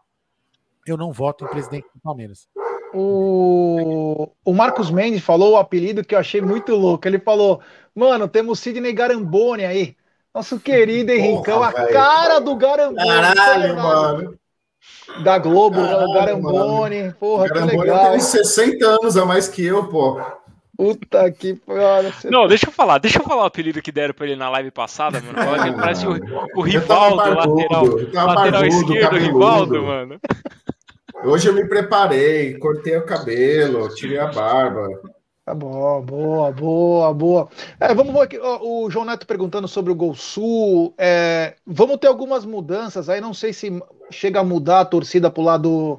eu 0.87 0.97
não 0.97 1.13
voto 1.13 1.45
em 1.45 1.49
presidente 1.49 1.87
do 1.95 2.01
Palmeiras. 2.03 2.49
O, 2.93 4.31
o 4.45 4.53
Marcos 4.53 4.91
Mendes 4.91 5.23
falou 5.23 5.53
o 5.53 5.57
apelido 5.57 6.05
que 6.05 6.15
eu 6.15 6.19
achei 6.19 6.41
muito 6.41 6.75
louco. 6.75 7.07
Ele 7.07 7.19
falou: 7.19 7.61
Mano, 7.95 8.27
temos 8.27 8.59
Sidney 8.59 8.93
Garamboni 8.93 9.65
aí. 9.65 9.97
Nosso 10.35 10.59
querido 10.59 11.13
Henricão, 11.13 11.63
a 11.63 11.73
cara 11.73 12.39
do 12.39 12.55
Garamboni. 12.57 13.07
Caralho, 13.07 13.77
mano. 13.77 14.39
Da 15.23 15.39
Globo, 15.39 15.77
Caralho, 15.77 16.13
Garamboni. 16.13 17.03
Mano. 17.03 17.15
Porra, 17.19 17.49
Garamboni 17.49 17.79
que 17.79 17.79
legal. 17.79 18.11
tem 18.13 18.21
60 18.21 18.87
anos 18.87 19.17
a 19.17 19.25
mais 19.25 19.49
que 19.49 19.65
eu, 19.65 19.89
pô. 19.89 20.21
Puta 20.79 21.29
que 21.33 21.55
pariu. 21.55 22.13
Não, 22.31 22.47
deixa 22.47 22.69
eu 22.69 22.73
falar, 22.73 22.99
deixa 22.99 23.19
eu 23.19 23.25
falar 23.25 23.43
o 23.43 23.47
apelido 23.47 23.83
que 23.83 23.91
deram 23.91 24.15
pra 24.15 24.25
ele 24.25 24.37
na 24.37 24.49
live 24.49 24.71
passada, 24.71 25.21
mano. 25.21 25.67
Ele 25.67 25.75
parece 25.75 26.07
o, 26.07 26.13
o 26.55 26.63
Rivaldo, 26.63 27.17
lateral, 27.17 27.85
lateral 28.13 28.65
esquerdo, 28.65 29.17
o 29.17 29.19
Rivaldo, 29.19 29.83
mano. 29.83 30.21
Hoje 31.25 31.49
eu 31.49 31.53
me 31.53 31.67
preparei, 31.67 32.57
cortei 32.59 32.97
o 32.97 33.05
cabelo, 33.05 33.93
tirei 33.93 34.21
a 34.21 34.29
barba. 34.29 34.87
Tá 35.45 35.53
bom, 35.53 36.01
boa, 36.01 36.53
boa, 36.53 37.13
boa. 37.13 37.49
É, 37.81 37.93
vamos 37.93 38.13
ver 38.13 38.21
aqui, 38.21 38.39
o 38.39 38.89
João 38.89 39.05
Neto 39.05 39.27
perguntando 39.27 39.67
sobre 39.67 39.91
o 39.91 39.97
Gol 39.97 40.15
Sul. 40.15 40.95
É, 40.97 41.57
vamos 41.67 41.97
ter 41.97 42.07
algumas 42.07 42.45
mudanças 42.45 43.09
aí, 43.09 43.21
não 43.21 43.35
sei 43.35 43.53
se 43.53 43.83
chega 44.13 44.39
a 44.39 44.45
mudar 44.45 44.81
a 44.81 44.85
torcida 44.85 45.29
pro 45.29 45.43
lado 45.43 45.99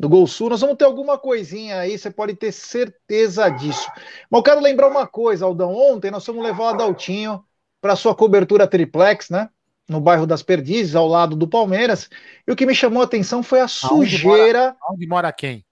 do 0.00 0.08
Gol 0.08 0.26
Sul. 0.26 0.48
Nós 0.48 0.62
vamos 0.62 0.78
ter 0.78 0.86
alguma 0.86 1.18
coisinha 1.18 1.78
aí, 1.78 1.98
você 1.98 2.10
pode 2.10 2.34
ter 2.34 2.50
certeza 2.52 3.50
disso. 3.50 3.86
Mas 4.30 4.38
eu 4.38 4.42
quero 4.42 4.60
lembrar 4.60 4.88
uma 4.88 5.06
coisa, 5.06 5.44
Aldão. 5.44 5.74
Ontem 5.74 6.10
nós 6.10 6.24
fomos 6.24 6.42
levar 6.42 6.64
o 6.64 6.68
Adaltinho 6.68 7.44
para 7.82 7.94
sua 7.94 8.14
cobertura 8.14 8.66
triplex, 8.66 9.28
né? 9.28 9.50
no 9.86 10.00
bairro 10.00 10.26
das 10.26 10.42
Perdizes, 10.42 10.94
ao 10.94 11.06
lado 11.06 11.34
do 11.36 11.48
Palmeiras. 11.48 12.08
E 12.46 12.52
o 12.52 12.56
que 12.56 12.64
me 12.64 12.74
chamou 12.74 13.02
a 13.02 13.04
atenção 13.04 13.42
foi 13.42 13.60
a 13.60 13.68
sujeira. 13.68 13.98
Onde 13.98 14.24
mora, 14.24 14.76
onde 14.88 15.06
mora 15.06 15.32
quem? 15.32 15.66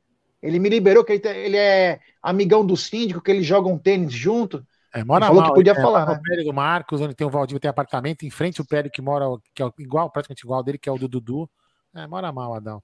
Ele 0.41 0.57
me 0.59 0.69
liberou 0.69 1.03
que 1.03 1.13
ele, 1.13 1.57
é 1.57 1.99
amigão 2.23 2.65
do 2.65 2.77
síndico, 2.77 3.21
que 3.21 3.29
eles 3.29 3.45
jogam 3.45 3.77
tênis 3.77 4.13
junto. 4.13 4.65
É, 4.93 5.03
mora 5.03 5.27
falou 5.27 5.41
mal, 5.41 5.51
que 5.51 5.55
podia 5.55 5.73
é, 5.73 5.75
falar, 5.75 6.05
né? 6.05 6.13
O 6.13 6.21
prédio 6.21 6.45
do 6.45 6.53
Marcos, 6.53 6.99
onde 7.01 7.13
tem 7.13 7.25
o 7.25 7.29
Valdívio, 7.29 7.59
tem 7.59 7.69
apartamento, 7.69 8.25
em 8.25 8.29
frente 8.29 8.61
o 8.61 8.65
prédio 8.65 8.91
que 8.91 9.01
mora, 9.01 9.25
que 9.53 9.61
é 9.61 9.69
igual, 9.79 10.09
praticamente 10.11 10.45
igual 10.45 10.63
dele, 10.63 10.77
que 10.77 10.89
é 10.89 10.91
o 10.91 10.97
do 10.97 11.07
Dudu. 11.07 11.49
É, 11.95 12.07
mora 12.07 12.31
mal, 12.31 12.55
Adalto. 12.55 12.83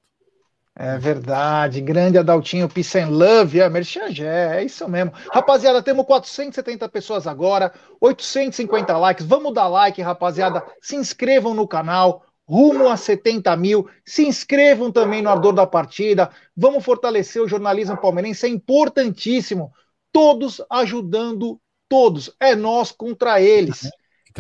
É 0.78 0.98
verdade, 0.98 1.80
grande 1.80 2.18
Adaltinho, 2.18 2.68
Peace 2.68 3.00
and 3.00 3.08
Love, 3.08 3.62
é, 3.62 3.70
Merchandé, 3.70 4.58
é 4.58 4.64
isso 4.64 4.88
mesmo. 4.90 5.14
Rapaziada, 5.32 5.82
temos 5.82 6.06
470 6.06 6.90
pessoas 6.90 7.26
agora, 7.26 7.72
850 8.02 8.98
likes, 8.98 9.26
vamos 9.26 9.54
dar 9.54 9.70
like, 9.70 10.02
rapaziada, 10.02 10.62
se 10.82 10.98
inscrevam 10.98 11.54
no 11.54 11.66
canal, 11.66 12.26
rumo 12.48 12.90
a 12.90 12.98
70 12.98 13.56
mil. 13.58 13.90
Se 14.06 14.26
inscrevam 14.26 14.92
também 14.92 15.22
no 15.22 15.30
Ardor 15.30 15.54
da 15.54 15.66
Partida. 15.66 16.30
Vamos 16.56 16.84
fortalecer 16.84 17.42
o 17.42 17.48
jornalismo 17.48 17.98
palmeirense, 17.98 18.46
é 18.46 18.50
importantíssimo. 18.50 19.72
Todos 20.12 20.62
ajudando 20.70 21.60
todos. 21.90 22.32
É 22.40 22.56
nós 22.56 22.92
contra 22.92 23.42
eles. 23.42 23.90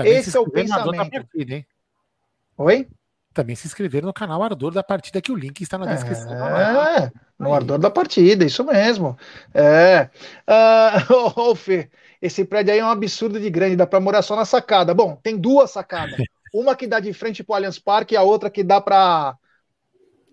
Esse 0.03 0.35
é 0.35 0.39
o 0.39 0.49
pensamento. 0.49 1.11
Partida, 1.11 1.55
hein? 1.55 1.65
Oi? 2.57 2.87
Também 3.33 3.55
se 3.55 3.67
inscreveram 3.67 4.07
no 4.07 4.13
canal 4.13 4.41
Ardor 4.41 4.71
da 4.71 4.81
Partida, 4.81 5.21
que 5.21 5.31
o 5.31 5.35
link 5.35 5.59
está 5.59 5.77
na 5.77 5.93
descrição. 5.93 6.31
É, 6.31 7.11
no 7.37 7.53
Ardor 7.53 7.77
da 7.77 7.89
Partida, 7.89 8.45
isso 8.45 8.63
mesmo. 8.63 9.17
É. 9.53 10.09
Uh, 10.47 11.33
oh, 11.35 11.55
Fê, 11.55 11.89
esse 12.21 12.45
prédio 12.45 12.71
aí 12.71 12.79
é 12.79 12.85
um 12.85 12.89
absurdo 12.89 13.39
de 13.39 13.49
grande, 13.49 13.75
dá 13.75 13.87
para 13.87 13.99
morar 13.99 14.21
só 14.21 14.35
na 14.35 14.45
sacada. 14.45 14.93
Bom, 14.93 15.15
tem 15.21 15.35
duas 15.35 15.71
sacadas. 15.71 16.15
Uma 16.53 16.75
que 16.75 16.87
dá 16.87 16.99
de 16.99 17.11
frente 17.11 17.43
pro 17.43 17.55
Allianz 17.55 17.79
Parque 17.79 18.13
e 18.13 18.17
a 18.17 18.21
outra 18.21 18.49
que 18.49 18.63
dá 18.63 18.79
para 18.79 19.35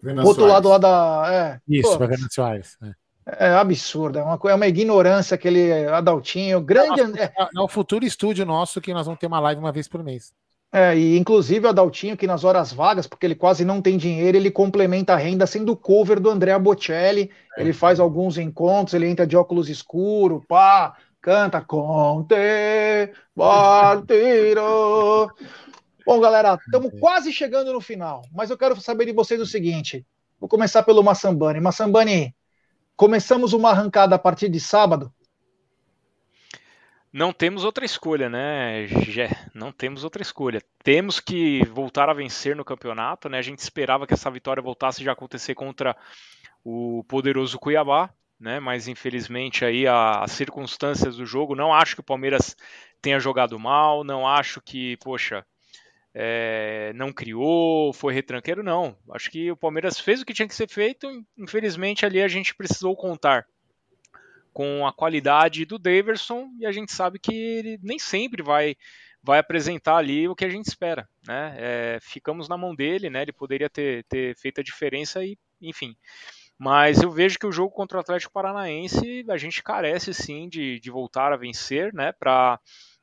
o 0.05 0.26
outro 0.26 0.47
lado 0.47 0.68
lá 0.68 0.78
da. 0.78 1.24
É, 1.28 1.60
Isso, 1.66 1.97
para 1.97 2.06
Venâncio 2.06 2.34
Soares. 2.34 2.76
É. 2.82 3.01
é 3.26 3.48
absurdo, 3.50 4.18
é 4.18 4.22
uma, 4.22 4.38
é 4.44 4.54
uma 4.54 4.66
ignorância 4.66 5.34
aquele 5.34 5.86
Adaltinho, 5.86 6.60
grande. 6.60 7.00
É, 7.18 7.24
é, 7.24 7.60
o 7.60 7.68
futuro 7.68 8.04
estúdio 8.04 8.44
nosso 8.44 8.80
que 8.80 8.92
nós 8.92 9.06
vamos 9.06 9.20
ter 9.20 9.26
uma 9.26 9.40
live 9.40 9.60
uma 9.60 9.72
vez 9.72 9.86
por 9.86 10.02
mês. 10.02 10.32
É, 10.74 10.96
e 10.96 11.18
inclusive 11.18 11.66
o 11.66 11.68
Adaltinho, 11.68 12.16
que 12.16 12.26
nas 12.26 12.44
horas 12.44 12.72
vagas, 12.72 13.06
porque 13.06 13.26
ele 13.26 13.34
quase 13.34 13.62
não 13.64 13.82
tem 13.82 13.98
dinheiro, 13.98 14.38
ele 14.38 14.50
complementa 14.50 15.12
a 15.12 15.16
renda 15.16 15.46
sendo 15.46 15.76
cover 15.76 16.18
do 16.18 16.30
Andrea 16.30 16.58
Bocelli. 16.58 17.30
É. 17.56 17.60
Ele 17.60 17.72
faz 17.74 18.00
alguns 18.00 18.38
encontros, 18.38 18.94
ele 18.94 19.06
entra 19.06 19.26
de 19.26 19.36
óculos 19.36 19.68
escuro, 19.68 20.42
pá, 20.48 20.96
canta 21.20 21.60
Conte, 21.60 22.34
Partiro. 23.36 24.62
Bom, 26.04 26.18
galera, 26.18 26.58
estamos 26.64 26.90
quase 26.98 27.30
chegando 27.32 27.72
no 27.72 27.80
final, 27.80 28.22
mas 28.32 28.50
eu 28.50 28.58
quero 28.58 28.80
saber 28.80 29.04
de 29.04 29.12
vocês 29.12 29.40
o 29.40 29.46
seguinte. 29.46 30.04
Vou 30.40 30.48
começar 30.48 30.82
pelo 30.82 31.04
Massambani. 31.04 31.60
Massambani, 31.60 32.34
começamos 32.97 33.52
uma 33.52 33.70
arrancada 33.70 34.14
a 34.14 34.19
partir 34.19 34.48
de 34.48 34.60
sábado? 34.60 35.12
Não 37.12 37.31
temos 37.31 37.62
outra 37.62 37.85
escolha, 37.85 38.31
né, 38.31 38.86
Gé? 38.86 39.28
Não 39.55 39.70
temos 39.70 40.02
outra 40.02 40.23
escolha. 40.23 40.62
Temos 40.82 41.20
que 41.20 41.62
voltar 41.66 42.09
a 42.09 42.14
vencer 42.14 42.56
no 42.56 42.64
campeonato, 42.64 43.28
né? 43.28 43.36
A 43.36 43.43
gente 43.43 43.59
esperava 43.59 44.06
que 44.06 44.14
essa 44.14 44.31
vitória 44.31 44.62
voltasse 44.62 45.05
já 45.05 45.10
a 45.10 45.12
acontecer 45.12 45.55
contra 45.55 45.94
o 46.64 47.05
poderoso 47.06 47.59
Cuiabá, 47.59 48.09
né? 48.40 48.59
Mas 48.60 48.89
infelizmente 48.89 49.62
aí 49.62 49.86
as 49.86 50.32
circunstâncias 50.32 51.16
do 51.19 51.27
jogo, 51.27 51.55
não 51.55 51.74
acho 51.74 51.97
que 51.97 52.01
o 52.01 52.05
Palmeiras 52.05 52.56
tenha 53.02 53.20
jogado 53.20 53.59
mal, 53.59 54.02
não 54.02 54.27
acho 54.27 54.62
que, 54.62 54.97
poxa, 54.98 55.44
é, 56.14 56.93
não 56.94 57.12
criou, 57.12 57.93
foi 57.93 58.12
retranqueiro, 58.12 58.62
não. 58.62 58.97
Acho 59.10 59.30
que 59.30 59.51
o 59.51 59.56
Palmeiras 59.56 59.98
fez 59.98 60.20
o 60.20 60.26
que 60.26 60.34
tinha 60.34 60.48
que 60.48 60.55
ser 60.55 60.68
feito, 60.68 61.09
infelizmente 61.36 62.05
ali 62.05 62.20
a 62.20 62.28
gente 62.28 62.55
precisou 62.55 62.94
contar 62.94 63.47
com 64.52 64.86
a 64.86 64.93
qualidade 64.93 65.64
do 65.64 65.78
Daverson 65.78 66.48
e 66.59 66.66
a 66.66 66.72
gente 66.72 66.93
sabe 66.93 67.18
que 67.18 67.34
ele 67.34 67.78
nem 67.82 67.98
sempre 67.98 68.43
vai 68.43 68.76
vai 69.24 69.39
apresentar 69.39 69.98
ali 69.98 70.28
o 70.28 70.34
que 70.34 70.44
a 70.44 70.48
gente 70.48 70.66
espera, 70.66 71.09
né? 71.26 71.55
É, 71.56 71.98
ficamos 72.02 72.48
na 72.48 72.59
mão 72.59 72.74
dele, 72.74 73.09
né? 73.09 73.22
Ele 73.22 73.32
poderia 73.32 73.70
ter, 73.70 74.05
ter 74.09 74.36
feito 74.36 74.60
a 74.60 74.64
diferença 74.64 75.24
e 75.24 75.39
enfim. 75.60 75.97
Mas 76.59 77.01
eu 77.02 77.10
vejo 77.10 77.39
que 77.39 77.47
o 77.47 77.52
jogo 77.52 77.72
contra 77.72 77.98
o 77.98 78.01
Atlético 78.01 78.32
Paranaense 78.32 79.24
a 79.28 79.36
gente 79.36 79.62
carece 79.62 80.12
sim 80.12 80.48
de, 80.48 80.80
de 80.80 80.90
voltar 80.90 81.32
a 81.32 81.36
vencer, 81.36 81.94
né? 81.94 82.12
Para 82.12 82.59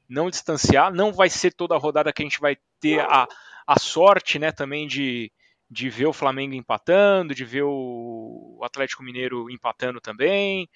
não 0.09 0.29
distanciar. 0.29 0.91
Não 0.91 1.13
vai 1.13 1.29
ser 1.29 1.53
toda 1.53 1.75
a 1.75 1.77
rodada 1.77 2.11
que 2.11 2.23
a 2.23 2.25
gente 2.25 2.39
vai 2.39 2.57
ter 2.79 2.99
a, 3.01 3.27
a 3.67 3.79
sorte, 3.79 4.39
né? 4.39 4.51
Também 4.51 4.87
de, 4.87 5.31
de 5.69 5.89
ver 5.89 6.07
o 6.07 6.13
Flamengo 6.13 6.55
empatando, 6.55 7.35
de 7.35 7.45
ver 7.45 7.63
o 7.63 8.59
Atlético 8.63 9.03
Mineiro 9.03 9.49
empatando 9.49 10.01
também, 10.01 10.67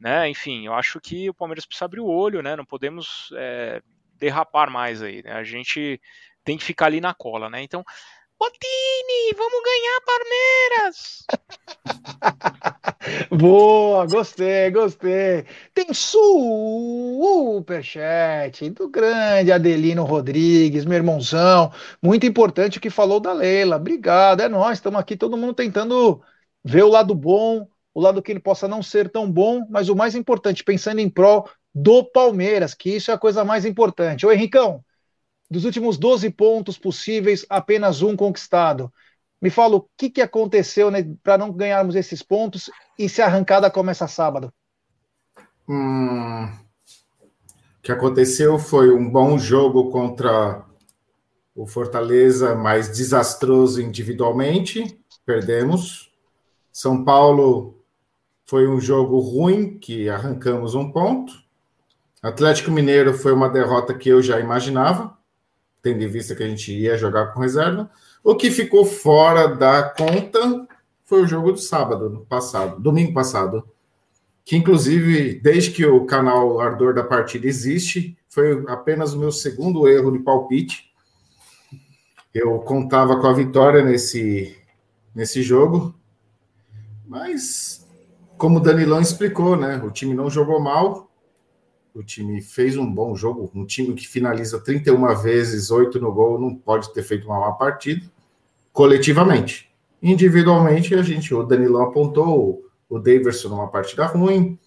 né? 0.00 0.28
Enfim, 0.28 0.66
eu 0.66 0.74
acho 0.74 1.00
que 1.00 1.30
o 1.30 1.34
Palmeiras 1.34 1.64
precisa 1.64 1.84
abrir 1.84 2.00
o 2.00 2.08
olho, 2.08 2.42
né? 2.42 2.56
Não 2.56 2.64
podemos 2.64 3.32
é, 3.36 3.80
derrapar 4.16 4.68
mais 4.68 5.00
aí. 5.00 5.22
Né? 5.22 5.32
A 5.32 5.44
gente 5.44 6.00
tem 6.44 6.58
que 6.58 6.64
ficar 6.64 6.86
ali 6.86 7.00
na 7.00 7.14
cola, 7.14 7.48
né? 7.48 7.62
Então, 7.62 7.84
Botini, 8.42 9.32
vamos 9.36 9.62
ganhar 9.62 10.00
Palmeiras! 10.04 11.24
Boa, 13.30 14.04
gostei, 14.04 14.68
gostei. 14.72 15.46
Tem 15.72 15.94
superchat 15.94 16.28
do 18.70 18.88
grande 18.88 19.52
Adelino 19.52 20.02
Rodrigues, 20.02 20.84
meu 20.84 20.96
irmãozão. 20.96 21.70
Muito 22.02 22.26
importante 22.26 22.78
o 22.78 22.80
que 22.80 22.90
falou 22.90 23.20
da 23.20 23.32
Leila. 23.32 23.76
Obrigado, 23.76 24.40
é 24.40 24.48
nós. 24.48 24.78
Estamos 24.78 24.98
aqui, 24.98 25.16
todo 25.16 25.36
mundo 25.36 25.54
tentando 25.54 26.20
ver 26.64 26.82
o 26.82 26.88
lado 26.88 27.14
bom, 27.14 27.68
o 27.94 28.00
lado 28.00 28.20
que 28.20 28.32
ele 28.32 28.40
possa 28.40 28.66
não 28.66 28.82
ser 28.82 29.08
tão 29.08 29.30
bom, 29.30 29.64
mas 29.70 29.88
o 29.88 29.94
mais 29.94 30.16
importante, 30.16 30.64
pensando 30.64 30.98
em 30.98 31.08
prol 31.08 31.48
do 31.72 32.02
Palmeiras, 32.02 32.74
que 32.74 32.90
isso 32.90 33.12
é 33.12 33.14
a 33.14 33.18
coisa 33.18 33.44
mais 33.44 33.64
importante. 33.64 34.26
Ô 34.26 34.32
Henricão, 34.32 34.84
dos 35.52 35.64
últimos 35.64 35.98
12 35.98 36.30
pontos 36.30 36.78
possíveis, 36.78 37.44
apenas 37.48 38.00
um 38.00 38.16
conquistado. 38.16 38.92
Me 39.40 39.50
fala 39.50 39.76
o 39.76 39.88
que, 39.96 40.08
que 40.08 40.22
aconteceu 40.22 40.90
né, 40.90 41.04
para 41.22 41.36
não 41.36 41.52
ganharmos 41.52 41.94
esses 41.94 42.22
pontos 42.22 42.70
e 42.98 43.08
se 43.08 43.20
a 43.20 43.26
arrancada 43.26 43.70
começa 43.70 44.08
sábado. 44.08 44.52
Hum, 45.68 46.44
o 46.44 47.82
que 47.82 47.92
aconteceu 47.92 48.58
foi 48.58 48.90
um 48.90 49.08
bom 49.08 49.38
jogo 49.38 49.90
contra 49.90 50.64
o 51.54 51.66
Fortaleza, 51.66 52.54
mais 52.54 52.88
desastroso 52.88 53.82
individualmente, 53.82 54.98
perdemos. 55.26 56.10
São 56.72 57.04
Paulo 57.04 57.78
foi 58.46 58.66
um 58.66 58.80
jogo 58.80 59.18
ruim, 59.18 59.78
que 59.78 60.08
arrancamos 60.08 60.74
um 60.74 60.90
ponto. 60.90 61.34
Atlético 62.22 62.70
Mineiro 62.70 63.12
foi 63.12 63.32
uma 63.32 63.50
derrota 63.50 63.92
que 63.92 64.08
eu 64.08 64.22
já 64.22 64.38
imaginava, 64.38 65.16
tendo 65.82 66.02
em 66.02 66.08
vista 66.08 66.34
que 66.34 66.42
a 66.42 66.48
gente 66.48 66.72
ia 66.72 66.96
jogar 66.96 67.32
com 67.32 67.40
reserva. 67.40 67.90
O 68.22 68.36
que 68.36 68.50
ficou 68.50 68.84
fora 68.84 69.48
da 69.48 69.82
conta 69.82 70.66
foi 71.04 71.22
o 71.22 71.26
jogo 71.26 71.52
do 71.52 71.58
sábado 71.58 72.24
passado, 72.28 72.80
domingo 72.80 73.12
passado, 73.12 73.68
que 74.44 74.56
inclusive 74.56 75.34
desde 75.34 75.72
que 75.72 75.84
o 75.84 76.06
canal 76.06 76.60
Ardor 76.60 76.94
da 76.94 77.02
Partida 77.02 77.46
existe, 77.46 78.16
foi 78.28 78.64
apenas 78.68 79.12
o 79.12 79.18
meu 79.18 79.32
segundo 79.32 79.88
erro 79.88 80.12
de 80.12 80.20
palpite. 80.20 80.90
Eu 82.32 82.60
contava 82.60 83.20
com 83.20 83.26
a 83.26 83.32
vitória 83.32 83.84
nesse 83.84 84.56
nesse 85.14 85.42
jogo, 85.42 85.94
mas 87.06 87.86
como 88.38 88.58
o 88.58 88.62
Danilão 88.62 89.00
explicou, 89.00 89.56
né? 89.56 89.76
O 89.84 89.90
time 89.90 90.14
não 90.14 90.30
jogou 90.30 90.58
mal, 90.58 91.11
o 91.94 92.02
time 92.02 92.40
fez 92.40 92.76
um 92.76 92.90
bom 92.90 93.14
jogo, 93.14 93.50
um 93.54 93.66
time 93.66 93.94
que 93.94 94.08
finaliza 94.08 94.60
31 94.60 95.14
vezes, 95.16 95.70
8 95.70 96.00
no 96.00 96.12
gol, 96.12 96.40
não 96.40 96.54
pode 96.54 96.92
ter 96.92 97.02
feito 97.02 97.26
uma 97.26 97.40
má 97.40 97.52
partida, 97.52 98.10
coletivamente. 98.72 99.70
Individualmente, 100.02 100.94
a 100.94 101.02
gente, 101.02 101.34
o 101.34 101.42
Danilão 101.42 101.82
apontou 101.82 102.64
o 102.88 102.98
Daverson 102.98 103.50
numa 103.50 103.68
partida 103.68 104.06
ruim, 104.06 104.58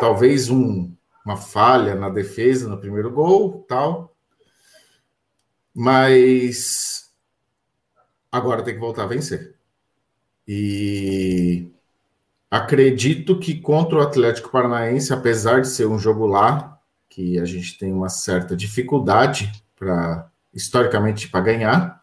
talvez 0.00 0.48
um, 0.48 0.92
uma 1.24 1.36
falha 1.36 1.94
na 1.94 2.08
defesa 2.08 2.68
no 2.68 2.78
primeiro 2.78 3.10
gol, 3.10 3.64
tal. 3.68 4.14
Mas 5.74 7.12
agora 8.30 8.62
tem 8.62 8.74
que 8.74 8.80
voltar 8.80 9.04
a 9.04 9.08
vencer. 9.08 9.56
E 10.48 11.70
Acredito 12.50 13.38
que 13.38 13.58
contra 13.58 13.98
o 13.98 14.00
Atlético 14.00 14.50
Paranaense, 14.50 15.12
apesar 15.12 15.60
de 15.60 15.68
ser 15.68 15.86
um 15.86 15.98
jogo 15.98 16.26
lá, 16.26 16.78
que 17.08 17.38
a 17.38 17.44
gente 17.44 17.78
tem 17.78 17.92
uma 17.92 18.08
certa 18.08 18.56
dificuldade 18.56 19.50
para 19.74 20.28
historicamente 20.54 21.28
para 21.28 21.40
ganhar, 21.40 22.02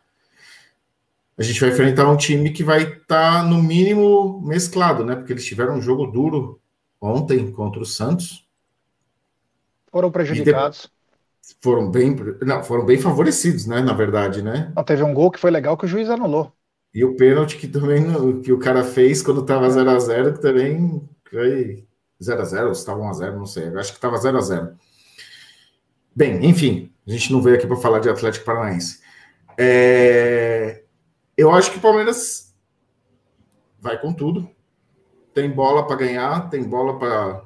a 1.38 1.42
gente 1.42 1.60
vai 1.60 1.70
enfrentar 1.70 2.10
um 2.10 2.18
time 2.18 2.52
que 2.52 2.64
vai 2.64 2.84
estar 2.84 3.42
tá, 3.42 3.44
no 3.44 3.62
mínimo 3.62 4.42
mesclado, 4.42 5.04
né? 5.04 5.16
Porque 5.16 5.34
eles 5.34 5.46
tiveram 5.46 5.76
um 5.76 5.82
jogo 5.82 6.08
duro 6.08 6.60
ontem 7.02 7.52
contra 7.52 7.82
o 7.82 7.86
Santos. 7.86 8.48
Foram 9.92 10.12
prejudicados. 10.12 10.90
Foram 11.62 11.90
bem, 11.90 12.16
não, 12.42 12.64
foram 12.64 12.86
bem 12.86 12.98
favorecidos, 12.98 13.66
né? 13.66 13.82
Na 13.82 13.94
verdade, 13.94 14.42
né? 14.42 14.72
Não, 14.76 14.84
teve 14.84 15.04
um 15.04 15.14
gol 15.14 15.32
que 15.32 15.40
foi 15.40 15.52
legal 15.52 15.76
que 15.76 15.86
o 15.86 15.88
juiz 15.88 16.10
anulou. 16.10 16.52
E 16.94 17.04
o 17.04 17.16
pênalti 17.16 17.58
que 17.58 17.68
também 17.68 18.04
que 18.42 18.52
o 18.52 18.60
cara 18.60 18.84
fez 18.84 19.22
quando 19.22 19.42
estava 19.42 19.68
0x0, 19.68 20.34
que 20.34 20.42
também 20.42 21.10
foi 21.28 21.88
0x0, 22.22 22.66
ou 22.66 22.72
estava 22.72 23.02
1x0, 23.02 23.36
não 23.36 23.46
sei. 23.46 23.68
Eu 23.70 23.80
acho 23.80 23.92
que 23.92 23.98
estava 23.98 24.18
0x0. 24.18 24.76
Bem, 26.16 26.46
enfim, 26.46 26.92
a 27.08 27.12
gente 27.12 27.32
não 27.32 27.42
veio 27.42 27.56
aqui 27.56 27.66
para 27.66 27.78
falar 27.78 28.00
de 28.00 28.10
Atlético 28.10 28.46
Paranaense. 28.46 29.02
É... 29.58 30.84
Eu 31.36 31.52
acho 31.52 31.72
que 31.72 31.80
o 31.80 31.82
Palmeiras 31.82 32.54
vai 33.80 34.00
com 34.00 34.14
tudo. 34.14 34.48
Tem 35.34 35.50
bola 35.50 35.88
para 35.88 35.96
ganhar, 35.96 36.48
tem 36.50 36.64
bola 36.64 37.00
para 37.00 37.44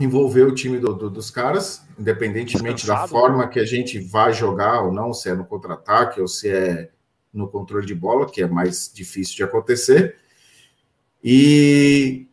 envolver 0.00 0.42
o 0.42 0.54
time 0.54 0.80
do, 0.80 0.92
do, 0.92 1.08
dos 1.08 1.30
caras, 1.30 1.86
independentemente 1.96 2.82
Descansado. 2.82 3.02
da 3.02 3.08
forma 3.08 3.48
que 3.48 3.60
a 3.60 3.64
gente 3.64 4.00
vai 4.00 4.32
jogar 4.32 4.82
ou 4.82 4.92
não, 4.92 5.12
se 5.14 5.30
é 5.30 5.34
no 5.34 5.44
contra-ataque 5.44 6.20
ou 6.20 6.26
se 6.26 6.48
é 6.50 6.90
no 7.32 7.48
controle 7.48 7.86
de 7.86 7.94
bola, 7.94 8.30
que 8.30 8.42
é 8.42 8.46
mais 8.46 8.90
difícil 8.92 9.36
de 9.36 9.42
acontecer. 9.42 10.16
E 11.22 12.26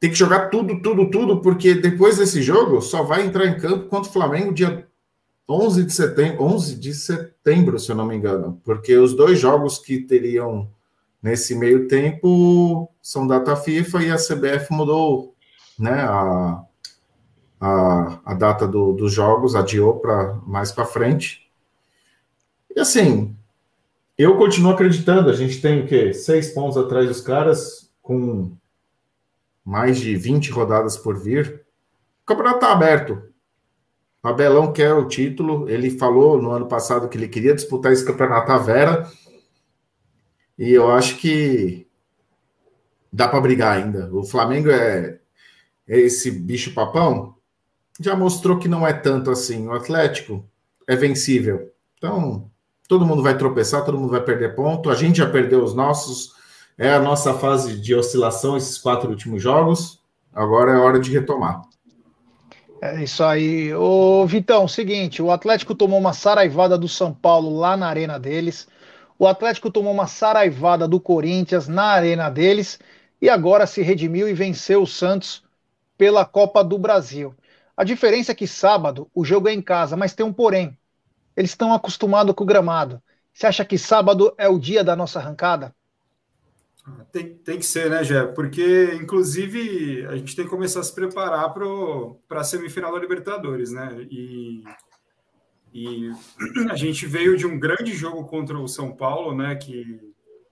tem 0.00 0.10
que 0.10 0.16
jogar 0.16 0.48
tudo, 0.48 0.80
tudo, 0.82 1.10
tudo, 1.10 1.40
porque 1.40 1.74
depois 1.74 2.18
desse 2.18 2.42
jogo 2.42 2.80
só 2.80 3.02
vai 3.02 3.26
entrar 3.26 3.46
em 3.46 3.58
campo 3.58 3.88
contra 3.88 4.10
o 4.10 4.12
Flamengo 4.12 4.52
dia 4.52 4.86
11 5.48 5.84
de 5.84 5.92
setembro, 5.92 6.42
11 6.44 6.74
de 6.76 6.94
setembro, 6.94 7.78
se 7.78 7.90
eu 7.90 7.96
não 7.96 8.06
me 8.06 8.14
engano, 8.14 8.60
porque 8.64 8.94
os 8.96 9.14
dois 9.14 9.38
jogos 9.38 9.78
que 9.78 9.98
teriam 10.00 10.70
nesse 11.22 11.54
meio 11.54 11.88
tempo 11.88 12.90
são 13.00 13.26
data 13.26 13.56
FIFA 13.56 14.02
e 14.02 14.10
a 14.10 14.16
CBF 14.16 14.70
mudou, 14.70 15.34
né, 15.78 16.02
a, 16.02 16.64
a, 17.60 18.20
a 18.24 18.34
data 18.34 18.68
do, 18.68 18.92
dos 18.92 19.12
jogos, 19.12 19.54
adiou 19.54 19.98
para 19.98 20.34
mais 20.46 20.70
para 20.70 20.84
frente. 20.84 21.50
E 22.74 22.78
assim, 22.78 23.34
eu 24.18 24.36
continuo 24.36 24.72
acreditando. 24.72 25.30
A 25.30 25.32
gente 25.32 25.60
tem 25.62 25.80
o 25.80 25.86
quê? 25.86 26.12
Seis 26.12 26.50
pontos 26.50 26.76
atrás 26.76 27.06
dos 27.06 27.20
caras, 27.20 27.92
com 28.02 28.56
mais 29.64 29.98
de 29.98 30.16
20 30.16 30.50
rodadas 30.50 30.96
por 30.96 31.16
vir. 31.16 31.64
O 32.22 32.26
campeonato 32.26 32.56
está 32.56 32.72
aberto. 32.72 33.22
O 34.22 34.28
Abelão 34.28 34.72
quer 34.72 34.92
o 34.92 35.06
título. 35.06 35.68
Ele 35.68 35.90
falou 35.90 36.42
no 36.42 36.50
ano 36.50 36.66
passado 36.66 37.08
que 37.08 37.16
ele 37.16 37.28
queria 37.28 37.54
disputar 37.54 37.92
esse 37.92 38.04
campeonato 38.04 38.50
à 38.50 38.58
Vera. 38.58 39.08
E 40.58 40.72
eu 40.72 40.90
acho 40.90 41.16
que 41.18 41.86
dá 43.12 43.28
para 43.28 43.40
brigar 43.40 43.76
ainda. 43.76 44.12
O 44.12 44.24
Flamengo 44.24 44.70
é, 44.70 45.20
é 45.86 45.98
esse 46.00 46.30
bicho 46.30 46.74
papão. 46.74 47.36
Já 48.00 48.16
mostrou 48.16 48.58
que 48.58 48.68
não 48.68 48.86
é 48.86 48.92
tanto 48.92 49.30
assim. 49.30 49.68
O 49.68 49.72
Atlético 49.72 50.44
é 50.86 50.96
vencível. 50.96 51.72
Então, 51.96 52.50
todo 52.88 53.06
mundo 53.06 53.22
vai 53.22 53.36
tropeçar, 53.36 53.84
todo 53.84 53.98
mundo 53.98 54.10
vai 54.10 54.22
perder 54.22 54.54
ponto. 54.54 54.90
A 54.90 54.94
gente 54.94 55.18
já 55.18 55.30
perdeu 55.30 55.62
os 55.62 55.74
nossos. 55.74 56.32
É 56.76 56.92
a 56.92 57.00
nossa 57.00 57.34
fase 57.34 57.78
de 57.80 57.94
oscilação, 57.94 58.56
esses 58.56 58.78
quatro 58.78 59.10
últimos 59.10 59.42
jogos. 59.42 60.00
Agora 60.32 60.72
é 60.72 60.78
hora 60.78 60.98
de 60.98 61.12
retomar. 61.12 61.62
É 62.80 63.02
isso 63.02 63.22
aí. 63.24 63.74
Ô, 63.74 64.24
Vitão, 64.26 64.66
seguinte: 64.68 65.20
o 65.20 65.30
Atlético 65.30 65.74
tomou 65.74 65.98
uma 65.98 66.12
saraivada 66.12 66.78
do 66.78 66.88
São 66.88 67.12
Paulo 67.12 67.58
lá 67.58 67.76
na 67.76 67.88
arena 67.88 68.18
deles. 68.18 68.68
O 69.18 69.26
Atlético 69.26 69.70
tomou 69.70 69.92
uma 69.92 70.06
saraivada 70.06 70.86
do 70.86 71.00
Corinthians 71.00 71.68
na 71.68 71.84
arena 71.84 72.30
deles. 72.30 72.78
E 73.20 73.28
agora 73.28 73.66
se 73.66 73.82
redimiu 73.82 74.28
e 74.28 74.32
venceu 74.32 74.82
o 74.82 74.86
Santos 74.86 75.42
pela 75.98 76.24
Copa 76.24 76.62
do 76.62 76.78
Brasil. 76.78 77.34
A 77.76 77.82
diferença 77.82 78.30
é 78.32 78.34
que 78.34 78.46
sábado 78.46 79.10
o 79.12 79.24
jogo 79.24 79.48
é 79.48 79.52
em 79.52 79.60
casa, 79.60 79.96
mas 79.96 80.14
tem 80.14 80.24
um 80.24 80.32
porém. 80.32 80.77
Eles 81.38 81.52
estão 81.52 81.72
acostumados 81.72 82.34
com 82.34 82.42
o 82.42 82.46
gramado. 82.46 83.00
Você 83.32 83.46
acha 83.46 83.64
que 83.64 83.78
sábado 83.78 84.34
é 84.36 84.48
o 84.48 84.58
dia 84.58 84.82
da 84.82 84.96
nossa 84.96 85.20
arrancada? 85.20 85.72
Tem, 87.12 87.32
tem 87.36 87.58
que 87.58 87.64
ser, 87.64 87.88
né, 87.88 88.02
Gé? 88.02 88.26
Porque, 88.26 88.98
inclusive, 89.00 90.04
a 90.06 90.16
gente 90.16 90.34
tem 90.34 90.44
que 90.44 90.50
começar 90.50 90.80
a 90.80 90.82
se 90.82 90.92
preparar 90.92 91.54
para 91.54 92.40
a 92.40 92.42
semifinal 92.42 92.92
da 92.92 92.98
Libertadores, 92.98 93.70
né? 93.70 94.04
E, 94.10 94.64
e 95.72 96.10
a 96.72 96.74
gente 96.74 97.06
veio 97.06 97.36
de 97.36 97.46
um 97.46 97.56
grande 97.56 97.92
jogo 97.92 98.24
contra 98.24 98.58
o 98.58 98.66
São 98.66 98.90
Paulo, 98.90 99.32
né? 99.32 99.54
Que 99.54 100.00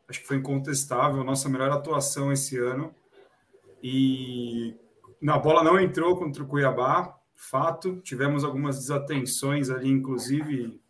acho 0.09 0.21
que 0.21 0.27
foi 0.29 0.37
incontestável, 0.37 1.25
nossa 1.25 1.49
melhor 1.49 1.73
atuação 1.73 2.31
esse 2.31 2.57
ano. 2.57 2.95
E 3.83 4.77
na 5.21 5.37
bola 5.37 5.65
não 5.65 5.81
entrou 5.81 6.17
contra 6.17 6.45
o 6.45 6.47
Cuiabá, 6.47 7.16
fato. 7.37 8.01
Tivemos 8.03 8.45
algumas 8.45 8.79
desatenções 8.79 9.71
ali, 9.71 9.89
inclusive 9.91 10.81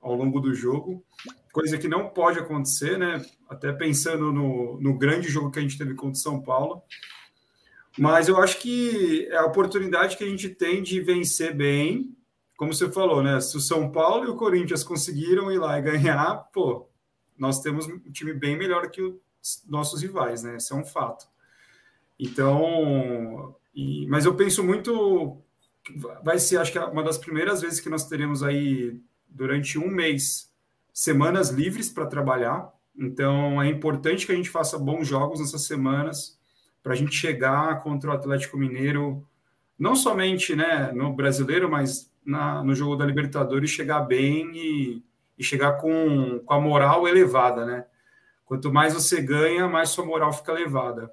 ao 0.00 0.14
longo 0.14 0.38
do 0.38 0.54
jogo, 0.54 1.04
coisa 1.52 1.76
que 1.78 1.88
não 1.88 2.08
pode 2.08 2.38
acontecer, 2.38 2.96
né? 2.96 3.24
Até 3.48 3.72
pensando 3.72 4.32
no, 4.32 4.80
no 4.80 4.96
grande 4.96 5.28
jogo 5.28 5.50
que 5.50 5.58
a 5.58 5.62
gente 5.62 5.78
teve 5.78 5.94
contra 5.94 6.12
o 6.12 6.22
São 6.22 6.40
Paulo. 6.40 6.82
Mas 7.98 8.28
eu 8.28 8.36
acho 8.40 8.60
que 8.60 9.26
é 9.30 9.38
a 9.38 9.46
oportunidade 9.46 10.16
que 10.16 10.22
a 10.22 10.28
gente 10.28 10.48
tem 10.50 10.82
de 10.82 11.00
vencer 11.00 11.54
bem, 11.54 12.14
como 12.56 12.72
você 12.72 12.90
falou, 12.90 13.22
né? 13.22 13.40
Se 13.40 13.56
o 13.56 13.60
São 13.60 13.90
Paulo 13.90 14.26
e 14.26 14.28
o 14.28 14.36
Corinthians 14.36 14.84
conseguiram 14.84 15.50
ir 15.50 15.58
lá 15.58 15.78
e 15.78 15.82
ganhar, 15.82 16.34
pô, 16.52 16.88
nós 17.36 17.60
temos 17.60 17.86
um 17.86 17.98
time 18.12 18.32
bem 18.32 18.56
melhor 18.56 18.90
que 18.90 19.02
os 19.02 19.64
nossos 19.66 20.02
rivais, 20.02 20.42
né? 20.42 20.56
Isso 20.56 20.72
é 20.72 20.76
um 20.76 20.84
fato. 20.84 21.26
Então, 22.18 23.54
e, 23.74 24.06
mas 24.08 24.24
eu 24.24 24.34
penso 24.34 24.62
muito, 24.62 25.42
vai 26.22 26.38
ser, 26.38 26.58
acho 26.58 26.72
que 26.72 26.78
uma 26.78 27.02
das 27.02 27.18
primeiras 27.18 27.60
vezes 27.60 27.80
que 27.80 27.88
nós 27.88 28.08
teremos 28.08 28.42
aí 28.42 29.00
durante 29.28 29.78
um 29.78 29.88
mês 29.88 30.50
semanas 30.92 31.50
livres 31.50 31.90
para 31.90 32.06
trabalhar. 32.06 32.72
Então, 32.96 33.60
é 33.60 33.68
importante 33.68 34.24
que 34.24 34.32
a 34.32 34.34
gente 34.34 34.48
faça 34.48 34.78
bons 34.78 35.06
jogos 35.06 35.40
nessas 35.40 35.66
semanas 35.66 36.38
para 36.82 36.92
a 36.92 36.96
gente 36.96 37.14
chegar 37.14 37.82
contra 37.82 38.10
o 38.10 38.12
Atlético 38.14 38.56
Mineiro, 38.56 39.26
não 39.78 39.94
somente 39.94 40.56
né, 40.56 40.92
no 40.92 41.12
brasileiro, 41.12 41.70
mas 41.70 42.10
na, 42.24 42.62
no 42.64 42.74
jogo 42.74 42.96
da 42.96 43.04
Libertadores, 43.04 43.70
chegar 43.70 44.00
bem 44.00 44.50
e, 44.54 45.04
e 45.38 45.44
chegar 45.44 45.74
com, 45.74 46.40
com 46.44 46.54
a 46.54 46.60
moral 46.60 47.06
elevada, 47.06 47.66
né? 47.66 47.84
Quanto 48.44 48.72
mais 48.72 48.94
você 48.94 49.20
ganha, 49.20 49.68
mais 49.68 49.90
sua 49.90 50.04
moral 50.06 50.32
fica 50.32 50.52
elevada. 50.52 51.12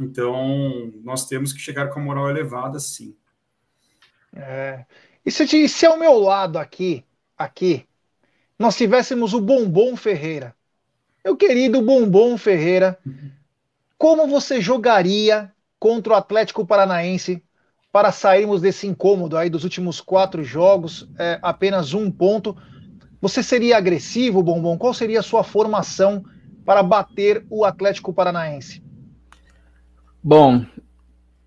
Então, 0.00 0.92
nós 1.04 1.26
temos 1.26 1.52
que 1.52 1.60
chegar 1.60 1.88
com 1.88 2.00
a 2.00 2.02
moral 2.02 2.28
elevada, 2.28 2.80
sim. 2.80 3.16
É. 4.36 4.84
E 5.24 5.30
se, 5.30 5.68
se 5.68 5.86
ao 5.86 5.98
meu 5.98 6.18
lado 6.18 6.58
aqui, 6.58 7.04
aqui, 7.36 7.86
nós 8.58 8.76
tivéssemos 8.76 9.34
o 9.34 9.40
Bombom 9.40 9.96
Ferreira? 9.96 10.54
Meu 11.24 11.36
querido 11.36 11.82
Bombom 11.82 12.36
Ferreira, 12.38 12.98
como 13.98 14.28
você 14.28 14.60
jogaria 14.60 15.52
contra 15.78 16.12
o 16.12 16.16
Atlético 16.16 16.64
Paranaense 16.64 17.42
para 17.90 18.12
sairmos 18.12 18.60
desse 18.60 18.86
incômodo 18.86 19.36
aí 19.36 19.50
dos 19.50 19.64
últimos 19.64 20.00
quatro 20.00 20.44
jogos, 20.44 21.08
é, 21.18 21.38
apenas 21.42 21.94
um 21.94 22.10
ponto? 22.10 22.56
Você 23.20 23.42
seria 23.42 23.78
agressivo, 23.78 24.42
Bombom? 24.42 24.78
Qual 24.78 24.94
seria 24.94 25.20
a 25.20 25.22
sua 25.22 25.42
formação 25.42 26.24
para 26.64 26.82
bater 26.82 27.44
o 27.48 27.64
Atlético 27.64 28.12
Paranaense? 28.12 28.82
Bom, 30.22 30.64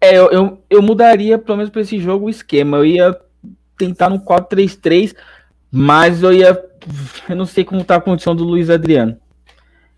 é, 0.01 0.17
eu, 0.17 0.31
eu, 0.31 0.63
eu 0.69 0.81
mudaria, 0.81 1.37
pelo 1.37 1.57
menos 1.57 1.71
para 1.71 1.81
esse 1.81 1.99
jogo, 1.99 2.25
o 2.25 2.29
esquema. 2.29 2.77
Eu 2.77 2.85
ia 2.85 3.19
tentar 3.77 4.09
no 4.09 4.19
4-3-3, 4.19 5.15
mas 5.71 6.23
eu 6.23 6.33
ia. 6.33 6.65
Eu 7.27 7.35
não 7.35 7.45
sei 7.45 7.63
como 7.63 7.83
tá 7.83 7.95
a 7.95 8.01
condição 8.01 8.35
do 8.35 8.43
Luiz 8.43 8.69
Adriano. 8.69 9.17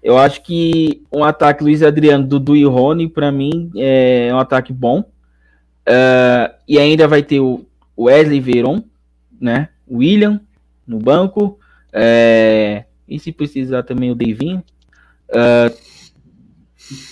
Eu 0.02 0.18
acho 0.18 0.42
que 0.42 1.04
um 1.12 1.24
ataque 1.24 1.64
Luiz 1.64 1.84
Adriano, 1.84 2.26
Dudu 2.26 2.56
e 2.56 2.66
Rony, 2.66 3.08
para 3.08 3.32
mim, 3.32 3.72
é 3.76 4.30
um 4.34 4.40
ataque 4.40 4.74
bom. 4.74 5.02
Uh, 5.02 6.54
e 6.68 6.80
ainda 6.80 7.08
vai 7.08 7.22
ter 7.22 7.40
o 7.40 7.66
Wesley 7.98 8.40
Veron, 8.40 8.84
né? 9.40 9.70
William 9.90 10.42
no 10.88 10.98
banco. 10.98 11.60
É, 11.94 12.86
e 13.08 13.20
se 13.20 13.32
precisar 13.32 13.84
também 13.84 14.10
o 14.10 14.16
Davinho. 14.16 14.64
Uh, 15.30 15.76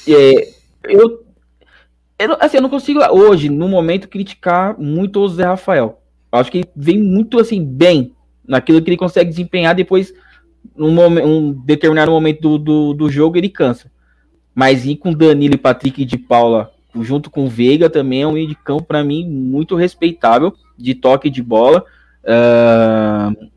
é, 0.08 0.50
eu, 0.86 1.26
eu, 2.20 2.38
assim, 2.40 2.58
eu 2.58 2.62
não 2.62 2.70
consigo 2.70 3.00
hoje, 3.12 3.50
no 3.50 3.70
momento, 3.70 4.10
criticar 4.10 4.78
muito 4.78 5.22
o 5.22 5.30
Zé 5.30 5.46
Rafael. 5.46 6.02
Eu 6.32 6.40
acho 6.40 6.52
que 6.52 6.60
ele 6.60 6.70
vem 6.76 7.02
muito 7.02 7.40
assim, 7.40 7.64
bem 7.64 8.14
naquilo 8.46 8.82
que 8.82 8.90
ele 8.90 8.98
consegue 8.98 9.30
desempenhar 9.30 9.74
depois, 9.74 10.14
num 10.76 11.00
um 11.06 11.52
determinado 11.54 12.12
momento 12.12 12.42
do, 12.42 12.58
do, 12.58 12.94
do, 12.94 13.10
jogo, 13.10 13.38
ele 13.38 13.48
cansa. 13.48 13.90
Mas 14.54 14.86
ir 14.86 14.98
com 14.98 15.14
Danilo 15.14 15.54
e 15.54 15.58
Patrick 15.58 16.04
de 16.04 16.18
Paula, 16.18 16.72
junto 17.00 17.30
com 17.30 17.48
Veiga, 17.48 17.90
também 17.90 18.24
é 18.24 18.28
um 18.28 18.34
meio 18.34 18.48
de 18.48 18.56
campo, 18.56 18.84
para 18.84 19.04
mim, 19.04 19.26
muito 19.26 19.76
respeitável, 19.76 20.54
de 20.78 20.94
toque 20.94 21.30
de 21.30 21.42
bola. 21.42 21.86
Uh, 22.24 23.50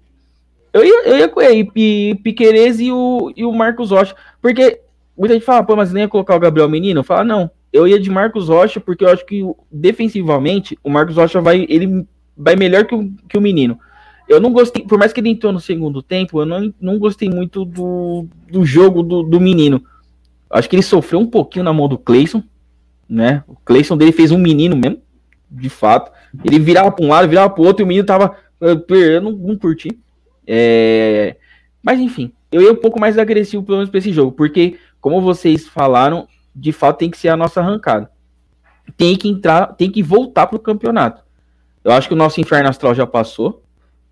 eu 0.73 0.85
ia, 0.85 1.09
eu 1.09 1.19
ia 1.19 1.29
com 1.29 1.41
ele, 1.41 1.65
Piquerez 2.23 2.79
e 2.79 2.93
o, 2.93 3.33
e 3.37 3.45
o 3.45 3.53
Marcos 3.53 3.91
Rocha, 3.91 4.15
porque 4.41 4.81
muita 5.19 5.35
gente 5.35 5.45
fala, 5.45 5.65
pô, 5.65 5.75
mas 5.75 5.93
nem 5.93 6.05
ia 6.05 6.09
colocar 6.09 6.37
o 6.37 6.41
Gabriel 6.41 6.69
Menino? 6.69 7.03
Fala, 7.03 7.25
não, 7.25 7.51
eu 7.73 7.89
ia 7.89 7.99
de 7.99 8.11
Marcos 8.11 8.49
Rocha, 8.49 8.79
porque 8.79 9.05
eu 9.05 9.09
acho 9.09 9.25
que 9.25 9.43
defensivamente 9.71 10.79
o 10.85 10.91
Marcos 10.91 11.17
Rocha 11.17 11.41
vai, 11.41 11.67
ele 11.69 12.07
vai 12.37 12.55
melhor 12.55 12.85
que 12.85 12.95
o, 12.95 13.11
que 13.29 13.39
o 13.39 13.41
menino. 13.41 13.79
Eu 14.29 14.41
não 14.41 14.53
gostei, 14.53 14.85
por 14.85 14.99
mais 14.99 15.13
que 15.13 15.21
ele 15.21 15.31
entrou 15.31 15.53
no 15.53 15.61
segundo 15.61 16.03
tempo, 16.03 16.41
eu 16.41 16.47
não, 16.47 16.73
não 16.81 16.99
gostei 16.99 17.29
muito 17.29 17.65
do, 17.65 18.27
do 18.51 18.65
jogo 18.65 19.03
do, 19.03 19.23
do 19.23 19.41
menino. 19.41 19.83
Acho 20.51 20.69
que 20.69 20.77
ele 20.77 20.83
sofreu 20.83 21.21
um 21.21 21.27
pouquinho 21.27 21.65
na 21.65 21.73
mão 21.73 21.89
do 21.89 21.99
Cleison, 21.99 22.43
né? 23.09 23.43
O 23.49 23.57
Cleison 23.65 23.97
dele 23.97 24.13
fez 24.13 24.31
um 24.31 24.39
menino 24.39 24.77
mesmo, 24.77 25.01
de 25.51 25.69
fato. 25.69 26.13
Ele 26.45 26.59
virava 26.59 26.93
para 26.93 27.05
um 27.05 27.09
lado, 27.09 27.29
virava 27.29 27.51
para 27.51 27.63
o 27.63 27.67
outro, 27.67 27.83
e 27.83 27.85
o 27.85 27.87
menino 27.87 28.07
tava. 28.07 28.37
Eu 28.61 29.21
não, 29.21 29.33
não 29.33 29.57
curti. 29.57 29.99
É... 30.47 31.37
Mas 31.83 31.99
enfim, 31.99 32.33
eu 32.51 32.61
ia 32.61 32.73
um 32.73 32.77
pouco 32.77 33.01
mais 33.01 33.19
agressivo, 33.19 33.63
pelo 33.63 33.79
menos, 33.79 33.91
para 33.91 33.99
esse 33.99 34.13
jogo, 34.13 34.33
porque, 34.33 34.77
como 35.01 35.21
vocês 35.21 35.67
falaram, 35.67 36.29
de 36.55 36.73
fato 36.73 36.99
tem 36.99 37.11
que 37.11 37.19
ser 37.19 37.29
a 37.29 37.37
nossa 37.37 37.61
arrancada. 37.61 38.11
Tem 38.97 39.17
que 39.17 39.29
entrar, 39.29 39.75
tem 39.75 39.91
que 39.91 40.03
voltar 40.03 40.47
para 40.47 40.57
o 40.57 40.61
campeonato. 40.61 41.23
Eu 41.85 41.93
acho 41.93 42.09
que 42.09 42.15
o 42.15 42.17
nosso 42.17 42.41
inferno 42.41 42.69
astral 42.69 42.95
já 42.95 43.07
passou, 43.07 43.63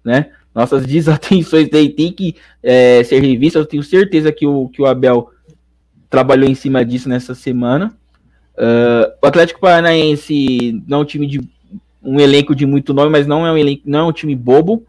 né? 0.04 0.30
Nossas 0.54 0.84
desatenções 0.86 1.68
daí 1.70 1.90
tem 1.90 2.12
que 2.12 2.36
é, 2.62 3.02
ser 3.04 3.20
revistas. 3.20 3.60
Eu 3.60 3.68
tenho 3.68 3.82
certeza 3.82 4.32
que 4.32 4.46
o, 4.46 4.68
que 4.68 4.82
o 4.82 4.86
Abel 4.86 5.30
trabalhou 6.08 6.48
em 6.48 6.54
cima 6.54 6.84
disso 6.84 7.08
nessa 7.08 7.34
semana. 7.34 7.96
Uh, 8.56 9.08
o 9.22 9.26
Atlético 9.26 9.60
Paranaense 9.60 10.82
não 10.86 10.98
é 10.98 11.00
um 11.02 11.04
time 11.04 11.26
de 11.26 11.40
um 12.02 12.18
elenco 12.18 12.54
de 12.54 12.66
muito 12.66 12.92
nome, 12.92 13.10
mas 13.10 13.26
não 13.26 13.46
é 13.46 13.52
um 13.52 13.56
elenco, 13.56 13.82
não 13.86 14.00
é 14.00 14.04
um 14.04 14.12
time 14.12 14.34
bobo, 14.34 14.84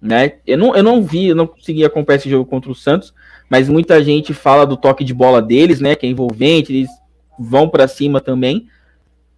né? 0.00 0.34
Eu 0.46 0.58
não, 0.58 0.76
eu 0.76 0.82
não 0.82 1.02
vi, 1.02 1.28
eu 1.28 1.34
não 1.34 1.46
consegui 1.46 1.84
acompanhar 1.84 2.18
esse 2.18 2.30
jogo 2.30 2.44
contra 2.44 2.70
o 2.70 2.74
Santos, 2.74 3.14
mas 3.50 3.68
muita 3.68 4.02
gente 4.02 4.32
fala 4.32 4.64
do 4.64 4.76
toque 4.76 5.02
de 5.02 5.12
bola 5.12 5.42
deles, 5.42 5.80
né? 5.80 5.96
Que 5.96 6.06
é 6.06 6.08
envolvente, 6.08 6.72
eles 6.72 6.88
vão 7.36 7.68
para 7.68 7.88
cima 7.88 8.20
também. 8.20 8.68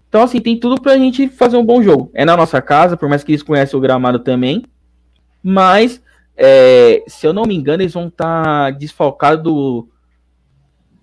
Então, 0.07 0.23
assim, 0.23 0.39
tem 0.39 0.61
tudo 0.61 0.79
pra 0.79 0.99
gente 0.99 1.27
fazer 1.29 1.57
um 1.57 1.65
bom 1.65 1.83
jogo. 1.83 2.11
É 2.13 2.23
na 2.23 2.37
nossa 2.37 2.61
casa, 2.61 2.95
por 2.95 3.09
mais 3.09 3.25
que 3.25 3.33
eles 3.33 3.43
conheçam 3.43 3.79
o 3.79 3.81
gramado 3.81 4.19
também. 4.19 4.65
Mas, 5.43 6.03
é, 6.37 7.03
se 7.09 7.27
eu 7.27 7.33
não 7.33 7.45
me 7.45 7.55
engano, 7.55 7.83
eles 7.83 7.95
vão 7.95 8.09
estar 8.09 8.45
tá 8.45 8.71
desfalcados 8.71 9.43
do 9.43 9.89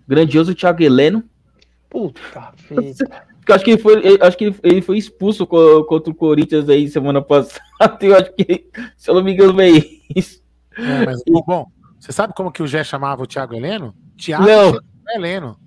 grandioso 0.08 0.54
Thiago 0.54 0.84
Heleno. 0.84 1.24
Puta 1.90 2.54
vida. 2.70 3.26
eu 3.48 3.56
acho 3.56 3.66
que 3.66 3.72
ele 3.72 3.82
foi, 3.82 4.20
acho 4.22 4.38
que 4.38 4.54
ele 4.62 4.82
foi 4.84 5.00
expulso 5.00 5.48
contra 5.48 6.12
o 6.12 6.16
Corinthians 6.16 6.70
aí 6.70 6.88
semana 6.88 7.20
passada. 7.24 7.98
Eu 8.02 8.16
acho 8.16 8.32
que, 8.34 8.70
se 8.96 9.10
eu 9.10 9.16
não 9.16 9.24
me 9.24 9.34
engano, 9.34 9.60
é 9.60 9.70
isso. 10.16 10.44
É, 10.78 11.06
mas, 11.08 11.24
bom, 11.26 11.66
você 12.00 12.12
sabe 12.12 12.34
como 12.34 12.52
que 12.52 12.64
o 12.64 12.68
Gé 12.68 12.84
chamava 12.84 13.24
o 13.24 13.28
Thiago 13.28 13.54
Heleno? 13.54 13.94
Thiago 14.18 14.46
Não. 14.46 14.80
Heleno. 15.14 15.60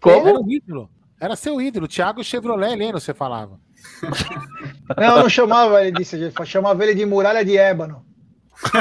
Como? 0.00 0.28
Era, 0.28 0.38
ídolo. 0.48 0.90
Era 1.20 1.36
seu 1.36 1.60
ídolo, 1.60 1.88
Thiago 1.88 2.22
Chevrolet 2.22 2.72
Heleno, 2.72 3.00
você 3.00 3.12
falava. 3.12 3.58
Não, 4.96 5.22
não 5.22 5.28
chamava 5.28 5.84
ele 5.84 5.98
disso, 5.98 6.16
chamava 6.44 6.82
ele 6.84 6.94
de 6.94 7.04
muralha 7.04 7.44
de 7.44 7.56
ébano. 7.56 8.04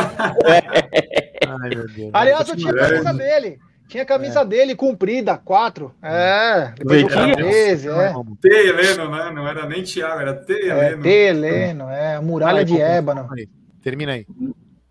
Ai, 0.46 1.70
meu 1.70 1.88
Deus. 1.88 2.12
Aliás, 2.14 2.48
eu 2.48 2.56
tinha 2.56 2.72
a 2.72 2.76
camisa 2.76 3.14
dele. 3.14 3.60
Tinha 3.88 4.04
a 4.04 4.06
camisa 4.06 4.42
é. 4.42 4.46
dele 4.46 4.76
comprida, 4.76 5.38
quatro. 5.38 5.94
É, 6.02 6.74
depois 6.78 7.02
eu 7.02 7.36
13, 7.36 7.90
é. 7.90 8.14
T. 8.42 8.48
Heleno, 8.50 9.12
né? 9.12 9.32
Não 9.32 9.48
era 9.48 9.68
nem 9.68 9.84
Thiago, 9.84 10.22
era 10.22 10.34
T. 10.34 10.54
Heleno. 10.54 11.02
É, 11.02 11.04
T. 11.04 11.10
Heleno, 11.10 11.90
é. 11.90 12.20
Muralha 12.20 12.66
de 12.66 12.80
ébano. 12.80 13.28
Termina 13.84 14.14
aí. 14.14 14.26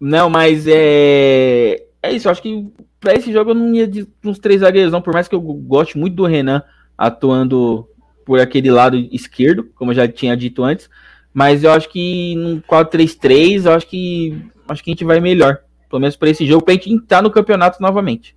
Não, 0.06 0.28
mas 0.28 0.66
é. 0.68 1.82
É 2.02 2.12
isso, 2.12 2.28
eu 2.28 2.32
acho 2.32 2.42
que 2.42 2.68
pra 3.00 3.14
esse 3.14 3.32
jogo 3.32 3.52
eu 3.52 3.54
não 3.54 3.74
ia 3.74 3.86
de 3.86 4.06
uns 4.22 4.38
três 4.38 4.60
zagueiros, 4.60 4.92
não, 4.92 5.00
por 5.00 5.14
mais 5.14 5.26
que 5.26 5.34
eu 5.34 5.40
goste 5.40 5.96
muito 5.96 6.14
do 6.14 6.26
Renan 6.26 6.62
atuando 6.96 7.88
por 8.26 8.38
aquele 8.38 8.70
lado 8.70 8.98
esquerdo, 9.10 9.64
como 9.74 9.92
eu 9.92 9.94
já 9.94 10.06
tinha 10.06 10.36
dito 10.36 10.62
antes. 10.62 10.90
Mas 11.32 11.64
eu 11.64 11.72
acho 11.72 11.88
que 11.88 12.34
no 12.36 12.60
4-3-3, 12.62 13.64
eu 13.64 13.72
acho 13.72 13.86
que 13.86 14.38
acho 14.68 14.84
que 14.84 14.90
a 14.90 14.92
gente 14.92 15.04
vai 15.04 15.20
melhor. 15.20 15.60
Pelo 15.88 16.00
menos 16.00 16.16
para 16.16 16.28
esse 16.28 16.44
jogo, 16.44 16.62
pra 16.62 16.74
gente 16.74 16.92
entrar 16.92 17.22
no 17.22 17.30
campeonato 17.30 17.80
novamente. 17.80 18.36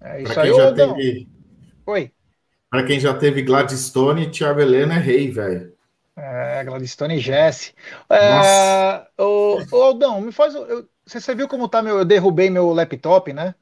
É 0.00 0.22
isso 0.22 0.38
aí, 0.38 0.54
já 0.54 0.72
teve... 0.72 1.26
Oi. 1.84 2.12
Para 2.70 2.84
quem 2.84 3.00
já 3.00 3.12
teve 3.12 3.42
Gladstone, 3.42 4.30
Thiago 4.30 4.60
Helena 4.60 4.94
é 4.94 4.98
rei, 4.98 5.32
velho. 5.32 5.72
É, 6.16 6.64
Gladstone 6.64 7.16
e 7.16 7.20
Jesse. 7.20 7.74
É, 8.08 9.06
o, 9.22 9.58
o 9.70 9.82
Aldão, 9.82 10.22
me 10.22 10.32
faz. 10.32 10.54
Eu, 10.54 10.88
você 11.04 11.34
viu 11.34 11.46
como 11.46 11.68
tá 11.68 11.82
meu. 11.82 11.98
Eu 11.98 12.04
derrubei 12.04 12.48
meu 12.48 12.72
laptop, 12.72 13.34
né? 13.34 13.54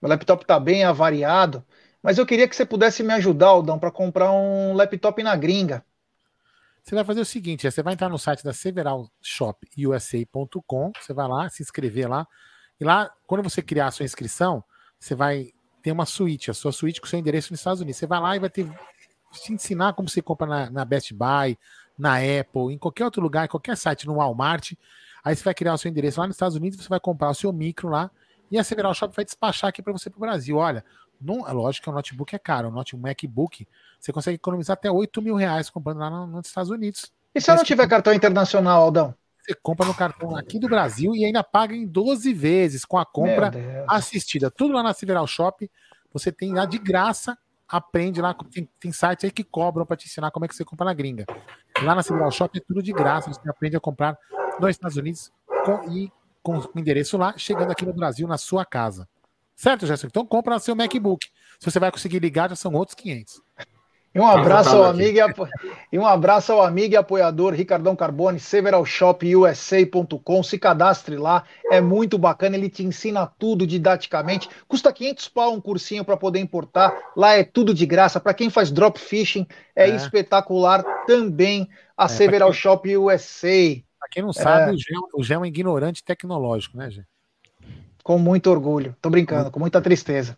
Meu 0.00 0.08
laptop 0.08 0.42
está 0.42 0.58
bem 0.58 0.82
avariado, 0.82 1.62
mas 2.02 2.16
eu 2.16 2.24
queria 2.24 2.48
que 2.48 2.56
você 2.56 2.64
pudesse 2.64 3.02
me 3.02 3.12
ajudar, 3.12 3.48
Aldão, 3.48 3.78
para 3.78 3.90
comprar 3.90 4.32
um 4.32 4.72
laptop 4.72 5.22
na 5.22 5.36
gringa. 5.36 5.84
Você 6.82 6.94
vai 6.94 7.04
fazer 7.04 7.20
o 7.20 7.24
seguinte: 7.24 7.66
é, 7.66 7.70
você 7.70 7.82
vai 7.82 7.92
entrar 7.92 8.08
no 8.08 8.18
site 8.18 8.42
da 8.42 8.54
severalshopusa.com, 8.54 10.92
você 10.98 11.12
vai 11.12 11.28
lá, 11.28 11.50
se 11.50 11.62
inscrever 11.62 12.08
lá, 12.08 12.26
e 12.80 12.84
lá, 12.84 13.12
quando 13.26 13.42
você 13.42 13.60
criar 13.60 13.88
a 13.88 13.90
sua 13.90 14.06
inscrição, 14.06 14.64
você 14.98 15.14
vai 15.14 15.50
ter 15.82 15.92
uma 15.92 16.06
suíte, 16.06 16.50
a 16.50 16.54
sua 16.54 16.72
suíte 16.72 16.98
com 16.98 17.06
seu 17.06 17.18
endereço 17.18 17.52
nos 17.52 17.60
Estados 17.60 17.82
Unidos. 17.82 17.98
Você 17.98 18.06
vai 18.06 18.20
lá 18.20 18.36
e 18.36 18.38
vai 18.38 18.48
ter 18.48 18.66
te 19.38 19.52
ensinar 19.52 19.92
como 19.92 20.08
você 20.08 20.20
compra 20.20 20.46
na, 20.46 20.70
na 20.70 20.84
Best 20.84 21.14
Buy, 21.14 21.56
na 22.00 22.16
Apple, 22.16 22.72
em 22.72 22.78
qualquer 22.78 23.04
outro 23.04 23.22
lugar, 23.22 23.44
em 23.44 23.48
qualquer 23.48 23.76
site, 23.76 24.06
no 24.06 24.16
Walmart. 24.16 24.72
Aí 25.22 25.36
você 25.36 25.44
vai 25.44 25.54
criar 25.54 25.74
o 25.74 25.78
seu 25.78 25.90
endereço 25.90 26.20
lá 26.20 26.26
nos 26.26 26.36
Estados 26.36 26.56
Unidos, 26.56 26.82
você 26.82 26.88
vai 26.88 27.00
comprar 27.00 27.30
o 27.30 27.34
seu 27.34 27.52
micro 27.52 27.88
lá 27.88 28.10
e 28.50 28.58
a 28.58 28.64
Several 28.64 28.92
Shop 28.92 29.14
vai 29.14 29.24
despachar 29.24 29.68
aqui 29.68 29.82
para 29.82 29.92
você 29.92 30.10
para 30.10 30.16
o 30.16 30.20
Brasil. 30.20 30.56
Olha, 30.56 30.84
não, 31.20 31.46
é 31.46 31.52
lógico 31.52 31.84
que 31.84 31.90
o 31.90 31.92
notebook 31.92 32.34
é 32.34 32.38
caro, 32.38 32.68
o 32.68 32.70
notebook, 32.70 33.02
MacBook, 33.02 33.68
você 33.98 34.12
consegue 34.12 34.36
economizar 34.36 34.74
até 34.74 34.90
8 34.90 35.22
mil 35.22 35.36
reais 35.36 35.70
comprando 35.70 35.98
lá 35.98 36.10
no, 36.10 36.26
nos 36.26 36.46
Estados 36.46 36.70
Unidos. 36.70 37.12
E 37.34 37.40
se 37.40 37.50
eu 37.50 37.54
não 37.54 37.62
tiver 37.62 37.86
cartão 37.86 38.12
internacional, 38.12 38.82
Aldão? 38.82 39.14
Você 39.38 39.54
compra 39.54 39.86
no 39.86 39.94
cartão 39.94 40.36
aqui 40.36 40.58
do 40.58 40.68
Brasil 40.68 41.14
e 41.14 41.24
ainda 41.24 41.44
paga 41.44 41.74
em 41.74 41.86
12 41.86 42.32
vezes 42.32 42.84
com 42.84 42.98
a 42.98 43.06
compra 43.06 43.52
assistida. 43.88 44.50
Tudo 44.50 44.74
lá 44.74 44.82
na 44.82 44.92
Several 44.92 45.26
Shop. 45.26 45.70
Você 46.12 46.32
tem 46.32 46.52
lá 46.52 46.66
de 46.66 46.78
graça 46.78 47.38
aprende 47.70 48.20
lá, 48.20 48.34
tem, 48.34 48.68
tem 48.80 48.92
sites 48.92 49.24
aí 49.24 49.30
que 49.30 49.44
cobram 49.44 49.86
para 49.86 49.96
te 49.96 50.06
ensinar 50.06 50.30
como 50.32 50.44
é 50.44 50.48
que 50.48 50.54
você 50.54 50.64
compra 50.64 50.84
na 50.86 50.92
gringa. 50.92 51.24
Lá 51.82 51.94
na 51.94 52.02
Central 52.02 52.30
Shop 52.32 52.58
é 52.58 52.60
tudo 52.60 52.82
de 52.82 52.92
graça, 52.92 53.32
você 53.32 53.48
aprende 53.48 53.76
a 53.76 53.80
comprar 53.80 54.18
nos 54.58 54.70
Estados 54.70 54.96
Unidos 54.96 55.30
com, 55.64 55.92
e 55.92 56.12
com 56.42 56.58
o 56.58 56.78
endereço 56.78 57.16
lá, 57.16 57.32
chegando 57.36 57.70
aqui 57.70 57.86
no 57.86 57.92
Brasil 57.92 58.26
na 58.26 58.36
sua 58.36 58.64
casa. 58.64 59.08
Certo, 59.54 59.86
Gerson? 59.86 60.08
Então 60.08 60.26
compra 60.26 60.58
seu 60.58 60.74
MacBook. 60.74 61.26
Se 61.60 61.70
você 61.70 61.78
vai 61.78 61.92
conseguir 61.92 62.18
ligar, 62.18 62.48
já 62.48 62.56
são 62.56 62.72
outros 62.72 62.94
500. 62.94 63.42
E 64.12 64.18
um 64.18 64.26
abraço 64.26 64.70
ao 64.70 64.82
amigo 64.84 65.18
e, 65.18 65.20
apo... 65.20 65.46
e, 65.92 65.98
um 65.98 66.04
abraço 66.04 66.52
ao 66.52 66.62
amigo 66.62 66.94
e 66.94 66.96
apoiador 66.96 67.54
Ricardão 67.54 67.94
Carbone, 67.94 68.40
severalshopusa.com. 68.40 70.42
Se 70.42 70.58
cadastre 70.58 71.16
lá, 71.16 71.44
é 71.70 71.80
muito 71.80 72.18
bacana, 72.18 72.56
ele 72.56 72.68
te 72.68 72.84
ensina 72.84 73.24
tudo 73.24 73.64
didaticamente. 73.64 74.48
Custa 74.66 74.92
500 74.92 75.28
pau 75.28 75.54
um 75.54 75.60
cursinho 75.60 76.04
para 76.04 76.16
poder 76.16 76.40
importar. 76.40 76.92
Lá 77.16 77.34
é 77.34 77.44
tudo 77.44 77.72
de 77.72 77.86
graça. 77.86 78.18
Para 78.18 78.34
quem 78.34 78.50
faz 78.50 78.72
drop 78.72 78.98
fishing, 78.98 79.46
é, 79.76 79.88
é. 79.88 79.94
espetacular 79.94 80.82
também 81.06 81.68
a 81.96 82.06
é, 82.06 82.08
Several 82.08 82.50
quem... 82.50 82.58
Shop 82.58 82.96
USA. 82.96 83.80
Para 83.96 84.08
quem 84.10 84.24
não 84.24 84.32
sabe, 84.32 84.72
é... 84.72 84.74
o 85.14 85.22
Gé 85.22 85.34
é 85.34 85.38
um 85.38 85.46
ignorante 85.46 86.02
tecnológico, 86.02 86.76
né, 86.76 86.90
Gé? 86.90 87.04
Com 88.02 88.18
muito 88.18 88.50
orgulho. 88.50 88.96
Tô 89.00 89.08
brincando, 89.08 89.52
com 89.52 89.60
muita 89.60 89.80
tristeza. 89.80 90.36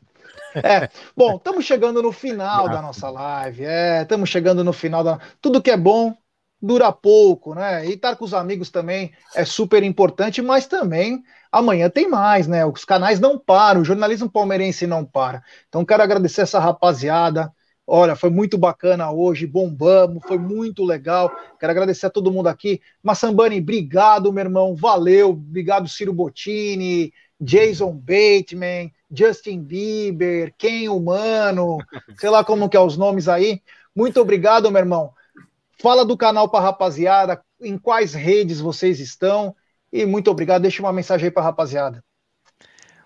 É, 0.56 0.88
bom, 1.16 1.36
estamos 1.36 1.64
chegando 1.64 2.02
no 2.02 2.12
final 2.12 2.68
da 2.68 2.82
nossa 2.82 3.08
live. 3.10 3.64
É, 3.64 4.02
estamos 4.02 4.28
chegando 4.28 4.62
no 4.62 4.72
final 4.72 5.02
da. 5.02 5.18
Tudo 5.40 5.62
que 5.62 5.70
é 5.70 5.76
bom 5.76 6.14
dura 6.60 6.92
pouco, 6.92 7.54
né? 7.54 7.84
E 7.86 7.94
estar 7.94 8.14
com 8.16 8.24
os 8.24 8.32
amigos 8.32 8.70
também 8.70 9.12
é 9.34 9.44
super 9.44 9.82
importante, 9.82 10.40
mas 10.40 10.66
também 10.66 11.22
amanhã 11.50 11.90
tem 11.90 12.08
mais, 12.08 12.46
né? 12.46 12.64
Os 12.64 12.84
canais 12.84 13.18
não 13.18 13.36
param, 13.36 13.80
o 13.80 13.84
jornalismo 13.84 14.30
palmeirense 14.30 14.86
não 14.86 15.04
para. 15.04 15.42
Então 15.68 15.84
quero 15.84 16.02
agradecer 16.02 16.42
essa 16.42 16.60
rapaziada. 16.60 17.52
Olha, 17.84 18.14
foi 18.14 18.30
muito 18.30 18.56
bacana 18.56 19.10
hoje, 19.10 19.44
bombamos, 19.44 20.22
foi 20.26 20.38
muito 20.38 20.84
legal. 20.84 21.30
Quero 21.58 21.72
agradecer 21.72 22.06
a 22.06 22.10
todo 22.10 22.30
mundo 22.30 22.46
aqui. 22.46 22.80
Massambani, 23.02 23.58
obrigado, 23.58 24.32
meu 24.32 24.44
irmão, 24.44 24.76
valeu. 24.76 25.30
Obrigado, 25.30 25.88
Ciro 25.88 26.12
Bottini, 26.12 27.12
Jason 27.40 27.92
Bateman, 27.92 28.92
Justin 29.12 29.62
Bieber, 29.62 30.54
Ken 30.56 30.88
Humano, 30.88 31.78
sei 32.18 32.30
lá 32.30 32.42
como 32.42 32.68
que 32.68 32.76
é 32.76 32.80
os 32.80 32.96
nomes 32.96 33.28
aí. 33.28 33.60
Muito 33.94 34.20
obrigado, 34.20 34.70
meu 34.70 34.80
irmão. 34.80 35.12
Fala 35.80 36.04
do 36.04 36.16
canal 36.16 36.48
para 36.48 36.64
rapaziada, 36.64 37.42
em 37.60 37.76
quais 37.76 38.14
redes 38.14 38.60
vocês 38.60 39.00
estão 39.00 39.54
e 39.92 40.06
muito 40.06 40.30
obrigado. 40.30 40.62
Deixa 40.62 40.82
uma 40.82 40.92
mensagem 40.92 41.26
aí 41.26 41.30
para 41.30 41.42
rapaziada. 41.42 42.02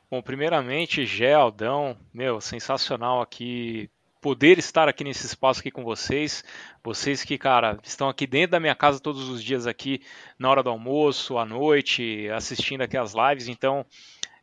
Bom, 0.09 0.23
primeiramente, 0.23 1.05
Aldão, 1.33 1.97
meu, 2.15 2.41
sensacional 2.41 3.20
aqui 3.20 3.91
poder 4.20 4.59
estar 4.59 4.89
aqui 4.89 5.05
nesse 5.05 5.24
espaço 5.24 5.61
aqui 5.61 5.70
com 5.70 5.85
vocês. 5.85 6.43
Vocês 6.83 7.23
que, 7.23 7.39
cara, 7.39 7.78
estão 7.83 8.09
aqui 8.09 8.27
dentro 8.27 8.53
da 8.53 8.61
minha 8.61 8.74
casa 8.74 8.99
todos 8.99 9.28
os 9.28 9.43
dias 9.43 9.66
aqui, 9.66 10.01
na 10.39 10.51
hora 10.51 10.62
do 10.62 10.70
almoço, 10.70 11.39
à 11.39 11.45
noite, 11.45 12.28
assistindo 12.31 12.83
aqui 12.83 12.97
as 12.97 13.15
lives. 13.15 13.49
Então, 13.49 13.87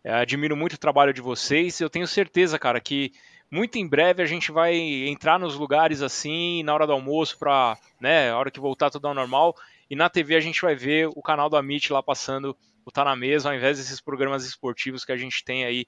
admiro 0.03 0.55
muito 0.55 0.73
o 0.73 0.79
trabalho 0.79 1.13
de 1.13 1.21
vocês. 1.21 1.79
Eu 1.79 1.89
tenho 1.89 2.07
certeza, 2.07 2.59
cara, 2.59 2.79
que 2.79 3.11
muito 3.49 3.77
em 3.77 3.87
breve 3.87 4.21
a 4.21 4.25
gente 4.25 4.51
vai 4.51 4.75
entrar 4.75 5.39
nos 5.39 5.55
lugares 5.55 6.01
assim, 6.01 6.63
na 6.63 6.73
hora 6.73 6.87
do 6.87 6.93
almoço, 6.93 7.37
para, 7.37 7.77
né, 7.99 8.31
a 8.31 8.37
hora 8.37 8.51
que 8.51 8.59
voltar 8.59 8.89
tudo 8.89 9.07
ao 9.07 9.13
normal. 9.13 9.55
E 9.89 9.95
na 9.95 10.09
TV 10.09 10.35
a 10.35 10.39
gente 10.39 10.61
vai 10.61 10.75
ver 10.75 11.07
o 11.07 11.21
canal 11.21 11.49
do 11.49 11.55
Amit 11.55 11.93
lá 11.93 12.01
passando 12.01 12.57
o 12.85 12.91
Tá 12.91 13.05
na 13.05 13.15
Mesa, 13.15 13.49
ao 13.49 13.55
invés 13.55 13.77
desses 13.77 14.01
programas 14.01 14.45
esportivos 14.45 15.05
que 15.05 15.11
a 15.11 15.17
gente 15.17 15.43
tem 15.43 15.65
aí 15.65 15.85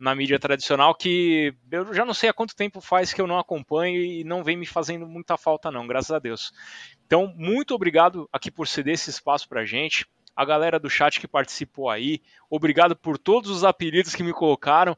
na 0.00 0.14
mídia 0.14 0.38
tradicional, 0.38 0.94
que 0.94 1.54
eu 1.70 1.94
já 1.94 2.04
não 2.04 2.14
sei 2.14 2.28
há 2.28 2.32
quanto 2.32 2.56
tempo 2.56 2.80
faz 2.80 3.12
que 3.12 3.20
eu 3.20 3.26
não 3.26 3.38
acompanho 3.38 4.02
e 4.02 4.24
não 4.24 4.42
vem 4.42 4.56
me 4.56 4.66
fazendo 4.66 5.06
muita 5.06 5.36
falta, 5.36 5.70
não, 5.70 5.86
graças 5.86 6.10
a 6.10 6.18
Deus. 6.18 6.52
Então, 7.06 7.32
muito 7.36 7.72
obrigado 7.72 8.28
aqui 8.32 8.50
por 8.50 8.66
ceder 8.66 8.94
esse 8.94 9.10
espaço 9.10 9.48
pra 9.48 9.64
gente 9.64 10.04
a 10.34 10.44
galera 10.44 10.78
do 10.78 10.90
chat 10.90 11.20
que 11.20 11.28
participou 11.28 11.90
aí. 11.90 12.20
Obrigado 12.48 12.96
por 12.96 13.18
todos 13.18 13.50
os 13.50 13.64
apelidos 13.64 14.14
que 14.14 14.22
me 14.22 14.32
colocaram. 14.32 14.96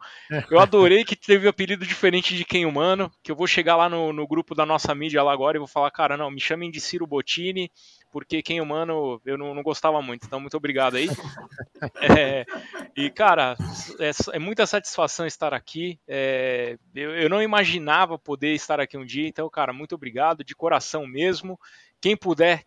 Eu 0.50 0.58
adorei 0.58 1.04
que 1.04 1.16
teve 1.16 1.46
apelido 1.48 1.86
diferente 1.86 2.36
de 2.36 2.44
quem 2.44 2.66
humano, 2.66 3.10
que 3.22 3.30
eu 3.30 3.36
vou 3.36 3.46
chegar 3.46 3.76
lá 3.76 3.88
no, 3.88 4.12
no 4.12 4.26
grupo 4.26 4.54
da 4.54 4.64
nossa 4.64 4.94
mídia 4.94 5.22
lá 5.22 5.32
agora 5.32 5.56
e 5.56 5.58
vou 5.58 5.68
falar, 5.68 5.90
cara, 5.90 6.16
não, 6.16 6.30
me 6.30 6.40
chamem 6.40 6.70
de 6.70 6.80
Ciro 6.80 7.06
Bottini, 7.06 7.70
porque 8.10 8.42
quem 8.42 8.60
humano 8.60 9.20
eu 9.26 9.36
não, 9.36 9.54
não 9.54 9.62
gostava 9.62 10.00
muito. 10.00 10.24
Então, 10.24 10.38
muito 10.38 10.56
obrigado 10.56 10.96
aí. 10.96 11.08
É, 12.00 12.46
e, 12.96 13.10
cara, 13.10 13.56
é, 13.98 14.10
é, 14.34 14.38
muita 14.38 14.66
satisfação 14.66 15.26
estar 15.26 15.52
aqui. 15.52 15.98
É, 16.08 16.78
eu, 16.94 17.10
eu 17.14 17.28
não 17.28 17.42
imaginava 17.42 18.18
poder 18.18 18.54
estar 18.54 18.80
aqui 18.80 18.96
um 18.96 19.04
dia, 19.04 19.28
então, 19.28 19.50
cara, 19.50 19.70
muito 19.70 19.94
obrigado, 19.94 20.42
de 20.42 20.54
coração 20.54 21.06
mesmo. 21.06 21.60
Quem 22.00 22.16
puder, 22.16 22.64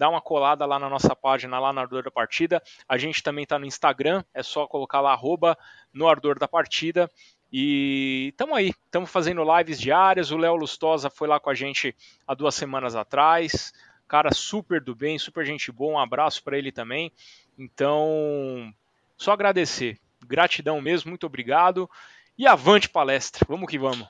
dá 0.00 0.08
uma 0.08 0.22
colada 0.22 0.64
lá 0.64 0.78
na 0.78 0.88
nossa 0.88 1.14
página, 1.14 1.58
lá 1.58 1.74
no 1.74 1.80
Ardor 1.80 2.02
da 2.02 2.10
Partida. 2.10 2.62
A 2.88 2.96
gente 2.96 3.22
também 3.22 3.42
está 3.42 3.58
no 3.58 3.66
Instagram, 3.66 4.24
é 4.32 4.42
só 4.42 4.66
colocar 4.66 4.98
lá, 5.02 5.12
arroba, 5.12 5.58
no 5.92 6.08
Ardor 6.08 6.38
da 6.38 6.48
Partida. 6.48 7.10
E 7.52 8.28
estamos 8.30 8.56
aí, 8.56 8.70
estamos 8.86 9.10
fazendo 9.10 9.44
lives 9.44 9.78
diárias. 9.78 10.30
O 10.30 10.38
Léo 10.38 10.56
Lustosa 10.56 11.10
foi 11.10 11.28
lá 11.28 11.38
com 11.38 11.50
a 11.50 11.54
gente 11.54 11.94
há 12.26 12.32
duas 12.32 12.54
semanas 12.54 12.96
atrás. 12.96 13.74
Cara 14.08 14.32
super 14.32 14.80
do 14.80 14.94
bem, 14.94 15.18
super 15.18 15.44
gente 15.44 15.70
boa. 15.70 15.92
Um 15.92 15.98
abraço 15.98 16.42
para 16.42 16.56
ele 16.56 16.72
também. 16.72 17.12
Então, 17.58 18.72
só 19.18 19.32
agradecer. 19.32 19.98
Gratidão 20.26 20.80
mesmo, 20.80 21.10
muito 21.10 21.26
obrigado. 21.26 21.90
E 22.38 22.46
avante 22.46 22.88
palestra, 22.88 23.44
vamos 23.46 23.68
que 23.68 23.78
vamos. 23.78 24.08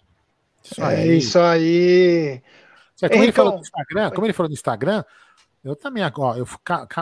Isso 0.62 0.84
é 0.84 1.06
isso 1.08 1.38
aí. 1.40 2.40
Como, 3.08 3.24
ele 3.24 3.32
falou 3.32 3.54
no 3.54 3.60
Instagram, 3.60 4.10
como 4.10 4.26
ele 4.26 4.32
falou 4.32 4.48
no 4.48 4.54
Instagram, 4.54 5.04
eu 5.64 5.76
também, 5.76 6.02
ó, 6.02 6.36
eu, 6.36 6.46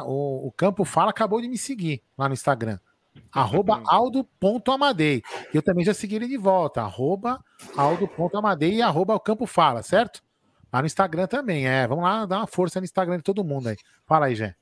o, 0.04 0.48
o 0.48 0.52
Campo 0.52 0.84
Fala 0.84 1.10
acabou 1.10 1.40
de 1.40 1.48
me 1.48 1.58
seguir 1.58 2.02
lá 2.16 2.28
no 2.28 2.34
Instagram. 2.34 2.78
arroba 3.32 3.82
aldo.amadei. 3.86 5.22
Eu 5.52 5.62
também 5.62 5.84
já 5.84 5.94
segui 5.94 6.16
ele 6.16 6.28
de 6.28 6.36
volta. 6.36 6.82
Arroba 6.82 7.42
aldo.amadei 7.76 8.76
e 8.76 8.82
arroba 8.82 9.14
o 9.14 9.20
Campo 9.20 9.46
Fala, 9.46 9.82
certo? 9.82 10.22
Lá 10.72 10.80
no 10.80 10.86
Instagram 10.86 11.26
também, 11.26 11.66
é. 11.66 11.86
Vamos 11.86 12.04
lá 12.04 12.26
dar 12.26 12.38
uma 12.38 12.46
força 12.46 12.80
no 12.80 12.84
Instagram 12.84 13.16
de 13.18 13.22
todo 13.22 13.44
mundo 13.44 13.68
aí. 13.68 13.76
Fala 14.06 14.26
aí, 14.26 14.34
Jé. 14.34 14.54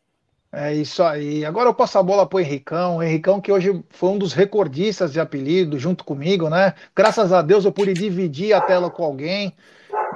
É 0.53 0.73
isso 0.73 1.03
aí. 1.03 1.45
Agora 1.45 1.69
eu 1.69 1.75
passo 1.75 1.99
a 1.99 2.03
bola 2.03 2.27
pro 2.27 2.41
Henricão. 2.41 2.97
O 2.97 3.03
Henricão 3.03 3.41
que 3.41 3.51
hoje 3.51 3.85
foi 3.91 4.11
um 4.11 4.19
dos 4.19 4.33
recordistas 4.33 5.13
de 5.13 5.21
apelido 5.21 5.79
junto 5.79 6.05
comigo, 6.05 6.49
né? 6.49 6.75
Graças 6.95 7.33
a 7.33 7.43
Deus 7.43 7.65
eu 7.65 7.73
pude 7.73 7.93
dividir 7.93 8.55
a 8.55 8.61
tela 8.61 8.89
com 8.89 9.05
alguém. 9.05 9.53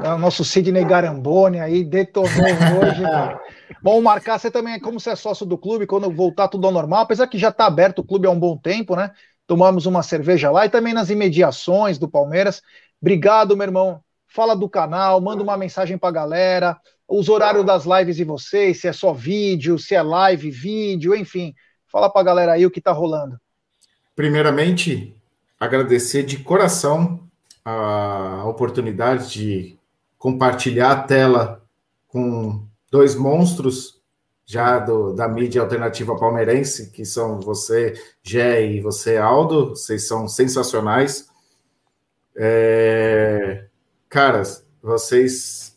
O 0.03 0.19
nosso 0.19 0.45
Sidney 0.45 0.85
Garamboni 0.85 1.61
aí 1.61 1.85
detonou 1.85 2.29
hoje. 2.31 3.03
Bom, 3.83 4.01
marcar, 4.01 4.39
você 4.39 4.51
também, 4.51 4.81
como 4.81 4.99
você 4.99 5.11
é 5.11 5.17
sócio 5.17 5.47
do 5.47 5.59
clube, 5.59 5.87
quando 5.87 6.11
voltar 6.11 6.49
tudo 6.49 6.67
ao 6.67 6.73
normal, 6.73 7.03
apesar 7.03 7.27
que 7.27 7.39
já 7.39 7.49
está 7.49 7.67
aberto 7.67 8.01
o 8.01 8.05
clube 8.05 8.27
há 8.27 8.31
um 8.31 8.39
bom 8.39 8.57
tempo, 8.57 8.95
né? 8.95 9.11
Tomamos 9.47 9.87
uma 9.87 10.03
cerveja 10.03 10.51
lá 10.51 10.67
e 10.67 10.69
também 10.69 10.93
nas 10.93 11.09
imediações 11.11 11.99
do 11.99 12.09
Palmeiras. 12.09 12.63
Obrigado, 13.01 13.57
meu 13.57 13.67
irmão. 13.67 14.01
Fala 14.27 14.55
do 14.55 14.69
canal, 14.69 15.21
manda 15.21 15.43
uma 15.43 15.57
mensagem 15.57 15.99
para 15.99 16.11
a 16.11 16.13
galera, 16.13 16.77
os 17.09 17.29
horários 17.29 17.65
das 17.65 17.85
lives 17.85 18.17
de 18.17 18.25
vocês, 18.25 18.81
se 18.81 18.87
é 18.87 18.93
só 18.93 19.13
vídeo, 19.13 19.79
se 19.79 19.95
é 19.95 20.03
live, 20.03 20.51
vídeo, 20.51 21.15
enfim. 21.15 21.55
Fala 21.87 22.09
para 22.09 22.21
a 22.21 22.25
galera 22.25 22.53
aí 22.53 22.65
o 22.65 22.71
que 22.71 22.79
está 22.79 22.93
rolando. 22.93 23.41
Primeiramente, 24.15 25.17
agradecer 25.59 26.23
de 26.23 26.39
coração 26.39 27.21
a 27.65 28.45
oportunidade 28.47 29.31
de 29.31 29.80
compartilhar 30.21 30.93
a 30.93 31.03
tela 31.03 31.67
com 32.07 32.63
dois 32.91 33.15
monstros 33.15 33.99
já 34.45 34.79
do, 34.79 35.15
da 35.15 35.27
mídia 35.27 35.63
alternativa 35.63 36.15
palmeirense, 36.15 36.91
que 36.91 37.07
são 37.07 37.41
você, 37.41 37.95
Gé, 38.23 38.67
e 38.67 38.81
você, 38.81 39.17
Aldo. 39.17 39.71
Vocês 39.71 40.07
são 40.07 40.29
sensacionais. 40.29 41.29
É... 42.37 43.65
Caras, 44.11 44.67
vocês 44.83 45.75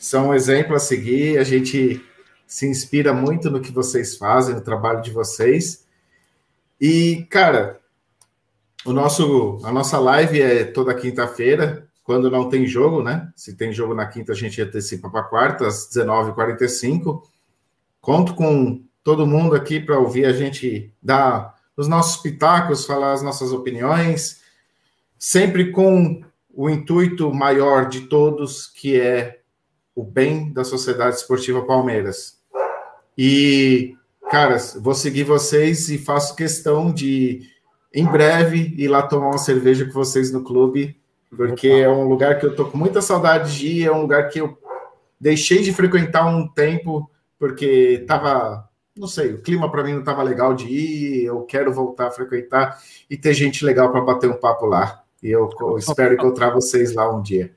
são 0.00 0.30
um 0.30 0.34
exemplo 0.34 0.74
a 0.74 0.80
seguir. 0.80 1.38
A 1.38 1.44
gente 1.44 2.04
se 2.46 2.66
inspira 2.66 3.12
muito 3.12 3.48
no 3.48 3.60
que 3.60 3.70
vocês 3.70 4.16
fazem, 4.16 4.56
no 4.56 4.60
trabalho 4.60 5.02
de 5.02 5.12
vocês. 5.12 5.86
E, 6.80 7.26
cara, 7.30 7.78
o 8.84 8.92
nosso, 8.92 9.60
a 9.62 9.70
nossa 9.70 10.00
live 10.00 10.40
é 10.40 10.64
toda 10.64 10.94
quinta-feira, 10.94 11.87
quando 12.08 12.30
não 12.30 12.48
tem 12.48 12.66
jogo, 12.66 13.02
né? 13.02 13.30
Se 13.36 13.54
tem 13.54 13.70
jogo 13.70 13.92
na 13.92 14.06
quinta, 14.06 14.32
a 14.32 14.34
gente 14.34 14.62
antecipa 14.62 15.10
para 15.10 15.24
quarta, 15.24 15.66
às 15.66 15.90
19h45. 15.94 17.22
Conto 18.00 18.34
com 18.34 18.82
todo 19.04 19.26
mundo 19.26 19.54
aqui 19.54 19.78
para 19.78 19.98
ouvir 19.98 20.24
a 20.24 20.32
gente 20.32 20.90
dar 21.02 21.54
os 21.76 21.86
nossos 21.86 22.22
pitacos, 22.22 22.86
falar 22.86 23.12
as 23.12 23.20
nossas 23.20 23.52
opiniões, 23.52 24.40
sempre 25.18 25.70
com 25.70 26.22
o 26.48 26.70
intuito 26.70 27.30
maior 27.30 27.90
de 27.90 28.06
todos, 28.06 28.68
que 28.68 28.98
é 28.98 29.40
o 29.94 30.02
bem 30.02 30.50
da 30.50 30.64
Sociedade 30.64 31.16
Esportiva 31.16 31.66
Palmeiras. 31.66 32.38
E, 33.18 33.94
caras, 34.30 34.78
vou 34.80 34.94
seguir 34.94 35.24
vocês 35.24 35.90
e 35.90 35.98
faço 35.98 36.34
questão 36.34 36.90
de, 36.90 37.42
em 37.92 38.06
breve, 38.06 38.74
ir 38.78 38.88
lá 38.88 39.02
tomar 39.02 39.26
uma 39.26 39.36
cerveja 39.36 39.84
com 39.84 39.92
vocês 39.92 40.32
no 40.32 40.42
clube, 40.42 40.98
porque 41.34 41.68
é 41.68 41.88
um 41.88 42.08
lugar 42.08 42.38
que 42.38 42.46
eu 42.46 42.54
tô 42.56 42.66
com 42.66 42.78
muita 42.78 43.00
saudade 43.02 43.56
de 43.58 43.66
ir, 43.66 43.86
é 43.86 43.92
um 43.92 44.02
lugar 44.02 44.28
que 44.28 44.40
eu 44.40 44.58
deixei 45.20 45.62
de 45.62 45.72
frequentar 45.72 46.26
um 46.26 46.46
tempo, 46.48 47.10
porque 47.38 48.04
tava, 48.06 48.68
não 48.96 49.06
sei, 49.08 49.34
o 49.34 49.42
clima 49.42 49.70
para 49.70 49.82
mim 49.84 49.94
não 49.94 50.04
tava 50.04 50.22
legal 50.22 50.54
de 50.54 50.66
ir, 50.66 51.24
eu 51.24 51.42
quero 51.42 51.72
voltar 51.72 52.08
a 52.08 52.10
frequentar 52.10 52.78
e 53.08 53.16
ter 53.16 53.34
gente 53.34 53.64
legal 53.64 53.90
para 53.90 54.00
bater 54.00 54.30
um 54.30 54.38
papo 54.38 54.66
lá. 54.66 55.02
E 55.22 55.30
eu 55.30 55.50
espero 55.76 56.14
encontrar 56.14 56.50
vocês 56.50 56.94
lá 56.94 57.10
um 57.10 57.20
dia. 57.20 57.52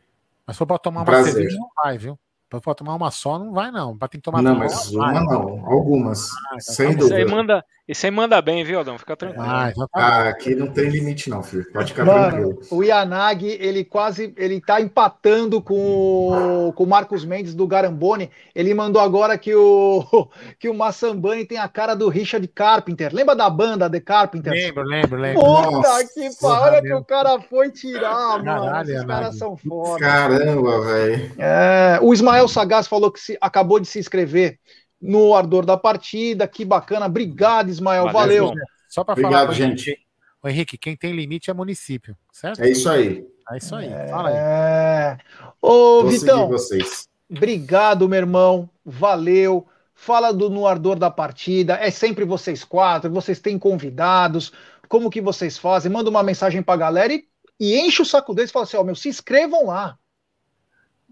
Mas 0.45 0.57
for 0.57 0.65
para 0.65 0.79
tomar 0.79 1.01
uma 1.01 1.05
Prazer. 1.05 1.33
cerveja, 1.33 1.57
não 1.57 1.69
vai, 1.83 1.97
viu? 1.97 2.19
Para 2.49 2.75
tomar 2.75 2.95
uma 2.95 3.11
só, 3.11 3.39
não 3.39 3.53
vai, 3.53 3.71
não. 3.71 3.97
Para 3.97 4.09
ter 4.09 4.17
que 4.17 4.23
tomar 4.23 4.41
Não, 4.41 4.55
mas 4.55 4.89
uma 4.91 5.13
não, 5.23 5.65
algumas, 5.65 6.27
então 6.47 6.59
sem 6.59 6.91
tá 6.91 6.99
dúvida. 6.99 7.25
manda, 7.31 7.65
isso 7.87 8.05
aí 8.05 8.11
manda 8.11 8.41
bem, 8.41 8.63
viu, 8.63 8.77
Aldão? 8.79 8.97
Fica 8.97 9.17
tranquilo. 9.17 9.43
Ah, 9.45 9.71
tá 9.75 9.85
Ah, 9.93 10.29
aqui 10.29 10.55
não 10.55 10.67
tem 10.71 10.87
limite 10.89 11.29
não, 11.29 11.43
filho. 11.43 11.65
Pode 11.73 11.91
ficar 11.91 12.05
Mano, 12.05 12.29
tranquilo. 12.55 12.59
o 12.71 12.83
Yanagi, 12.83 13.47
ele 13.59 13.83
quase, 13.83 14.33
ele 14.37 14.61
tá 14.61 14.79
empatando 14.79 15.61
com, 15.61 16.67
o- 16.69 16.73
com 16.73 16.83
o 16.85 16.87
Marcos 16.87 17.25
Mendes 17.25 17.53
do 17.53 17.67
Garambone. 17.67 18.29
Ele 18.55 18.73
mandou 18.73 19.01
agora 19.01 19.37
que 19.37 19.53
o, 19.53 20.05
que 20.57 20.69
o 20.69 20.73
Massambani 20.73 21.43
tem 21.45 21.57
a 21.57 21.67
cara 21.67 21.93
do 21.93 22.07
Richard 22.07 22.47
Carpenter. 22.47 23.13
Lembra 23.13 23.35
da 23.35 23.49
banda 23.49 23.89
The 23.89 23.99
Carpenter? 23.99 24.53
Lembro, 24.53 24.83
lembro, 24.83 25.19
lembro. 25.19 25.41
Puta 25.43 25.71
Nossa, 25.71 26.07
que 26.13 26.29
pariu, 26.39 26.81
que 26.83 26.93
o 26.93 27.03
cara 27.03 27.41
foi 27.41 27.71
tirar, 27.71 28.41
mano. 28.41 28.45
Caralho, 28.45 28.81
Esses 28.83 28.93
Yanagi. 29.01 29.07
caras 29.21 29.37
são 29.37 29.57
foda. 29.57 29.99
Caramba, 29.99 30.81
velho. 30.85 31.31
É, 31.37 31.99
o 32.01 32.13
Ismael 32.13 32.47
Sagaz 32.47 32.87
falou 32.87 33.11
que 33.11 33.19
se, 33.19 33.37
acabou 33.41 33.79
de 33.81 33.87
se 33.87 33.99
inscrever 33.99 34.57
no 35.01 35.33
Ardor 35.35 35.65
da 35.65 35.75
Partida. 35.77 36.47
Que 36.47 36.63
bacana. 36.63 37.05
Obrigado, 37.05 37.69
Ismael. 37.69 38.11
Valeu, 38.11 38.47
Valeu. 38.47 38.63
Só 38.87 39.03
para 39.03 39.15
falar. 39.15 39.43
Obrigado, 39.43 39.53
gente. 39.53 39.89
Henrique, 39.89 40.05
Ô, 40.43 40.47
Henrique, 40.47 40.77
quem 40.77 40.95
tem 40.95 41.13
limite 41.13 41.49
é 41.49 41.53
município, 41.53 42.15
certo? 42.31 42.61
É 42.61 42.69
isso 42.69 42.89
aí. 42.89 43.25
É 43.51 43.57
isso 43.57 43.75
aí. 43.75 43.89
Fala 44.09 44.29
aí. 44.29 44.35
É... 44.35 45.17
Ô, 45.61 46.01
Vou 46.01 46.09
Vitão, 46.09 46.47
vocês. 46.47 47.07
obrigado, 47.29 48.07
meu 48.09 48.17
irmão. 48.17 48.69
Valeu. 48.83 49.67
Fala 49.93 50.33
do 50.33 50.49
no 50.49 50.65
ardor 50.65 50.97
da 50.97 51.11
partida. 51.11 51.75
É 51.75 51.91
sempre 51.91 52.25
vocês 52.25 52.63
quatro. 52.63 53.11
Vocês 53.11 53.39
têm 53.39 53.59
convidados. 53.59 54.51
Como 54.87 55.11
que 55.11 55.21
vocês 55.21 55.57
fazem? 55.57 55.91
Manda 55.91 56.09
uma 56.09 56.23
mensagem 56.23 56.63
pra 56.63 56.75
galera 56.75 57.13
e, 57.13 57.23
e 57.59 57.79
enche 57.79 58.01
o 58.01 58.05
saco 58.05 58.33
deles 58.33 58.49
e 58.49 58.53
fala 58.53 58.63
assim: 58.63 58.77
ó, 58.77 58.83
meu, 58.83 58.95
se 58.95 59.09
inscrevam 59.09 59.67
lá. 59.67 59.97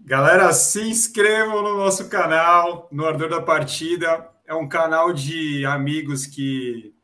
Galera, 0.02 0.52
se 0.52 0.82
inscrevam 0.82 1.62
no 1.62 1.76
nosso 1.76 2.08
canal, 2.08 2.88
no 2.90 3.04
Ardor 3.06 3.28
da 3.28 3.40
Partida. 3.40 4.28
É 4.46 4.54
um 4.54 4.68
canal 4.68 5.12
de 5.12 5.64
amigos 5.64 6.26
que 6.26 6.94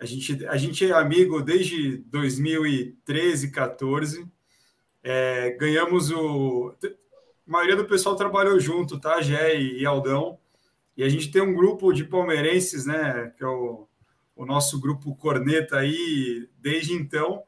a 0.00 0.06
gente, 0.06 0.46
a 0.46 0.56
gente 0.56 0.90
é 0.90 0.92
amigo 0.92 1.42
desde 1.42 1.98
2013, 2.06 3.50
14. 3.50 4.26
É, 5.02 5.50
ganhamos 5.58 6.10
o. 6.10 6.74
A 6.82 7.50
maioria 7.50 7.76
do 7.76 7.84
pessoal 7.84 8.16
trabalhou 8.16 8.58
junto, 8.58 8.98
tá? 8.98 9.20
Gé 9.20 9.60
e 9.60 9.84
Aldão. 9.84 10.38
E 10.96 11.02
a 11.02 11.08
gente 11.08 11.30
tem 11.30 11.42
um 11.42 11.54
grupo 11.54 11.92
de 11.92 12.04
palmeirenses, 12.04 12.86
né? 12.86 13.32
Que 13.36 13.44
é 13.44 13.46
o, 13.46 13.86
o 14.36 14.46
nosso 14.46 14.80
grupo 14.80 15.14
Corneta 15.16 15.78
aí, 15.78 16.48
desde 16.58 16.94
então. 16.94 17.42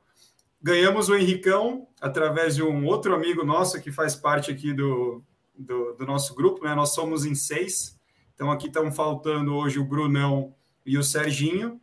Ganhamos 0.62 1.08
o 1.08 1.16
Henricão 1.16 1.88
através 2.00 2.54
de 2.54 2.62
um 2.62 2.86
outro 2.86 3.14
amigo 3.14 3.44
nosso 3.44 3.80
que 3.80 3.90
faz 3.90 4.14
parte 4.14 4.50
aqui 4.50 4.72
do, 4.72 5.22
do, 5.58 5.94
do 5.94 6.06
nosso 6.06 6.34
grupo, 6.34 6.64
né? 6.64 6.74
Nós 6.74 6.94
somos 6.94 7.24
em 7.24 7.34
seis. 7.34 7.98
Então 8.34 8.50
aqui 8.50 8.68
estão 8.68 8.90
faltando 8.92 9.54
hoje 9.54 9.78
o 9.78 9.84
Brunão 9.84 10.54
e 10.86 10.96
o 10.96 11.02
Serginho. 11.02 11.80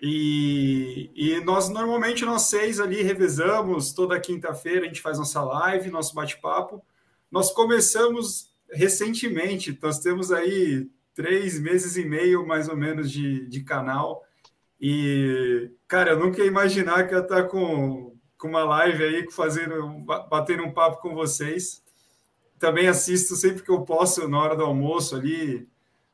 E, 0.00 1.10
e 1.14 1.40
nós 1.40 1.68
normalmente 1.68 2.24
nós 2.24 2.42
seis 2.42 2.80
ali 2.80 3.02
revezamos 3.02 3.92
toda 3.92 4.18
quinta-feira, 4.20 4.82
a 4.82 4.88
gente 4.88 5.02
faz 5.02 5.18
nossa 5.18 5.42
live, 5.42 5.90
nosso 5.90 6.14
bate-papo. 6.14 6.82
Nós 7.30 7.52
começamos 7.52 8.50
recentemente, 8.70 9.76
nós 9.82 9.98
temos 9.98 10.30
aí 10.32 10.88
três 11.14 11.58
meses 11.58 11.96
e 11.96 12.04
meio 12.04 12.46
mais 12.46 12.68
ou 12.68 12.76
menos 12.76 13.10
de, 13.10 13.46
de 13.48 13.62
canal. 13.64 14.24
E, 14.80 15.70
cara, 15.88 16.10
eu 16.10 16.18
nunca 16.18 16.42
ia 16.42 16.46
imaginar 16.46 17.08
que 17.08 17.14
ia 17.14 17.20
estar 17.20 17.44
com, 17.44 18.14
com 18.36 18.48
uma 18.48 18.62
live 18.62 19.02
aí, 19.02 19.30
fazendo, 19.32 20.04
batendo 20.28 20.62
um 20.62 20.72
papo 20.72 21.00
com 21.00 21.14
vocês. 21.14 21.82
Também 22.58 22.88
assisto 22.88 23.34
sempre 23.34 23.62
que 23.62 23.70
eu 23.70 23.82
posso, 23.82 24.28
na 24.28 24.38
hora 24.38 24.54
do 24.54 24.64
almoço 24.64 25.16
ali. 25.16 25.66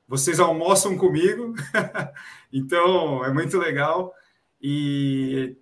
Vocês 0.07 0.39
almoçam 0.39 0.97
comigo, 0.97 1.55
então 2.53 3.25
é 3.25 3.33
muito 3.33 3.59
legal. 3.59 4.15
E, 4.61 5.57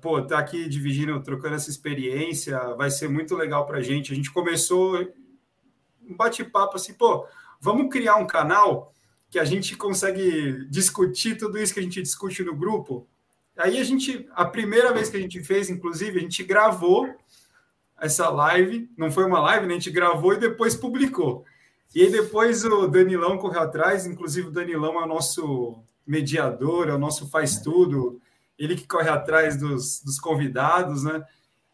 pô, 0.00 0.20
tá 0.22 0.38
aqui 0.38 0.68
dividindo, 0.68 1.22
trocando 1.22 1.54
essa 1.54 1.70
experiência, 1.70 2.58
vai 2.74 2.90
ser 2.90 3.08
muito 3.08 3.36
legal 3.36 3.66
pra 3.66 3.82
gente. 3.82 4.12
A 4.12 4.16
gente 4.16 4.32
começou 4.32 4.98
um 6.02 6.16
bate-papo 6.16 6.76
assim, 6.76 6.94
pô, 6.94 7.26
vamos 7.60 7.90
criar 7.90 8.16
um 8.16 8.26
canal 8.26 8.93
que 9.34 9.38
a 9.40 9.44
gente 9.44 9.76
consegue 9.76 10.64
discutir 10.70 11.36
tudo 11.36 11.58
isso 11.58 11.74
que 11.74 11.80
a 11.80 11.82
gente 11.82 12.00
discute 12.00 12.44
no 12.44 12.54
grupo. 12.54 13.04
Aí 13.58 13.80
a 13.80 13.82
gente, 13.82 14.28
a 14.32 14.44
primeira 14.44 14.92
vez 14.92 15.10
que 15.10 15.16
a 15.16 15.20
gente 15.20 15.42
fez, 15.42 15.68
inclusive, 15.68 16.20
a 16.20 16.22
gente 16.22 16.44
gravou 16.44 17.12
essa 18.00 18.30
live, 18.30 18.88
não 18.96 19.10
foi 19.10 19.24
uma 19.24 19.40
live, 19.40 19.66
né? 19.66 19.72
a 19.72 19.76
gente 19.76 19.90
gravou 19.90 20.34
e 20.34 20.38
depois 20.38 20.76
publicou. 20.76 21.44
E 21.92 22.02
aí 22.02 22.12
depois 22.12 22.64
o 22.64 22.86
Danilão 22.86 23.36
correu 23.36 23.62
atrás, 23.62 24.06
inclusive 24.06 24.46
o 24.46 24.52
Danilão 24.52 25.00
é 25.00 25.04
o 25.04 25.08
nosso 25.08 25.82
mediador, 26.06 26.86
é 26.88 26.94
o 26.94 26.98
nosso 26.98 27.28
faz 27.28 27.58
tudo, 27.58 28.20
ele 28.56 28.76
que 28.76 28.86
corre 28.86 29.08
atrás 29.08 29.56
dos, 29.56 30.00
dos 30.00 30.20
convidados, 30.20 31.02
né? 31.02 31.24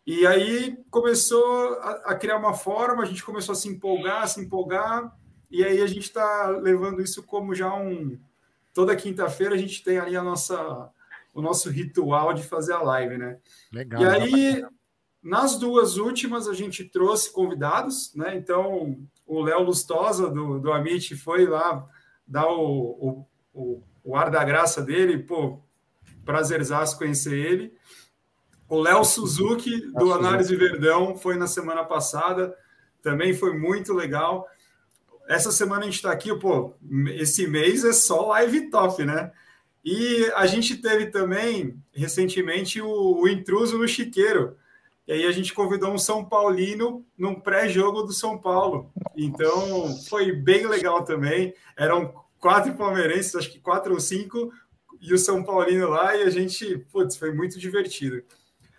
E 0.06 0.26
aí 0.26 0.78
começou 0.90 1.74
a, 1.74 1.90
a 2.06 2.14
criar 2.14 2.38
uma 2.38 2.54
forma, 2.54 3.02
a 3.02 3.06
gente 3.06 3.22
começou 3.22 3.52
a 3.52 3.56
se 3.56 3.68
empolgar, 3.68 4.22
a 4.22 4.26
se 4.26 4.40
empolgar, 4.40 5.14
e 5.50 5.64
aí 5.64 5.82
a 5.82 5.86
gente 5.86 6.02
está 6.04 6.48
levando 6.48 7.02
isso 7.02 7.22
como 7.22 7.54
já 7.54 7.74
um. 7.74 8.18
Toda 8.72 8.96
quinta-feira 8.96 9.54
a 9.54 9.58
gente 9.58 9.82
tem 9.82 9.98
ali 9.98 10.16
a 10.16 10.22
nossa, 10.22 10.90
o 11.34 11.42
nosso 11.42 11.68
ritual 11.68 12.32
de 12.32 12.42
fazer 12.42 12.72
a 12.72 12.82
live, 12.82 13.18
né? 13.18 13.38
Legal. 13.72 14.00
E 14.00 14.06
aí, 14.06 14.64
nas 15.22 15.58
duas 15.58 15.96
últimas, 15.96 16.46
a 16.46 16.54
gente 16.54 16.84
trouxe 16.84 17.32
convidados, 17.32 18.14
né? 18.14 18.36
Então, 18.36 18.96
o 19.26 19.42
Léo 19.42 19.62
Lustosa, 19.62 20.30
do, 20.30 20.60
do 20.60 20.72
Amit, 20.72 21.16
foi 21.16 21.46
lá 21.46 21.84
dar 22.26 22.46
o, 22.46 22.60
o, 22.62 23.26
o, 23.52 23.82
o 24.04 24.16
ar 24.16 24.30
da 24.30 24.44
graça 24.44 24.80
dele, 24.80 25.18
pô, 25.18 25.60
prazerzaço 26.24 26.96
conhecer 26.96 27.34
ele. 27.34 27.74
O 28.68 28.80
Léo 28.80 29.04
Suzuki, 29.04 29.80
do 29.92 30.12
Análise 30.12 30.54
Verdão, 30.54 31.16
foi 31.16 31.36
na 31.36 31.48
semana 31.48 31.84
passada, 31.84 32.56
também 33.02 33.34
foi 33.34 33.58
muito 33.58 33.92
legal. 33.92 34.46
Essa 35.30 35.52
semana 35.52 35.82
a 35.82 35.84
gente 35.84 35.94
está 35.94 36.10
aqui, 36.10 36.34
pô, 36.34 36.74
esse 37.14 37.46
mês 37.46 37.84
é 37.84 37.92
só 37.92 38.26
live 38.30 38.68
top, 38.68 39.04
né? 39.04 39.30
E 39.84 40.28
a 40.34 40.44
gente 40.44 40.78
teve 40.78 41.06
também, 41.06 41.80
recentemente, 41.92 42.82
o, 42.82 43.22
o 43.22 43.28
intruso 43.28 43.78
no 43.78 43.86
Chiqueiro. 43.86 44.56
E 45.06 45.12
aí 45.12 45.24
a 45.24 45.30
gente 45.30 45.54
convidou 45.54 45.92
um 45.92 45.98
São 45.98 46.24
Paulino 46.24 47.06
num 47.16 47.36
pré-jogo 47.36 48.02
do 48.02 48.12
São 48.12 48.38
Paulo. 48.38 48.92
Então 49.16 49.96
foi 50.08 50.32
bem 50.32 50.66
legal 50.66 51.04
também. 51.04 51.54
Eram 51.78 52.12
quatro 52.40 52.74
palmeirenses, 52.74 53.36
acho 53.36 53.52
que 53.52 53.60
quatro 53.60 53.94
ou 53.94 54.00
cinco, 54.00 54.52
e 55.00 55.14
o 55.14 55.18
São 55.18 55.44
Paulino 55.44 55.90
lá, 55.90 56.16
e 56.16 56.24
a 56.24 56.30
gente, 56.30 56.76
putz, 56.90 57.16
foi 57.16 57.32
muito 57.32 57.56
divertido. 57.56 58.20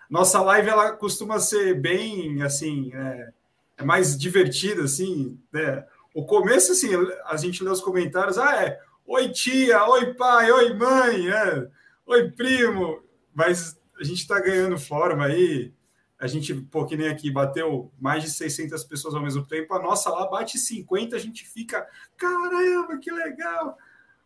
Nossa 0.09 0.41
live 0.41 0.67
ela 0.67 0.91
costuma 0.91 1.39
ser 1.39 1.79
bem 1.79 2.41
assim, 2.41 2.91
é, 2.93 3.29
é 3.77 3.83
mais 3.85 4.19
divertida, 4.19 4.83
assim, 4.83 5.39
né? 5.53 5.85
O 6.13 6.25
começo, 6.25 6.71
assim, 6.73 6.89
a 7.25 7.37
gente 7.37 7.63
lê 7.63 7.69
os 7.69 7.81
comentários, 7.81 8.37
ah, 8.37 8.63
é, 8.63 8.79
oi 9.05 9.29
tia, 9.29 9.85
oi 9.85 10.13
pai, 10.13 10.51
oi 10.51 10.73
mãe, 10.73 11.29
é, 11.29 11.67
oi 12.05 12.31
primo, 12.31 13.01
mas 13.33 13.79
a 13.99 14.03
gente 14.03 14.19
está 14.19 14.39
ganhando 14.39 14.77
forma 14.77 15.25
aí. 15.25 15.73
a 16.19 16.27
gente, 16.27 16.53
pô, 16.53 16.85
que 16.85 16.95
nem 16.95 17.07
aqui, 17.07 17.31
bateu 17.31 17.91
mais 17.99 18.23
de 18.23 18.29
600 18.29 18.83
pessoas 18.83 19.15
ao 19.15 19.23
mesmo 19.23 19.43
tempo, 19.43 19.73
a 19.73 19.81
nossa 19.81 20.09
lá 20.11 20.27
bate 20.29 20.59
50, 20.59 21.15
a 21.15 21.19
gente 21.19 21.47
fica, 21.47 21.87
caramba, 22.15 22.97
que 22.99 23.11
legal! 23.11 23.75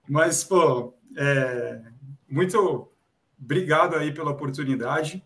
Mas, 0.07 0.44
pô, 0.44 0.94
é, 1.16 1.82
muito 2.28 2.91
obrigado 3.40 3.95
aí 3.95 4.14
pela 4.14 4.32
oportunidade. 4.32 5.24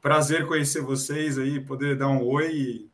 Prazer 0.00 0.46
conhecer 0.46 0.80
vocês 0.80 1.38
aí, 1.38 1.60
poder 1.60 1.96
dar 1.96 2.08
um 2.08 2.24
oi 2.24 2.50
e, 2.50 2.90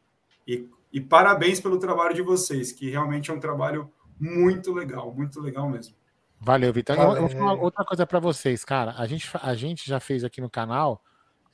e, 0.46 0.68
e 0.92 1.00
parabéns 1.00 1.60
pelo 1.60 1.78
trabalho 1.78 2.14
de 2.14 2.22
vocês, 2.22 2.72
que 2.72 2.90
realmente 2.90 3.30
é 3.30 3.34
um 3.34 3.40
trabalho 3.40 3.90
muito 4.18 4.72
legal, 4.72 5.12
muito 5.14 5.40
legal 5.40 5.68
mesmo. 5.68 5.94
Valeu, 6.40 6.72
Vitor. 6.72 6.96
Eu, 6.96 7.02
eu 7.02 7.20
vou 7.20 7.28
falar 7.28 7.52
outra 7.54 7.84
coisa 7.84 8.06
para 8.06 8.18
vocês, 8.18 8.64
cara. 8.64 8.94
A 8.96 9.06
gente, 9.06 9.30
a 9.42 9.54
gente 9.54 9.86
já 9.86 10.00
fez 10.00 10.24
aqui 10.24 10.40
no 10.40 10.48
canal 10.48 11.02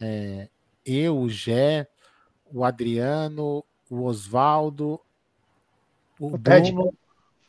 é, 0.01 0.49
eu, 0.85 1.19
o 1.19 1.29
Gé, 1.29 1.89
o 2.45 2.65
Adriano, 2.65 3.65
o 3.91 4.05
Oswaldo, 4.05 5.01
o, 6.19 6.35
o 6.35 6.39
Bruno 6.39 6.85
Ted. 6.85 6.99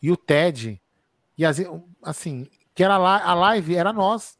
e 0.01 0.11
o 0.11 0.17
Ted. 0.17 0.81
E 1.37 1.45
assim, 1.45 2.47
que 2.73 2.83
era 2.83 2.97
lá, 2.97 3.23
a 3.23 3.33
live 3.35 3.75
era 3.75 3.93
nós 3.93 4.37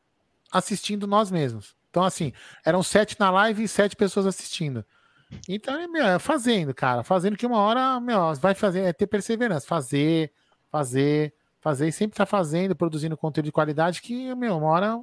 assistindo 0.52 1.06
nós 1.06 1.30
mesmos. 1.30 1.76
Então, 1.90 2.04
assim, 2.04 2.34
eram 2.66 2.82
sete 2.82 3.20
na 3.20 3.30
live 3.30 3.64
e 3.64 3.68
sete 3.68 3.96
pessoas 3.96 4.26
assistindo. 4.26 4.84
Então, 5.48 5.80
é, 5.80 5.88
meu, 5.88 6.06
é 6.06 6.20
fazendo, 6.20 6.74
cara. 6.74 7.04
Fazendo 7.04 7.38
que 7.38 7.46
uma 7.46 7.60
hora, 7.60 8.00
meu, 8.00 8.34
vai 8.36 8.54
fazer, 8.54 8.82
é 8.82 8.94
ter 8.94 9.08
perseverança. 9.08 9.68
Fazer, 9.68 10.32
fazer, 10.72 11.34
fazer. 11.60 11.88
E 11.88 11.92
sempre 11.92 12.18
tá 12.18 12.26
fazendo, 12.26 12.76
produzindo 12.76 13.18
conteúdo 13.18 13.46
de 13.46 13.52
qualidade 13.52 14.02
que, 14.02 14.34
meu, 14.36 14.58
uma 14.58 14.68
hora 14.68 15.00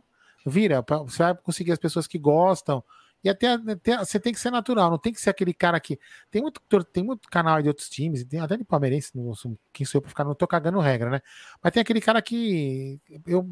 vira. 0.47 0.85
Você 1.07 1.23
vai 1.23 1.35
conseguir 1.37 1.73
as 1.73 1.79
pessoas 1.79 2.07
que 2.07 2.19
gostam. 2.19 2.83
E 3.23 3.29
até, 3.29 3.55
até, 3.55 3.97
você 3.99 4.21
tem 4.21 4.35
que 4.35 4.39
ser 4.39 4.51
natural, 4.51 4.91
não 4.91 4.99
tem 4.99 5.11
que 5.13 5.21
ser 5.21 5.31
aquele 5.31 5.55
cara 5.55 5.81
que. 5.81 5.99
Tem 6.31 6.43
muito, 6.43 6.61
tem 6.93 7.03
muito 7.03 7.29
canal 7.31 7.61
de 7.63 7.69
outros 7.69 7.89
times, 7.89 8.23
tem 8.25 8.39
até 8.39 8.55
de 8.55 8.65
palmeirense, 8.65 9.13
não, 9.15 9.33
quem 9.73 9.87
sou 9.87 9.99
eu 9.99 10.03
pra 10.03 10.11
ficar, 10.11 10.25
não 10.25 10.35
tô 10.35 10.47
cagando 10.47 10.79
regra, 10.79 11.09
né? 11.09 11.21
Mas 11.63 11.73
tem 11.73 11.81
aquele 11.81 12.03
cara 12.03 12.21
que. 12.21 13.01
Eu, 13.27 13.49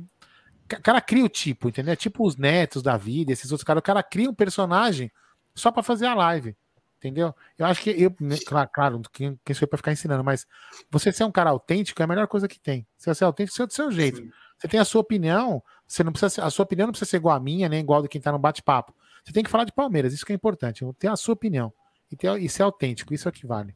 cara 0.82 1.00
cria 1.00 1.24
o 1.24 1.28
tipo, 1.28 1.68
entendeu? 1.68 1.96
Tipo 1.96 2.26
os 2.26 2.36
netos 2.36 2.82
da 2.82 2.98
vida, 2.98 3.32
esses 3.32 3.50
outros 3.50 3.64
caras. 3.64 3.80
O 3.80 3.82
cara 3.82 4.02
cria 4.02 4.28
um 4.28 4.34
personagem 4.34 5.10
só 5.54 5.70
para 5.70 5.82
fazer 5.82 6.06
a 6.06 6.14
live. 6.14 6.54
Entendeu? 7.02 7.34
Eu 7.58 7.66
acho 7.66 7.82
que 7.82 7.90
eu, 7.90 8.14
né, 8.20 8.36
claro, 8.46 8.70
claro 8.72 9.02
quem, 9.12 9.36
quem 9.44 9.54
sou 9.56 9.64
eu 9.64 9.68
pra 9.68 9.76
ficar 9.76 9.90
ensinando, 9.90 10.22
mas 10.22 10.46
você 10.88 11.12
ser 11.12 11.24
um 11.24 11.32
cara 11.32 11.50
autêntico 11.50 12.00
é 12.00 12.04
a 12.04 12.06
melhor 12.06 12.28
coisa 12.28 12.46
que 12.46 12.60
tem. 12.60 12.86
Você 12.96 13.12
ser 13.12 13.24
autêntico, 13.24 13.56
você 13.56 13.64
é 13.64 13.66
do 13.66 13.72
seu 13.72 13.90
jeito. 13.90 14.18
Sim. 14.18 14.30
Você 14.56 14.68
tem 14.68 14.78
a 14.78 14.84
sua 14.84 15.00
opinião, 15.00 15.60
você 15.84 16.04
não 16.04 16.12
precisa, 16.12 16.44
a 16.44 16.48
sua 16.50 16.62
opinião 16.62 16.86
não 16.86 16.92
precisa 16.92 17.10
ser 17.10 17.16
igual 17.16 17.34
a 17.34 17.40
minha, 17.40 17.68
nem 17.68 17.80
igual 17.80 18.02
do 18.02 18.08
quem 18.08 18.20
tá 18.20 18.30
no 18.30 18.38
bate-papo. 18.38 18.94
Você 19.24 19.32
tem 19.32 19.42
que 19.42 19.50
falar 19.50 19.64
de 19.64 19.72
Palmeiras, 19.72 20.12
isso 20.12 20.24
que 20.24 20.32
é 20.32 20.36
importante. 20.36 20.84
Ter 20.96 21.08
a 21.08 21.16
sua 21.16 21.32
opinião. 21.32 21.72
E, 22.08 22.16
ter, 22.16 22.40
e 22.40 22.48
ser 22.48 22.62
autêntico, 22.62 23.12
isso 23.12 23.26
é 23.26 23.30
o 23.30 23.32
que 23.32 23.48
vale. 23.48 23.74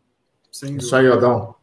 Isso 0.52 0.94
aí, 0.94 1.08
Odão. 1.08 1.56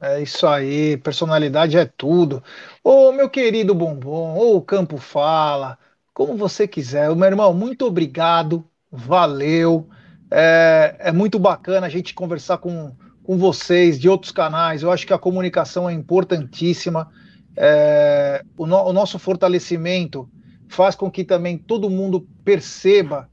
É 0.00 0.22
isso 0.22 0.46
aí, 0.46 0.96
personalidade 0.96 1.76
é 1.76 1.84
tudo. 1.84 2.42
Ô, 2.82 3.12
meu 3.12 3.28
querido 3.28 3.74
Bombom, 3.74 4.34
ou 4.34 4.56
o 4.56 4.62
Campo 4.62 4.96
Fala, 4.96 5.78
como 6.14 6.34
você 6.38 6.66
quiser. 6.66 7.10
O 7.10 7.16
meu 7.16 7.28
irmão, 7.28 7.52
muito 7.52 7.84
obrigado, 7.84 8.64
valeu. 8.90 9.86
É, 10.34 10.96
é 10.98 11.12
muito 11.12 11.38
bacana 11.38 11.86
a 11.86 11.90
gente 11.90 12.14
conversar 12.14 12.56
com, 12.56 12.92
com 13.22 13.36
vocês 13.36 14.00
de 14.00 14.08
outros 14.08 14.32
canais. 14.32 14.82
Eu 14.82 14.90
acho 14.90 15.06
que 15.06 15.12
a 15.12 15.18
comunicação 15.18 15.88
é 15.88 15.92
importantíssima. 15.92 17.10
É, 17.54 18.42
o, 18.56 18.66
no, 18.66 18.82
o 18.82 18.92
nosso 18.94 19.18
fortalecimento 19.18 20.26
faz 20.68 20.94
com 20.94 21.10
que 21.10 21.22
também 21.22 21.58
todo 21.58 21.90
mundo 21.90 22.26
perceba 22.42 23.28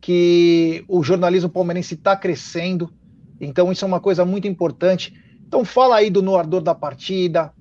que 0.00 0.84
o 0.86 1.02
jornalismo 1.02 1.50
palmeirense 1.50 1.94
está 1.94 2.16
crescendo. 2.16 2.92
Então, 3.40 3.72
isso 3.72 3.84
é 3.84 3.88
uma 3.88 4.00
coisa 4.00 4.24
muito 4.24 4.46
importante. 4.46 5.12
Então, 5.44 5.64
fala 5.64 5.96
aí 5.96 6.08
do 6.08 6.22
No 6.22 6.36
Ardor 6.36 6.60
da 6.60 6.74
Partida, 6.74 7.52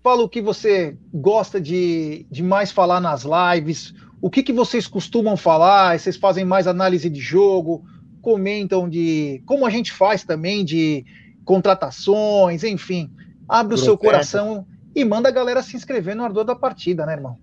fala 0.00 0.22
o 0.22 0.28
que 0.28 0.40
você 0.40 0.96
gosta 1.12 1.60
de, 1.60 2.24
de 2.30 2.42
mais 2.42 2.70
falar 2.70 3.00
nas 3.00 3.24
lives, 3.24 3.92
o 4.22 4.30
que, 4.30 4.44
que 4.44 4.52
vocês 4.52 4.86
costumam 4.86 5.36
falar, 5.36 5.98
vocês 5.98 6.16
fazem 6.16 6.44
mais 6.44 6.68
análise 6.68 7.10
de 7.10 7.20
jogo, 7.20 7.84
comentam 8.20 8.88
de 8.88 9.42
como 9.46 9.66
a 9.66 9.70
gente 9.70 9.92
faz 9.92 10.24
também 10.24 10.64
de 10.64 11.04
contratações, 11.44 12.64
enfim. 12.64 13.10
Abre 13.48 13.74
o 13.74 13.78
seu 13.78 13.96
coração 13.96 14.66
e 14.94 15.04
manda 15.04 15.28
a 15.28 15.32
galera 15.32 15.62
se 15.62 15.76
inscrever 15.76 16.14
no 16.14 16.24
Ardor 16.24 16.44
da 16.44 16.54
Partida, 16.54 17.06
né, 17.06 17.14
irmão? 17.14 17.38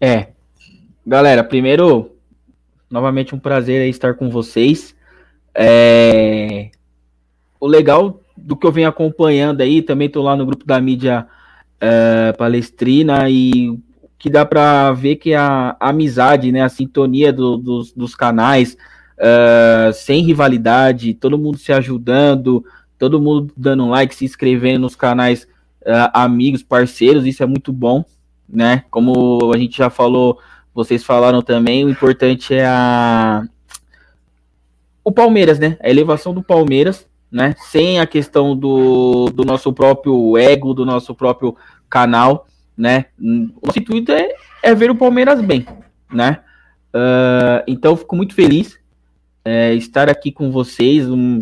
É, 0.00 0.28
Galera, 1.08 1.44
primeiro, 1.44 2.16
novamente 2.90 3.32
um 3.32 3.38
prazer 3.38 3.88
estar 3.88 4.14
com 4.14 4.28
vocês. 4.28 4.92
É... 5.54 6.70
O 7.60 7.66
legal 7.68 8.20
do 8.36 8.56
que 8.56 8.66
eu 8.66 8.72
venho 8.72 8.88
acompanhando 8.88 9.60
aí, 9.60 9.82
também 9.82 10.08
estou 10.08 10.24
lá 10.24 10.34
no 10.34 10.44
grupo 10.44 10.66
da 10.66 10.80
mídia 10.80 11.28
é, 11.80 12.32
palestrina 12.32 13.30
e 13.30 13.78
que 14.18 14.28
dá 14.28 14.44
para 14.44 14.92
ver 14.92 15.16
que 15.16 15.32
a, 15.32 15.76
a, 15.78 15.90
amizade, 15.90 16.50
né, 16.50 16.62
a 16.62 16.68
sintonia 16.68 17.32
do, 17.32 17.56
dos, 17.56 17.92
dos, 17.92 18.16
canais, 18.16 18.76
é, 19.18 19.90
sem 19.92 20.22
rivalidade, 20.22 21.14
todo 21.14 21.38
mundo 21.38 21.58
se 21.58 21.72
ajudando, 21.72 22.64
todo 22.98 23.20
mundo 23.20 23.52
dando 23.56 23.88
like, 23.88 24.14
se 24.14 24.24
inscrevendo 24.24 24.80
nos 24.80 24.96
canais 24.96 25.46
é, 25.84 26.10
amigos, 26.12 26.62
parceiros, 26.62 27.26
isso 27.26 27.42
é 27.42 27.46
muito 27.46 27.72
bom, 27.72 28.04
né? 28.48 28.84
Como 28.90 29.52
a 29.52 29.58
gente 29.58 29.78
já 29.78 29.90
falou 29.90 30.38
vocês 30.76 31.02
falaram 31.02 31.40
também, 31.40 31.86
o 31.86 31.88
importante 31.88 32.52
é 32.52 32.66
a 32.66 33.42
o 35.02 35.10
Palmeiras, 35.10 35.58
né? 35.58 35.78
A 35.80 35.88
elevação 35.88 36.34
do 36.34 36.42
Palmeiras, 36.42 37.08
né? 37.30 37.54
Sem 37.70 37.98
a 37.98 38.06
questão 38.06 38.54
do, 38.54 39.30
do 39.30 39.42
nosso 39.42 39.72
próprio 39.72 40.36
ego, 40.36 40.74
do 40.74 40.84
nosso 40.84 41.14
próprio 41.14 41.56
canal, 41.88 42.46
né? 42.76 43.06
O 43.18 43.70
intuito 43.74 44.12
é, 44.12 44.28
é 44.62 44.74
ver 44.74 44.90
o 44.90 44.94
Palmeiras 44.94 45.40
bem, 45.40 45.64
né? 46.12 46.40
Uh, 46.88 47.64
então, 47.66 47.96
fico 47.96 48.14
muito 48.14 48.34
feliz 48.34 48.78
é, 49.46 49.72
estar 49.74 50.10
aqui 50.10 50.32
com 50.32 50.50
vocês. 50.50 51.08
Um, 51.08 51.38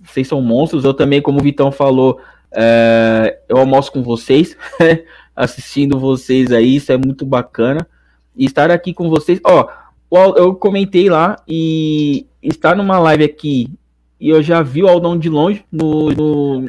vocês 0.00 0.28
são 0.28 0.40
monstros. 0.40 0.84
Eu 0.84 0.94
também, 0.94 1.20
como 1.20 1.40
o 1.40 1.42
Vitão 1.42 1.72
falou, 1.72 2.20
é, 2.52 3.40
eu 3.48 3.56
almoço 3.56 3.90
com 3.90 4.00
vocês, 4.00 4.56
assistindo 5.34 5.98
vocês 5.98 6.52
aí. 6.52 6.76
Isso 6.76 6.92
é 6.92 6.96
muito 6.96 7.26
bacana 7.26 7.84
e 8.36 8.44
estar 8.44 8.70
aqui 8.70 8.94
com 8.94 9.10
vocês. 9.10 9.40
Ó, 9.42 9.68
eu 10.36 10.54
comentei 10.54 11.10
lá 11.10 11.36
e 11.48 12.28
estar 12.40 12.76
numa 12.76 13.00
live 13.00 13.24
aqui 13.24 13.68
e 14.20 14.28
eu 14.28 14.40
já 14.40 14.62
vi 14.62 14.84
o 14.84 14.88
Aldão 14.88 15.18
de 15.18 15.28
longe 15.28 15.64
no, 15.72 16.10
no, 16.10 16.60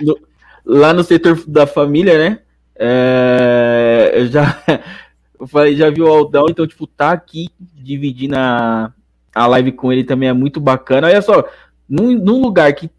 no 0.00 0.18
lá 0.64 0.94
no 0.94 1.04
setor 1.04 1.44
da 1.46 1.66
família, 1.66 2.16
né? 2.16 2.38
É, 2.74 4.12
eu 4.14 4.28
já 4.28 4.62
eu 5.38 5.46
falei, 5.46 5.76
já 5.76 5.90
vi 5.90 6.00
o 6.00 6.06
Aldão, 6.06 6.46
então 6.48 6.66
tipo 6.66 6.86
tá 6.86 7.10
aqui 7.10 7.50
dividindo 7.60 8.36
a, 8.36 8.92
a 9.34 9.46
live 9.46 9.72
com 9.72 9.92
ele 9.92 10.04
também 10.04 10.28
é 10.28 10.32
muito 10.32 10.60
bacana. 10.60 11.08
Olha 11.08 11.22
só, 11.22 11.44
num, 11.88 12.12
num 12.18 12.40
lugar 12.40 12.72
que 12.74 12.90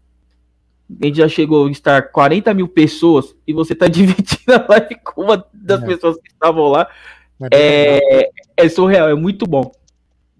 a 1.00 1.06
gente 1.06 1.18
já 1.18 1.28
chegou 1.28 1.66
a 1.66 1.70
estar 1.70 2.10
40 2.10 2.52
mil 2.54 2.68
pessoas 2.68 3.34
e 3.46 3.52
você 3.52 3.74
tá 3.74 3.86
dividindo 3.88 4.52
a 4.52 4.66
live 4.68 4.96
com 5.04 5.22
uma 5.22 5.44
das 5.52 5.82
é. 5.82 5.86
pessoas 5.86 6.16
que 6.16 6.28
estavam 6.28 6.68
lá. 6.68 6.88
É, 7.52 8.30
é, 8.56 8.68
surreal, 8.68 9.08
é 9.08 9.14
muito 9.14 9.46
bom, 9.46 9.72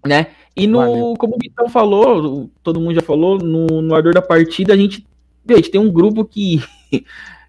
né? 0.05 0.27
E 0.55 0.65
no, 0.65 0.79
Valeu. 0.79 1.13
como 1.17 1.35
o 1.35 1.39
Vitão 1.39 1.67
falou, 1.67 2.49
todo 2.63 2.79
mundo 2.79 2.95
já 2.95 3.01
falou, 3.01 3.37
no, 3.37 3.81
no 3.81 3.93
ardor 3.93 4.13
da 4.13 4.21
partida, 4.21 4.73
a 4.73 4.77
gente, 4.77 5.05
a 5.49 5.55
gente 5.55 5.69
tem 5.69 5.81
um 5.81 5.91
grupo 5.91 6.23
que 6.23 6.63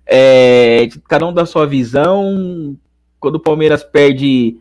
é, 0.04 0.88
cada 1.08 1.26
um 1.26 1.32
dá 1.32 1.46
sua 1.46 1.66
visão. 1.66 2.76
Quando 3.20 3.36
o 3.36 3.40
Palmeiras 3.40 3.84
perde, 3.84 4.58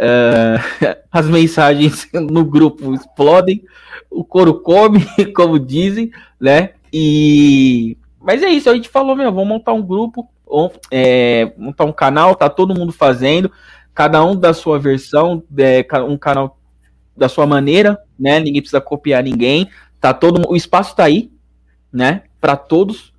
uh, 0.00 0.96
as 1.12 1.26
mensagens 1.26 2.08
no 2.14 2.44
grupo 2.44 2.94
explodem, 2.94 3.62
o 4.10 4.24
couro 4.24 4.60
come, 4.60 5.06
como 5.34 5.58
dizem, 5.58 6.10
né? 6.40 6.70
E 6.92 7.96
mas 8.20 8.42
é 8.42 8.48
isso, 8.48 8.68
a 8.68 8.74
gente 8.74 8.88
falou, 8.88 9.16
meu, 9.16 9.32
vamos 9.32 9.48
montar 9.48 9.72
um 9.72 9.80
grupo, 9.80 10.28
é, 10.90 11.52
montar 11.56 11.84
um 11.84 11.92
canal, 11.92 12.34
tá 12.34 12.50
todo 12.50 12.74
mundo 12.74 12.92
fazendo 12.92 13.50
cada 13.94 14.24
um 14.24 14.36
da 14.36 14.54
sua 14.54 14.78
versão, 14.78 15.42
é, 15.58 15.86
um 16.02 16.16
canal 16.16 16.58
da 17.16 17.28
sua 17.28 17.46
maneira, 17.46 17.98
né? 18.18 18.40
Ninguém 18.40 18.62
precisa 18.62 18.80
copiar 18.80 19.22
ninguém. 19.22 19.68
Tá 20.00 20.14
todo 20.14 20.48
o 20.48 20.56
espaço 20.56 20.96
tá 20.96 21.04
aí, 21.04 21.30
né? 21.92 22.22
Para 22.40 22.56
todos. 22.56 23.12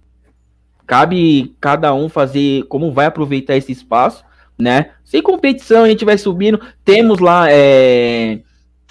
Cabe 0.88 1.56
cada 1.62 1.94
um 1.94 2.10
fazer 2.10 2.64
como 2.64 2.92
vai 2.92 3.06
aproveitar 3.06 3.56
esse 3.56 3.72
espaço, 3.72 4.26
né? 4.62 4.92
Sem 5.04 5.22
competição, 5.22 5.84
a 5.84 5.90
gente 5.90 6.06
vai 6.06 6.18
subindo. 6.18 6.62
Temos 6.86 7.20
lá 7.20 7.48
é, 7.50 8.42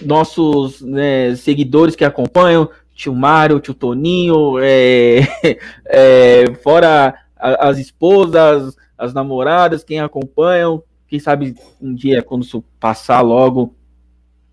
nossos 0.04 0.82
né, 0.82 1.34
seguidores 1.36 1.94
que 1.94 2.04
acompanham, 2.04 2.68
tio 2.94 3.14
Mário, 3.14 3.60
tio 3.60 3.72
Toninho, 3.72 4.58
é, 4.58 5.20
é, 5.86 6.54
fora 6.62 7.14
as 7.36 7.78
esposas, 7.78 8.76
as 8.98 9.14
namoradas, 9.14 9.82
quem 9.82 10.00
acompanham, 10.00 10.82
quem 11.08 11.18
sabe 11.18 11.54
um 11.80 11.94
dia, 11.94 12.22
quando 12.22 12.42
isso 12.42 12.62
passar 12.78 13.20
logo, 13.22 13.74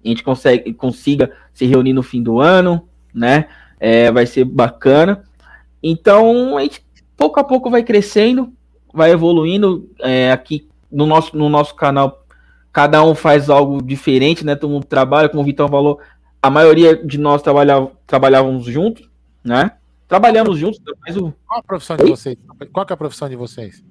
a 0.05 0.07
gente 0.07 0.23
consegue, 0.23 0.73
consiga 0.73 1.31
se 1.53 1.65
reunir 1.65 1.91
no 1.91 2.03
fim 2.03 2.23
do 2.23 2.39
ano, 2.39 2.87
né? 3.13 3.47
É, 3.79 4.09
vai 4.11 4.25
ser 4.25 4.45
bacana. 4.45 5.23
Então, 5.83 6.57
a 6.57 6.61
gente 6.61 6.85
pouco 7.17 7.39
a 7.39 7.43
pouco 7.43 7.69
vai 7.69 7.83
crescendo, 7.83 8.53
vai 8.93 9.11
evoluindo. 9.11 9.89
É, 9.99 10.31
aqui 10.31 10.67
no 10.91 11.05
nosso, 11.05 11.37
no 11.37 11.49
nosso 11.49 11.75
canal, 11.75 12.23
cada 12.71 13.03
um 13.03 13.15
faz 13.15 13.49
algo 13.49 13.81
diferente, 13.81 14.45
né? 14.45 14.55
Todo 14.55 14.71
mundo 14.71 14.85
trabalha, 14.85 15.29
como 15.29 15.41
o 15.41 15.45
Vitão 15.45 15.67
falou, 15.67 15.99
a 16.41 16.49
maioria 16.49 16.95
de 16.95 17.17
nós 17.17 17.41
trabalhava, 17.41 17.91
trabalhávamos 18.05 18.65
juntos, 18.65 19.09
né? 19.43 19.71
Trabalhamos 20.07 20.57
juntos, 20.57 20.79
mas 21.05 21.17
o. 21.17 21.33
Qual 21.45 21.59
a 21.59 21.63
profissão 21.63 21.97
de 21.97 22.03
Oi? 22.03 22.09
vocês? 22.09 22.37
Qual 22.71 22.85
é 22.89 22.93
a 22.93 22.97
profissão 22.97 23.27
de 23.27 23.35
vocês? 23.35 23.83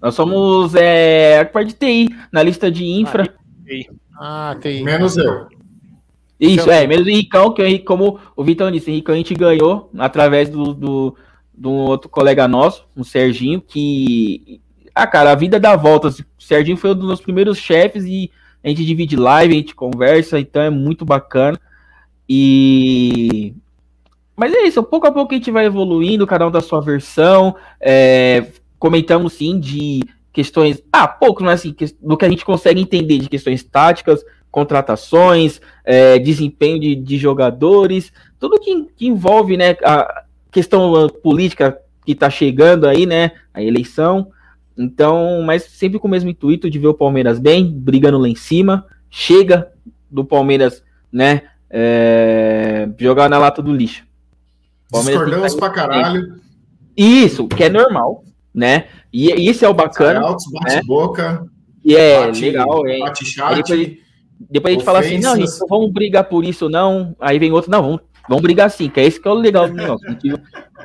Nós 0.00 0.14
somos 0.14 0.74
é, 0.74 1.40
a 1.40 1.44
parte 1.44 1.68
de 1.68 1.74
TI, 1.74 2.16
na 2.30 2.42
lista 2.42 2.70
de 2.70 2.84
infra. 2.84 3.32
Ah, 4.18 4.56
TI. 4.60 4.82
Menos 4.82 5.16
eu. 5.16 5.46
Isso, 6.38 6.68
é, 6.70 6.86
menos 6.88 7.06
o 7.06 7.10
Henricão, 7.10 7.54
que 7.54 7.78
como 7.78 8.18
o 8.34 8.42
Vitão 8.42 8.68
disse, 8.70 8.90
o 8.90 8.92
Henricão 8.92 9.14
a 9.14 9.18
gente 9.18 9.32
ganhou 9.32 9.88
através 9.96 10.50
do, 10.50 10.74
do, 10.74 11.16
do 11.54 11.70
outro 11.70 12.10
colega 12.10 12.48
nosso, 12.48 12.84
o 12.96 13.04
Serginho, 13.04 13.60
que. 13.60 14.60
Ah, 14.94 15.06
cara, 15.06 15.32
a 15.32 15.34
vida 15.34 15.58
dá 15.58 15.74
voltas. 15.76 16.20
O 16.20 16.24
Serginho 16.38 16.76
foi 16.76 16.90
um 16.90 16.94
dos 16.94 17.20
primeiros 17.20 17.58
chefes 17.58 18.04
e 18.04 18.30
a 18.62 18.68
gente 18.68 18.84
divide 18.84 19.16
live, 19.16 19.54
a 19.54 19.56
gente 19.56 19.74
conversa, 19.74 20.38
então 20.38 20.62
é 20.62 20.70
muito 20.70 21.04
bacana. 21.04 21.58
E. 22.28 23.54
Mas 24.36 24.52
é 24.52 24.62
isso, 24.62 24.82
pouco 24.82 25.06
a 25.06 25.12
pouco 25.12 25.32
a 25.32 25.36
gente 25.36 25.50
vai 25.50 25.66
evoluindo, 25.66 26.26
cada 26.26 26.46
um 26.46 26.50
da 26.50 26.60
sua 26.60 26.80
versão. 26.80 27.54
É, 27.80 28.46
comentamos 28.78 29.34
sim 29.34 29.58
de 29.58 30.02
questões. 30.32 30.82
Ah, 30.92 31.06
pouco, 31.06 31.42
mas 31.42 31.60
assim, 31.60 31.74
do 32.00 32.16
que 32.16 32.24
a 32.24 32.28
gente 32.28 32.44
consegue 32.44 32.80
entender 32.80 33.18
de 33.18 33.28
questões 33.28 33.62
táticas, 33.62 34.24
contratações, 34.50 35.60
é, 35.84 36.18
desempenho 36.18 36.80
de, 36.80 36.94
de, 36.94 37.18
jogadores, 37.18 38.12
tudo 38.38 38.60
que, 38.60 38.86
que, 38.96 39.06
envolve 39.06 39.56
né, 39.56 39.76
a 39.84 40.24
questão 40.50 41.08
política 41.22 41.78
que 42.04 42.12
está 42.12 42.28
chegando 42.28 42.86
aí, 42.86 43.06
né? 43.06 43.32
A 43.52 43.62
eleição. 43.62 44.30
Então, 44.76 45.42
mas 45.42 45.64
sempre 45.64 45.98
com 45.98 46.08
o 46.08 46.10
mesmo 46.10 46.30
intuito 46.30 46.70
de 46.70 46.78
ver 46.78 46.88
o 46.88 46.94
Palmeiras 46.94 47.38
bem, 47.38 47.70
brigando 47.70 48.18
lá 48.18 48.28
em 48.28 48.34
cima. 48.34 48.86
Chega 49.10 49.70
do 50.10 50.24
Palmeiras, 50.24 50.82
né? 51.10 51.42
É, 51.68 52.88
jogar 52.98 53.28
na 53.28 53.38
lata 53.38 53.62
do 53.62 53.72
lixo. 53.72 54.04
Discordamos 54.92 55.54
pra 55.54 55.70
caralho. 55.70 56.40
Isso, 56.96 57.48
que 57.48 57.64
é 57.64 57.68
normal, 57.70 58.24
né? 58.54 58.86
E, 59.12 59.30
e 59.30 59.48
isso 59.48 59.64
é 59.64 59.68
o 59.68 59.74
bacana. 59.74 60.20
Altos, 60.20 60.46
bate 60.50 60.76
né? 60.76 60.82
boca. 60.84 61.46
E 61.84 61.96
é 61.96 62.26
bate, 62.26 62.40
legal, 62.44 62.86
é. 62.86 62.98
Bate 62.98 63.24
chat, 63.24 63.56
depois, 63.56 63.98
depois 64.50 64.74
a 64.74 64.76
gente 64.76 64.84
fala 64.84 65.00
assim, 65.00 65.18
não, 65.18 65.36
gente, 65.36 65.58
não 65.60 65.66
vamos 65.68 65.92
brigar 65.92 66.24
por 66.24 66.44
isso, 66.44 66.68
não. 66.68 67.16
Aí 67.18 67.38
vem 67.38 67.52
outro, 67.52 67.70
não, 67.70 67.82
vamos, 67.82 68.00
vamos 68.28 68.42
brigar 68.42 68.70
sim, 68.70 68.88
que 68.88 69.00
é 69.00 69.06
isso 69.06 69.20
que 69.20 69.28
é 69.28 69.30
o 69.30 69.34
legal 69.34 69.68
do 69.68 69.74
negócio. 69.74 70.08
A 70.08 70.12
gente 70.12 70.32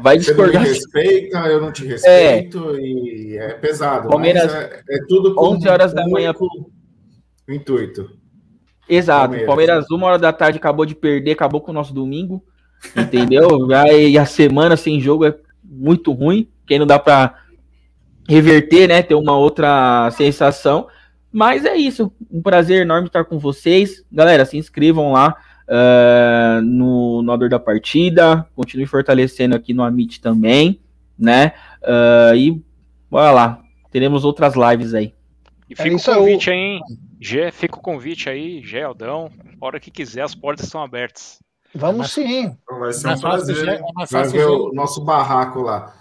vai 0.01 0.17
discordar. 0.17 0.51
Você 0.51 0.57
não 0.57 0.61
me 0.61 0.67
respeita, 0.67 1.37
eu 1.47 1.61
não 1.61 1.71
te 1.71 1.85
respeito, 1.85 2.75
é. 2.75 2.81
e 2.81 3.37
é 3.37 3.53
pesado. 3.53 4.09
Palmeiras, 4.09 4.53
é, 4.53 4.83
é, 4.89 4.99
tudo 5.07 5.35
com 5.35 5.55
11 5.55 5.67
horas 5.67 5.93
da 5.93 6.07
manhã. 6.07 6.33
O 6.39 7.51
intuito. 7.51 8.09
Exato. 8.89 9.21
Palmeiras. 9.21 9.47
Palmeiras, 9.47 9.91
uma 9.91 10.07
hora 10.07 10.19
da 10.19 10.33
tarde, 10.33 10.57
acabou 10.57 10.85
de 10.85 10.95
perder, 10.95 11.31
acabou 11.31 11.61
com 11.61 11.71
o 11.71 11.73
nosso 11.73 11.93
domingo. 11.93 12.43
Entendeu? 12.95 13.47
e 13.91 14.17
a 14.17 14.25
semana 14.25 14.77
sem 14.77 14.99
jogo 14.99 15.25
é 15.25 15.35
muito 15.63 16.11
ruim. 16.11 16.49
Quem 16.65 16.79
não 16.79 16.87
dá 16.87 16.99
para 16.99 17.35
reverter, 18.27 18.87
né? 18.87 19.01
Ter 19.01 19.15
uma 19.15 19.37
outra 19.37 20.09
sensação. 20.11 20.87
Mas 21.31 21.65
é 21.65 21.75
isso. 21.75 22.11
Um 22.31 22.41
prazer 22.41 22.81
enorme 22.81 23.07
estar 23.07 23.25
com 23.25 23.37
vocês. 23.37 24.03
Galera, 24.11 24.45
se 24.45 24.57
inscrevam 24.57 25.11
lá 25.11 25.35
uh, 25.67 26.61
no, 26.61 27.21
no 27.21 27.31
Ador 27.31 27.49
da 27.49 27.59
Partida. 27.59 28.47
Continue 28.55 28.85
fortalecendo 28.85 29.55
aqui 29.55 29.73
no 29.73 29.83
Amit 29.83 30.21
também, 30.21 30.79
né? 31.17 31.53
Uh, 31.81 32.35
e 32.35 32.63
bora 33.09 33.31
lá. 33.31 33.61
Teremos 33.91 34.25
outras 34.25 34.53
lives 34.55 34.93
aí. 34.93 35.13
E 35.69 35.75
fica 35.75 35.89
é 35.89 35.95
o 35.95 36.19
convite 36.19 36.49
aí, 36.49 36.57
hein? 36.57 36.81
Gé, 37.19 37.51
fica 37.51 37.77
o 37.77 37.81
convite 37.81 38.29
aí, 38.29 38.61
Gé, 38.63 38.83
Aldão. 38.83 39.29
hora 39.59 39.79
que 39.79 39.91
quiser, 39.91 40.21
as 40.21 40.35
portas 40.35 40.65
estão 40.65 40.81
abertas. 40.81 41.39
Vamos 41.75 42.13
sim. 42.13 42.55
Vai 42.79 42.93
ser 42.93 43.09
um 43.09 43.19
prazer. 43.19 43.67
É 43.67 43.81
Vai 44.09 44.27
ver 44.29 44.45
o 44.45 44.71
nosso 44.73 45.03
barraco 45.03 45.61
lá. 45.61 45.93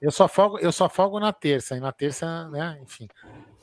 Eu 0.00 0.10
só 0.10 0.28
folgo, 0.28 0.58
eu 0.58 0.70
só 0.70 0.88
folgo 0.88 1.18
na 1.18 1.32
terça, 1.32 1.76
e 1.76 1.80
na 1.80 1.92
terça, 1.92 2.48
né, 2.50 2.78
enfim. 2.82 3.08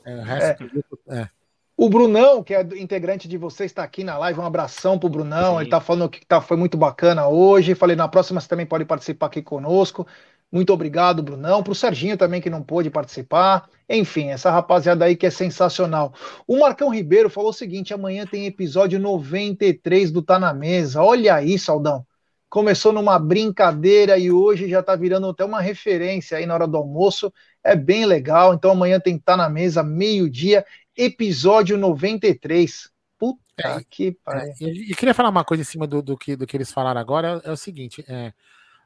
É, 0.04 0.16
o, 0.16 0.22
resto 0.22 0.64
é. 1.08 1.20
é. 1.20 1.28
O 1.76 1.90
Brunão, 1.90 2.42
que 2.42 2.54
é 2.54 2.62
integrante 2.78 3.28
de 3.28 3.36
vocês, 3.36 3.70
está 3.70 3.82
aqui 3.82 4.02
na 4.02 4.16
live. 4.16 4.40
Um 4.40 4.46
abração 4.46 4.98
pro 4.98 5.10
Brunão. 5.10 5.52
Sim. 5.52 5.56
Ele 5.56 5.64
está 5.64 5.80
falando 5.80 6.08
que 6.08 6.24
tá, 6.24 6.40
foi 6.40 6.56
muito 6.56 6.76
bacana 6.76 7.28
hoje. 7.28 7.74
Falei, 7.74 7.94
na 7.94 8.08
próxima 8.08 8.40
você 8.40 8.48
também 8.48 8.64
pode 8.64 8.84
participar 8.86 9.26
aqui 9.26 9.42
conosco. 9.42 10.06
Muito 10.50 10.72
obrigado, 10.72 11.22
Brunão. 11.22 11.62
Para 11.62 11.72
o 11.72 11.74
Serginho 11.74 12.16
também, 12.16 12.40
que 12.40 12.48
não 12.48 12.62
pôde 12.62 12.88
participar. 12.88 13.68
Enfim, 13.88 14.28
essa 14.30 14.50
rapaziada 14.50 15.04
aí 15.04 15.16
que 15.16 15.26
é 15.26 15.30
sensacional. 15.30 16.14
O 16.46 16.58
Marcão 16.58 16.88
Ribeiro 16.88 17.28
falou 17.28 17.50
o 17.50 17.52
seguinte: 17.52 17.92
amanhã 17.92 18.24
tem 18.26 18.46
episódio 18.46 18.98
93 18.98 20.10
do 20.10 20.22
Tá 20.22 20.38
na 20.38 20.54
Mesa. 20.54 21.02
Olha 21.02 21.34
aí, 21.34 21.58
Saldão. 21.58 22.06
Começou 22.48 22.92
numa 22.92 23.18
brincadeira 23.18 24.16
e 24.16 24.30
hoje 24.30 24.68
já 24.68 24.82
tá 24.82 24.94
virando 24.96 25.28
até 25.28 25.44
uma 25.44 25.60
referência 25.60 26.38
aí 26.38 26.46
na 26.46 26.54
hora 26.54 26.66
do 26.66 26.76
almoço. 26.76 27.30
É 27.62 27.76
bem 27.76 28.06
legal. 28.06 28.54
Então 28.54 28.70
amanhã 28.70 29.00
tem 29.00 29.14
que 29.14 29.20
estar 29.20 29.32
tá 29.32 29.36
na 29.36 29.48
mesa, 29.50 29.82
meio-dia, 29.82 30.64
episódio 30.96 31.76
93. 31.76 32.90
Puta 33.18 33.40
é, 33.58 33.80
que 33.88 34.12
pariu. 34.12 34.52
É, 34.60 34.66
e 34.68 34.94
queria 34.94 35.14
falar 35.14 35.30
uma 35.30 35.44
coisa 35.44 35.62
em 35.62 35.66
cima 35.66 35.86
do, 35.86 36.02
do, 36.02 36.16
que, 36.16 36.36
do 36.36 36.46
que 36.46 36.56
eles 36.56 36.72
falaram 36.72 37.00
agora. 37.00 37.42
É, 37.44 37.48
é 37.48 37.52
o 37.52 37.56
seguinte: 37.56 38.04
é, 38.08 38.32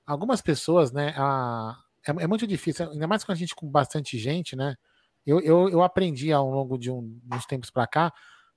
algumas 0.06 0.40
pessoas, 0.40 0.92
né? 0.92 1.14
A, 1.16 1.76
é, 2.06 2.10
é, 2.10 2.26
muito 2.26 2.46
difícil, 2.46 2.90
ainda 2.90 3.06
mais 3.06 3.24
com 3.24 3.32
a 3.32 3.34
gente 3.34 3.54
com 3.54 3.68
bastante 3.68 4.18
gente, 4.18 4.56
né? 4.56 4.76
Eu, 5.26 5.40
eu, 5.40 5.68
eu 5.68 5.82
aprendi 5.82 6.32
ao 6.32 6.48
longo 6.48 6.78
de 6.78 6.90
um, 6.90 7.20
uns 7.30 7.46
tempos 7.46 7.70
para 7.70 7.86
cá 7.86 8.12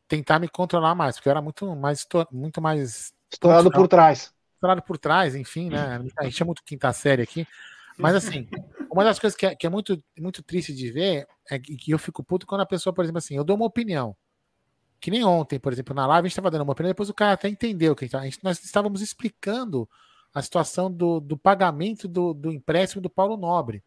tentar 0.08 0.40
me 0.40 0.48
controlar 0.48 0.96
mais, 0.96 1.16
porque 1.16 1.28
eu 1.28 1.32
era 1.32 1.42
muito 1.42 1.76
mais 1.76 2.08
muito 2.32 2.62
mais 2.62 3.14
estourado 3.32 3.72
por 3.72 3.88
trás. 3.88 4.34
Estourado 4.54 4.82
por 4.82 4.98
trás, 4.98 5.36
enfim, 5.36 5.70
né? 5.70 6.02
A 6.18 6.24
gente 6.24 6.42
é 6.42 6.46
muito 6.46 6.64
quinta 6.64 6.92
série 6.94 7.22
aqui. 7.22 7.48
Mas 7.98 8.15
assim, 8.15 8.48
uma 8.91 9.03
das 9.03 9.20
coisas 9.20 9.36
que 9.38 9.45
é, 9.45 9.56
que 9.56 9.65
é 9.65 9.70
muito, 9.70 10.02
muito 10.18 10.44
triste 10.44 10.74
de 10.74 10.91
ver 10.91 11.28
é 11.49 11.60
que 11.60 11.91
eu 11.91 11.99
fico 11.99 12.24
puto 12.24 12.45
quando 12.45 12.61
a 12.61 12.65
pessoa, 12.65 12.94
por 12.94 13.03
exemplo, 13.03 13.20
assim, 13.20 13.36
eu 13.36 13.44
dou 13.44 13.56
uma 13.56 13.65
opinião. 13.65 14.15
Que 14.99 15.11
nem 15.11 15.24
ontem, 15.24 15.60
por 15.60 15.74
exemplo, 15.74 15.94
na 15.94 16.07
live 16.07 16.26
a 16.26 16.30
gente 16.30 16.34
estava 16.34 16.49
dando 16.49 16.61
uma 16.61 16.72
opinião, 16.72 16.91
depois 16.91 17.10
o 17.10 17.14
cara 17.14 17.34
até 17.34 17.49
entendeu 17.49 17.95
que 17.95 18.06
a 18.06 18.22
gente, 18.22 18.40
nós 18.44 18.64
estávamos 18.64 19.02
explicando 19.02 19.90
a 20.34 20.41
situação 20.41 20.91
do, 20.91 21.20
do 21.20 21.38
pagamento 21.38 22.07
do, 22.07 22.34
do 22.34 22.52
empréstimo 22.52 23.02
do 23.02 23.10
Paulo 23.10 23.36
Nobre, 23.36 23.84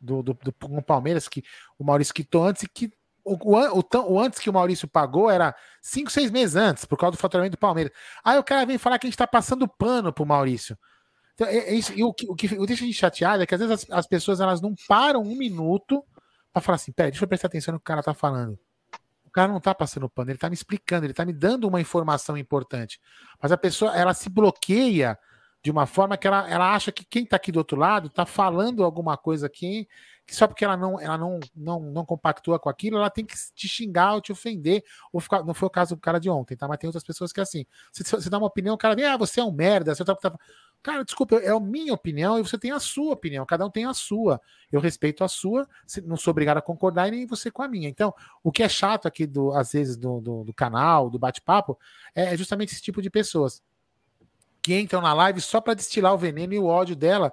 do, 0.00 0.22
do, 0.22 0.34
do, 0.34 0.54
do 0.68 0.82
Palmeiras, 0.82 1.28
que 1.28 1.44
o 1.78 1.84
Maurício 1.84 2.14
quitou 2.14 2.44
antes 2.44 2.62
e 2.62 2.68
que 2.68 2.90
o, 3.24 3.34
o, 3.34 3.84
o, 4.12 4.20
antes 4.20 4.38
que 4.38 4.48
o 4.48 4.52
Maurício 4.52 4.86
pagou 4.86 5.28
era 5.28 5.54
cinco, 5.82 6.10
seis 6.10 6.30
meses 6.30 6.54
antes, 6.54 6.84
por 6.84 6.96
causa 6.96 7.16
do 7.16 7.20
faturamento 7.20 7.56
do 7.56 7.60
Palmeiras. 7.60 7.92
Aí 8.24 8.38
o 8.38 8.44
cara 8.44 8.64
vem 8.64 8.78
falar 8.78 8.98
que 8.98 9.06
a 9.06 9.08
gente 9.08 9.14
está 9.14 9.26
passando 9.26 9.66
pano 9.66 10.12
pro 10.12 10.24
Maurício. 10.24 10.78
Então, 11.36 11.46
é, 11.46 11.58
é 11.58 11.74
isso, 11.74 11.92
e 11.94 12.02
o, 12.02 12.14
que, 12.14 12.26
o 12.26 12.34
que 12.34 12.48
deixa 12.48 12.82
a 12.82 12.86
gente 12.86 12.94
chateado 12.94 13.42
é 13.42 13.46
que 13.46 13.54
às 13.54 13.60
vezes 13.60 13.84
as, 13.84 13.98
as 13.98 14.06
pessoas 14.06 14.40
elas 14.40 14.62
não 14.62 14.74
param 14.88 15.20
um 15.20 15.36
minuto 15.36 16.02
para 16.50 16.62
falar 16.62 16.76
assim: 16.76 16.92
peraí, 16.92 17.10
deixa 17.10 17.24
eu 17.24 17.28
prestar 17.28 17.48
atenção 17.48 17.72
no 17.74 17.78
que 17.78 17.84
o 17.84 17.86
cara 17.86 18.02
tá 18.02 18.14
falando. 18.14 18.58
O 19.26 19.30
cara 19.30 19.52
não 19.52 19.60
tá 19.60 19.74
passando 19.74 20.08
pano, 20.08 20.30
ele 20.30 20.38
tá 20.38 20.48
me 20.48 20.54
explicando, 20.54 21.04
ele 21.04 21.12
tá 21.12 21.26
me 21.26 21.34
dando 21.34 21.68
uma 21.68 21.78
informação 21.78 22.38
importante. 22.38 22.98
Mas 23.40 23.52
a 23.52 23.58
pessoa, 23.58 23.94
ela 23.94 24.14
se 24.14 24.30
bloqueia 24.30 25.18
de 25.62 25.70
uma 25.70 25.84
forma 25.84 26.16
que 26.16 26.26
ela, 26.26 26.48
ela 26.48 26.74
acha 26.74 26.90
que 26.90 27.04
quem 27.04 27.24
está 27.24 27.36
aqui 27.36 27.52
do 27.52 27.58
outro 27.58 27.76
lado 27.76 28.06
está 28.06 28.24
falando 28.24 28.84
alguma 28.84 29.16
coisa 29.16 29.46
aqui, 29.46 29.86
que 30.24 30.34
só 30.34 30.46
porque 30.46 30.64
ela 30.64 30.76
não 30.76 30.98
ela 31.00 31.18
não, 31.18 31.40
não, 31.54 31.80
não 31.80 32.04
compactua 32.04 32.58
com 32.58 32.68
aquilo, 32.70 32.96
ela 32.96 33.10
tem 33.10 33.26
que 33.26 33.34
te 33.54 33.68
xingar 33.68 34.14
ou 34.14 34.20
te 34.20 34.32
ofender. 34.32 34.82
Ou 35.12 35.20
ficar, 35.20 35.44
não 35.44 35.52
foi 35.52 35.66
o 35.66 35.70
caso 35.70 35.94
do 35.96 36.00
cara 36.00 36.18
de 36.18 36.30
ontem, 36.30 36.56
tá? 36.56 36.66
Mas 36.66 36.78
tem 36.78 36.88
outras 36.88 37.04
pessoas 37.04 37.32
que 37.32 37.40
é 37.40 37.42
assim. 37.42 37.66
Você, 37.92 38.04
você 38.04 38.30
dá 38.30 38.38
uma 38.38 38.46
opinião, 38.46 38.74
o 38.74 38.78
cara 38.78 38.94
vem, 38.94 39.04
ah, 39.04 39.16
você 39.16 39.40
é 39.40 39.44
um 39.44 39.52
merda, 39.52 39.94
você 39.94 40.04
tá, 40.04 40.14
tá... 40.14 40.38
Cara, 40.82 41.04
desculpa, 41.04 41.36
é 41.36 41.50
a 41.50 41.58
minha 41.58 41.92
opinião 41.92 42.38
e 42.38 42.42
você 42.42 42.56
tem 42.56 42.70
a 42.70 42.78
sua 42.78 43.12
opinião, 43.12 43.44
cada 43.44 43.66
um 43.66 43.70
tem 43.70 43.84
a 43.84 43.92
sua. 43.92 44.40
Eu 44.70 44.80
respeito 44.80 45.24
a 45.24 45.28
sua, 45.28 45.68
não 46.04 46.16
sou 46.16 46.30
obrigado 46.30 46.58
a 46.58 46.62
concordar 46.62 47.08
e 47.08 47.10
nem 47.10 47.26
você 47.26 47.50
com 47.50 47.62
a 47.62 47.68
minha. 47.68 47.88
Então, 47.88 48.14
o 48.42 48.52
que 48.52 48.62
é 48.62 48.68
chato 48.68 49.06
aqui, 49.06 49.26
do, 49.26 49.52
às 49.52 49.72
vezes, 49.72 49.96
do, 49.96 50.20
do, 50.20 50.44
do 50.44 50.54
canal, 50.54 51.10
do 51.10 51.18
bate-papo, 51.18 51.76
é 52.14 52.36
justamente 52.36 52.72
esse 52.72 52.82
tipo 52.82 53.02
de 53.02 53.10
pessoas 53.10 53.62
que 54.62 54.78
entram 54.78 55.00
na 55.00 55.12
live 55.12 55.40
só 55.40 55.60
para 55.60 55.74
destilar 55.74 56.12
o 56.12 56.18
veneno 56.18 56.52
e 56.52 56.58
o 56.58 56.66
ódio 56.66 56.96
dela, 56.96 57.32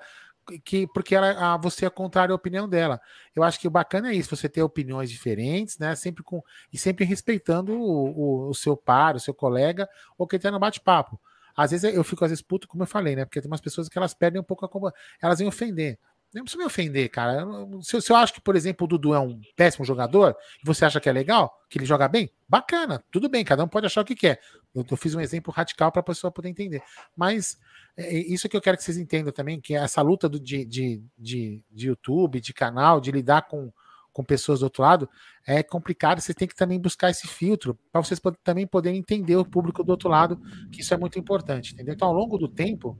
que 0.63 0.87
porque 0.87 1.15
ela, 1.15 1.53
a, 1.53 1.57
você 1.57 1.85
é 1.85 1.89
contrário 1.89 2.33
à 2.33 2.35
opinião 2.35 2.67
dela. 2.67 3.01
Eu 3.35 3.43
acho 3.43 3.59
que 3.59 3.67
o 3.67 3.71
bacana 3.71 4.09
é 4.09 4.13
isso, 4.13 4.35
você 4.35 4.49
ter 4.49 4.61
opiniões 4.61 5.09
diferentes, 5.09 5.77
né? 5.77 5.95
Sempre 5.95 6.23
com 6.23 6.43
e 6.71 6.77
sempre 6.77 7.05
respeitando 7.05 7.73
o, 7.73 8.45
o, 8.45 8.49
o 8.49 8.53
seu 8.53 8.75
par, 8.75 9.15
o 9.15 9.19
seu 9.19 9.33
colega, 9.33 9.89
ou 10.17 10.27
quem 10.27 10.37
está 10.37 10.51
no 10.51 10.59
bate-papo. 10.59 11.19
Às 11.55 11.71
vezes 11.71 11.93
eu 11.93 12.03
fico 12.03 12.23
às 12.23 12.31
vezes 12.31 12.41
puto, 12.41 12.67
como 12.67 12.83
eu 12.83 12.87
falei, 12.87 13.15
né? 13.15 13.25
Porque 13.25 13.41
tem 13.41 13.49
umas 13.49 13.61
pessoas 13.61 13.89
que 13.89 13.97
elas 13.97 14.13
perdem 14.13 14.41
um 14.41 14.43
pouco 14.43 14.65
a 14.65 14.93
elas 15.21 15.39
vêm 15.39 15.47
ofender. 15.47 15.99
Nem 16.33 16.43
precisa 16.43 16.59
me 16.59 16.65
ofender, 16.65 17.09
cara. 17.09 17.45
Se, 17.83 18.01
se, 18.01 18.11
eu 18.11 18.15
acho 18.15 18.33
que, 18.33 18.41
por 18.41 18.55
exemplo, 18.55 18.85
o 18.85 18.87
Dudu 18.87 19.13
é 19.13 19.19
um 19.19 19.39
péssimo 19.55 19.85
jogador, 19.85 20.35
e 20.63 20.65
você 20.65 20.83
acha 20.83 20.99
que 20.99 21.07
é 21.07 21.11
legal, 21.11 21.53
que 21.69 21.77
ele 21.77 21.85
joga 21.85 22.07
bem, 22.07 22.31
bacana, 22.49 23.03
tudo 23.11 23.29
bem, 23.29 23.45
cada 23.45 23.63
um 23.63 23.67
pode 23.67 23.85
achar 23.85 24.01
o 24.01 24.05
que 24.05 24.15
quer. 24.15 24.39
Eu, 24.73 24.83
eu 24.89 24.97
fiz 24.97 25.13
um 25.13 25.21
exemplo 25.21 25.53
radical 25.53 25.91
para 25.91 25.99
a 25.99 26.03
pessoa 26.03 26.31
poder 26.31 26.49
entender. 26.49 26.81
Mas 27.15 27.59
é, 27.95 28.15
é 28.15 28.17
isso 28.17 28.49
que 28.49 28.57
eu 28.57 28.61
quero 28.61 28.77
que 28.77 28.83
vocês 28.83 28.97
entendam 28.97 29.31
também, 29.31 29.61
que 29.61 29.75
é 29.75 29.77
essa 29.77 30.01
luta 30.01 30.27
do, 30.27 30.39
de, 30.39 30.65
de, 30.65 31.03
de, 31.15 31.63
de 31.69 31.87
YouTube, 31.87 32.41
de 32.41 32.51
canal, 32.51 32.99
de 32.99 33.11
lidar 33.11 33.43
com, 33.43 33.71
com 34.13 34.23
pessoas 34.23 34.59
do 34.59 34.63
outro 34.63 34.83
lado, 34.83 35.09
é 35.45 35.63
complicado. 35.63 36.21
Você 36.21 36.33
tem 36.33 36.47
que 36.47 36.55
também 36.55 36.79
buscar 36.79 37.09
esse 37.09 37.27
filtro 37.27 37.77
para 37.91 38.01
vocês 38.01 38.21
também 38.43 38.67
poderem 38.67 38.99
entender 38.99 39.35
o 39.35 39.43
público 39.43 39.83
do 39.83 39.89
outro 39.89 40.07
lado, 40.07 40.39
que 40.71 40.81
isso 40.81 40.93
é 40.93 40.97
muito 40.97 41.19
importante, 41.19 41.73
entendeu? 41.73 41.93
Então, 41.93 42.07
ao 42.07 42.13
longo 42.13 42.37
do 42.37 42.47
tempo, 42.47 42.97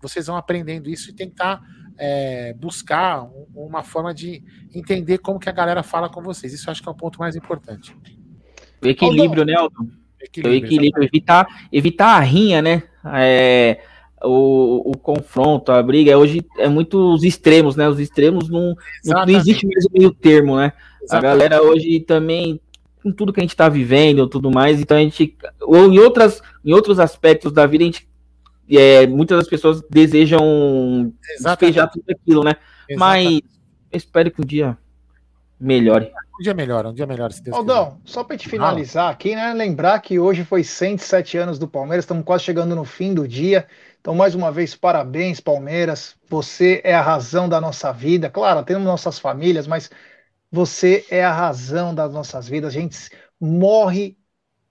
vocês 0.00 0.26
vão 0.26 0.36
aprendendo 0.36 0.90
isso 0.90 1.10
e 1.10 1.14
tentar 1.14 1.62
é, 1.98 2.52
buscar 2.54 3.26
uma 3.54 3.82
forma 3.82 4.12
de 4.12 4.42
entender 4.74 5.18
como 5.18 5.38
que 5.38 5.48
a 5.48 5.52
galera 5.52 5.82
fala 5.82 6.08
com 6.08 6.22
vocês. 6.22 6.52
Isso 6.52 6.70
acho 6.70 6.82
que 6.82 6.88
é 6.88 6.92
o 6.92 6.94
ponto 6.96 7.18
mais 7.18 7.34
importante. 7.34 7.96
O 8.82 8.86
equilíbrio, 8.86 9.44
né, 9.44 9.54
Aldo? 9.54 9.74
Equilíbrio, 10.20 10.60
o 10.60 10.64
equilíbrio, 10.64 11.04
evitar, 11.04 11.68
evitar 11.72 12.16
a 12.16 12.20
rinha, 12.20 12.62
né? 12.62 12.82
É, 13.14 13.80
o, 14.24 14.90
o, 14.90 14.96
confronto, 14.96 15.72
a 15.72 15.82
briga. 15.82 16.16
Hoje 16.16 16.44
é 16.58 16.68
muito 16.68 17.14
os 17.14 17.24
extremos, 17.24 17.76
né? 17.76 17.88
Os 17.88 17.98
extremos 17.98 18.48
não, 18.48 18.74
não, 19.04 19.26
não 19.26 19.28
existe 19.28 19.66
mais 19.66 19.84
o 19.86 19.90
meio 19.92 20.12
termo, 20.12 20.56
né? 20.56 20.72
Exatamente. 21.02 21.12
A 21.12 21.20
galera 21.20 21.62
hoje 21.62 22.00
também, 22.00 22.60
com 23.02 23.12
tudo 23.12 23.32
que 23.32 23.40
a 23.40 23.42
gente 23.42 23.50
está 23.50 23.68
vivendo 23.68 24.28
tudo 24.28 24.50
mais, 24.50 24.80
então 24.80 24.96
a 24.96 25.00
gente. 25.00 25.36
Ou 25.60 25.92
em, 25.92 25.98
outras, 25.98 26.40
em 26.64 26.72
outros 26.72 26.98
aspectos 26.98 27.52
da 27.52 27.66
vida, 27.66 27.84
a 27.84 27.86
gente 27.86 28.08
é, 28.70 29.06
muitas 29.06 29.38
das 29.38 29.48
pessoas 29.48 29.82
desejam 29.90 31.12
Exatamente. 31.34 31.60
despejar 31.60 31.90
tudo 31.90 32.04
aquilo, 32.08 32.44
né? 32.44 32.56
Exatamente. 32.88 32.98
Mas 32.98 33.40
espero 33.92 34.30
que 34.30 34.40
um 34.40 34.44
dia 34.44 34.76
melhore. 35.58 36.10
Um 36.38 36.42
dia 36.42 36.54
melhora, 36.54 36.88
um 36.88 36.94
dia 36.94 37.06
melhora, 37.06 37.32
se 37.32 37.42
Deus 37.42 37.56
Aldão, 37.56 37.92
quiser. 37.92 38.00
só 38.04 38.24
para 38.24 38.36
te 38.36 38.48
finalizar 38.48 39.10
aqui, 39.10 39.36
né? 39.36 39.52
Lembrar 39.52 40.00
que 40.00 40.18
hoje 40.18 40.44
foi 40.44 40.64
107 40.64 41.38
anos 41.38 41.58
do 41.58 41.68
Palmeiras, 41.68 42.04
estamos 42.04 42.24
quase 42.24 42.44
chegando 42.44 42.74
no 42.74 42.84
fim 42.84 43.14
do 43.14 43.28
dia. 43.28 43.66
Então, 44.02 44.14
mais 44.14 44.34
uma 44.34 44.52
vez, 44.52 44.74
parabéns, 44.74 45.40
Palmeiras. 45.40 46.14
Você 46.28 46.82
é 46.84 46.92
a 46.94 47.00
razão 47.00 47.48
da 47.48 47.58
nossa 47.58 47.90
vida. 47.90 48.28
Claro, 48.28 48.62
temos 48.62 48.84
nossas 48.84 49.18
famílias, 49.18 49.66
mas 49.66 49.90
você 50.50 51.06
é 51.08 51.24
a 51.24 51.32
razão 51.32 51.94
das 51.94 52.12
nossas 52.12 52.46
vidas. 52.46 52.76
A 52.76 52.78
gente 52.78 53.10
morre 53.40 54.18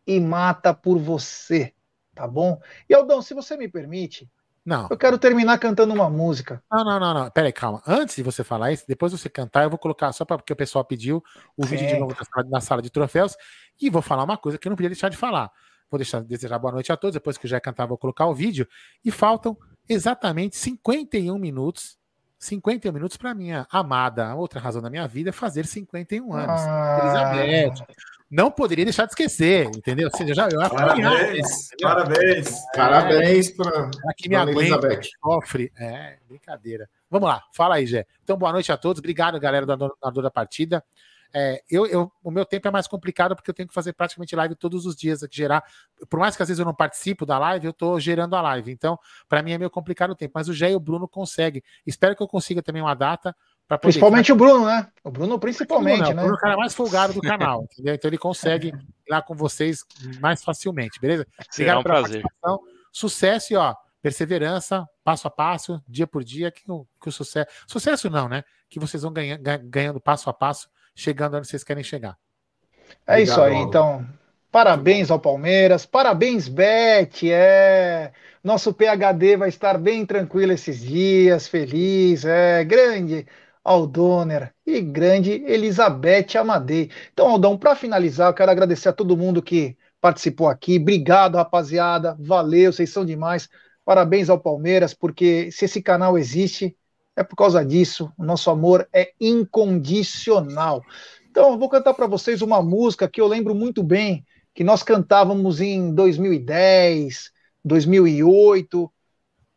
e 0.05 0.19
mata 0.19 0.73
por 0.73 0.99
você 0.99 1.73
tá 2.21 2.27
bom? 2.27 2.59
E 2.87 2.93
Aldão, 2.93 3.21
se 3.21 3.33
você 3.33 3.57
me 3.57 3.67
permite, 3.67 4.29
não. 4.63 4.87
Eu 4.91 4.97
quero 4.97 5.17
terminar 5.17 5.57
cantando 5.57 5.93
uma 5.93 6.07
música. 6.07 6.63
Não, 6.71 6.83
não, 6.83 6.99
não, 6.99 7.13
não. 7.15 7.31
Pera 7.31 7.47
aí, 7.47 7.53
calma. 7.53 7.81
Antes 7.87 8.15
de 8.15 8.21
você 8.21 8.43
falar 8.43 8.71
isso, 8.71 8.85
depois 8.87 9.11
de 9.11 9.17
você 9.17 9.27
cantar, 9.27 9.63
eu 9.63 9.71
vou 9.71 9.79
colocar, 9.79 10.11
só 10.13 10.23
porque 10.23 10.53
o 10.53 10.55
pessoal 10.55 10.85
pediu, 10.85 11.23
o 11.57 11.65
vídeo 11.65 11.87
de 11.87 11.97
novo 11.97 12.15
na 12.47 12.61
sala 12.61 12.81
de 12.81 12.91
troféus. 12.91 13.35
E 13.81 13.89
vou 13.89 14.03
falar 14.03 14.23
uma 14.23 14.37
coisa 14.37 14.59
que 14.59 14.67
eu 14.67 14.69
não 14.69 14.75
podia 14.75 14.89
deixar 14.89 15.09
de 15.09 15.17
falar. 15.17 15.51
Vou 15.91 15.97
deixar 15.97 16.23
desejar 16.23 16.57
boa 16.57 16.71
noite 16.71 16.89
a 16.91 16.95
todos. 16.95 17.13
Depois 17.13 17.37
que 17.37 17.45
eu 17.45 17.49
já 17.49 17.59
cantar, 17.59 17.85
vou 17.85 17.97
colocar 17.97 18.25
o 18.25 18.33
vídeo. 18.33 18.65
E 19.03 19.11
faltam 19.11 19.57
exatamente 19.89 20.55
51 20.55 21.37
minutos 21.37 21.99
51 22.39 22.91
minutos 22.91 23.17
para 23.17 23.35
minha 23.35 23.67
amada, 23.69 24.33
outra 24.33 24.59
razão 24.59 24.81
da 24.81 24.89
minha 24.89 25.07
vida, 25.07 25.31
fazer 25.31 25.63
51 25.63 26.33
anos. 26.33 26.61
Ah. 26.61 26.99
Elizabeth, 27.03 27.85
não 28.31 28.49
poderia 28.49 28.83
deixar 28.83 29.05
de 29.05 29.11
esquecer, 29.11 29.67
entendeu? 29.67 30.09
Ou 30.11 30.17
seja, 30.17 30.33
já, 30.33 30.49
eu 30.49 30.59
parabéns, 30.69 31.69
parabéns, 31.79 32.47
é, 32.47 32.77
parabéns 32.77 33.51
para 33.51 33.91
que 34.17 34.27
me 34.27 34.35
Elizabeth. 34.35 35.01
Sofre. 35.23 35.71
É, 35.77 36.17
brincadeira. 36.27 36.89
Vamos 37.11 37.29
lá, 37.29 37.43
fala 37.53 37.75
aí, 37.75 37.85
Gé. 37.85 38.07
Então, 38.23 38.37
boa 38.37 38.51
noite 38.51 38.71
a 38.71 38.77
todos. 38.77 38.99
Obrigado, 38.99 39.39
galera 39.39 39.65
do 39.65 39.95
Ador 40.01 40.23
da 40.23 40.31
Partida. 40.31 40.83
É, 41.33 41.61
eu, 41.69 41.85
eu, 41.85 42.11
o 42.23 42.29
meu 42.29 42.45
tempo 42.45 42.67
é 42.67 42.71
mais 42.71 42.87
complicado 42.87 43.35
porque 43.35 43.49
eu 43.49 43.53
tenho 43.53 43.67
que 43.67 43.73
fazer 43.73 43.93
praticamente 43.93 44.35
live 44.35 44.55
todos 44.55 44.85
os 44.85 44.95
dias, 44.95 45.21
gerar. 45.31 45.63
Por 46.09 46.19
mais 46.19 46.35
que 46.35 46.41
às 46.41 46.49
vezes 46.49 46.59
eu 46.59 46.65
não 46.65 46.75
participo 46.75 47.25
da 47.25 47.37
live, 47.39 47.65
eu 47.65 47.71
estou 47.71 47.99
gerando 47.99 48.35
a 48.35 48.41
live. 48.41 48.71
Então, 48.71 48.97
para 49.29 49.41
mim 49.41 49.51
é 49.53 49.57
meio 49.57 49.69
complicado 49.69 50.11
o 50.11 50.15
tempo. 50.15 50.33
Mas 50.35 50.49
o 50.49 50.53
Gé 50.53 50.71
e 50.71 50.75
o 50.75 50.79
Bruno 50.79 51.07
conseguem. 51.07 51.63
Espero 51.85 52.15
que 52.15 52.23
eu 52.23 52.27
consiga 52.27 52.61
também 52.61 52.81
uma 52.81 52.95
data 52.95 53.35
Principalmente 53.79 54.31
o 54.31 54.35
Bruno, 54.35 54.65
né? 54.65 54.87
O 55.03 55.09
Bruno, 55.09 55.39
principalmente, 55.39 56.01
o 56.01 56.05
Bruno, 56.05 56.15
né? 56.15 56.21
O 56.21 56.25
Bruno 56.25 56.35
é 56.35 56.37
o 56.37 56.41
cara 56.41 56.57
mais 56.57 56.73
folgado 56.73 57.13
do 57.13 57.21
canal, 57.21 57.63
entendeu? 57.63 57.95
Então 57.95 58.09
ele 58.09 58.17
consegue 58.17 58.67
ir 58.67 58.75
lá 59.09 59.21
com 59.21 59.35
vocês 59.35 59.85
mais 60.19 60.43
facilmente, 60.43 60.99
beleza? 60.99 61.25
Será 61.49 61.79
um 61.79 61.83
prazer. 61.83 62.23
Sucesso 62.91 63.53
e, 63.53 63.55
ó, 63.55 63.73
perseverança, 64.01 64.85
passo 65.03 65.27
a 65.27 65.31
passo, 65.31 65.81
dia 65.87 66.05
por 66.05 66.23
dia, 66.23 66.51
que 66.51 66.69
o, 66.69 66.85
que 67.01 67.07
o 67.07 67.11
sucesso. 67.11 67.49
Sucesso 67.65 68.09
não, 68.09 68.27
né? 68.27 68.43
Que 68.69 68.79
vocês 68.79 69.03
vão 69.03 69.13
ganha, 69.13 69.37
ganhando 69.37 70.01
passo 70.01 70.29
a 70.29 70.33
passo, 70.33 70.69
chegando 70.95 71.37
onde 71.37 71.47
vocês 71.47 71.63
querem 71.63 71.83
chegar. 71.83 72.17
É 73.07 73.13
Obrigado, 73.13 73.19
isso 73.19 73.41
aí, 73.41 73.55
então. 73.55 74.05
Parabéns 74.51 75.09
ao 75.09 75.19
Palmeiras, 75.19 75.85
parabéns, 75.85 76.49
Beth. 76.49 77.23
É. 77.23 78.11
Nosso 78.43 78.73
PHD 78.73 79.37
vai 79.37 79.49
estar 79.49 79.77
bem 79.77 80.05
tranquilo 80.05 80.51
esses 80.51 80.81
dias, 80.81 81.47
feliz, 81.47 82.25
é 82.25 82.63
grande. 82.65 83.25
Aldoner 83.63 84.53
e 84.65 84.81
grande 84.81 85.31
Elizabeth 85.45 86.35
Amadei. 86.37 86.89
Então, 87.13 87.29
Aldão, 87.29 87.57
para 87.57 87.75
finalizar, 87.75 88.29
eu 88.29 88.33
quero 88.33 88.51
agradecer 88.51 88.89
a 88.89 88.93
todo 88.93 89.15
mundo 89.15 89.41
que 89.41 89.77
participou 90.01 90.49
aqui. 90.49 90.77
Obrigado, 90.77 91.35
rapaziada. 91.35 92.17
Valeu, 92.19 92.73
vocês 92.73 92.89
são 92.89 93.05
demais. 93.05 93.47
Parabéns 93.85 94.29
ao 94.29 94.39
Palmeiras, 94.39 94.93
porque 94.93 95.51
se 95.51 95.65
esse 95.65 95.81
canal 95.81 96.17
existe, 96.17 96.75
é 97.15 97.23
por 97.23 97.35
causa 97.35 97.63
disso. 97.65 98.11
O 98.17 98.23
nosso 98.23 98.49
amor 98.49 98.87
é 98.93 99.11
incondicional. 99.19 100.81
Então, 101.29 101.51
eu 101.51 101.57
vou 101.57 101.69
cantar 101.69 101.93
para 101.93 102.07
vocês 102.07 102.41
uma 102.41 102.61
música 102.61 103.07
que 103.07 103.21
eu 103.21 103.27
lembro 103.27 103.55
muito 103.55 103.81
bem, 103.81 104.25
que 104.53 104.63
nós 104.63 104.83
cantávamos 104.83 105.61
em 105.61 105.93
2010, 105.93 107.31
2008, 107.63 108.91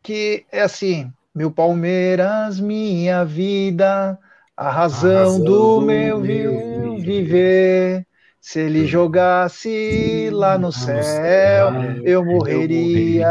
que 0.01 0.45
é 0.51 0.61
assim: 0.61 1.11
meu 1.33 1.51
Palmeiras, 1.51 2.59
minha 2.59 3.25
vida, 3.25 4.17
a 4.55 4.69
razão, 4.69 5.11
a 5.11 5.19
razão 5.19 5.43
do, 5.43 5.79
do, 5.79 5.81
meu, 5.81 6.19
meu 6.19 6.97
viver. 6.97 8.05
Se 8.39 8.59
ele 8.59 8.85
jogasse 8.85 10.29
lá 10.31 10.55
no 10.55 10.71
céu, 10.71 11.71
eu 12.03 12.23
morreria 12.23 13.27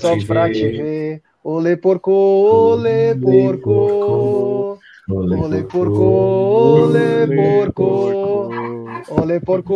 só 0.00 0.16
pra 0.26 0.50
te 0.50 0.68
ver. 0.68 1.22
Olê 1.44 1.76
porco, 1.76 2.10
olê 2.10 3.14
porco, 3.14 4.78
olê 5.10 5.62
porco, 5.64 6.08
olê 6.80 7.26
porco, 7.26 8.48
olê 9.10 9.40
porco, 9.40 9.74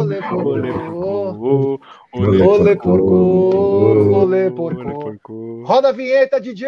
olê 0.00 0.20
porco. 0.22 1.78
Olê 2.48 2.76
porco, 2.76 3.18
olê 4.22 4.50
porco. 4.50 5.64
Roda 5.66 5.88
a 5.90 5.92
vinheta, 5.92 6.40
DJ! 6.40 6.64